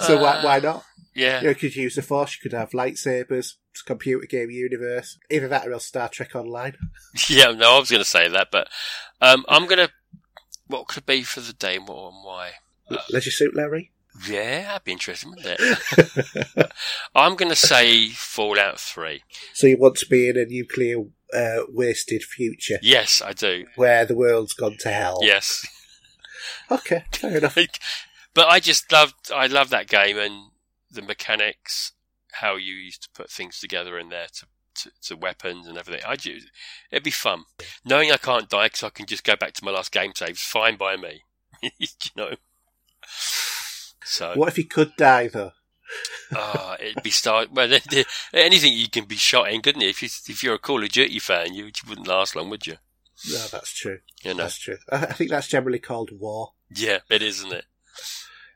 [0.00, 0.84] So why, Uh, why not?
[1.14, 5.18] Yeah, You could use the Force, you could have lightsabers, it's a computer game universe.
[5.30, 6.76] Either that or else Star Trek Online.
[7.30, 8.68] Yeah, no, I was going to say that, but
[9.22, 9.90] um, I'm going to.
[10.66, 12.50] What could it be for the day what and why?
[13.10, 13.92] Leisure Suit Larry?
[14.28, 16.70] Yeah, that'd be interesting, wouldn't it?
[17.14, 19.22] I'm going to say Fallout 3.
[19.52, 21.04] So you want to be in a nuclear
[21.34, 23.66] uh, wasted future Yes, I do.
[23.74, 25.18] where the world's gone to hell.
[25.22, 25.66] Yes.
[26.70, 27.58] Okay, fair enough.
[28.34, 30.50] but I just loved, I love that game and
[30.90, 31.92] the mechanics,
[32.34, 34.46] how you used to put things together in there to,
[34.76, 36.02] to, to weapons and everything.
[36.06, 36.38] I do,
[36.90, 37.44] it'd be fun.
[37.84, 40.40] Knowing I can't die because I can just go back to my last game saves,
[40.40, 41.22] fine by me.
[41.78, 42.34] you know.
[44.06, 45.52] So What if he could die though?
[46.34, 47.52] Ah, it'd be start.
[47.52, 47.70] Well,
[48.32, 49.88] anything you can be shot in, couldn't it?
[49.90, 52.66] If you if you're a Call of Duty fan, you, you wouldn't last long, would
[52.66, 52.76] you?
[53.30, 53.98] No, that's true.
[54.22, 54.44] You know.
[54.44, 54.78] That's true.
[54.90, 56.52] I I think that's generally called war.
[56.74, 57.64] Yeah, it is, isn't it?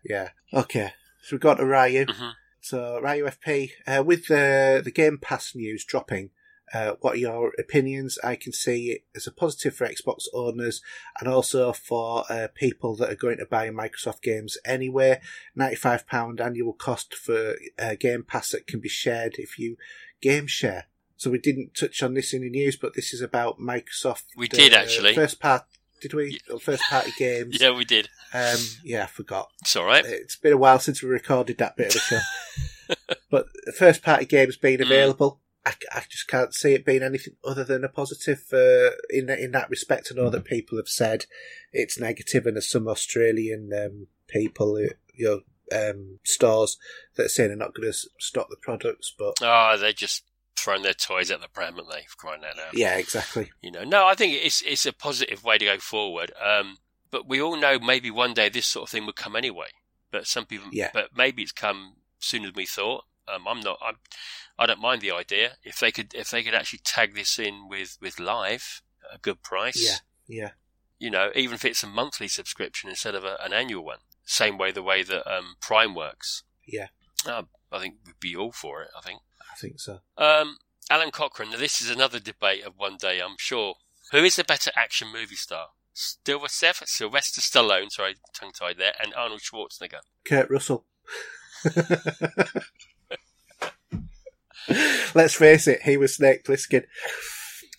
[0.04, 0.30] Yeah.
[0.52, 0.92] Okay.
[1.22, 2.06] So we've got to Ryu.
[2.06, 2.32] Mhm.
[2.60, 6.30] So Ryu FP, uh, with the the Game Pass news dropping,
[6.72, 8.18] uh, what are your opinions?
[8.22, 10.80] I can see it as a positive for Xbox owners
[11.18, 15.20] and also for uh, people that are going to buy Microsoft games anyway.
[15.56, 19.76] Ninety-five pound annual cost for uh, Game Pass that can be shared if you
[20.20, 20.86] game share.
[21.16, 24.24] So we didn't touch on this in the news, but this is about Microsoft.
[24.36, 25.14] We did, uh, actually.
[25.14, 25.64] First part.
[26.00, 26.38] Did we?
[26.62, 27.58] First party games.
[27.60, 28.08] Yeah, we did.
[28.32, 29.48] Um, yeah, I forgot.
[29.60, 30.04] It's all right.
[30.06, 33.14] It's been a while since we recorded that bit of the show.
[33.30, 34.82] but first party games being Mm.
[34.86, 39.28] available, I, I just can't see it being anything other than a positive uh, in
[39.30, 40.08] in that respect.
[40.10, 41.26] I know that people have said
[41.72, 46.78] it's negative, and there's some Australian um, people, uh, you know, um, stores
[47.16, 49.12] that are saying they're not going to stock the products.
[49.16, 50.24] But Oh, they're just
[50.56, 52.04] throwing their toys at the pram, haven't they?
[52.16, 52.72] Crying out loud.
[52.74, 53.50] yeah, exactly.
[53.62, 56.32] You know, no, I think it's it's a positive way to go forward.
[56.42, 56.78] Um,
[57.10, 59.68] but we all know maybe one day this sort of thing would come anyway.
[60.10, 60.90] But some people, Yeah.
[60.94, 63.04] but maybe it's come sooner than we thought.
[63.34, 63.78] Um, I'm not.
[63.82, 63.96] I'm,
[64.58, 67.68] I don't mind the idea if they could if they could actually tag this in
[67.68, 69.82] with with live at a good price.
[69.82, 70.50] Yeah, yeah,
[70.98, 73.98] You know, even if it's a monthly subscription instead of a, an annual one.
[74.24, 76.44] Same way the way that um, Prime works.
[76.66, 76.86] yeah.
[77.26, 77.42] Uh,
[77.72, 78.88] I think we'd be all for it.
[78.96, 79.20] I think.
[79.40, 80.00] I think so.
[80.16, 80.56] Um,
[80.88, 81.50] Alan Cochrane.
[81.50, 83.74] Now, this is another debate of one day, I'm sure.
[84.12, 85.68] Who is the better action movie star?
[85.92, 90.00] Sylvester, Sylvester Stallone, sorry, tongue tied there, and Arnold Schwarzenegger.
[90.24, 90.84] Kurt Russell.
[95.14, 96.84] Let's face it, he was Snake Plissken.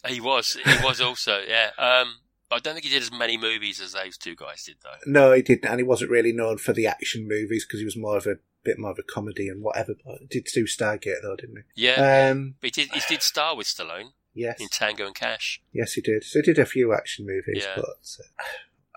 [0.07, 1.69] He was, he was also, yeah.
[1.77, 2.15] Um,
[2.51, 4.97] I don't think he did as many movies as those two guys did, though.
[5.05, 7.95] No, he didn't, and he wasn't really known for the action movies because he was
[7.97, 9.93] more of a bit more of a comedy and whatever.
[10.05, 11.85] But he did do Stargate though, didn't he?
[11.85, 12.29] Yeah, he?
[12.31, 15.61] Um, but he did, he did star with Stallone yes, in Tango and Cash.
[15.73, 16.23] yes, he did.
[16.23, 17.75] So he did a few action movies, Yeah.
[17.75, 18.43] but uh,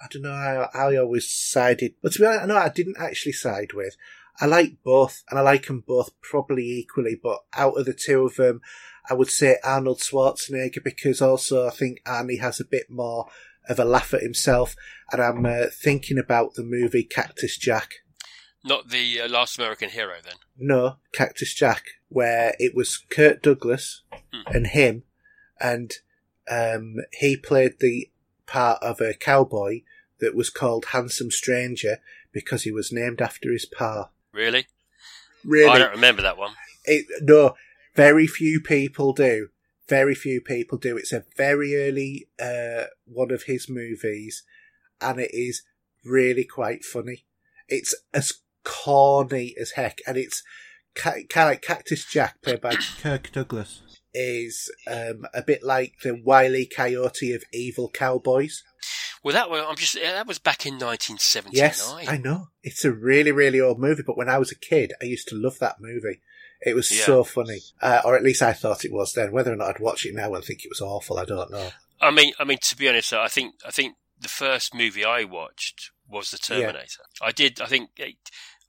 [0.03, 1.95] I don't know how, how I always sided.
[2.03, 3.97] But to be honest, no, I didn't actually side with.
[4.41, 7.19] I like both, and I like them both probably equally.
[7.21, 8.61] But out of the two of them,
[9.09, 13.29] I would say Arnold Schwarzenegger because also I think Arnie has a bit more
[13.69, 14.75] of a laugh at himself,
[15.13, 17.95] and I'm uh, thinking about the movie Cactus Jack.
[18.65, 20.37] Not the uh, Last Action Hero, then.
[20.59, 24.55] No, Cactus Jack, where it was Kurt Douglas Hmm.
[24.55, 25.03] and him,
[25.61, 25.93] and
[26.51, 28.11] um, he played the
[28.47, 29.83] part of a cowboy
[30.21, 31.99] that was called Handsome Stranger
[32.33, 34.11] because he was named after his pa.
[34.35, 34.67] Really?
[35.45, 35.71] Really?
[35.71, 36.53] I don't remember that one.
[36.85, 37.55] It, no,
[37.95, 39.49] very few people do.
[39.89, 40.97] Very few people do.
[40.97, 44.43] It's a very early uh, one of his movies,
[45.01, 45.63] and it is
[46.05, 47.27] really quite funny.
[47.69, 48.33] It's as
[48.65, 50.43] corny as heck, and it's
[50.95, 53.83] kind of like Cactus Jack, played by Kirk Douglas,
[54.15, 58.63] is um, a bit like the wily coyote of evil cowboys.
[59.25, 61.53] Well, that was, I'm just, that was back in 1979.
[61.57, 62.49] Yes, I know.
[62.63, 65.35] It's a really, really old movie, but when I was a kid, I used to
[65.35, 66.21] love that movie.
[66.61, 67.05] It was Yeah.
[67.07, 69.33] so funny, uh, or at least I thought it was then.
[69.33, 71.71] Whether or not I'd watch it now and think it was awful, I don't know.
[72.01, 75.25] I mean, I mean, to be honest, I think I think the first movie I
[75.25, 76.61] watched was The Yeah.
[76.67, 77.03] Terminator.
[77.23, 77.61] I did.
[77.61, 77.91] I think.
[77.97, 78.17] It,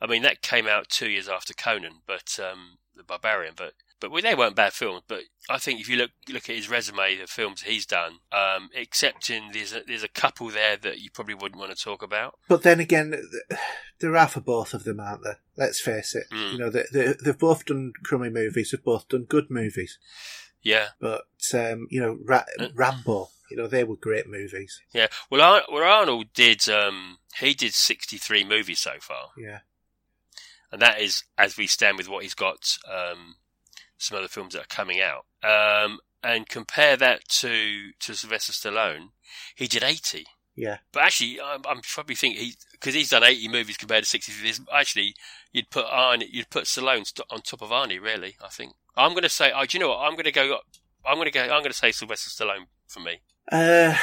[0.02, 3.54] I mean, that came out two years after Conan, but um, the Barbarian.
[3.56, 3.74] But
[4.06, 5.02] but well, they weren't bad films.
[5.08, 8.70] But I think if you look look at his resume, the films he's done, um,
[8.74, 12.36] excepting there's a, there's a couple there that you probably wouldn't want to talk about.
[12.48, 13.60] But then again, th-
[14.00, 15.40] there are for both of them, aren't there?
[15.58, 16.26] Let's face it.
[16.32, 16.52] Mm.
[16.54, 18.72] You know, they, they, they've both done crummy movies.
[18.72, 19.98] They've both done good movies.
[20.62, 22.68] Yeah, But um, you know, Ra- Uh.
[22.74, 23.30] Rambo.
[23.52, 24.82] You know, they were great movies.
[24.92, 25.06] yeah.
[25.30, 26.68] Well, Ar- well, Arnold did.
[26.68, 29.28] Um, he did 63 movies so far.
[29.38, 29.60] Yeah,
[30.72, 32.78] and that is as we stand with what he's got.
[32.92, 33.36] Um,
[33.98, 39.10] some other films that are coming out, um, and compare that to to Sylvester Stallone,
[39.56, 40.26] he did eighty.
[40.56, 40.78] yeah.
[40.92, 44.32] But actually, I'm, I'm probably thinking he because he's done eighty movies compared to sixty.
[44.42, 45.16] there's- Actually,
[45.52, 48.02] you'd put Arnie, you'd put Stallone on top of Arnie.
[48.02, 48.74] Really, I think.
[48.98, 49.52] I'm going to say.
[49.54, 50.00] Oh, do you know what?
[50.00, 50.58] I'm going to go.
[51.06, 51.42] I'm going to go.
[51.42, 53.20] I'm going to say Sylvester Stallone for me.
[53.52, 53.96] Uh,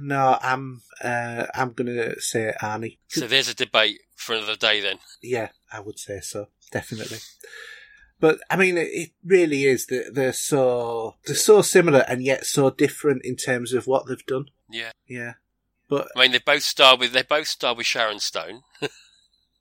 [0.00, 2.98] no, I'm uh, I'm gonna say Arnie.
[3.08, 4.80] So there's a debate for another day.
[4.80, 7.18] Then Yeah, I would say so, definitely.
[8.20, 12.70] But I mean, it- really is that they're so they're so similar and yet so
[12.70, 14.46] different in terms of what they've done.
[14.70, 14.90] yeah.
[15.06, 15.34] Yeah,
[15.88, 18.62] but I mean, they both star with they both star with Sharon Stone.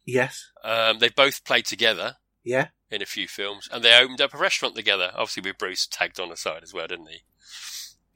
[0.06, 2.18] yes, Um, they both played together.
[2.44, 5.12] yeah, in a few films, and they opened up a restaurant together.
[5.14, 7.20] Obviously, with Bruce tagged on the side as well, didn't he?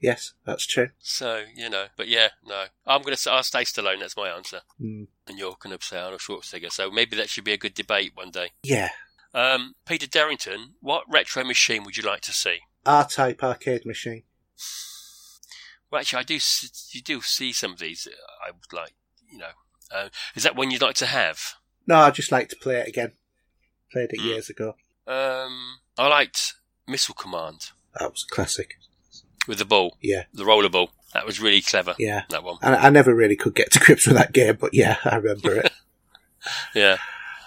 [0.00, 0.88] Yes, that's true.
[0.98, 4.00] So you know, but yeah, no, I'm gonna say I'll stay Stallone.
[4.00, 5.06] That's my answer, Mm.
[5.28, 6.72] and you're gonna say Arnold Schwarzenegger.
[6.72, 8.50] So maybe that should be a good debate one day.
[8.64, 8.90] Yeah.
[9.34, 12.58] Um, Peter Derrington, what retro machine would you like to see?
[12.84, 14.24] R-Type arcade machine.
[15.90, 16.36] Well, actually, I do.
[16.36, 18.08] s- You do see some of these.
[18.46, 18.94] I would like,
[19.30, 19.50] you know,
[19.94, 21.54] uh, is that one you'd like to have?
[21.86, 23.12] No, I just like to play it again.
[23.92, 24.24] Played it Mm.
[24.24, 24.76] years ago.
[25.06, 26.54] Um, I liked
[26.86, 28.78] Missile Command That was a classic.
[29.46, 30.92] with the ball, Yeah, the roller ball.
[31.12, 31.94] That was really clever.
[31.98, 32.22] yeah.
[32.30, 32.56] That one.
[32.62, 35.56] And I never really could get to grips with that game, but yeah, I remember
[35.56, 35.72] it.
[36.74, 36.96] Yeah.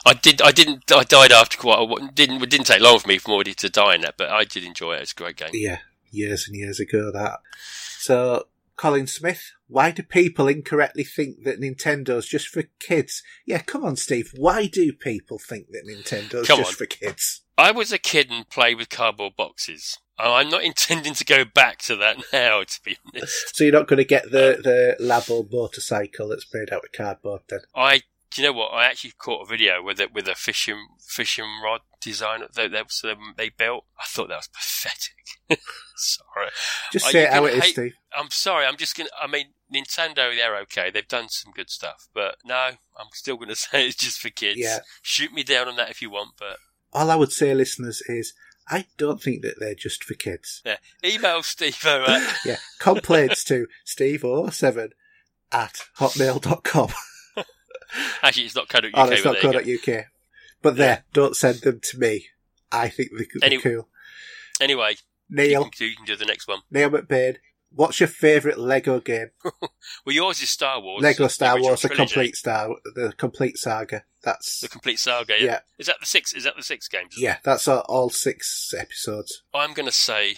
[0.06, 0.42] I did.
[0.42, 0.92] I didn't.
[0.92, 1.80] I died after quite.
[1.80, 2.42] A, didn't.
[2.44, 4.64] It didn't take long for me from already to die in that, but I did
[4.64, 5.02] enjoy it.
[5.02, 5.50] It's a great game.
[5.54, 5.80] Yeah,
[6.12, 7.40] years and years ago that.
[7.98, 13.24] So, Colin Smith, why do people incorrectly think that Nintendo's just for kids?
[13.48, 14.32] Yeah, come on, Steve.
[14.36, 16.76] Why do people think that Nintendo's Come just on.
[16.76, 17.42] for kids?
[17.58, 19.98] I was a kid and played with cardboard boxes.
[20.20, 22.62] I'm not intending to go back to that now.
[22.64, 26.72] To be honest, So you're not going to get the the Labo motorcycle that's made
[26.72, 27.62] out of cardboard then?
[27.76, 28.02] I.
[28.36, 28.74] Do you know what?
[28.74, 32.68] I actually caught a video with it with a fishing fishing rod design that they,
[32.68, 33.86] they, they built.
[33.98, 35.60] I thought that was pathetic.
[35.96, 36.50] Sorry.
[36.92, 37.94] Just say it how it is, hate- Steve.
[38.18, 38.66] I'm sorry.
[38.66, 39.10] I'm just gonna.
[39.22, 40.92] I mean, Nintendo, they're okay.
[40.92, 44.60] They've done some good stuff, but no, I'm still gonna say it's just for kids.
[44.60, 44.80] Yeah.
[45.02, 46.58] Shoot me down on that if you want, but
[46.92, 48.34] All I would say, listeners, is
[48.68, 50.62] I don't think that they're just for kids.
[50.66, 50.78] yeah.
[51.06, 54.90] Email Steve at Yeah, complaints to steve07
[55.52, 56.90] at hotmail.com.
[58.24, 58.92] actually it's not code.uk.
[58.94, 60.04] Oh, but not there you go.
[60.62, 62.28] But there, don't send them to me.
[62.72, 63.88] I think they're, they're Any- cool.
[64.60, 64.92] Anyway,
[65.30, 66.60] you Neil, can, do, you can do the next one.
[66.72, 67.36] Neil McBain,
[67.72, 69.30] what's your favourite Lego game?
[70.06, 71.04] Well, yours is Star Wars.
[71.04, 72.14] Lego Star Wars, the trilogy.
[72.14, 74.04] complete star, the complete saga.
[74.24, 75.36] That's the complete saga.
[75.38, 75.46] Yeah.
[75.46, 76.34] yeah, Is that the six?
[76.34, 77.16] Is that the six games?
[77.18, 77.38] yeah.
[77.44, 79.44] That's all, all six episodes.
[79.54, 80.36] I'm gonna say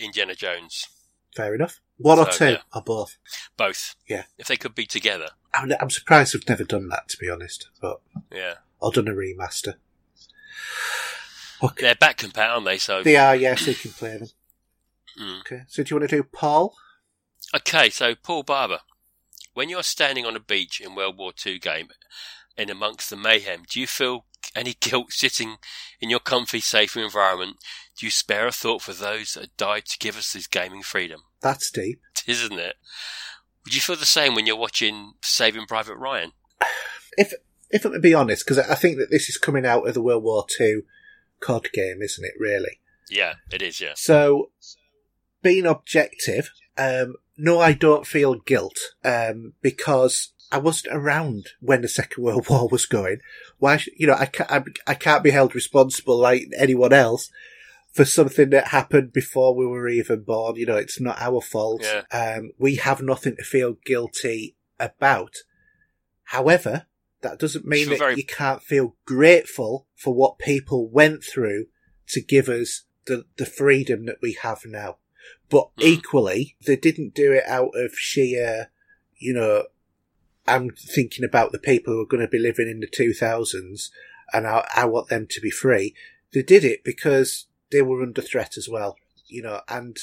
[0.00, 0.86] Indiana Jones.
[1.34, 1.80] Fair enough.
[1.98, 2.58] One or two, yeah.
[2.74, 3.18] or both.
[3.56, 3.94] Both.
[4.08, 4.24] Yeah.
[4.36, 5.28] If they could be together.
[5.52, 7.68] I'm, I'm surprised we've never done that, to be honest.
[7.80, 8.00] But
[8.32, 8.54] Yeah.
[8.82, 9.74] I've done a remaster.
[11.62, 11.82] Okay.
[11.82, 12.78] They're back compat, aren't they?
[12.78, 14.28] So They are, yes, you can play them.
[15.16, 15.42] Mm.
[15.42, 15.62] Okay.
[15.68, 16.74] So do you want to do Paul?
[17.54, 18.80] Okay, so Paul Barber,
[19.52, 21.90] when you're standing on a beach in World War II game
[22.56, 24.24] in amongst the mayhem, do you feel
[24.56, 25.58] any guilt sitting
[26.00, 27.58] in your comfy, safe environment?
[27.98, 31.22] Do you spare a thought for those that died to give us this gaming freedom?
[31.40, 32.00] That's deep.
[32.26, 32.76] Isn't it?
[33.64, 36.32] Would you feel the same when you're watching Saving Private Ryan?
[37.16, 37.32] If
[37.70, 40.02] if I'm to be honest, because I think that this is coming out of the
[40.02, 40.82] World War Two
[41.38, 42.32] COD game, isn't it?
[42.40, 42.80] Really.
[43.08, 43.80] Yeah, it is.
[43.80, 43.92] Yeah.
[43.94, 44.50] So,
[45.40, 51.88] being objective, um, no, I don't feel guilt um, because I wasn't around when the
[51.88, 53.18] Second World War was going.
[53.58, 57.30] Why, sh- you know, I can't, I, I can't be held responsible like anyone else
[57.94, 60.56] for something that happened before we were even born.
[60.56, 61.82] You know, it's not our fault.
[61.82, 62.02] Yeah.
[62.10, 65.34] Um, we have nothing to feel guilty about.
[66.24, 66.86] However,
[67.20, 71.66] that doesn't mean that very- you can't feel grateful for what people went through
[72.08, 74.98] to give us the, the freedom that we have now.
[75.48, 75.84] But Mm.
[75.84, 78.70] equally, they didn't do it out of sheer,
[79.16, 79.66] you know,
[80.46, 83.90] I'm thinking about the people who are going to be living in the 2000s
[84.32, 85.94] and I, I want them to be free.
[86.32, 88.96] They did it because they were under threat as well,
[89.26, 89.96] you know, and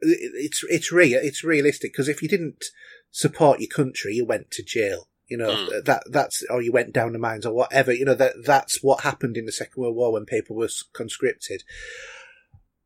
[0.00, 2.64] it's, it's real, it's realistic because if you didn't
[3.10, 5.08] support your country, you went to jail.
[5.26, 5.84] You know, Mm.
[5.86, 9.00] that, that's, or you went down the mines or whatever, you know, that, that's what
[9.04, 11.62] happened in the Second World War when people were conscripted.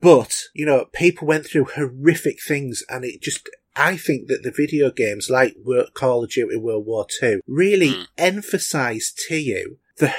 [0.01, 4.53] But, you know, people went through horrific things and it just, I think that the
[4.53, 5.57] video games like
[5.95, 8.07] Call of Duty World War II really Mm.
[8.17, 10.13] emphasize to you the,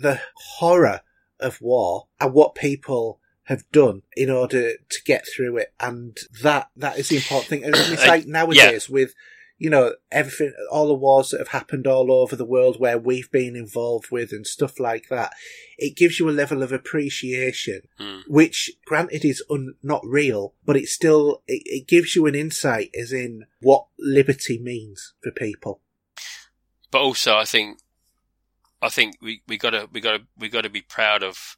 [0.00, 0.20] the
[0.58, 1.02] horror
[1.40, 5.72] of war and what people have done in order to get through it.
[5.78, 7.64] And that, that is the important thing.
[7.64, 9.14] And it's like nowadays with,
[9.58, 13.30] you know, everything, all the wars that have happened all over the world where we've
[13.30, 15.32] been involved with and stuff like that.
[15.78, 18.22] It gives you a level of appreciation Mm.
[18.26, 22.90] which granted is un- not real, but it still it, it gives you an insight
[22.98, 25.80] as in what liberty means for people.
[26.90, 27.78] But also, I think,
[28.86, 31.56] I think we, we gotta we gotta we gotta be proud of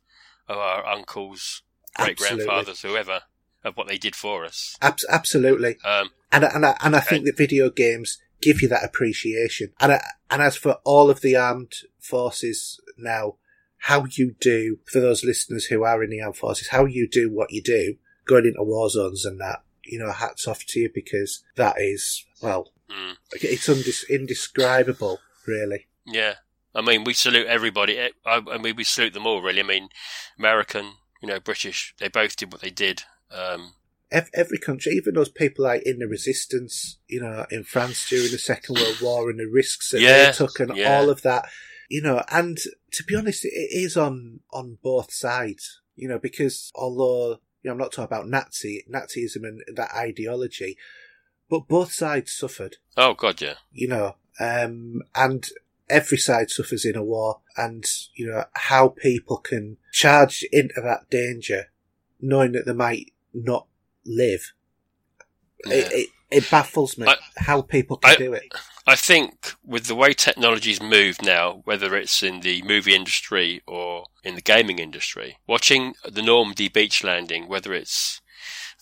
[0.49, 1.63] of our uncles,
[1.97, 3.21] great grandfathers, whoever,
[3.65, 4.77] of what they did for us.
[4.81, 8.69] Abs- absolutely, Um, and I- and I, and I think that video games give you
[8.69, 9.73] that appreciation.
[9.81, 10.01] And I,
[10.31, 13.37] and as for all of the armed forces now,
[13.83, 17.31] how you do for those listeners who are in the armed forces, how you do
[17.31, 20.91] what you do, going into war zones and that, you know, hats off to you
[20.95, 25.87] because that is well, mm, it's undis- indescribable, really.
[26.07, 26.35] yeah,
[26.79, 27.99] I mean, we salute everybody.
[28.01, 29.61] I, I mean, we salute them all, really.
[29.61, 29.89] I mean,
[30.39, 33.03] American, you know, British, they both did what they did.
[33.33, 33.75] Um,
[34.11, 38.39] Every country, even those people like in the resistance, you know, in France during the
[38.39, 40.97] Second World War and the risks that Yeah, they took and yeah.
[40.97, 41.47] all of that,
[41.91, 46.71] you know, and to be honest, it is on, on both sides, you know, because
[46.75, 50.79] although, you know, I'm not talking about Nazi, Nazism and that ideology,
[51.51, 52.77] but both sides suffered.
[52.97, 53.55] oh, God, yeah.
[53.73, 55.47] you know, um, and
[55.91, 57.85] every side suffers in a war, and
[58.15, 61.67] you know how people can charge into that danger,
[62.21, 63.67] knowing that they might not
[64.05, 64.53] live.
[65.67, 65.75] Yeah.
[65.75, 68.53] It, it, it baffles me I- how people can I- do it.
[68.87, 74.05] I think with the way technology's moved now, whether it's in the movie industry or
[74.25, 78.23] in the gaming industry, watching the Normandy beach landing, whether it's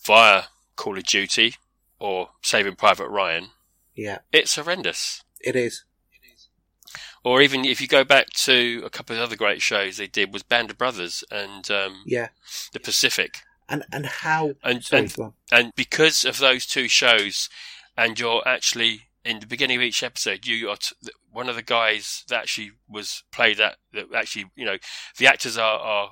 [0.05, 0.45] via
[0.77, 1.57] Call of Duty
[1.99, 3.49] or Saving Private Ryan,
[3.97, 5.25] Yeah, it's horrendous.
[5.41, 5.85] it is.
[7.25, 10.33] Or even if you go back to a couple of other great shows they did
[10.33, 12.29] was Band of Brothers and um, Yeah,
[12.73, 13.41] The Pacific.
[13.69, 14.55] and and how?
[14.63, 17.49] And, Sorry, and and because of those two shows,
[17.97, 20.95] and you're actually in the beginning of each episode, you are t-
[21.33, 24.79] one of the guys that actually was played that that actually you know
[25.19, 26.11] the actors are are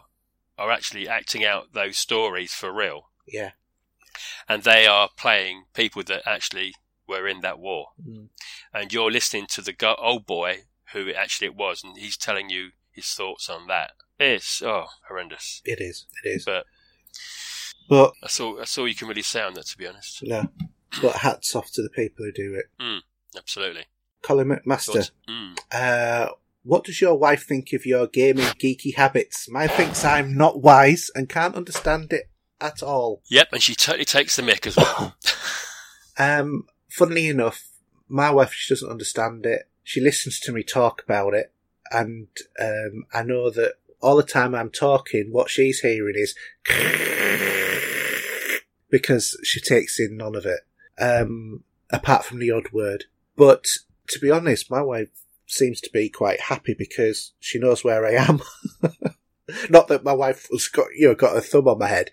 [0.58, 3.50] are actually acting out those stories for real, Yeah,
[4.49, 6.74] and they are playing people that actually
[7.07, 8.28] were in that war, Mm.
[8.73, 12.16] and you're listening to the go- old boy who it actually it was, and he's
[12.16, 13.92] telling you his thoughts on that.
[14.18, 16.06] It's oh horrendous, it is.
[16.24, 16.44] It is.
[16.44, 16.64] but
[17.89, 20.23] But that's all that's all you can really say on that, to be honest.
[20.23, 20.48] no,
[21.02, 22.66] but hats off to the people who do it.
[23.36, 23.84] Absolutely.
[24.23, 25.10] Colin McMaster.
[25.28, 25.58] Mm.
[25.70, 26.31] Uh,
[26.62, 29.50] what does your wife think of your gaming geeky habits?
[29.50, 33.20] Mine thinks I'm not wise and can't understand it at all.
[33.28, 35.14] Yep, and she totally takes the mick as well.
[36.16, 37.66] Um, funnily enough,
[38.08, 39.68] my wife she doesn't understand it.
[39.84, 41.52] She listens to me talk about it,
[41.92, 46.34] and um, I know that all the time I'm talking, what she's hearing is
[48.90, 50.60] because she takes in none of it,
[50.98, 53.04] um, apart from the odd word.
[53.36, 53.66] But
[54.08, 55.10] to be honest, my wife
[55.46, 58.40] seems to be quite happy because she knows where I am.
[59.70, 62.10] Not that my wife has got you know got a thumb on my head,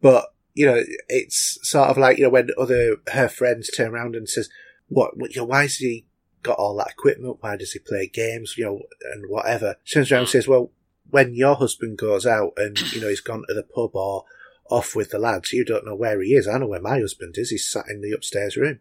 [0.00, 4.16] but you know it's sort of like you know when other her friends turn around
[4.16, 4.48] and says,
[4.88, 5.16] "What?
[5.16, 6.06] what you know, why has he
[6.44, 7.38] got all that equipment?
[7.40, 8.54] Why does he play games?
[8.56, 8.80] You know,
[9.12, 10.70] and whatever." She turns around and says, "Well,
[11.10, 14.24] when your husband goes out and you know he's gone to the pub or
[14.70, 16.46] off with the lads, you don't know where he is.
[16.46, 17.50] I know where my husband is.
[17.50, 18.78] He's sat in the upstairs room."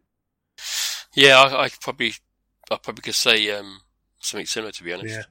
[1.16, 2.14] yeah, I, I probably,
[2.72, 3.82] I probably could say um,
[4.20, 5.16] something similar to be honest.
[5.16, 5.24] Yeah.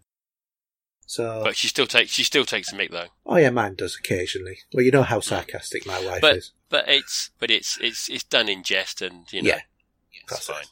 [1.06, 3.08] So, But she still takes, she still takes the mick though.
[3.26, 4.58] oh yeah, mine does occasionally.
[4.72, 6.52] Well, you know how sarcastic my wife But- is.
[6.70, 9.60] But it's, but it's, it's, it's done in jest, and you know, Yeah,
[10.28, 10.64] that's fine.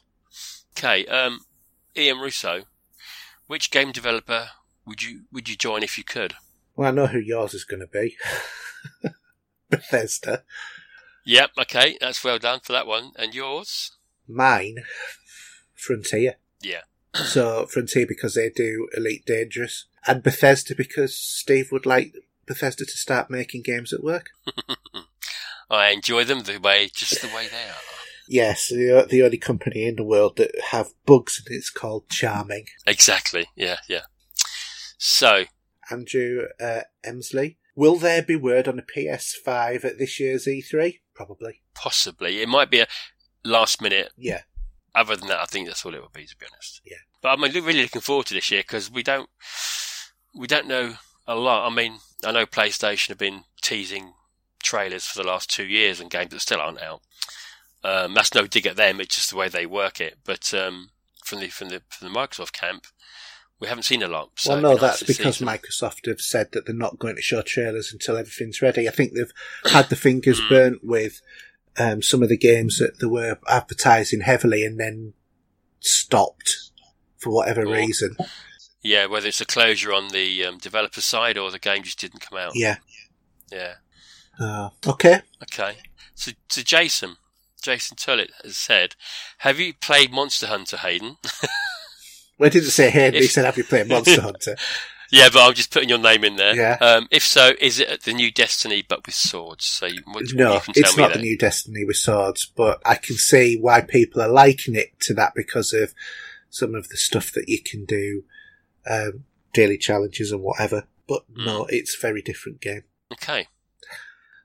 [0.75, 1.41] Okay, um,
[1.95, 2.63] Ian Russo,
[3.47, 4.49] which game developer
[4.85, 6.35] would you would you join if you could?
[6.75, 8.15] Well, I know who yours is going to be.
[9.69, 10.43] Bethesda.
[11.25, 13.11] Yep, okay, that's well done for that one.
[13.17, 13.91] And yours?
[14.27, 14.77] Mine,
[15.75, 16.35] Frontier.
[16.61, 16.81] Yeah.
[17.13, 22.13] So Frontier because they do Elite Dangerous, and Bethesda because Steve would like
[22.45, 24.29] Bethesda to start making games at work.
[25.69, 28.00] I enjoy them the way, just the way they are.
[28.31, 32.65] Yes, the, only company in the world that have bugs and it's called Charming.
[32.87, 33.47] Exactly.
[33.57, 34.03] Yeah, yeah.
[34.97, 35.43] So,
[35.89, 37.57] Andrew uh, Emsley.
[37.75, 40.99] Will there be word on a PS5 at this year's E3?
[41.13, 41.61] Probably.
[41.75, 42.87] possibly it might be a
[43.43, 44.43] last minute Yeah.
[44.95, 46.81] other than that, I think that's all it would be, to be honest.
[46.85, 46.97] Yeah.
[47.21, 49.29] But I'm really looking forward to this year because we don't
[50.33, 50.93] we don't know
[51.27, 51.69] a lot.
[51.69, 54.13] I mean, I know PlayStation have been teasing
[54.63, 57.01] trailers for the last two years and games that still aren't out.
[57.83, 60.17] Um, that's no dig at them; it's just the way they work it.
[60.23, 60.89] But um,
[61.25, 62.85] from the from the from the Microsoft camp,
[63.59, 64.31] we haven't seen a lot.
[64.35, 67.41] So well, no, that's because some- Microsoft have said that they're not going to show
[67.41, 68.87] trailers until everything's ready.
[68.87, 69.33] I think they've
[69.71, 70.49] had the fingers Mm.
[70.49, 71.21] burnt with
[71.77, 75.13] um, some of the games that they were advertising heavily and then
[75.79, 76.71] stopped
[77.17, 78.15] for whatever Or- reason.
[78.83, 82.19] yeah, whether it's a closure on the um, developer side or the game just didn't
[82.21, 82.53] come out.
[82.55, 82.77] Yeah.
[83.51, 83.75] Yeah.
[84.39, 85.21] Uh, okay.
[85.43, 85.77] Okay.
[86.15, 87.17] So, so Jason,
[87.61, 88.95] Jason Tullett has said,
[89.39, 91.17] "Have you played Monster Hunter, Hayden?"
[92.37, 93.19] Well, didn't say Hayden.
[93.19, 94.55] He If- said, "Have you played Monster Hunter?"
[95.11, 96.55] yeah, but I'm just putting your name in there.
[96.55, 96.77] Yeah.
[96.81, 99.65] Um, if so, is it the new Destiny but with swords?
[99.65, 101.17] So you, what, No, you can tell it's me not that.
[101.17, 105.13] the new Destiny with swords, but I can see why people are liking it to
[105.13, 105.93] that because of
[106.49, 108.23] some of the stuff that you can do,
[108.89, 110.87] um, daily challenges and whatever.
[111.07, 111.45] But Hmm.
[111.45, 112.85] no, it's a very different game.
[113.13, 113.47] Okay.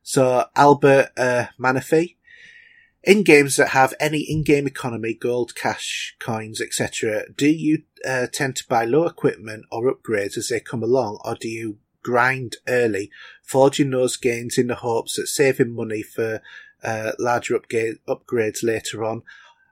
[0.02, 2.15] So Albert uh, Manafee,
[3.06, 8.56] in games that have any in-game economy, gold, cash, coins, etc., do you uh, tend
[8.56, 13.10] to buy low equipment or upgrades as they come along, or do you grind early,
[13.42, 16.42] forging those gains in the hopes that saving money for
[16.82, 19.22] uh, larger upga- upgrades later on?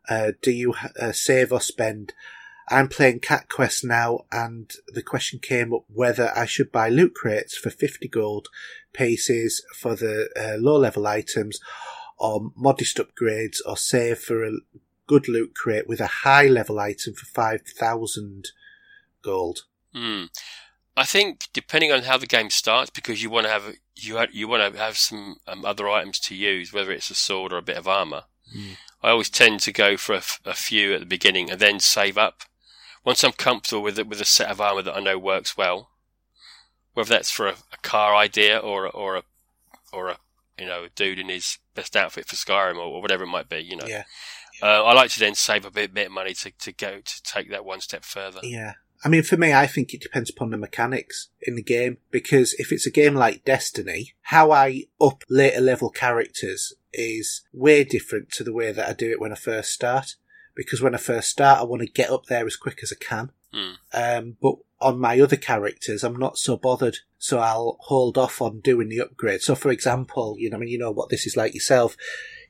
[0.09, 2.13] Uh, do you uh, save or spend?
[2.69, 7.15] I'm playing Cat Quest now, and the question came up whether I should buy loot
[7.15, 8.49] crates for 50 gold
[8.93, 11.59] pieces for the uh, low level items,
[12.17, 14.53] or modest upgrades, or save for a
[15.07, 18.49] good loot crate with a high level item for 5,000
[19.23, 19.61] gold.
[19.93, 20.25] Hmm.
[20.97, 24.27] I think depending on how the game starts, because you want to have you ha-
[24.33, 27.59] you want to have some um, other items to use, whether it's a sword or
[27.59, 28.25] a bit of armor.
[29.03, 31.81] I always tend to go for a, f- a few at the beginning and then
[31.81, 32.43] save up.
[33.05, 35.91] Once I'm comfortable with it, with a set of armor that I know works well,
[36.95, 39.23] whether that's for a, a car idea or a, or a
[39.93, 40.19] or a
[40.59, 43.49] you know a dude in his best outfit for Skyrim or, or whatever it might
[43.49, 43.87] be, you know.
[43.87, 44.05] Yeah.
[44.63, 47.23] Uh, I like to then save a bit, bit of money to, to go to
[47.23, 48.41] take that one step further.
[48.43, 48.75] Yeah.
[49.05, 52.55] I mean, for me, I think it depends upon the mechanics in the game because
[52.55, 58.31] if it's a game like Destiny, how I up later level characters is way different
[58.33, 60.15] to the way that I do it when I first start.
[60.57, 63.05] Because when I first start, I want to get up there as quick as I
[63.05, 63.33] can.
[63.55, 63.73] Hmm.
[63.93, 66.99] Um, but on my other characters, I'm not so bothered.
[67.19, 69.41] So I'll hold off on doing the upgrade.
[69.41, 71.97] So for example, you know, I mean, you know what this is like yourself.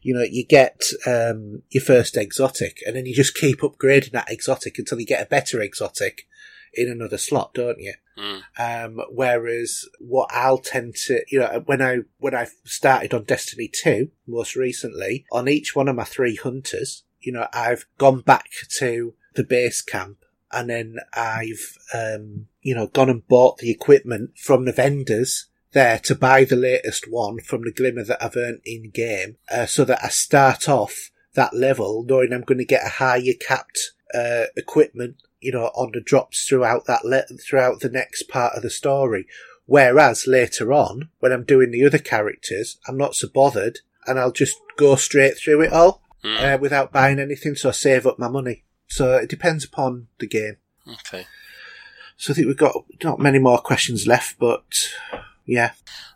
[0.00, 4.30] You know, you get, um, your first exotic and then you just keep upgrading that
[4.30, 6.26] exotic until you get a better exotic
[6.72, 7.94] in another slot, don't you?
[8.18, 8.42] Mm.
[8.58, 13.70] Um, whereas what I'll tend to, you know, when I, when I started on Destiny
[13.72, 18.50] 2, most recently, on each one of my three hunters, you know, I've gone back
[18.78, 20.23] to the base camp
[20.54, 25.98] and then I've, um, you know, gone and bought the equipment from the vendors there
[26.00, 29.84] to buy the latest one from the glimmer that I've earned in game, uh, so
[29.84, 34.44] that I start off that level knowing I'm going to get a higher capped, uh,
[34.56, 38.70] equipment, you know, on the drops throughout that, le- throughout the next part of the
[38.70, 39.26] story.
[39.66, 44.30] Whereas later on, when I'm doing the other characters, I'm not so bothered and I'll
[44.32, 46.54] just go straight through it all, Mm.
[46.54, 48.64] uh, without buying anything, so I save up my money.
[48.88, 50.56] So it depends upon the game.
[50.86, 51.26] Okay.
[52.16, 54.90] So I think we've got not many more questions left, but
[55.46, 55.72] yeah.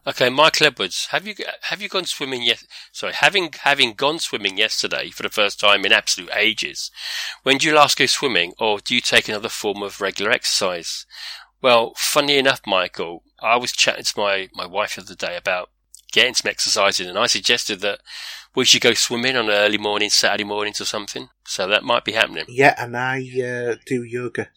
[0.06, 2.62] Okay, Michael Edwards, have you have you gone swimming yet?
[2.92, 6.90] Sorry, having having gone swimming yesterday for the first time in absolute ages.
[7.42, 11.04] When do you last go swimming, or do you take another form of regular exercise?
[11.60, 15.70] Well, funny enough, Michael, I was chatting to my my wife the other day about
[16.12, 18.00] getting some exercise in, and I suggested that
[18.54, 21.28] we should go swimming on an early morning, Saturday mornings or something.
[21.44, 22.44] So that might be happening.
[22.48, 24.48] Yeah, and I uh, do yoga.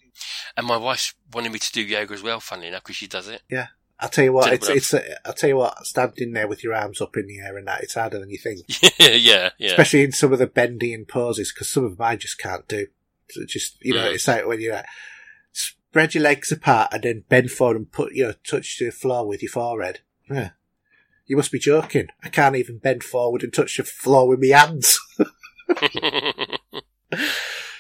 [0.56, 3.28] And my wife's wanting me to do yoga as well, funnily enough, because she does
[3.28, 3.42] it.
[3.50, 3.68] Yeah.
[4.00, 6.74] I'll tell you what, it's, it's, uh, I'll tell you what, standing there with your
[6.74, 8.62] arms up in the air and that, it's harder than you think.
[9.00, 9.70] yeah, yeah.
[9.70, 12.88] Especially in some of the bendying poses, because some of them I just can't do.
[13.30, 14.16] So just, you know, Mm.
[14.16, 14.88] it's like when you're like,
[15.52, 19.28] spread your legs apart and then bend forward and put your touch to the floor
[19.28, 20.00] with your forehead.
[20.30, 20.50] Yeah.
[21.32, 22.08] You must be joking.
[22.22, 25.00] I can't even bend forward and touch the floor with my hands.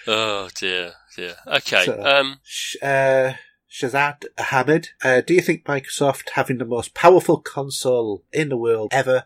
[0.07, 1.35] oh dear, dear.
[1.45, 1.83] Okay.
[1.83, 3.33] So- um, Sh- uh,
[3.69, 4.23] Shazad
[4.53, 9.25] Ahmed, uh, do you think Microsoft having the most powerful console in the world ever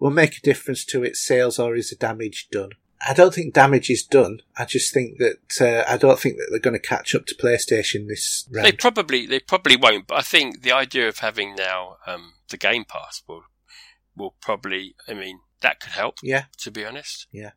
[0.00, 2.70] will make a difference to its sales or is the damage done?
[3.06, 4.40] I don't think damage is done.
[4.56, 7.34] I just think that, uh, I don't think that they're going to catch up to
[7.34, 8.64] PlayStation this round.
[8.66, 12.56] they probably they probably won't, but I think the idea of having now um, the
[12.56, 13.44] Game Pass will
[14.18, 14.94] will probably.
[15.08, 16.16] I mean, that could help.
[16.22, 16.44] Yeah.
[16.58, 17.26] To be honest.
[17.32, 17.52] Yeah.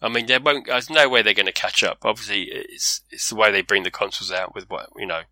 [0.00, 0.66] I mean, there won't.
[0.66, 1.98] There's no way they're going to catch up.
[2.02, 5.22] Obviously, it's it's the way they bring the consoles out with what you know.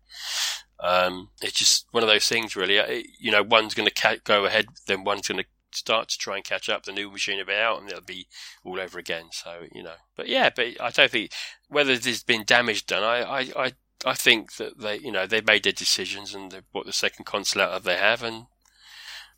[0.79, 2.77] Um, it's just one of those things, really.
[2.77, 6.17] It, you know, one's going to ca- go ahead, then one's going to start to
[6.17, 6.83] try and catch up.
[6.83, 8.27] The new machine will be out, and it'll be
[8.63, 9.25] all over again.
[9.31, 11.31] So you know, but yeah, but I don't think
[11.67, 13.03] whether there's been damage done.
[13.03, 13.39] I I.
[13.65, 13.71] I
[14.03, 17.25] I think that they, you know, they made their decisions and they bought the second
[17.25, 18.47] console out that they have, and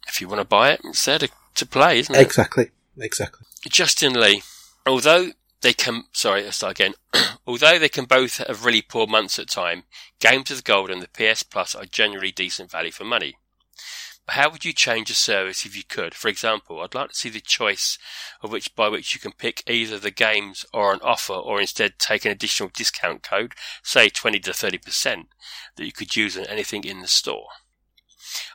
[0.07, 2.21] if you want to buy it, it's there to, to play, isn't it?
[2.21, 2.71] Exactly.
[2.97, 3.45] Exactly.
[3.69, 4.43] Justin Lee,
[4.85, 6.93] although they can, sorry, let's start again.
[7.47, 9.83] although they can both have really poor months at time,
[10.19, 13.35] Games of Gold and the PS Plus are generally decent value for money.
[14.25, 16.13] But how would you change a service if you could?
[16.13, 17.97] For example, I'd like to see the choice
[18.41, 21.99] of which by which you can pick either the games or an offer, or instead
[21.99, 25.27] take an additional discount code, say twenty to thirty percent,
[25.75, 27.47] that you could use on anything in the store.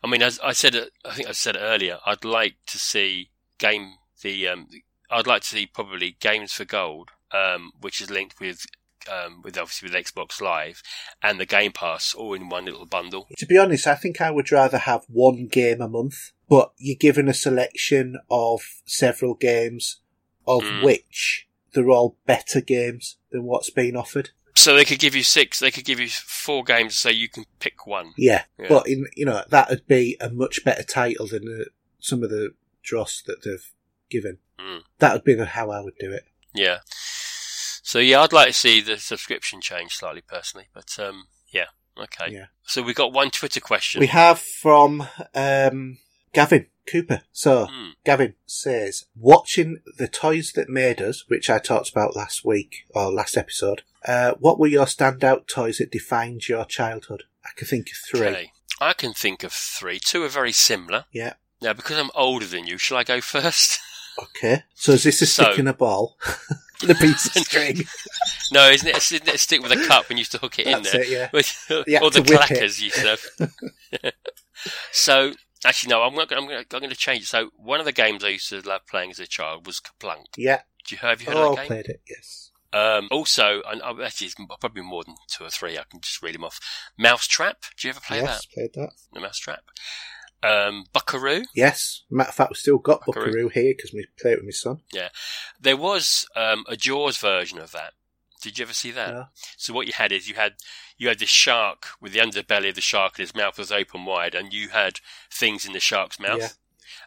[0.02, 0.74] I mean, as I said,
[1.05, 1.98] I think I said earlier.
[2.07, 4.68] I'd like to see game the um,
[5.10, 8.66] I'd like to see probably games for gold, um, which is linked with
[9.10, 10.82] um, with obviously with Xbox Live
[11.23, 13.26] and the Game Pass all in one little bundle.
[13.39, 16.97] To be honest, I think I would rather have one game a month, but you're
[16.98, 20.00] given a selection of several games,
[20.47, 20.82] of Mm.
[20.82, 24.31] which they're all better games than what's being offered.
[24.59, 25.59] So they could give you six.
[25.59, 28.12] They could give you four games, so you can pick one.
[28.17, 28.67] Yeah, Yeah.
[28.69, 31.65] but in you know that would be a much better title than uh,
[32.01, 32.51] some of the
[32.83, 33.73] dross that they've
[34.11, 34.39] given.
[34.59, 34.83] Mm.
[34.99, 36.25] That would be the, how I would do it.
[36.55, 36.78] Yeah.
[37.83, 42.33] So yeah, I'd like to see the subscription change slightly personally, but um, yeah, okay.
[42.33, 42.47] Yeah.
[42.65, 44.01] So we got one Twitter question.
[44.01, 45.99] We have from um,
[46.35, 47.23] Gavin Cooper.
[47.33, 47.91] So Hmm.
[48.05, 53.12] Gavin says, watching the toys that made us, which I talked about last week or
[53.12, 53.83] last episode.
[54.07, 57.25] Uh, what were your standout toys that defined your childhood?
[57.44, 58.26] I can think of three.
[58.28, 58.52] Okay.
[58.81, 59.99] I can think of three.
[59.99, 61.05] Two are very similar.
[61.12, 61.34] Yeah.
[61.60, 63.78] Now, because I'm older than you, shall I go first?
[64.20, 64.65] Okay.
[64.75, 66.17] So is this a So- stick and a ball?
[66.89, 67.84] a piece of string?
[68.50, 68.97] no, isn't it?
[68.97, 71.02] Isn't it a stick with a cup and used to hook it in That's there?
[71.02, 71.28] it, yeah.
[71.33, 71.55] With,
[71.86, 72.58] You or the whip it.
[72.58, 73.17] clackers used to
[74.02, 74.12] have.
[74.92, 75.33] so,
[75.65, 76.33] actually, no, I'm not.
[76.33, 76.59] I'm going.
[76.59, 77.27] I'm going to change it.
[77.27, 80.27] So, one of the games I used to love playing as a child was Kerplunk.
[80.37, 80.61] Yeah.
[80.87, 81.65] Do you have you heard Oh, of that game?
[81.65, 82.51] I played it, yes.
[82.73, 85.78] Um, also, and uh, actually, it's probably more than two or three.
[85.78, 86.61] I can just read them off.
[86.99, 87.62] Mousetrap.
[87.78, 88.81] Do you ever play yes, played that.
[88.81, 88.91] that?
[89.12, 89.62] The Mousetrap.
[90.43, 91.45] Um, Buckaroo.
[91.55, 92.03] Yes.
[92.11, 93.27] Matter of fact, we've still got Buckaroo.
[93.27, 94.81] Buckaroo here because we play it with my son.
[94.93, 95.09] Yeah,
[95.61, 97.95] there was um, a Jaws version of that.
[98.41, 99.12] Did you ever see that?
[99.15, 99.25] No.
[99.57, 100.55] So what you had is you had
[100.99, 104.05] you had this shark with the underbelly of the shark and his mouth was open
[104.05, 106.41] wide, and you had things in the shark's mouth.
[106.41, 106.49] Yeah.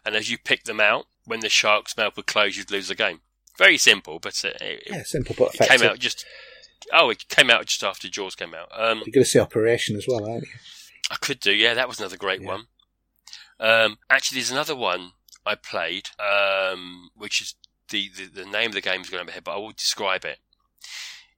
[0.04, 2.94] And as you picked them out, when the shark's mouth would close, you'd lose the
[2.94, 3.20] game.
[3.58, 6.24] Very simple, but uh, it, Yeah, simple but it came out just.
[6.92, 8.68] Oh, it came out just after Jaws came out.
[8.76, 10.48] Um, You're going to see Operation as well, aren't you?
[11.10, 11.74] I could do, yeah.
[11.74, 12.48] That was another great Yeah.
[12.48, 12.66] one.
[13.60, 15.12] Um, actually, there's another one
[15.46, 17.54] I played, um, which is
[17.90, 19.70] the, the, the name of the game is going to my head, but I will
[19.72, 20.38] describe it.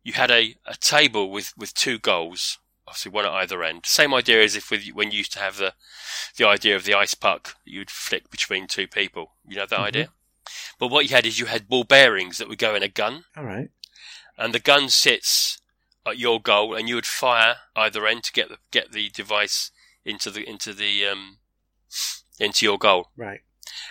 [0.05, 3.86] You had a, a table with, with two goals, obviously one at either end.
[3.86, 5.74] Same idea as if with, when you used to have the
[6.36, 9.33] the idea of the ice puck you'd flick between two people.
[9.49, 9.84] You know that Mhm.
[9.84, 10.08] idea?
[10.78, 13.24] But what you had is you had ball bearings that would go in a gun,
[13.36, 13.70] All right.
[14.36, 15.58] and the gun sits
[16.07, 19.70] at your goal, and you would fire either end to get the get the device
[20.05, 21.39] into the into the um
[22.39, 23.10] into your goal.
[23.16, 23.41] Right.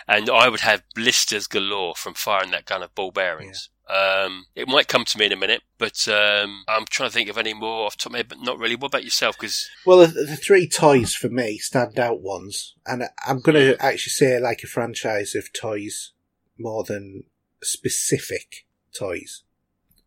[0.08, 3.70] And I would have blisters galore from firing that gun of ball bearings.
[3.90, 7.30] Um, it might come to me in a minute, but um, I'm trying to think
[7.30, 8.76] of any more off top of my head, but not really.
[8.76, 9.36] What about yourself?
[9.38, 13.84] Because Well, the, the three toys for me, stand out ones, and I'm going to
[13.84, 16.14] actually say like a franchise of toys
[16.58, 17.24] more than
[17.62, 18.66] specific
[18.98, 19.44] toys,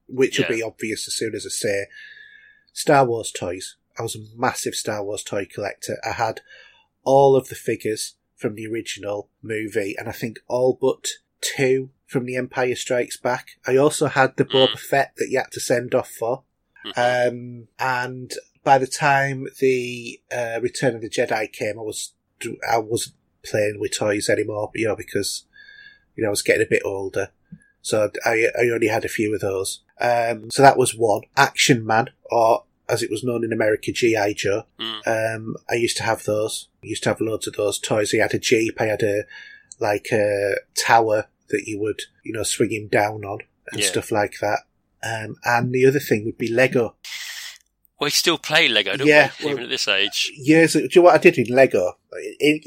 [0.09, 0.47] which Yeah.
[0.49, 1.87] will be obvious as soon as I say
[2.73, 3.77] Star Wars toys.
[3.99, 5.99] I was a massive Star Wars toy collector.
[6.05, 6.41] I had
[7.03, 11.09] all of the figures from the original movie, and I think all but
[11.41, 13.59] two from The Empire Strikes Back.
[13.67, 16.45] I also had the Boba Fett that you had to send off for.
[16.97, 22.13] Um, and by the time the uh, Return of the Jedi came, I was
[22.71, 25.45] I wasn't playing with toys anymore, you know, because
[26.15, 27.31] you know I was getting a bit older,
[27.83, 29.83] so I I only had a few of those.
[30.01, 34.35] Um, so that was one Action Man, or as it was known in America, GI
[34.35, 34.65] Joe.
[34.79, 35.07] Mm.
[35.07, 36.69] Um, I used to have those.
[36.83, 38.15] I used to have loads of those toys.
[38.15, 38.81] I had a jeep.
[38.81, 39.25] I had a
[39.81, 43.87] like a tower that you would you know swing him down on and Yeah.
[43.89, 44.61] stuff like that.
[45.03, 46.97] Um, and the other thing would be Lego.
[48.01, 49.45] we still play Lego, don't Yeah, we?
[49.47, 50.31] well- Even at this age.
[50.37, 51.99] years do you know what I did in Lego?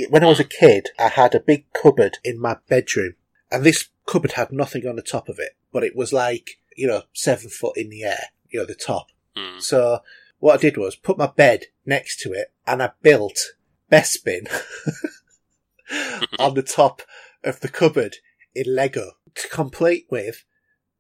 [0.09, 3.15] When I was a kid, I had a big cupboard in my bedroom,
[3.51, 6.87] and this cupboard had nothing on the top of it, but it was like, you
[6.87, 9.07] know, seven foot in the air, you know, the top.
[9.35, 9.61] Mm.
[9.61, 10.01] So
[10.39, 13.53] what I did was put my bed next to it, and I built
[13.91, 14.47] Bespin
[16.39, 17.01] on the top
[17.43, 18.17] of the cupboard
[18.55, 20.43] in Lego to complete with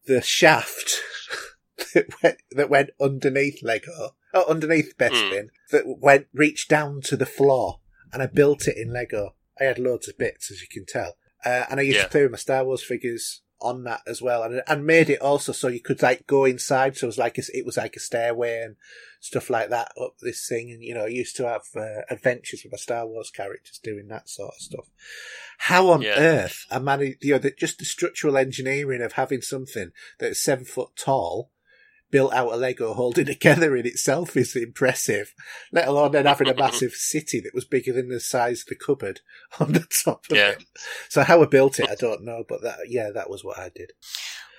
[0.05, 1.01] the shaft
[1.93, 7.25] that went, that went underneath Lego, oh, underneath Bespin, that went reached down to the
[7.25, 7.79] floor,
[8.11, 9.35] and I built it in Lego.
[9.59, 12.03] I had loads of bits, as you can tell, uh, and I used Yeah.
[12.03, 15.21] to play with my Star Wars figures on that as well, and and made it
[15.21, 16.97] also so you could like go inside.
[16.97, 18.75] So it was like a, it was like a stairway and
[19.19, 22.63] stuff like that up this thing, and you know I used to have uh, adventures
[22.63, 24.85] with my Star Wars characters doing that sort of stuff.
[25.59, 26.15] How on Yeah.
[26.17, 30.65] earth I managed, you know, the, just the structural engineering of having something that's seven
[30.65, 31.51] foot tall
[32.11, 35.33] built out of Lego holding together in itself is impressive.
[35.71, 38.75] Let alone then having a massive city that was bigger than the size of the
[38.75, 39.21] cupboard
[39.59, 40.51] on the top of Yeah.
[40.51, 40.63] it.
[41.09, 43.69] So how I built it, I don't know, but that yeah, that was what I
[43.69, 43.91] did.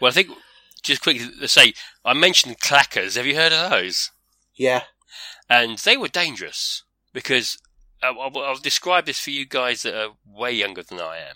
[0.00, 0.28] Well, I think
[0.82, 3.16] just quickly to say, I mentioned clackers.
[3.16, 4.10] Have you heard of those?
[4.56, 4.82] Yeah,
[5.48, 7.58] and they were dangerous because
[8.02, 11.34] uh, I'll, I'll describe this for you guys that are way younger than I am.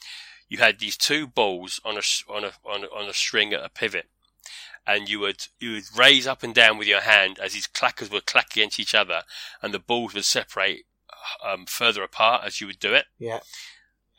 [0.49, 2.03] You had these two balls on a
[2.33, 4.07] on a on a, on a string at a pivot,
[4.87, 8.11] and you would you would raise up and down with your hand as these clackers
[8.11, 9.23] would clack against each other,
[9.63, 10.87] and the balls would separate
[11.45, 13.07] um, further apart as you would do it.
[13.19, 13.41] yeah,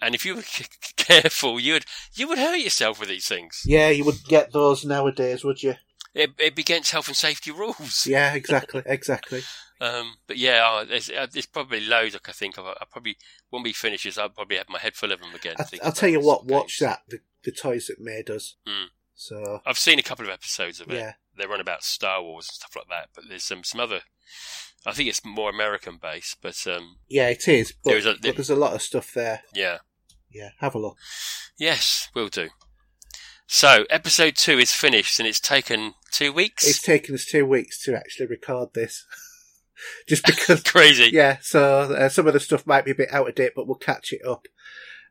[0.02, 0.66] And if you were c-
[0.98, 3.62] careful, you would you would hurt yourself with these things.
[3.66, 3.90] yeah.
[3.90, 5.76] You would get those nowadays, would you?
[6.14, 8.06] it, it'd be against health and safety rules.
[8.10, 9.42] Yeah, exactly, exactly.
[9.82, 12.66] Um, but yeah, oh, there's, uh, there's probably loads I think of.
[12.66, 13.18] I, I probably
[13.50, 15.56] when we finish this, I'll probably have my head full of them again.
[15.60, 16.52] I, I'll tell you what, games.
[16.52, 17.02] watch that.
[17.10, 18.56] The, the toys that made us.
[18.68, 18.86] Mm.
[19.16, 20.96] So I've seen a couple of episodes of it.
[20.96, 23.10] yeah, They're on about Star Wars and stuff like that.
[23.16, 24.02] But there's some some other.
[24.86, 27.74] I think it's more American based, but um, yeah, it is.
[27.84, 29.42] But, There is a- but there's a lot of stuff there.
[29.54, 29.78] yeah.
[30.32, 30.98] Yeah, have a look.
[31.58, 32.50] Yes, we'll do.
[33.48, 36.68] So, episode two is finished, and it's taken two weeks.
[36.68, 39.06] It's taken us two weeks to actually record this,
[40.10, 40.62] just because.
[40.66, 41.10] crazy.
[41.14, 43.66] yeah, so uh, some of the stuff might be a bit out of date, but
[43.66, 44.48] we'll catch it up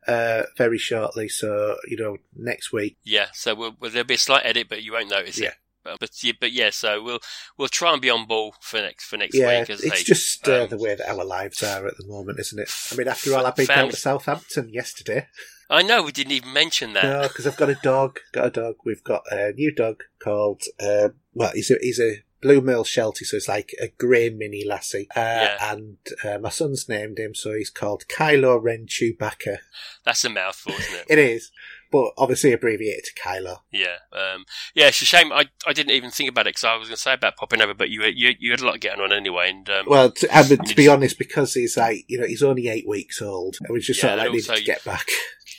[0.07, 1.28] uh, very shortly.
[1.28, 2.97] So you know, next week.
[3.05, 5.49] Yeah, so we'll, well, there'll be a slight edit, but you won't notice Yeah.
[5.49, 5.55] it.
[5.84, 7.20] But, but yeah, but yeah, so we'll
[7.58, 9.68] we'll try and be on ball for next for next Yeah, week.
[9.70, 12.39] As it's they, just uh, um, the way that our lives are at the moment,
[12.41, 12.70] isn't it?
[12.91, 15.26] I mean, after all, I've been down to Southampton yesterday.
[15.68, 17.05] I know we didn't even mention that.
[17.05, 18.20] No, because I've got a dog.
[18.33, 18.76] Got a dog.
[18.84, 20.62] We've got a new dog called.
[20.81, 24.64] Uh, well, he's a he's a blue merle sheltie, so it's like a grey mini
[24.64, 25.08] lassie.
[25.16, 25.73] Uh, Yeah.
[25.73, 29.58] And uh, my son's named him, so he's called Kylo Ren Chewbacca.
[30.05, 31.06] That's a mouthful, isn't it?
[31.08, 31.50] It is,
[31.94, 33.58] but obviously abbreviated to Kylo.
[33.73, 34.89] yeah, um, yeah.
[34.89, 35.32] It's a shame.
[35.32, 37.62] I, I didn't even think about it because I was going to say about popping
[37.62, 40.36] over, but you you you had a lot getting on anyway, and um, Well, to,
[40.36, 43.23] I mean, to be just- honest, because he's like you know he's only eight weeks
[43.23, 45.06] old, and we just Yeah, sort of like needed to get back.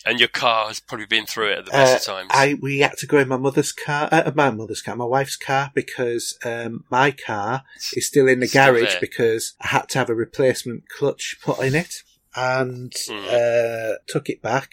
[0.07, 2.31] and your car has probably been through it at the best Uh, of times.
[2.33, 5.37] I we had to go in my mother's car, uh, my mother's car, my wife's
[5.37, 8.99] car, because um, my car is still in the Still garage there.
[8.99, 11.93] because I had to have a replacement clutch put in it,
[12.35, 13.25] and Hmm.
[13.29, 14.69] uh, took it back.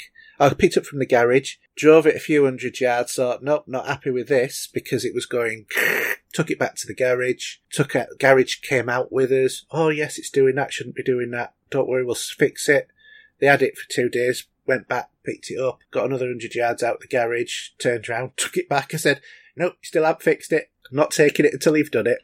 [0.51, 3.65] I picked it up from the garage, drove it a few hundred yards, thought, nope,
[3.67, 5.67] not happy with this because it was going.
[6.33, 7.57] Took it back to the garage.
[7.71, 8.09] Took it.
[8.19, 9.67] Garage came out with us.
[9.71, 10.73] Oh yes, it's doing that.
[10.73, 11.53] Shouldn't be doing that.
[11.71, 12.89] Don't worry, we'll fix it.
[13.39, 14.47] They had it for two days.
[14.67, 17.71] Went back, picked it up, got another hundred yards out the garage.
[17.79, 18.95] Turned around, took it back.
[18.95, 19.21] I said,
[19.57, 20.71] nope, you still haven't fixed it.
[20.91, 22.19] I'm not taking it until you've done it.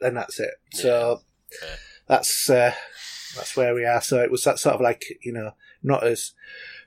[0.00, 0.54] And that's it.
[0.72, 1.22] So
[1.60, 1.68] Yeah.
[2.06, 2.74] that's uh,
[3.36, 4.00] that's where we are.
[4.00, 6.32] So it was that sort of like you know not as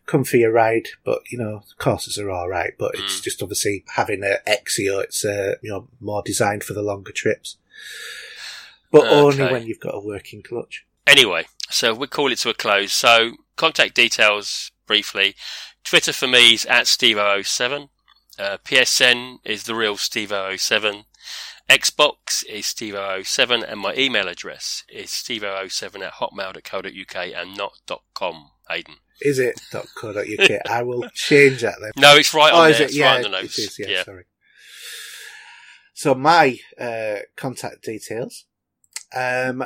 [0.06, 2.74] comfy a ride, but you know the courses are all right.
[2.78, 3.24] But it's Mm.
[3.24, 7.58] just obviously having a Exeo, it's uh, you know more designed for the longer trips,
[8.92, 10.86] but only when you've got a working clutch.
[11.08, 12.94] Anyway, so we call it to a close.
[12.94, 15.36] So contact details briefly.
[15.84, 17.90] Twitter for me is at Steve007.
[18.40, 21.04] Uh, PSN is the real Steve007.
[21.70, 27.74] Xbox is Steve007 and my email address is Steve007 at hotmail.co.uk and not
[28.14, 28.96] .com, Aidan.
[29.22, 29.60] Is it
[29.96, 30.52] .co.uk?
[30.70, 31.92] I will change that then.
[31.98, 32.86] No, it's right oh, on is there.
[32.86, 32.90] it?
[32.90, 33.60] It's Yeah, right on the notes.
[33.60, 33.80] it is.
[33.80, 34.04] Yeah, yeah.
[34.04, 34.26] sorry.
[35.94, 38.46] So my uh, contact details.
[39.16, 39.64] Um,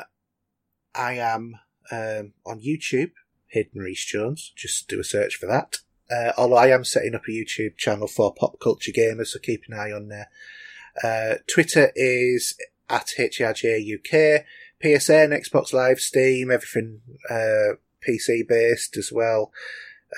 [0.94, 1.56] I am
[1.92, 3.12] um, on YouTube,
[3.48, 4.52] Hidden Reese Jones.
[4.56, 5.78] Just do a search for that.
[6.12, 9.64] Uh, although I am setting up a YouTube channel for pop culture gamers, so keep
[9.68, 10.28] an eye on there.
[11.04, 12.56] Uh, Twitter is
[12.90, 14.44] at HRJUK,
[14.84, 17.76] PSN, Xbox Live, Steam, everything uh,
[18.08, 19.52] PC based as well.